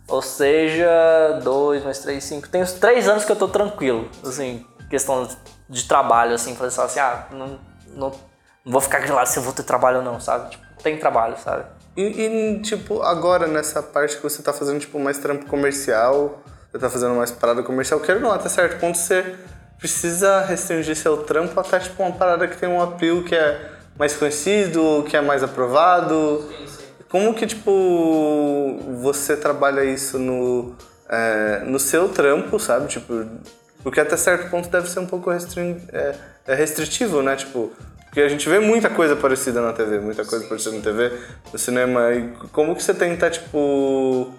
Ou 0.08 0.22
seja, 0.22 1.40
dois 1.44 1.84
mais 1.84 1.98
três, 2.00 2.24
cinco. 2.24 2.48
Tem 2.48 2.62
uns 2.62 2.74
três 2.74 3.10
anos 3.10 3.26
que 3.26 3.32
eu 3.32 3.36
tô 3.36 3.48
tranquilo, 3.48 4.08
assim, 4.24 4.64
questão 4.90 5.28
de 5.68 5.84
trabalho, 5.86 6.36
assim, 6.36 6.56
fazer 6.56 6.80
assim, 6.80 7.00
ah, 7.00 7.26
não, 7.32 7.60
não, 7.88 8.12
não 8.66 8.72
vou 8.72 8.82
ficar 8.82 9.00
grilado 9.00 9.30
se 9.30 9.38
eu 9.38 9.44
vou 9.44 9.54
ter 9.54 9.64
trabalho 9.64 10.00
ou 10.00 10.04
não, 10.04 10.20
sabe? 10.20 10.50
Tipo, 10.50 10.66
tem 10.82 10.98
trabalho, 10.98 11.38
sabe? 11.38 11.66
E, 11.96 12.02
e, 12.02 12.60
tipo, 12.60 13.02
agora 13.04 13.48
nessa 13.48 13.82
parte 13.82 14.18
que 14.18 14.24
você 14.24 14.42
tá 14.42 14.52
fazendo, 14.52 14.80
tipo, 14.80 15.00
mais 15.00 15.18
trampo 15.20 15.46
comercial, 15.46 16.42
você 16.72 16.80
tá 16.80 16.90
fazendo 16.90 17.14
mais 17.16 17.32
parada 17.32 17.64
comercial, 17.64 18.00
quero 18.00 18.20
não, 18.20 18.32
até 18.32 18.50
certo 18.50 18.80
ponto 18.80 18.98
você 18.98 19.36
precisa 19.78 20.42
restringir 20.42 20.96
seu 20.96 21.18
trampo 21.18 21.58
até, 21.60 21.80
tipo, 21.80 22.02
uma 22.02 22.12
parada 22.12 22.48
que 22.48 22.58
tem 22.58 22.68
um 22.68 22.82
apelo 22.82 23.24
que 23.24 23.36
é 23.36 23.72
mais 23.98 24.16
conhecido, 24.16 25.06
que 25.08 25.16
é 25.16 25.22
mais 25.22 25.44
aprovado. 25.44 26.50
Como 27.10 27.34
que, 27.34 27.46
tipo, 27.46 28.80
você 29.02 29.38
trabalha 29.38 29.86
isso 29.86 30.18
no, 30.18 30.76
é, 31.08 31.64
no 31.66 31.80
seu 31.80 32.10
trampo, 32.10 32.60
sabe? 32.60 32.88
Tipo, 32.88 33.26
porque 33.84 34.00
até 34.00 34.18
certo 34.18 34.50
ponto 34.50 34.68
deve 34.68 34.90
ser 34.90 35.00
um 35.00 35.06
pouco 35.06 35.30
restrin 35.30 35.80
é, 35.94 36.16
é 36.48 36.56
restritivo, 36.56 37.22
né? 37.22 37.36
Tipo, 37.36 37.72
porque 38.16 38.22
a 38.22 38.30
gente 38.30 38.48
vê 38.48 38.60
muita 38.60 38.90
coisa 38.90 39.14
parecida 39.14 39.62
na 39.62 39.74
TV, 39.74 40.00
muita 40.00 40.24
coisa 40.24 40.48
parecida 40.48 40.74
na 40.78 40.82
TV, 40.82 41.12
no 41.52 41.60
cinema. 41.60 42.14
E 42.14 42.30
como 42.54 42.74
que 42.74 42.82
você 42.82 42.94
tenta, 42.94 43.30
tipo, 43.30 44.34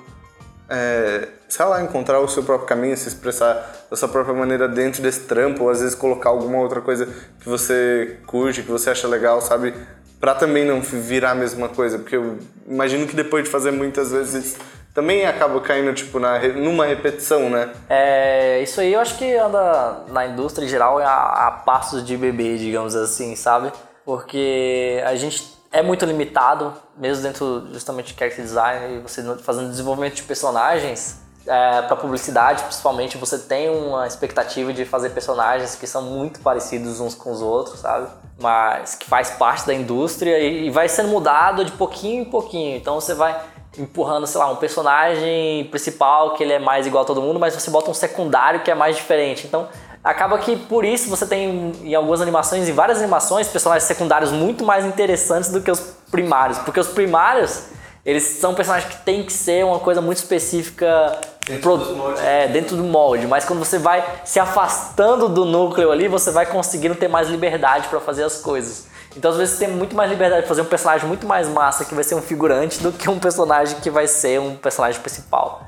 é, 0.66 1.29
sei 1.47 1.66
lá, 1.66 1.83
encontrar 1.83 2.20
o 2.20 2.27
seu 2.27 2.43
próprio 2.43 2.66
caminho, 2.66 2.97
se 2.97 3.07
expressar 3.07 3.87
da 3.91 3.95
sua 3.95 4.09
própria 4.09 4.35
maneira 4.35 4.66
dentro 4.66 5.03
desse 5.03 5.20
trampo, 5.20 5.64
ou 5.64 5.68
às 5.68 5.81
vezes 5.81 5.95
colocar 5.95 6.31
alguma 6.31 6.57
outra 6.57 6.81
coisa 6.81 7.07
que 7.39 7.47
você 7.47 8.16
curte, 8.27 8.62
que 8.62 8.70
você 8.70 8.89
acha 8.89 9.07
legal, 9.07 9.43
sabe? 9.43 9.74
Pra 10.18 10.35
também 10.35 10.64
não 10.64 10.81
virar 10.81 11.33
a 11.33 11.35
mesma 11.35 11.68
coisa, 11.68 11.99
porque 11.99 12.16
eu 12.16 12.39
imagino 12.66 13.07
que 13.07 13.14
depois 13.14 13.45
de 13.45 13.51
fazer 13.51 13.72
muitas 13.72 14.11
vezes 14.11 14.57
também 14.97 15.27
acaba 15.27 15.61
caindo, 15.61 15.93
tipo, 15.93 16.19
na, 16.19 16.39
numa 16.39 16.87
repetição, 16.87 17.51
né? 17.51 17.71
É, 17.87 18.63
isso 18.63 18.81
aí 18.81 18.95
eu 18.95 19.01
acho 19.01 19.19
que 19.19 19.37
anda 19.37 20.05
na 20.09 20.27
indústria 20.27 20.65
em 20.65 20.69
geral 20.71 20.97
a, 20.97 21.49
a 21.49 21.51
passos 21.51 22.03
de 22.03 22.17
bebê, 22.17 22.57
digamos 22.57 22.97
assim, 22.97 23.37
sabe? 23.37 23.71
Porque 24.07 25.03
a 25.05 25.15
gente 25.15 25.55
é 25.71 25.83
muito 25.83 26.07
limitado, 26.07 26.73
mesmo 26.97 27.23
dentro 27.23 27.69
justamente 27.75 28.15
de 28.15 28.19
character 28.19 28.43
design 28.43 29.01
você 29.01 29.23
fazendo 29.43 29.69
desenvolvimento 29.69 30.15
de 30.15 30.23
personagens, 30.23 31.21
é, 31.47 31.83
para 31.83 31.95
publicidade 31.95 32.63
principalmente, 32.63 33.19
você 33.19 33.39
tem 33.39 33.69
uma 33.69 34.07
expectativa 34.07 34.73
de 34.73 34.87
fazer 34.87 35.11
personagens 35.11 35.77
que 35.77 35.87
são 35.87 36.03
muito 36.03 36.41
parecidos 36.41 37.01
uns 37.01 37.15
com 37.15 37.31
os 37.31 37.43
outros, 37.43 37.81
sabe? 37.81 38.09
Mas 38.41 38.95
que 38.95 39.05
faz 39.07 39.31
parte 39.31 39.67
da 39.67 39.75
indústria 39.75 40.39
e, 40.39 40.69
e 40.69 40.71
vai 40.71 40.89
sendo 40.89 41.11
mudado 41.11 41.67
de 41.67 41.73
pouquinho 41.73 42.23
em 42.23 42.25
pouquinho. 42.25 42.79
Então 42.79 42.95
você 42.95 43.13
vai 43.13 43.39
empurrando, 43.79 44.27
sei 44.27 44.39
lá, 44.41 44.51
um 44.51 44.57
personagem 44.57 45.64
principal 45.70 46.35
que 46.35 46.43
ele 46.43 46.53
é 46.53 46.59
mais 46.59 46.87
igual 46.87 47.05
a 47.05 47.07
todo 47.07 47.20
mundo, 47.22 47.39
mas 47.39 47.55
você 47.55 47.70
bota 47.70 47.91
um 47.91 47.95
secundário 47.95 48.61
que 48.61 48.70
é 48.70 48.74
mais 48.74 48.97
diferente. 48.97 49.47
Então, 49.47 49.68
acaba 50.03 50.39
que 50.39 50.57
por 50.57 50.85
isso 50.85 51.11
você 51.11 51.27
tem 51.27 51.72
em 51.83 51.95
algumas 51.95 52.20
animações, 52.20 52.68
em 52.68 52.72
várias 52.72 52.99
animações, 52.99 53.49
personagens 53.49 53.85
secundários 53.85 54.33
muito 54.33 54.64
mais 54.64 54.85
interessantes 54.85 55.51
do 55.51 55.61
que 55.61 55.70
os 55.70 55.81
primários, 56.11 56.59
porque 56.59 56.79
os 56.81 56.89
primários, 56.89 57.64
eles 58.05 58.22
são 58.22 58.55
personagens 58.55 58.93
que 58.95 59.01
tem 59.05 59.24
que 59.24 59.33
ser 59.33 59.64
uma 59.64 59.81
coisa 59.81 60.01
muito 60.01 60.18
específica 60.18 61.18
pro- 61.61 62.14
é, 62.24 62.47
dentro 62.49 62.77
do 62.77 62.85
molde, 62.85 63.27
mas 63.27 63.45
quando 63.45 63.59
você 63.59 63.79
vai 63.79 64.05
se 64.24 64.39
afastando 64.39 65.29
do 65.29 65.45
núcleo 65.45 65.91
ali, 65.91 66.07
você 66.09 66.31
vai 66.31 66.47
conseguindo 66.47 66.95
ter 66.95 67.09
mais 67.09 67.29
liberdade 67.29 67.89
para 67.89 68.01
fazer 68.01 68.22
as 68.22 68.39
coisas. 68.41 68.87
Então, 69.17 69.31
às 69.31 69.37
vezes, 69.39 69.57
você 69.57 69.64
tem 69.64 69.75
muito 69.75 69.97
mais 69.97 70.11
liberdade 70.11 70.43
de 70.43 70.49
fazer 70.49 70.61
um 70.61 70.67
personagem 70.67 71.09
muito 71.09 71.27
mais 71.27 71.49
massa 71.49 71.85
que 71.85 71.95
vai 71.95 72.05
ser 72.05 72.14
um 72.14 72.23
figurante 72.23 72.83
do 72.83 72.93
que 72.93 73.09
um 73.09 73.19
personagem 73.19 73.81
que 73.81 73.91
vai 73.91 74.07
ser 74.07 74.39
um 74.39 74.57
personagem 74.57 75.01
principal. 75.01 75.67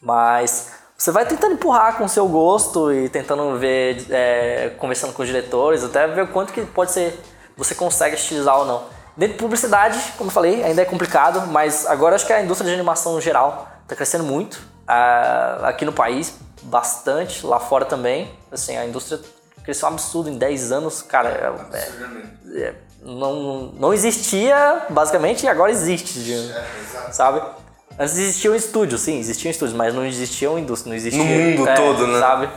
Mas 0.00 0.70
você 0.96 1.10
vai 1.10 1.26
tentando 1.26 1.54
empurrar 1.54 1.98
com 1.98 2.04
o 2.04 2.08
seu 2.08 2.28
gosto 2.28 2.92
e 2.92 3.08
tentando 3.08 3.58
ver, 3.58 4.06
é, 4.10 4.70
conversando 4.78 5.12
com 5.12 5.22
os 5.22 5.28
diretores, 5.28 5.82
até 5.82 6.06
ver 6.06 6.22
o 6.22 6.28
quanto 6.28 6.52
que 6.52 6.62
pode 6.62 6.92
ser, 6.92 7.20
você 7.56 7.74
consegue 7.74 8.14
estilizar 8.14 8.56
ou 8.56 8.64
não. 8.64 8.84
Dentro 9.16 9.34
de 9.34 9.40
publicidade, 9.40 9.98
como 10.16 10.28
eu 10.30 10.32
falei, 10.32 10.62
ainda 10.62 10.80
é 10.80 10.84
complicado, 10.84 11.48
mas 11.48 11.86
agora 11.86 12.14
acho 12.14 12.24
que 12.24 12.32
a 12.32 12.40
indústria 12.40 12.68
de 12.68 12.74
animação 12.74 13.20
geral 13.20 13.68
está 13.82 13.96
crescendo 13.96 14.24
muito. 14.24 14.62
Ah, 14.86 15.58
aqui 15.64 15.84
no 15.84 15.92
país, 15.92 16.38
bastante, 16.62 17.44
lá 17.44 17.58
fora 17.58 17.84
também. 17.84 18.32
Assim, 18.50 18.76
a 18.76 18.86
indústria 18.86 19.20
cresceu 19.64 19.88
um 19.88 19.92
absurdo 19.92 20.28
em 20.30 20.36
10 20.38 20.72
anos, 20.72 21.02
cara. 21.02 21.28
é- 21.30 21.76
é- 21.76 22.62
é, 22.68 22.74
não, 23.02 23.72
não 23.78 23.92
existia, 23.94 24.86
basicamente, 24.90 25.44
e 25.44 25.48
agora 25.48 25.70
existe, 25.70 26.18
de- 26.20 26.52
sabe? 27.12 27.42
Antes 27.98 28.16
existia 28.16 28.50
um 28.50 28.54
estúdio, 28.54 28.96
sim, 28.98 29.18
existiam 29.18 29.50
estúdios, 29.50 29.76
mas 29.76 29.94
não 29.94 30.04
existia 30.06 30.50
uma 30.50 30.58
indústria, 30.60 30.90
não 30.90 30.96
existia... 30.96 31.22
No 31.22 31.28
mundo 31.28 31.68
é, 31.68 31.74
todo, 31.74 32.06
né? 32.06 32.18
Sabe? 32.20 32.48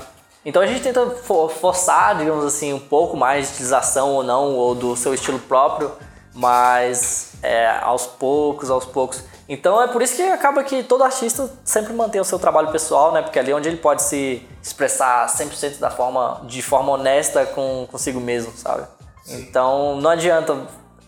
Então 0.46 0.62
a 0.62 0.68
gente 0.68 0.82
tenta 0.82 1.10
for- 1.10 1.50
forçar, 1.52 2.18
digamos 2.18 2.46
assim, 2.46 2.72
um 2.72 2.80
pouco 2.80 3.18
mais 3.18 3.48
de 3.48 3.54
utilização 3.54 4.12
ou 4.12 4.24
não, 4.24 4.54
ou 4.54 4.76
do 4.76 4.96
seu 4.96 5.14
estilo 5.14 5.40
próprio, 5.40 5.92
mas 6.34 7.32
é, 7.42 7.68
aos 7.82 8.06
poucos, 8.06 8.70
aos 8.70 8.86
poucos. 8.86 9.24
Então 9.48 9.82
é 9.82 9.88
por 9.88 10.02
isso 10.02 10.16
que 10.16 10.24
acaba 10.24 10.64
que 10.64 10.84
todo 10.84 11.04
artista 11.04 11.50
sempre 11.64 11.94
mantém 11.94 12.20
o 12.20 12.26
seu 12.26 12.40
trabalho 12.40 12.72
pessoal, 12.72 13.12
né? 13.12 13.22
Porque 13.22 13.38
ali 13.38 13.52
é 13.52 13.56
onde 13.56 13.70
ele 13.70 13.78
pode 13.78 14.02
se 14.02 14.46
expressar 14.62 15.28
100% 15.28 15.80
da 15.80 15.92
forma, 15.92 16.42
de 16.46 16.62
forma 16.62 16.92
honesta 16.94 17.46
com 17.46 17.88
consigo 17.92 18.20
mesmo, 18.20 18.52
sabe? 18.58 18.88
Então 19.28 20.00
não 20.02 20.10
adianta. 20.10 20.58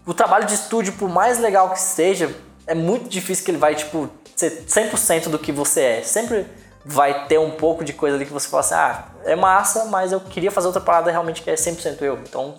O 0.05 0.13
trabalho 0.13 0.45
de 0.45 0.53
estúdio, 0.53 0.93
por 0.93 1.09
mais 1.09 1.39
legal 1.39 1.71
que 1.71 1.81
seja, 1.81 2.33
é 2.65 2.73
muito 2.73 3.09
difícil 3.09 3.43
que 3.43 3.51
ele 3.51 3.57
vai, 3.57 3.75
tipo, 3.75 4.09
ser 4.35 4.65
100% 4.65 5.29
do 5.29 5.37
que 5.37 5.51
você 5.51 5.81
é. 5.81 6.01
Sempre 6.03 6.45
vai 6.85 7.25
ter 7.27 7.37
um 7.37 7.51
pouco 7.51 7.83
de 7.83 7.91
coisa 7.91 8.15
ali 8.15 8.25
que 8.25 8.31
você 8.31 8.47
fala 8.47 8.61
assim, 8.61 8.75
ah, 8.75 9.03
é 9.25 9.35
massa, 9.35 9.85
mas 9.85 10.13
eu 10.13 10.21
queria 10.21 10.49
fazer 10.49 10.67
outra 10.67 10.81
parada 10.81 11.11
realmente 11.11 11.41
que 11.41 11.49
é 11.49 11.55
100% 11.55 12.01
eu. 12.01 12.17
Então 12.19 12.55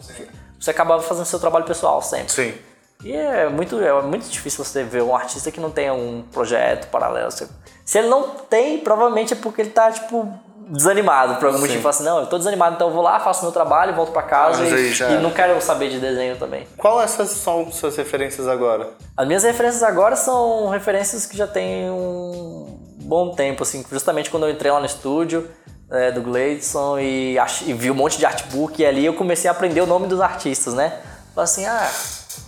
você 0.61 0.71
acaba 0.71 1.01
fazendo 1.01 1.25
seu 1.25 1.39
trabalho 1.39 1.65
pessoal 1.65 2.03
sempre. 2.03 2.31
Sim. 2.31 2.55
E 3.05 3.13
é 3.13 3.49
muito, 3.49 3.81
é 3.81 4.03
muito 4.03 4.29
difícil 4.29 4.65
você 4.65 4.83
ver 4.83 5.03
um 5.03 5.15
artista 5.15 5.51
que 5.51 5.61
não 5.61 5.71
tenha 5.71 5.95
um 5.95 6.25
projeto 6.33 6.89
paralelo. 6.89 7.31
Se, 7.31 7.49
ele 7.99 8.09
não 8.09 8.31
tem, 8.31 8.79
provavelmente 8.79 9.33
é 9.33 9.37
porque 9.37 9.63
ele 9.63 9.71
tá, 9.71 9.91
tipo, 9.93 10.29
desanimado. 10.69 11.37
Por 11.37 11.47
algum 11.47 11.61
motivo, 11.61 11.81
fala 11.81 11.95
assim, 11.95 12.05
não, 12.05 12.19
eu 12.19 12.27
tô 12.27 12.39
desanimado, 12.39 12.75
então 12.75 12.89
eu 12.89 12.95
vou 12.95 13.03
lá, 13.03 13.21
faço 13.21 13.43
meu 13.43 13.53
trabalho, 13.53 13.95
volto 13.95 14.13
pra 14.13 14.23
casa 14.23 14.63
aí 14.63 14.91
e, 14.91 14.93
já 14.93 15.11
e 15.11 15.23
não 15.23 15.31
quero 15.31 15.61
saber 15.63 15.91
de 15.91 16.01
desenho 16.01 16.37
também. 16.37 16.67
Quais 16.77 17.13
são 17.13 17.71
suas 17.71 17.97
referências 17.97 18.49
agora? 18.49 18.91
As 19.17 19.27
minhas 19.27 19.45
referências 19.45 19.83
agora 19.83 20.17
são 20.17 20.69
referências 20.69 21.25
que 21.25 21.37
já 21.37 21.47
tem 21.47 21.89
um 21.91 22.79
bom 23.01 23.31
tempo, 23.31 23.63
assim, 23.63 23.85
justamente 23.91 24.29
quando 24.29 24.47
eu 24.47 24.51
entrei 24.51 24.71
lá 24.71 24.81
no 24.81 24.87
estúdio 24.87 25.49
é, 25.91 26.11
do 26.11 26.21
Gleidson 26.21 26.99
e, 26.99 27.39
e 27.65 27.73
vi 27.73 27.91
um 27.91 27.95
monte 27.95 28.19
de 28.19 28.27
artbook 28.27 28.83
e 28.83 28.85
ali 28.85 29.07
eu 29.07 29.15
comecei 29.15 29.49
a 29.49 29.53
aprender 29.53 29.81
o 29.81 29.87
nome 29.87 30.07
dos 30.07 30.21
artistas, 30.21 30.75
né? 30.75 30.99
Falei 31.35 31.45
assim, 31.45 31.65
ah, 31.65 31.89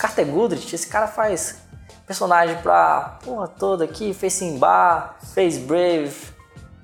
Carter 0.00 0.24
Goodrich, 0.24 0.74
esse 0.74 0.86
cara 0.86 1.06
faz 1.06 1.58
personagem 2.06 2.56
pra 2.62 3.18
porra 3.22 3.46
toda 3.46 3.84
aqui, 3.84 4.14
fez 4.14 4.32
Simba, 4.32 5.14
fez 5.34 5.58
Brave, 5.58 6.10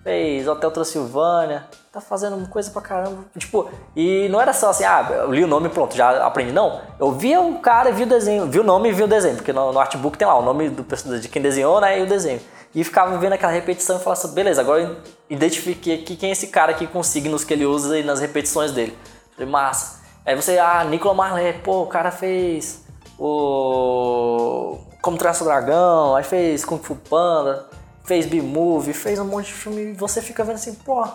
fez 0.04 0.46
Hotel 0.46 0.70
Transilvânia, 0.70 1.66
tá 1.90 1.98
fazendo 1.98 2.46
coisa 2.50 2.70
pra 2.70 2.82
caramba. 2.82 3.24
Tipo, 3.38 3.70
e 3.96 4.28
não 4.28 4.38
era 4.38 4.52
só 4.52 4.68
assim, 4.68 4.84
ah, 4.84 5.06
eu 5.10 5.32
li 5.32 5.42
o 5.42 5.46
nome 5.46 5.68
e 5.68 5.70
pronto, 5.70 5.96
já 5.96 6.26
aprendi. 6.26 6.52
Não, 6.52 6.82
eu 7.00 7.10
via 7.12 7.40
o 7.40 7.58
cara 7.58 7.90
vi 7.90 8.02
o 8.02 8.06
desenho, 8.06 8.44
vi 8.46 8.60
o 8.60 8.62
nome 8.62 8.90
e 8.90 8.92
vi 8.92 9.02
o 9.02 9.08
desenho, 9.08 9.36
porque 9.36 9.52
no, 9.52 9.72
no 9.72 9.80
artbook 9.80 10.18
tem 10.18 10.28
lá 10.28 10.38
o 10.38 10.42
nome 10.42 10.68
do, 10.68 10.84
de 11.18 11.28
quem 11.30 11.40
desenhou, 11.40 11.80
né, 11.80 11.98
e 11.98 12.02
o 12.02 12.06
desenho. 12.06 12.40
E 12.74 12.84
ficava 12.84 13.16
vendo 13.16 13.32
aquela 13.32 13.50
repetição 13.50 13.96
e 13.96 13.98
falava 13.98 14.20
assim, 14.20 14.34
beleza, 14.34 14.60
agora 14.60 14.82
eu 14.82 14.96
identifiquei 15.30 16.02
aqui 16.02 16.16
quem 16.16 16.28
é 16.28 16.32
esse 16.32 16.48
cara 16.48 16.72
aqui 16.72 16.86
com 16.86 16.98
os 16.98 17.06
signos 17.06 17.44
que 17.44 17.54
ele 17.54 17.64
usa 17.64 17.98
e 17.98 18.04
nas 18.04 18.20
repetições 18.20 18.72
dele. 18.72 18.96
Falei, 19.34 19.50
massa. 19.50 20.02
Aí 20.26 20.36
você, 20.36 20.58
ah, 20.58 20.84
Nicolas 20.84 21.16
Marley, 21.16 21.54
pô, 21.64 21.82
o 21.82 21.86
cara 21.86 22.10
fez 22.10 22.85
o 23.18 24.78
Como 25.00 25.16
Traça 25.16 25.42
o 25.42 25.46
Dragão, 25.46 26.14
aí 26.14 26.24
fez 26.24 26.64
Kung 26.64 26.78
Fu 26.78 26.94
Panda, 26.94 27.66
fez 28.04 28.26
B-Movie, 28.26 28.92
fez 28.92 29.18
um 29.18 29.24
monte 29.24 29.46
de 29.46 29.54
filme 29.54 29.82
e 29.82 29.92
você 29.92 30.22
fica 30.22 30.44
vendo 30.44 30.56
assim, 30.56 30.74
pô. 30.74 31.06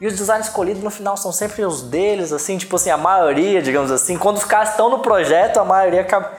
E 0.00 0.06
os 0.06 0.16
designs 0.16 0.46
escolhidos 0.46 0.82
no 0.82 0.90
final 0.90 1.16
são 1.16 1.30
sempre 1.30 1.64
os 1.64 1.82
deles, 1.82 2.32
assim, 2.32 2.58
tipo 2.58 2.74
assim, 2.74 2.90
a 2.90 2.96
maioria, 2.96 3.62
digamos 3.62 3.90
assim. 3.90 4.18
Quando 4.18 4.36
os 4.36 4.44
caras 4.44 4.70
estão 4.70 4.90
no 4.90 4.98
projeto, 4.98 5.58
a 5.58 5.64
maioria 5.64 6.00
acaba. 6.00 6.32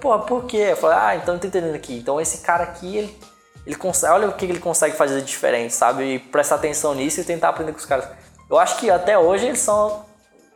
Pô, 0.00 0.18
por 0.18 0.44
quê? 0.44 0.74
Eu 0.78 0.90
ah, 0.90 1.16
então 1.16 1.34
eu 1.34 1.40
tô 1.40 1.46
entendendo 1.46 1.74
aqui. 1.74 1.96
Então 1.96 2.20
esse 2.20 2.38
cara 2.38 2.64
aqui, 2.64 2.94
ele, 2.94 3.18
ele 3.66 3.76
consegue. 3.76 4.12
Olha 4.12 4.28
o 4.28 4.34
que 4.34 4.44
ele 4.44 4.58
consegue 4.58 4.94
fazer 4.96 5.20
de 5.20 5.26
diferente, 5.26 5.72
sabe? 5.72 6.02
E 6.04 6.18
prestar 6.18 6.56
atenção 6.56 6.94
nisso 6.94 7.18
e 7.20 7.24
tentar 7.24 7.48
aprender 7.48 7.72
com 7.72 7.78
os 7.78 7.86
caras. 7.86 8.06
Eu 8.50 8.58
acho 8.58 8.76
que 8.76 8.90
até 8.90 9.18
hoje 9.18 9.46
eles 9.46 9.60
são, 9.60 10.04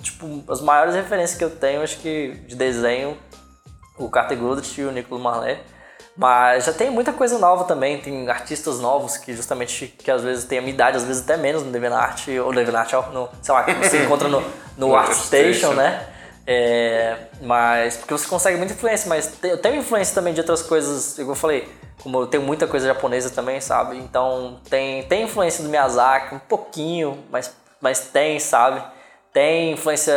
tipo, 0.03 0.45
as 0.53 0.61
maiores 0.61 0.95
referências 0.95 1.39
que 1.39 1.45
eu 1.45 1.51
tenho, 1.51 1.83
acho 1.83 1.99
que 1.99 2.33
de 2.47 2.57
desenho, 2.57 3.17
o 4.05 4.11
Carter 4.11 4.37
Goodrich 4.39 4.81
e 4.81 4.85
o 4.85 4.91
Nicolas 4.91 5.23
Marley. 5.23 5.59
Mas 6.17 6.65
já 6.65 6.73
tem 6.73 6.91
muita 6.91 7.13
coisa 7.13 7.39
nova 7.39 7.65
também, 7.65 7.99
tem 8.01 8.29
artistas 8.29 8.81
novos 8.81 9.17
que 9.17 9.33
justamente, 9.35 9.87
que 9.87 10.11
às 10.11 10.23
vezes 10.23 10.45
tem 10.45 10.59
a 10.59 10.61
minha 10.61 10.75
idade, 10.75 10.97
às 10.97 11.05
vezes 11.05 11.23
até 11.23 11.37
menos 11.37 11.63
no 11.63 11.71
DeviantArt, 11.71 12.29
ou 12.45 12.53
DeviantArt, 12.53 12.93
no, 13.13 13.29
sei 13.41 13.55
lá, 13.55 13.63
que 13.65 13.73
você 13.75 14.03
encontra 14.05 14.29
no, 14.29 14.43
no 14.77 14.95
ArtStation, 14.97 15.73
né? 15.73 16.07
É, 16.47 17.17
mas, 17.43 17.97
porque 17.97 18.13
você 18.13 18.27
consegue 18.27 18.57
muita 18.59 18.73
influência, 18.73 19.09
mas 19.09 19.29
tem- 19.29 19.53
eu 19.53 19.59
tenho 19.59 19.77
influência 19.77 20.15
também 20.15 20.35
de 20.35 20.41
outras 20.41 20.63
coisas, 20.63 21.17
igual 21.17 21.37
eu 21.37 21.41
falei, 21.41 21.69
como 22.03 22.19
eu 22.21 22.27
tenho 22.27 22.43
muita 22.43 22.67
coisa 22.67 22.87
japonesa 22.89 23.31
também, 23.31 23.61
sabe? 23.61 23.97
Então 23.99 24.59
tem, 24.69 25.05
tem 25.05 25.23
influência 25.25 25.63
do 25.63 25.71
Miyazaki, 25.71 26.35
um 26.35 26.39
pouquinho, 26.41 27.23
mas, 27.31 27.55
mas 27.81 28.01
tem, 28.01 28.39
sabe? 28.41 28.83
Tem 29.33 29.73
influência 29.73 30.15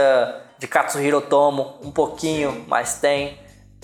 de 0.58 0.68
Katsuhiro 0.68 1.18
Otomo, 1.20 1.76
um 1.84 1.92
pouquinho, 1.92 2.66
mas 2.68 2.96
tem. 2.96 3.38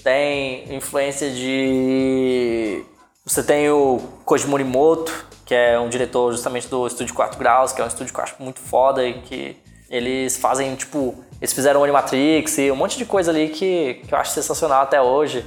Tem 0.04 0.74
influência 0.76 1.30
de. 1.30 2.84
Você 3.26 3.44
tem 3.44 3.70
o 3.70 4.00
Koji 4.26 4.48
Morimoto, 4.48 5.26
que 5.46 5.54
é 5.54 5.80
um 5.80 5.90
diretor 5.90 6.32
justamente 6.32 6.68
do 6.68 6.88
Estúdio 6.88 7.14
4 7.14 7.38
Graus, 7.38 7.72
que 7.72 7.82
é 7.82 7.84
um 7.84 7.88
estúdio 7.88 8.14
que 8.14 8.20
eu 8.20 8.24
acho 8.24 8.36
muito 8.40 8.60
foda 8.60 9.06
e 9.06 9.22
que 9.22 9.58
eles 9.90 10.38
fazem, 10.38 10.76
tipo, 10.76 11.16
eles 11.42 11.54
fizeram 11.54 11.82
o 11.82 11.84
Animatrix 11.84 12.58
e 12.60 12.72
um 12.72 12.76
monte 12.76 12.98
de 12.98 13.06
coisa 13.06 13.32
ali 13.32 13.50
que, 13.50 13.96
que 14.08 14.14
eu 14.14 14.18
acho 14.18 14.32
sensacional 14.32 14.84
até 14.84 15.02
hoje. 15.02 15.46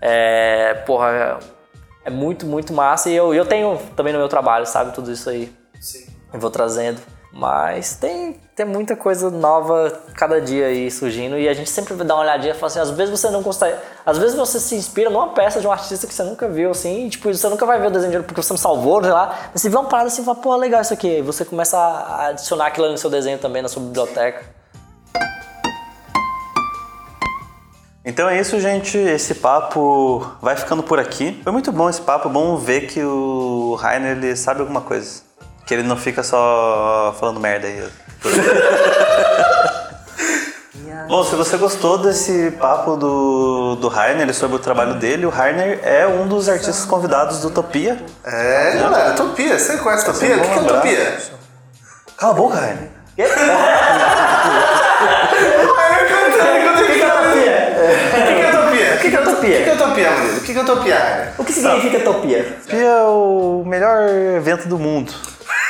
É, 0.00 0.74
porra, 0.86 1.40
é, 2.04 2.08
é 2.08 2.10
muito, 2.10 2.44
muito 2.46 2.72
massa 2.72 3.08
e 3.08 3.14
eu, 3.14 3.32
eu 3.32 3.46
tenho 3.46 3.78
também 3.96 4.12
no 4.12 4.18
meu 4.18 4.28
trabalho, 4.28 4.66
sabe, 4.66 4.92
tudo 4.92 5.10
isso 5.10 5.30
aí. 5.30 5.52
Sim. 5.80 6.06
Eu 6.32 6.40
vou 6.40 6.50
trazendo. 6.50 7.00
Mas 7.36 7.96
tem, 7.96 8.40
tem 8.54 8.64
muita 8.64 8.94
coisa 8.94 9.28
nova 9.28 9.92
cada 10.14 10.40
dia 10.40 10.66
aí 10.66 10.88
surgindo 10.88 11.36
e 11.36 11.48
a 11.48 11.52
gente 11.52 11.68
sempre 11.68 11.92
dá 11.96 12.14
uma 12.14 12.22
olhadinha 12.22 12.52
e 12.52 12.54
fala 12.54 12.68
assim, 12.68 12.78
às 12.78 12.90
vezes 12.90 13.20
você 13.20 13.28
não 13.28 13.42
consegue. 13.42 13.76
Às 14.06 14.18
vezes 14.18 14.36
você 14.36 14.60
se 14.60 14.76
inspira 14.76 15.10
numa 15.10 15.30
peça 15.30 15.60
de 15.60 15.66
um 15.66 15.72
artista 15.72 16.06
que 16.06 16.14
você 16.14 16.22
nunca 16.22 16.46
viu, 16.48 16.70
assim, 16.70 17.06
e, 17.06 17.10
tipo, 17.10 17.34
você 17.34 17.48
nunca 17.48 17.66
vai 17.66 17.80
ver 17.80 17.88
o 17.88 17.90
desenho 17.90 18.12
dele 18.12 18.22
porque 18.22 18.40
você 18.40 18.52
me 18.52 18.58
salvou, 18.58 19.02
sei 19.02 19.12
lá. 19.12 19.36
Mas 19.52 19.60
você 19.60 19.68
vê 19.68 19.76
uma 19.76 19.88
parada 19.88 20.06
assim 20.06 20.22
e 20.22 20.24
fala, 20.24 20.36
pô, 20.36 20.54
legal 20.54 20.80
isso 20.80 20.94
aqui. 20.94 21.16
Aí 21.16 21.22
você 21.22 21.44
começa 21.44 21.76
a 21.76 22.26
adicionar 22.28 22.66
aquilo 22.66 22.88
no 22.88 22.96
seu 22.96 23.10
desenho 23.10 23.38
também, 23.38 23.62
na 23.62 23.68
sua 23.68 23.82
biblioteca. 23.82 24.44
Então 28.04 28.28
é 28.28 28.38
isso, 28.38 28.60
gente. 28.60 28.96
Esse 28.96 29.34
papo 29.34 30.24
vai 30.40 30.54
ficando 30.54 30.84
por 30.84 31.00
aqui. 31.00 31.40
Foi 31.42 31.50
muito 31.50 31.72
bom 31.72 31.90
esse 31.90 32.00
papo. 32.00 32.28
Bom 32.28 32.56
ver 32.56 32.82
que 32.82 33.02
o 33.02 33.74
Rainer 33.74 34.16
ele 34.16 34.36
sabe 34.36 34.60
alguma 34.60 34.82
coisa. 34.82 35.23
Que 35.66 35.74
ele 35.74 35.82
não 35.82 35.96
fica 35.96 36.22
só 36.22 37.14
falando 37.18 37.40
merda 37.40 37.66
aí. 37.66 37.82
Bom, 41.08 41.22
se 41.22 41.34
você 41.36 41.56
gostou 41.58 41.98
desse 41.98 42.50
papo 42.52 42.96
do, 42.96 43.76
do 43.76 43.88
Rainer 43.88 44.34
sobre 44.34 44.56
o 44.56 44.58
trabalho 44.58 44.94
dele, 44.94 45.26
o 45.26 45.28
Rainer 45.28 45.78
é 45.82 46.06
um 46.06 46.26
dos 46.26 46.48
artistas 46.48 46.84
convidados 46.86 47.40
do 47.40 47.48
Utopia. 47.48 47.98
É, 48.24 48.76
galera, 48.78 49.12
Topia. 49.12 49.58
Você 49.58 49.76
conhece 49.76 50.06
Topia? 50.06 50.36
O 50.36 50.40
que 50.40 50.46
que 50.48 50.52
é 50.52 50.56
lembrar. 50.56 50.76
Topia? 50.76 51.18
Cala 52.16 52.32
a 52.32 52.36
boca, 52.36 52.58
Rainer. 52.58 52.90
O 58.14 58.26
que 58.26 58.40
que 58.40 58.46
é 58.46 58.50
Topia? 58.50 58.94
O 58.94 58.98
que 58.98 59.10
que 59.10 59.16
é 59.16 59.20
O 59.20 59.22
que 59.22 59.30
utopia? 59.30 59.62
que 59.62 59.70
é 59.70 59.76
Topia, 59.76 60.10
Murilo? 60.10 60.36
O 60.36 60.40
que 60.40 60.52
que 60.52 60.58
é 60.58 60.64
Topia, 60.64 60.98
Rainer? 60.98 61.32
O 61.38 61.44
que 61.44 61.52
significa 61.52 61.98
utopia? 61.98 62.56
Utopia 62.62 62.80
é 62.80 63.02
o 63.02 63.62
melhor 63.66 64.08
evento 64.36 64.66
do 64.68 64.78
mundo. 64.78 65.12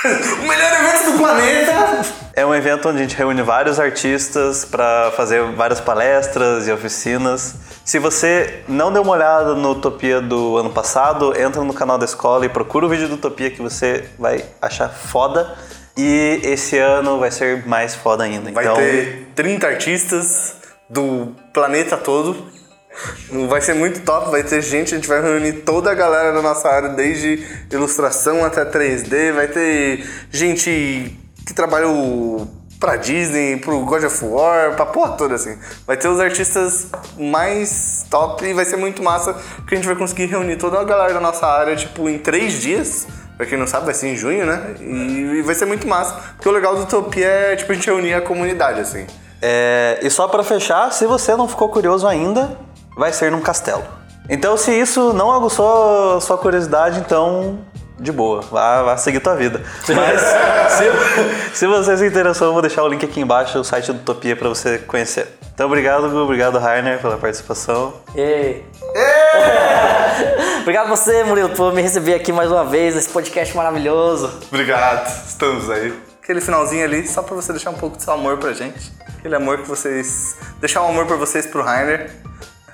O 0.38 0.46
melhor 0.46 0.72
evento 0.72 1.12
do 1.12 1.18
planeta! 1.18 2.24
É 2.34 2.44
um 2.44 2.54
evento 2.54 2.88
onde 2.88 2.98
a 2.98 3.02
gente 3.02 3.16
reúne 3.16 3.42
vários 3.42 3.80
artistas 3.80 4.64
para 4.64 5.10
fazer 5.12 5.42
várias 5.52 5.80
palestras 5.80 6.66
e 6.66 6.72
oficinas. 6.72 7.54
Se 7.84 7.98
você 7.98 8.62
não 8.68 8.92
deu 8.92 9.02
uma 9.02 9.12
olhada 9.12 9.54
no 9.54 9.70
Utopia 9.70 10.20
do 10.20 10.58
ano 10.58 10.70
passado, 10.70 11.32
entra 11.40 11.62
no 11.62 11.72
canal 11.72 11.96
da 11.96 12.04
escola 12.04 12.44
e 12.44 12.48
procura 12.48 12.86
o 12.86 12.88
vídeo 12.88 13.08
do 13.08 13.14
Utopia 13.14 13.50
que 13.50 13.62
você 13.62 14.04
vai 14.18 14.44
achar 14.60 14.88
foda. 14.88 15.54
E 15.96 16.40
esse 16.42 16.76
ano 16.76 17.18
vai 17.18 17.30
ser 17.30 17.66
mais 17.66 17.94
foda 17.94 18.24
ainda. 18.24 18.50
Vai 18.50 18.64
então, 18.64 18.76
ter 18.76 19.28
30 19.36 19.66
artistas 19.66 20.56
do 20.90 21.34
planeta 21.52 21.96
todo. 21.96 22.48
Vai 23.48 23.60
ser 23.60 23.74
muito 23.74 24.00
top, 24.00 24.30
vai 24.30 24.42
ter 24.42 24.62
gente, 24.62 24.94
a 24.94 24.96
gente 24.96 25.08
vai 25.08 25.20
reunir 25.20 25.52
toda 25.62 25.90
a 25.90 25.94
galera 25.94 26.32
da 26.32 26.40
nossa 26.40 26.68
área, 26.68 26.90
desde 26.90 27.44
ilustração 27.70 28.44
até 28.44 28.64
3D, 28.64 29.32
vai 29.32 29.48
ter 29.48 30.06
gente 30.30 31.18
que 31.44 31.52
trabalhou 31.52 32.48
pra 32.78 32.96
Disney, 32.96 33.56
pro 33.56 33.80
God 33.80 34.04
of 34.04 34.24
War, 34.24 34.76
pra 34.76 34.86
porra 34.86 35.12
toda 35.12 35.34
assim. 35.34 35.58
Vai 35.86 35.96
ter 35.96 36.08
os 36.08 36.20
artistas 36.20 36.88
mais 37.18 38.06
top 38.10 38.44
e 38.44 38.52
vai 38.52 38.64
ser 38.64 38.76
muito 38.76 39.02
massa, 39.02 39.32
porque 39.56 39.74
a 39.74 39.76
gente 39.78 39.86
vai 39.86 39.96
conseguir 39.96 40.26
reunir 40.26 40.56
toda 40.56 40.78
a 40.78 40.84
galera 40.84 41.14
da 41.14 41.20
nossa 41.20 41.46
área, 41.46 41.74
tipo, 41.74 42.08
em 42.08 42.18
três 42.18 42.60
dias. 42.60 43.06
Pra 43.36 43.46
quem 43.46 43.58
não 43.58 43.66
sabe, 43.66 43.86
vai 43.86 43.94
ser 43.94 44.08
em 44.08 44.16
junho, 44.16 44.46
né? 44.46 44.76
E 44.78 45.42
vai 45.42 45.54
ser 45.54 45.64
muito 45.64 45.88
massa, 45.88 46.14
porque 46.36 46.48
o 46.48 46.52
legal 46.52 46.76
do 46.76 46.82
Utopia 46.82 47.26
é, 47.26 47.56
tipo, 47.56 47.72
a 47.72 47.74
gente 47.74 47.86
reunir 47.86 48.14
a 48.14 48.20
comunidade, 48.20 48.80
assim. 48.80 49.06
É, 49.42 49.98
e 50.02 50.10
só 50.10 50.28
para 50.28 50.44
fechar, 50.44 50.92
se 50.92 51.06
você 51.06 51.34
não 51.34 51.48
ficou 51.48 51.68
curioso 51.68 52.06
ainda, 52.06 52.56
vai 52.96 53.12
ser 53.12 53.30
num 53.30 53.40
castelo. 53.40 53.84
Então, 54.28 54.56
se 54.56 54.72
isso 54.72 55.12
não 55.12 55.30
aguçou 55.30 56.20
sua 56.20 56.38
curiosidade, 56.38 56.98
então 57.00 57.58
de 57.98 58.10
boa, 58.10 58.40
vá, 58.40 58.82
vá 58.82 58.96
seguir 58.96 59.20
tua 59.20 59.36
vida. 59.36 59.62
Mas 59.88 60.20
se, 60.72 61.58
se 61.58 61.66
você 61.66 61.96
se 61.96 62.06
interessou, 62.06 62.48
eu 62.48 62.52
vou 62.52 62.62
deixar 62.62 62.82
o 62.82 62.88
link 62.88 63.04
aqui 63.04 63.20
embaixo, 63.20 63.58
o 63.58 63.64
site 63.64 63.92
do 63.92 63.98
Utopia, 63.98 64.34
para 64.34 64.48
você 64.48 64.78
conhecer. 64.78 65.28
Então, 65.54 65.66
obrigado, 65.66 66.10
Gu, 66.10 66.16
obrigado, 66.16 66.58
Rainer, 66.58 67.00
pela 67.00 67.16
participação. 67.16 67.94
Ei. 68.14 68.64
Obrigado 70.62 70.86
a 70.86 70.96
você, 70.96 71.22
Murilo, 71.24 71.50
por 71.50 71.74
me 71.74 71.82
receber 71.82 72.14
aqui 72.14 72.32
mais 72.32 72.50
uma 72.50 72.64
vez 72.64 72.94
nesse 72.94 73.10
podcast 73.10 73.54
maravilhoso. 73.54 74.32
Obrigado, 74.48 75.06
estamos 75.26 75.68
aí. 75.68 75.92
Aquele 76.22 76.40
finalzinho 76.40 76.84
ali, 76.84 77.06
só 77.06 77.22
pra 77.22 77.34
você 77.34 77.52
deixar 77.52 77.70
um 77.70 77.74
pouco 77.74 77.96
do 77.96 78.02
seu 78.02 78.14
amor 78.14 78.38
pra 78.38 78.52
gente. 78.52 78.92
Aquele 79.18 79.36
amor 79.36 79.58
que 79.58 79.68
vocês. 79.68 80.36
Deixar 80.58 80.82
um 80.82 80.88
amor 80.88 81.06
pra 81.06 81.16
vocês 81.16 81.46
pro 81.46 81.62
Rainer. 81.62 82.10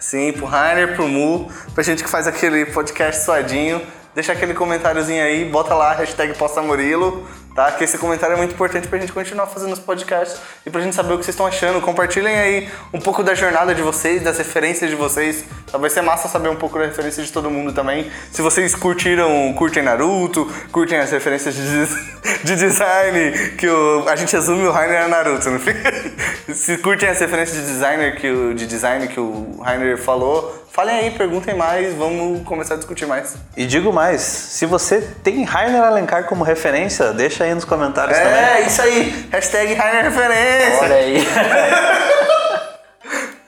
Assim, 0.01 0.33
pro 0.33 0.47
Rainer, 0.47 0.95
pro 0.95 1.07
Mu, 1.07 1.53
pra 1.75 1.85
gente 1.85 2.03
que 2.03 2.09
faz 2.09 2.27
aquele 2.27 2.65
podcast 2.65 3.23
suadinho. 3.23 3.83
Deixa 4.15 4.33
aquele 4.33 4.55
comentáriozinho 4.55 5.23
aí, 5.23 5.45
bota 5.45 5.75
lá, 5.75 5.93
hashtag 5.93 6.33
posta 6.39 6.63
Murilo, 6.63 7.29
tá? 7.55 7.73
Que 7.73 7.85
esse 7.85 7.99
comentário 7.99 8.35
é 8.35 8.37
muito 8.37 8.55
importante 8.55 8.89
pra 8.89 8.99
gente 8.99 9.13
continuar 9.13 9.47
fazendo 9.47 9.73
os 9.73 9.79
podcasts 9.79 10.41
e 10.65 10.71
pra 10.71 10.81
gente 10.81 10.95
saber 10.95 11.15
o 11.15 11.19
que 11.19 11.25
vocês 11.25 11.35
estão 11.35 11.47
achando. 11.47 11.81
Compartilhem 11.81 12.39
aí 12.39 12.69
um 12.93 13.01
pouco 13.01 13.23
da 13.23 13.35
jornada 13.35 13.75
de 13.75 13.83
vocês, 13.83 14.23
das 14.23 14.39
referências 14.39 14.91
de 14.91 14.97
vocês. 14.97 15.45
Vai 15.73 15.91
ser 15.91 16.03
massa 16.03 16.29
saber 16.29 16.49
um 16.49 16.57
pouco 16.57 16.79
da 16.79 16.87
referência 16.87 17.23
de 17.23 17.33
todo 17.33 17.51
mundo 17.51 17.73
também. 17.73 18.11
Se 18.31 18.43
vocês 18.43 18.75
curtiram, 18.75 19.53
curtem 19.55 19.83
Naruto, 19.83 20.51
curtem 20.73 20.99
as 20.99 21.11
referências 21.11 21.55
de, 21.55 21.63
de 22.45 22.57
design, 22.57 23.57
que 23.57 23.69
o, 23.69 24.09
a 24.09 24.17
gente 24.17 24.33
resume 24.33 24.67
o 24.67 24.71
Rainer 24.71 25.05
a 25.05 25.09
Naruto, 25.09 25.51
não 25.51 25.59
fica? 25.59 25.91
Se 26.53 26.79
curtem 26.79 27.09
as 27.09 27.19
referências 27.19 27.59
de 27.59 27.73
designer 27.73 28.17
que 28.17 28.31
o, 28.31 28.55
de 28.55 28.67
design 28.67 29.07
que 29.09 29.21
o 29.21 29.61
Rainer 29.63 29.97
falou, 29.99 30.67
falem 30.73 30.97
aí, 30.97 31.11
perguntem 31.11 31.55
mais, 31.55 31.95
vamos 31.95 32.43
começar 32.45 32.75
a 32.75 32.77
discutir 32.77 33.07
mais. 33.07 33.37
E 33.57 33.67
digo 33.67 33.93
mais, 33.93 34.21
se 34.21 34.67
você 34.67 35.01
tem 35.23 35.45
Rainer 35.45 35.83
Alencar 35.83 36.25
como 36.25 36.45
referência, 36.45 37.13
deixa 37.13 37.45
aí 37.45 37.55
nos 37.55 37.65
comentários 37.65 38.17
também. 38.17 38.33
É, 38.33 38.61
isso 38.67 38.83
aí. 38.83 39.29
Hashtag 39.31 39.75
Rainer 39.75 40.05
Referência. 40.05 40.83
Olha 40.83 40.97
aí. 40.97 41.27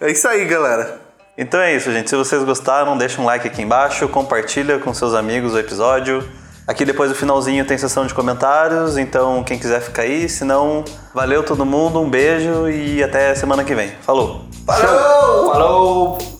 É 0.02 0.10
isso 0.10 0.26
aí, 0.26 0.44
galera. 0.46 1.00
Então 1.38 1.60
é 1.60 1.76
isso, 1.76 1.92
gente. 1.92 2.10
Se 2.10 2.16
vocês 2.16 2.42
gostaram, 2.42 2.98
deixa 2.98 3.22
um 3.22 3.24
like 3.24 3.46
aqui 3.46 3.62
embaixo, 3.62 4.08
compartilha 4.08 4.80
com 4.80 4.92
seus 4.92 5.14
amigos 5.14 5.54
o 5.54 5.58
episódio. 5.60 6.28
Aqui 6.66 6.84
depois 6.84 7.08
do 7.08 7.14
finalzinho 7.14 7.64
tem 7.64 7.78
sessão 7.78 8.04
de 8.04 8.12
comentários, 8.12 8.98
então 8.98 9.44
quem 9.44 9.60
quiser 9.60 9.80
fica 9.80 10.02
aí. 10.02 10.28
Se 10.28 10.44
não, 10.44 10.84
valeu 11.14 11.44
todo 11.44 11.64
mundo, 11.64 12.00
um 12.00 12.10
beijo 12.10 12.68
e 12.68 13.00
até 13.00 13.32
semana 13.36 13.62
que 13.62 13.76
vem. 13.76 13.92
Falou! 14.02 14.44
Falou! 14.66 15.52
Falou! 15.52 16.31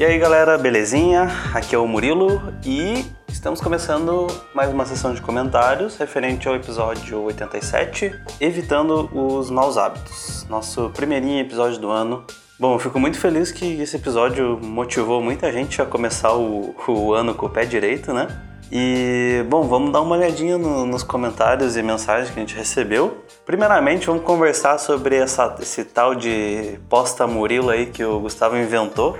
E 0.00 0.02
aí 0.02 0.18
galera, 0.18 0.56
belezinha? 0.56 1.28
Aqui 1.52 1.74
é 1.74 1.78
o 1.78 1.86
Murilo 1.86 2.40
e 2.64 3.04
estamos 3.28 3.60
começando 3.60 4.28
mais 4.54 4.72
uma 4.72 4.86
sessão 4.86 5.12
de 5.12 5.20
comentários 5.20 5.98
referente 5.98 6.48
ao 6.48 6.56
episódio 6.56 7.20
87, 7.20 8.18
Evitando 8.40 9.10
os 9.14 9.50
Maus 9.50 9.76
Hábitos, 9.76 10.46
nosso 10.48 10.88
primeirinho 10.88 11.42
episódio 11.42 11.78
do 11.78 11.90
ano. 11.90 12.24
Bom, 12.58 12.76
eu 12.76 12.78
fico 12.78 12.98
muito 12.98 13.18
feliz 13.18 13.52
que 13.52 13.78
esse 13.82 13.96
episódio 13.96 14.58
motivou 14.62 15.20
muita 15.20 15.52
gente 15.52 15.82
a 15.82 15.84
começar 15.84 16.32
o, 16.32 16.74
o 16.88 17.12
ano 17.12 17.34
com 17.34 17.44
o 17.44 17.50
pé 17.50 17.66
direito, 17.66 18.14
né? 18.14 18.26
E, 18.72 19.44
bom, 19.48 19.62
vamos 19.66 19.92
dar 19.92 20.00
uma 20.00 20.16
olhadinha 20.16 20.56
no- 20.56 20.86
nos 20.86 21.02
comentários 21.02 21.76
e 21.76 21.82
mensagens 21.82 22.30
que 22.30 22.38
a 22.38 22.40
gente 22.40 22.54
recebeu. 22.56 23.24
Primeiramente, 23.44 24.06
vamos 24.06 24.22
conversar 24.22 24.78
sobre 24.78 25.16
essa, 25.16 25.56
esse 25.60 25.84
tal 25.84 26.14
de 26.14 26.78
posta 26.88 27.26
Murilo 27.26 27.70
aí 27.70 27.86
que 27.86 28.04
o 28.04 28.20
Gustavo 28.20 28.56
inventou. 28.56 29.18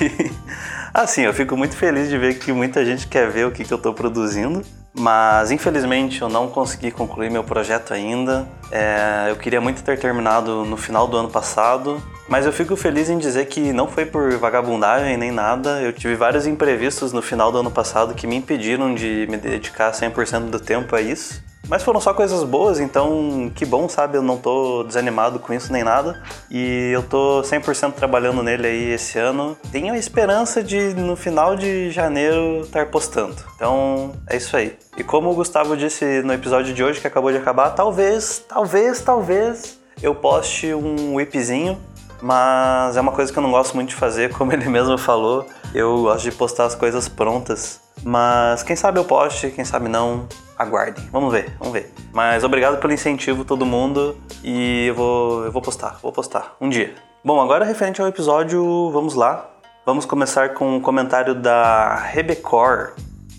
Assim, 0.94 1.22
eu 1.22 1.32
fico 1.34 1.56
muito 1.56 1.76
feliz 1.76 2.08
de 2.08 2.16
ver 2.18 2.38
que 2.38 2.52
muita 2.52 2.84
gente 2.84 3.06
quer 3.08 3.28
ver 3.30 3.46
o 3.46 3.50
que, 3.52 3.64
que 3.64 3.72
eu 3.72 3.76
estou 3.78 3.92
produzindo. 3.92 4.62
Mas, 4.94 5.50
infelizmente, 5.50 6.20
eu 6.20 6.28
não 6.28 6.48
consegui 6.48 6.90
concluir 6.90 7.30
meu 7.30 7.42
projeto 7.42 7.94
ainda. 7.94 8.46
É, 8.70 9.28
eu 9.30 9.36
queria 9.36 9.60
muito 9.60 9.82
ter 9.82 9.98
terminado 9.98 10.64
no 10.64 10.76
final 10.76 11.08
do 11.08 11.16
ano 11.16 11.30
passado. 11.30 12.02
Mas 12.28 12.44
eu 12.46 12.52
fico 12.52 12.76
feliz 12.76 13.08
em 13.08 13.18
dizer 13.18 13.46
que 13.46 13.72
não 13.72 13.88
foi 13.88 14.04
por 14.04 14.36
vagabundagem 14.36 15.16
nem 15.16 15.30
nada. 15.30 15.80
Eu 15.80 15.92
tive 15.92 16.14
vários 16.14 16.46
imprevistos 16.46 17.12
no 17.12 17.22
final 17.22 17.50
do 17.50 17.58
ano 17.58 17.70
passado 17.70 18.14
que 18.14 18.26
me 18.26 18.36
impediram 18.36 18.94
de 18.94 19.26
me 19.30 19.36
dedicar 19.36 19.92
100% 19.92 20.50
do 20.50 20.60
tempo 20.60 20.94
a 20.94 21.00
isso. 21.00 21.42
Mas 21.68 21.82
foram 21.82 22.00
só 22.00 22.12
coisas 22.12 22.42
boas, 22.44 22.80
então 22.80 23.50
que 23.54 23.64
bom, 23.64 23.88
sabe? 23.88 24.16
Eu 24.16 24.22
não 24.22 24.36
tô 24.36 24.82
desanimado 24.82 25.38
com 25.38 25.52
isso 25.52 25.72
nem 25.72 25.82
nada. 25.82 26.20
E 26.50 26.90
eu 26.92 27.02
tô 27.02 27.42
100% 27.42 27.92
trabalhando 27.92 28.42
nele 28.42 28.66
aí 28.66 28.90
esse 28.92 29.18
ano. 29.18 29.56
Tenho 29.70 29.94
a 29.94 29.98
esperança 29.98 30.62
de 30.62 30.94
no 30.94 31.16
final 31.16 31.56
de 31.56 31.90
janeiro 31.90 32.62
estar 32.62 32.86
postando. 32.86 33.36
Então 33.54 34.12
é 34.28 34.36
isso 34.36 34.56
aí. 34.56 34.76
E 34.96 35.04
como 35.04 35.30
o 35.30 35.34
Gustavo 35.34 35.76
disse 35.76 36.22
no 36.22 36.32
episódio 36.32 36.74
de 36.74 36.82
hoje 36.82 37.00
que 37.00 37.06
acabou 37.06 37.30
de 37.30 37.38
acabar, 37.38 37.70
talvez, 37.70 38.44
talvez, 38.48 39.00
talvez 39.00 39.78
eu 40.02 40.14
poste 40.14 40.74
um 40.74 41.14
whipzinho 41.14 41.78
mas 42.22 42.96
é 42.96 43.00
uma 43.00 43.10
coisa 43.10 43.32
que 43.32 43.38
eu 43.38 43.42
não 43.42 43.50
gosto 43.50 43.74
muito 43.74 43.88
de 43.88 43.96
fazer, 43.96 44.30
como 44.38 44.52
ele 44.52 44.68
mesmo 44.68 44.96
falou. 44.96 45.44
Eu 45.74 46.02
gosto 46.02 46.22
de 46.22 46.32
postar 46.32 46.66
as 46.66 46.74
coisas 46.74 47.08
prontas. 47.08 47.80
Mas 48.02 48.62
quem 48.62 48.76
sabe 48.76 48.98
eu 48.98 49.04
poste, 49.04 49.50
quem 49.50 49.64
sabe 49.64 49.88
não. 49.88 50.28
Aguardem. 50.62 51.04
Vamos 51.10 51.32
ver, 51.32 51.54
vamos 51.58 51.72
ver. 51.72 51.92
Mas 52.12 52.44
obrigado 52.44 52.78
pelo 52.78 52.92
incentivo, 52.92 53.44
todo 53.44 53.66
mundo. 53.66 54.16
E 54.42 54.86
eu 54.86 54.94
vou, 54.94 55.44
eu 55.44 55.52
vou 55.52 55.62
postar, 55.62 55.98
vou 56.02 56.12
postar. 56.12 56.56
Um 56.60 56.68
dia. 56.68 56.94
Bom, 57.24 57.40
agora 57.40 57.64
referente 57.64 58.00
ao 58.00 58.08
episódio, 58.08 58.90
vamos 58.90 59.14
lá. 59.14 59.48
Vamos 59.84 60.04
começar 60.04 60.54
com 60.54 60.76
um 60.76 60.80
comentário 60.80 61.34
da 61.34 61.96
Rebecor. 61.96 62.92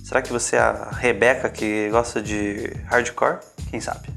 Será 0.03 0.21
que 0.21 0.31
você 0.31 0.57
é 0.57 0.59
a 0.59 0.89
Rebeca 0.91 1.49
que 1.49 1.89
gosta 1.89 2.21
de 2.21 2.71
hardcore? 2.85 3.39
Quem 3.69 3.79
sabe? 3.79 4.09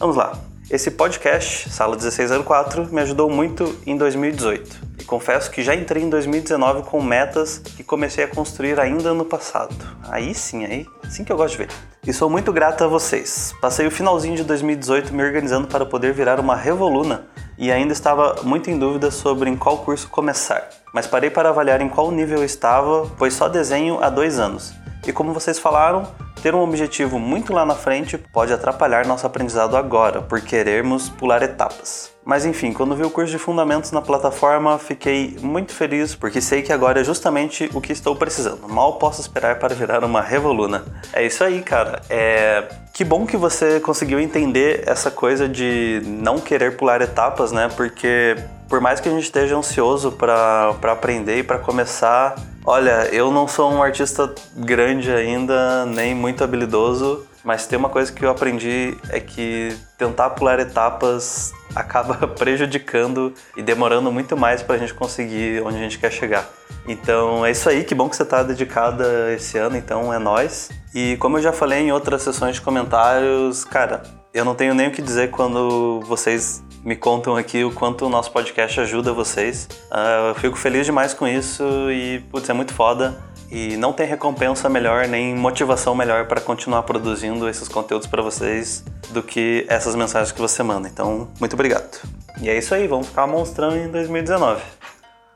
Vamos 0.00 0.16
lá. 0.16 0.32
Esse 0.70 0.90
podcast, 0.90 1.68
Sala 1.68 1.94
1604, 1.96 2.92
me 2.92 3.02
ajudou 3.02 3.28
muito 3.28 3.78
em 3.86 3.96
2018. 3.96 4.93
E 5.04 5.06
confesso 5.06 5.50
que 5.50 5.62
já 5.62 5.74
entrei 5.74 6.02
em 6.02 6.08
2019 6.08 6.84
com 6.84 7.02
metas 7.02 7.58
que 7.58 7.84
comecei 7.84 8.24
a 8.24 8.26
construir 8.26 8.80
ainda 8.80 9.12
no 9.12 9.26
passado. 9.26 9.74
Aí 10.08 10.34
sim, 10.34 10.64
aí 10.64 10.86
assim 11.04 11.22
que 11.22 11.30
eu 11.30 11.36
gosto 11.36 11.58
de 11.58 11.58
ver. 11.58 11.68
E 12.06 12.10
sou 12.10 12.30
muito 12.30 12.50
grato 12.54 12.82
a 12.84 12.86
vocês. 12.86 13.54
Passei 13.60 13.86
o 13.86 13.90
finalzinho 13.90 14.34
de 14.34 14.44
2018 14.44 15.12
me 15.12 15.22
organizando 15.22 15.68
para 15.68 15.84
poder 15.84 16.14
virar 16.14 16.40
uma 16.40 16.56
revoluna 16.56 17.26
e 17.58 17.70
ainda 17.70 17.92
estava 17.92 18.36
muito 18.44 18.70
em 18.70 18.78
dúvida 18.78 19.10
sobre 19.10 19.50
em 19.50 19.56
qual 19.56 19.76
curso 19.84 20.08
começar. 20.08 20.66
Mas 20.90 21.06
parei 21.06 21.28
para 21.28 21.50
avaliar 21.50 21.82
em 21.82 21.88
qual 21.90 22.10
nível 22.10 22.38
eu 22.38 22.44
estava, 22.44 23.06
pois 23.18 23.34
só 23.34 23.46
desenho 23.46 24.02
há 24.02 24.08
dois 24.08 24.38
anos. 24.38 24.72
E 25.06 25.12
como 25.12 25.34
vocês 25.34 25.58
falaram, 25.58 26.08
ter 26.42 26.54
um 26.54 26.62
objetivo 26.62 27.18
muito 27.18 27.52
lá 27.52 27.66
na 27.66 27.74
frente 27.74 28.16
pode 28.16 28.54
atrapalhar 28.54 29.06
nosso 29.06 29.26
aprendizado 29.26 29.76
agora, 29.76 30.22
por 30.22 30.40
querermos 30.40 31.10
pular 31.10 31.42
etapas. 31.42 32.13
Mas 32.24 32.46
enfim, 32.46 32.72
quando 32.72 32.96
vi 32.96 33.04
o 33.04 33.10
curso 33.10 33.30
de 33.30 33.38
fundamentos 33.38 33.92
na 33.92 34.00
plataforma, 34.00 34.78
fiquei 34.78 35.36
muito 35.42 35.72
feliz 35.72 36.14
porque 36.14 36.40
sei 36.40 36.62
que 36.62 36.72
agora 36.72 37.00
é 37.00 37.04
justamente 37.04 37.70
o 37.74 37.80
que 37.80 37.92
estou 37.92 38.16
precisando. 38.16 38.66
Mal 38.68 38.94
posso 38.94 39.20
esperar 39.20 39.58
para 39.58 39.74
virar 39.74 40.02
uma 40.04 40.22
revoluna. 40.22 40.84
É 41.12 41.24
isso 41.24 41.44
aí, 41.44 41.60
cara. 41.60 42.00
É 42.08 42.68
que 42.94 43.04
bom 43.04 43.26
que 43.26 43.36
você 43.36 43.80
conseguiu 43.80 44.20
entender 44.20 44.84
essa 44.86 45.10
coisa 45.10 45.48
de 45.48 46.00
não 46.04 46.38
querer 46.38 46.76
pular 46.76 47.02
etapas, 47.02 47.50
né? 47.50 47.68
Porque 47.76 48.36
por 48.68 48.80
mais 48.80 49.00
que 49.00 49.08
a 49.08 49.12
gente 49.12 49.24
esteja 49.24 49.56
ansioso 49.56 50.12
para 50.12 50.72
aprender 50.84 51.38
e 51.38 51.42
para 51.42 51.58
começar, 51.58 52.36
olha, 52.64 53.08
eu 53.12 53.32
não 53.32 53.48
sou 53.48 53.72
um 53.72 53.82
artista 53.82 54.32
grande 54.56 55.10
ainda, 55.10 55.84
nem 55.86 56.14
muito 56.14 56.44
habilidoso, 56.44 57.26
mas 57.44 57.66
tem 57.66 57.78
uma 57.78 57.88
coisa 57.88 58.10
que 58.10 58.24
eu 58.24 58.30
aprendi 58.30 58.96
é 59.10 59.20
que 59.20 59.76
tentar 59.98 60.30
pular 60.30 60.58
etapas 60.58 61.52
acaba 61.76 62.26
prejudicando 62.26 63.34
e 63.56 63.62
demorando 63.62 64.10
muito 64.10 64.36
mais 64.36 64.62
para 64.62 64.76
a 64.76 64.78
gente 64.78 64.94
conseguir 64.94 65.62
onde 65.62 65.76
a 65.76 65.80
gente 65.80 65.98
quer 65.98 66.10
chegar. 66.10 66.48
Então 66.86 67.44
é 67.44 67.50
isso 67.50 67.68
aí, 67.68 67.84
que 67.84 67.94
bom 67.94 68.08
que 68.08 68.16
você 68.16 68.22
está 68.22 68.42
dedicada 68.42 69.32
esse 69.32 69.58
ano, 69.58 69.76
então 69.76 70.12
é 70.12 70.18
nós. 70.18 70.70
E 70.94 71.16
como 71.18 71.38
eu 71.38 71.42
já 71.42 71.52
falei 71.52 71.80
em 71.80 71.92
outras 71.92 72.22
sessões 72.22 72.56
de 72.56 72.60
comentários, 72.60 73.64
cara, 73.64 74.02
eu 74.32 74.44
não 74.44 74.54
tenho 74.54 74.74
nem 74.74 74.88
o 74.88 74.90
que 74.90 75.00
dizer 75.00 75.30
quando 75.30 76.00
vocês 76.06 76.62
me 76.84 76.94
contam 76.94 77.36
aqui 77.36 77.64
o 77.64 77.72
quanto 77.72 78.04
o 78.04 78.08
nosso 78.08 78.30
podcast 78.30 78.78
ajuda 78.80 79.12
vocês. 79.12 79.68
Ah, 79.90 80.28
eu 80.28 80.34
fico 80.34 80.56
feliz 80.56 80.84
demais 80.84 81.14
com 81.14 81.26
isso 81.26 81.64
e, 81.90 82.20
putz, 82.30 82.48
é 82.50 82.52
muito 82.52 82.74
foda. 82.74 83.16
E 83.50 83.76
não 83.76 83.92
tem 83.92 84.06
recompensa 84.06 84.68
melhor 84.68 85.06
nem 85.06 85.34
motivação 85.34 85.94
melhor 85.94 86.26
para 86.26 86.40
continuar 86.40 86.82
produzindo 86.82 87.48
esses 87.48 87.68
conteúdos 87.68 88.06
para 88.06 88.22
vocês 88.22 88.84
do 89.10 89.22
que 89.22 89.64
essas 89.68 89.94
mensagens 89.94 90.32
que 90.32 90.40
você 90.40 90.62
manda. 90.62 90.88
Então, 90.88 91.28
muito 91.38 91.54
obrigado. 91.54 92.00
E 92.40 92.48
é 92.48 92.58
isso 92.58 92.74
aí, 92.74 92.86
vamos 92.88 93.08
ficar 93.08 93.26
monstrão 93.26 93.76
em 93.76 93.88
2019. 93.88 94.62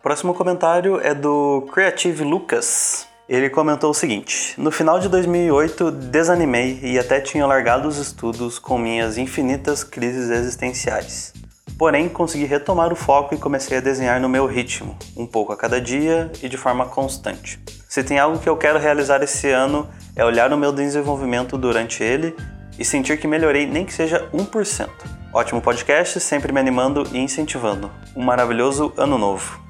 Próximo 0.03 0.35
comentário 0.35 1.01
é 1.01 1.15
do 1.15 1.69
Creative 1.73 2.25
Lucas. 2.25 3.07
Ele 3.29 3.51
comentou 3.51 3.91
o 3.91 3.95
seguinte: 3.95 4.55
No 4.57 4.71
final 4.71 4.99
de 4.99 5.09
2008, 5.09 5.91
desanimei 5.91 6.81
e 6.83 6.99
até 6.99 7.21
tinha 7.21 7.47
largado 7.47 7.87
os 7.87 7.99
estudos 7.99 8.59
com 8.59 8.79
minhas 8.79 9.19
infinitas 9.19 9.85
crises 9.85 10.31
existenciais. 10.31 11.35
Porém, 11.79 12.09
consegui 12.09 12.45
retomar 12.45 12.93
o 12.93 12.97
foco 12.97 13.37
e 13.37 13.39
comecei 13.39 13.79
a 13.79 13.81
desenhar 13.81 14.21
no 14.21 14.29
meu 14.29 14.47
ritmo, 14.47 14.99
um 15.17 15.25
pouco 15.25 15.53
a 15.53 15.57
cada 15.57 15.81
dia 15.81 16.29
e 16.43 16.49
de 16.49 16.57
forma 16.57 16.87
constante. 16.87 17.61
Se 17.89 18.03
tem 18.03 18.19
algo 18.19 18.41
que 18.41 18.49
eu 18.49 18.57
quero 18.57 18.81
realizar 18.81 19.23
esse 19.23 19.49
ano 19.49 19.89
é 20.17 20.25
olhar 20.25 20.53
o 20.53 20.59
meu 20.59 20.73
desenvolvimento 20.73 21.57
durante 21.57 22.03
ele 22.03 22.35
e 22.77 22.85
sentir 22.85 23.21
que 23.21 23.29
melhorei 23.29 23.65
nem 23.65 23.85
que 23.85 23.95
seja 23.95 24.29
1%. 24.35 24.89
Ótimo 25.33 25.61
podcast, 25.61 26.19
sempre 26.19 26.53
me 26.53 26.59
animando 26.59 27.07
e 27.13 27.19
incentivando. 27.19 27.89
Um 28.17 28.25
maravilhoso 28.25 28.93
ano 28.97 29.17
novo. 29.17 29.61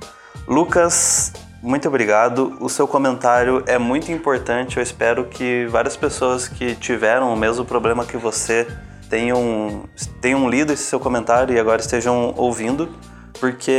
Lucas, 0.47 1.33
muito 1.63 1.89
obrigado. 1.89 2.57
O 2.59 2.71
seu 2.71 2.89
comentário 2.89 3.63
é 3.67 3.77
muito 3.77 4.11
importante. 4.11 4.79
Eu 4.79 4.83
espero 4.83 5.27
que 5.27 5.67
várias 5.67 5.97
pessoas 5.97 6.49
que 6.49 6.75
tiveram 6.75 7.35
o 7.35 7.37
mesmo 7.37 7.67
problema 7.67 8.07
que 8.07 8.17
você 8.17 8.67
tenham, 9.09 9.85
tenham 10.21 10.49
lido 10.49 10.73
esse 10.73 10.85
seu 10.85 11.01
comentário 11.01 11.55
e 11.55 11.59
agora 11.59 11.81
estejam 11.81 12.35
ouvindo, 12.37 12.89
porque 13.41 13.71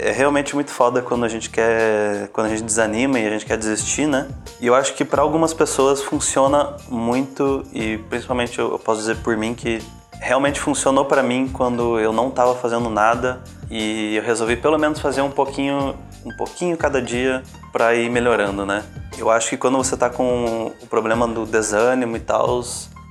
é 0.00 0.12
realmente 0.12 0.54
muito 0.54 0.70
foda 0.70 1.02
quando 1.02 1.24
a 1.24 1.28
gente 1.28 1.50
quer, 1.50 2.28
quando 2.32 2.46
a 2.46 2.50
gente 2.50 2.62
desanima 2.62 3.18
e 3.18 3.26
a 3.26 3.30
gente 3.30 3.46
quer 3.46 3.56
desistir, 3.56 4.06
né? 4.06 4.28
E 4.60 4.66
eu 4.66 4.74
acho 4.74 4.94
que 4.94 5.04
para 5.04 5.22
algumas 5.22 5.52
pessoas 5.52 6.02
funciona 6.02 6.76
muito 6.88 7.64
e 7.72 7.98
principalmente 8.10 8.58
eu 8.58 8.78
posso 8.78 9.00
dizer 9.00 9.16
por 9.16 9.36
mim 9.36 9.54
que 9.54 9.82
realmente 10.20 10.60
funcionou 10.60 11.04
para 11.04 11.22
mim 11.22 11.48
quando 11.52 11.98
eu 12.00 12.12
não 12.12 12.28
estava 12.28 12.54
fazendo 12.54 12.88
nada 12.88 13.40
e 13.70 14.16
eu 14.16 14.22
resolvi 14.22 14.56
pelo 14.56 14.78
menos 14.78 15.00
fazer 15.00 15.20
um 15.20 15.30
pouquinho, 15.30 15.94
um 16.24 16.34
pouquinho 16.36 16.76
cada 16.76 17.00
dia 17.02 17.42
para 17.72 17.94
ir 17.94 18.10
melhorando, 18.10 18.64
né? 18.64 18.82
Eu 19.18 19.30
acho 19.30 19.50
que 19.50 19.56
quando 19.56 19.76
você 19.76 19.94
está 19.94 20.10
com 20.10 20.72
o 20.82 20.86
problema 20.86 21.26
do 21.26 21.46
desânimo 21.46 22.16
e 22.16 22.20
tal, 22.20 22.62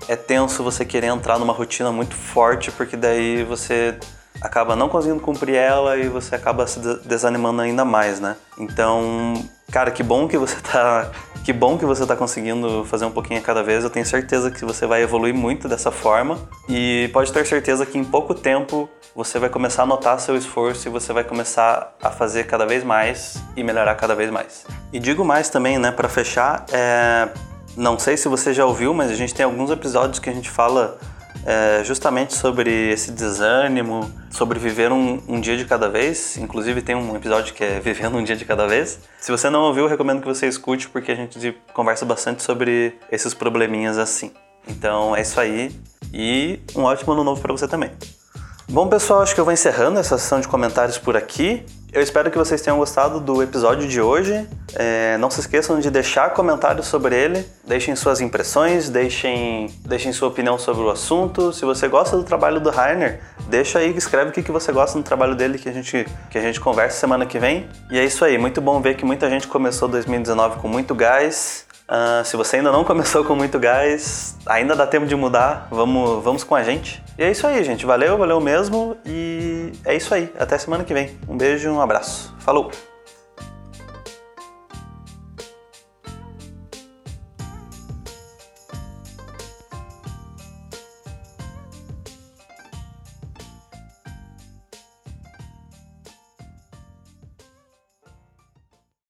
é 0.08 0.16
tenso 0.16 0.64
você 0.64 0.86
querer 0.86 1.08
entrar 1.08 1.40
numa 1.40 1.54
rotina 1.54 1.92
muito 1.92 2.16
forte, 2.16 2.72
porque 2.72 2.96
daí 2.96 3.44
você 3.44 3.98
acaba 4.42 4.76
não 4.76 4.90
conseguindo 4.90 5.22
cumprir 5.22 5.56
ela 5.56 5.98
e 5.98 6.08
você 6.08 6.36
acaba 6.36 6.68
se 6.68 6.80
desanimando 7.06 7.62
ainda 7.62 7.86
mais, 7.86 8.20
né? 8.20 8.36
Então, 8.58 9.34
cara, 9.72 9.92
que 9.92 10.04
bom 10.04 10.28
que 10.28 10.38
você 10.38 10.58
tá, 10.62 11.10
que 11.44 11.54
bom 11.54 11.78
que 11.78 11.86
você 11.86 12.06
tá 12.06 12.16
conseguindo 12.16 12.84
fazer 12.86 13.06
um 13.06 13.12
pouquinho 13.12 13.40
a 13.40 13.44
cada 13.44 13.64
vez. 13.64 13.84
Eu 13.84 13.90
tenho 13.90 14.06
certeza 14.06 14.52
que 14.52 14.66
você 14.66 14.86
vai 14.86 15.02
evoluir 15.02 15.34
muito 15.34 15.68
dessa 15.68 15.92
forma 15.92 16.38
e 16.68 17.10
pode 17.14 17.32
ter 17.32 17.46
certeza 17.46 17.86
que 17.86 17.98
em 17.98 18.04
pouco 18.04 18.34
tempo 18.34 18.90
você 19.16 19.40
vai 19.40 19.50
começar 19.50 19.84
a 19.84 19.86
notar 19.86 20.20
seu 20.20 20.36
esforço 20.36 20.88
e 20.88 20.92
você 20.92 21.14
vai 21.14 21.24
começar 21.24 21.96
a 22.04 22.12
fazer 22.12 22.46
cada 22.46 22.66
vez 22.66 22.84
mais 22.84 23.42
e 23.56 23.64
melhorar 23.64 23.96
cada 23.96 24.14
vez 24.14 24.30
mais. 24.30 24.66
E 24.92 25.00
digo 25.00 25.24
mais 25.24 25.50
também, 25.50 25.78
né, 25.78 25.92
para 25.92 26.10
fechar, 26.10 26.66
é 26.72 27.30
não 27.76 28.00
sei 28.00 28.18
se 28.18 28.28
você 28.28 28.54
já 28.54 28.66
ouviu, 28.66 28.94
mas 28.94 29.12
a 29.12 29.16
gente 29.16 29.34
tem 29.34 29.46
alguns 29.46 29.70
episódios 29.70 30.20
que 30.20 30.30
a 30.30 30.34
gente 30.34 30.50
fala 30.50 30.98
é, 31.46 31.84
justamente 31.84 32.34
sobre 32.34 32.92
esse 32.92 33.12
desânimo, 33.12 34.12
sobre 34.32 34.58
viver 34.58 34.92
um, 34.92 35.22
um, 35.28 35.40
dia 35.40 35.56
de 35.56 35.66
cada 35.66 35.88
vez. 35.88 36.38
Inclusive 36.38 36.82
tem 36.82 36.96
um 36.96 37.16
episódio 37.16 37.54
que 37.54 37.64
é 37.64 37.80
Vivendo 37.84 38.18
um 38.18 38.24
Dia 38.24 38.36
de 38.36 38.46
Cada 38.46 38.68
Vez. 38.68 39.00
Se 39.20 39.32
você 39.32 39.50
não 39.50 39.62
ouviu, 39.62 39.88
recomendo 39.88 40.22
que 40.22 40.28
você 40.28 40.48
escute, 40.48 40.90
porque 40.90 41.12
a 41.12 41.16
gente 41.16 41.56
conversa 41.74 42.06
bastante 42.06 42.42
sobre 42.42 42.98
esses 43.12 43.34
probleminhas 43.34 43.98
assim. 43.98 44.32
Então 44.68 45.16
é 45.16 45.22
isso 45.22 45.40
aí 45.40 45.72
e 46.12 46.60
um 46.76 46.84
ótimo 46.84 47.14
ano 47.14 47.24
novo 47.24 47.42
para 47.42 47.54
você 47.54 47.68
também. 47.68 47.92
Bom, 48.68 48.88
pessoal, 48.88 49.22
acho 49.22 49.36
que 49.36 49.40
eu 49.40 49.46
vou 49.46 49.54
encerrando 49.54 50.00
essa 50.00 50.18
sessão 50.18 50.42
de 50.42 50.48
comentários 50.48 50.98
por 50.98 51.16
aqui. 51.16 51.64
Eu 51.94 52.02
espero 52.02 52.32
que 52.32 52.38
vocês 52.38 52.60
tenham 52.62 52.78
gostado 52.78 53.20
do 53.20 53.44
episódio 53.44 53.88
de 53.88 54.02
hoje. 54.02 54.46
É, 54.74 55.18
não 55.20 55.30
se 55.30 55.40
esqueçam 55.40 55.80
de 55.80 55.92
deixar 55.92 56.32
comentários 56.32 56.88
sobre 56.88 57.16
ele, 57.16 57.46
deixem 57.66 57.96
suas 57.96 58.20
impressões, 58.22 58.90
deixem, 58.90 59.68
deixem 59.86 60.12
sua 60.12 60.30
opinião 60.30 60.58
sobre 60.58 60.84
o 60.84 60.90
assunto. 60.90 61.54
Se 61.54 61.64
você 61.64 61.88
gosta 61.88 62.18
do 62.18 62.24
trabalho 62.24 62.60
do 62.60 62.72
Rainer, 62.72 63.22
deixa 63.48 63.80
aí, 63.80 63.96
escreve 63.96 64.32
o 64.32 64.34
que, 64.34 64.52
você 64.52 64.72
gosta 64.72 64.98
do 64.98 65.04
trabalho 65.04 65.36
dele 65.36 65.60
que 65.60 65.70
a, 65.70 65.72
gente, 65.72 66.06
que 66.32 66.38
a 66.38 66.42
gente 66.42 66.60
conversa 66.60 67.00
semana 67.00 67.26
que 67.26 67.38
vem. 67.38 67.70
E 67.92 68.00
é 68.00 68.04
isso 68.04 68.26
aí, 68.26 68.36
muito 68.36 68.60
bom 68.60 68.82
ver 68.82 68.98
que 68.98 69.06
muita 69.06 69.30
gente 69.30 69.48
começou 69.48 69.88
2019 69.88 70.60
com 70.60 70.68
muito 70.68 70.96
gás 70.96 71.65
Uh, 71.88 72.26
se 72.26 72.36
você 72.36 72.58
ainda 72.58 72.72
não 72.72 72.84
começou 72.86 73.24
com 73.24 73.36
muito 73.36 73.60
gás, 73.60 74.38
ainda 74.46 74.76
dá 74.76 74.88
tempo 74.88 75.06
de 75.06 75.16
mudar, 75.16 75.68
vamos, 75.70 76.24
vamos 76.24 76.44
com 76.44 76.56
a 76.56 76.64
gente. 76.64 77.04
E 77.18 77.24
é 77.24 77.32
isso 77.32 77.46
aí, 77.46 77.64
gente. 77.64 77.86
Valeu, 77.86 78.18
valeu 78.18 78.42
mesmo. 78.42 78.98
E 79.06 79.72
é 79.86 79.96
isso 79.96 80.14
aí. 80.14 80.32
Até 80.38 80.58
semana 80.58 80.84
que 80.84 80.94
vem. 80.94 81.18
Um 81.28 81.38
beijo, 81.38 81.70
um 81.70 81.82
abraço. 81.82 82.34
Falou! 82.40 82.95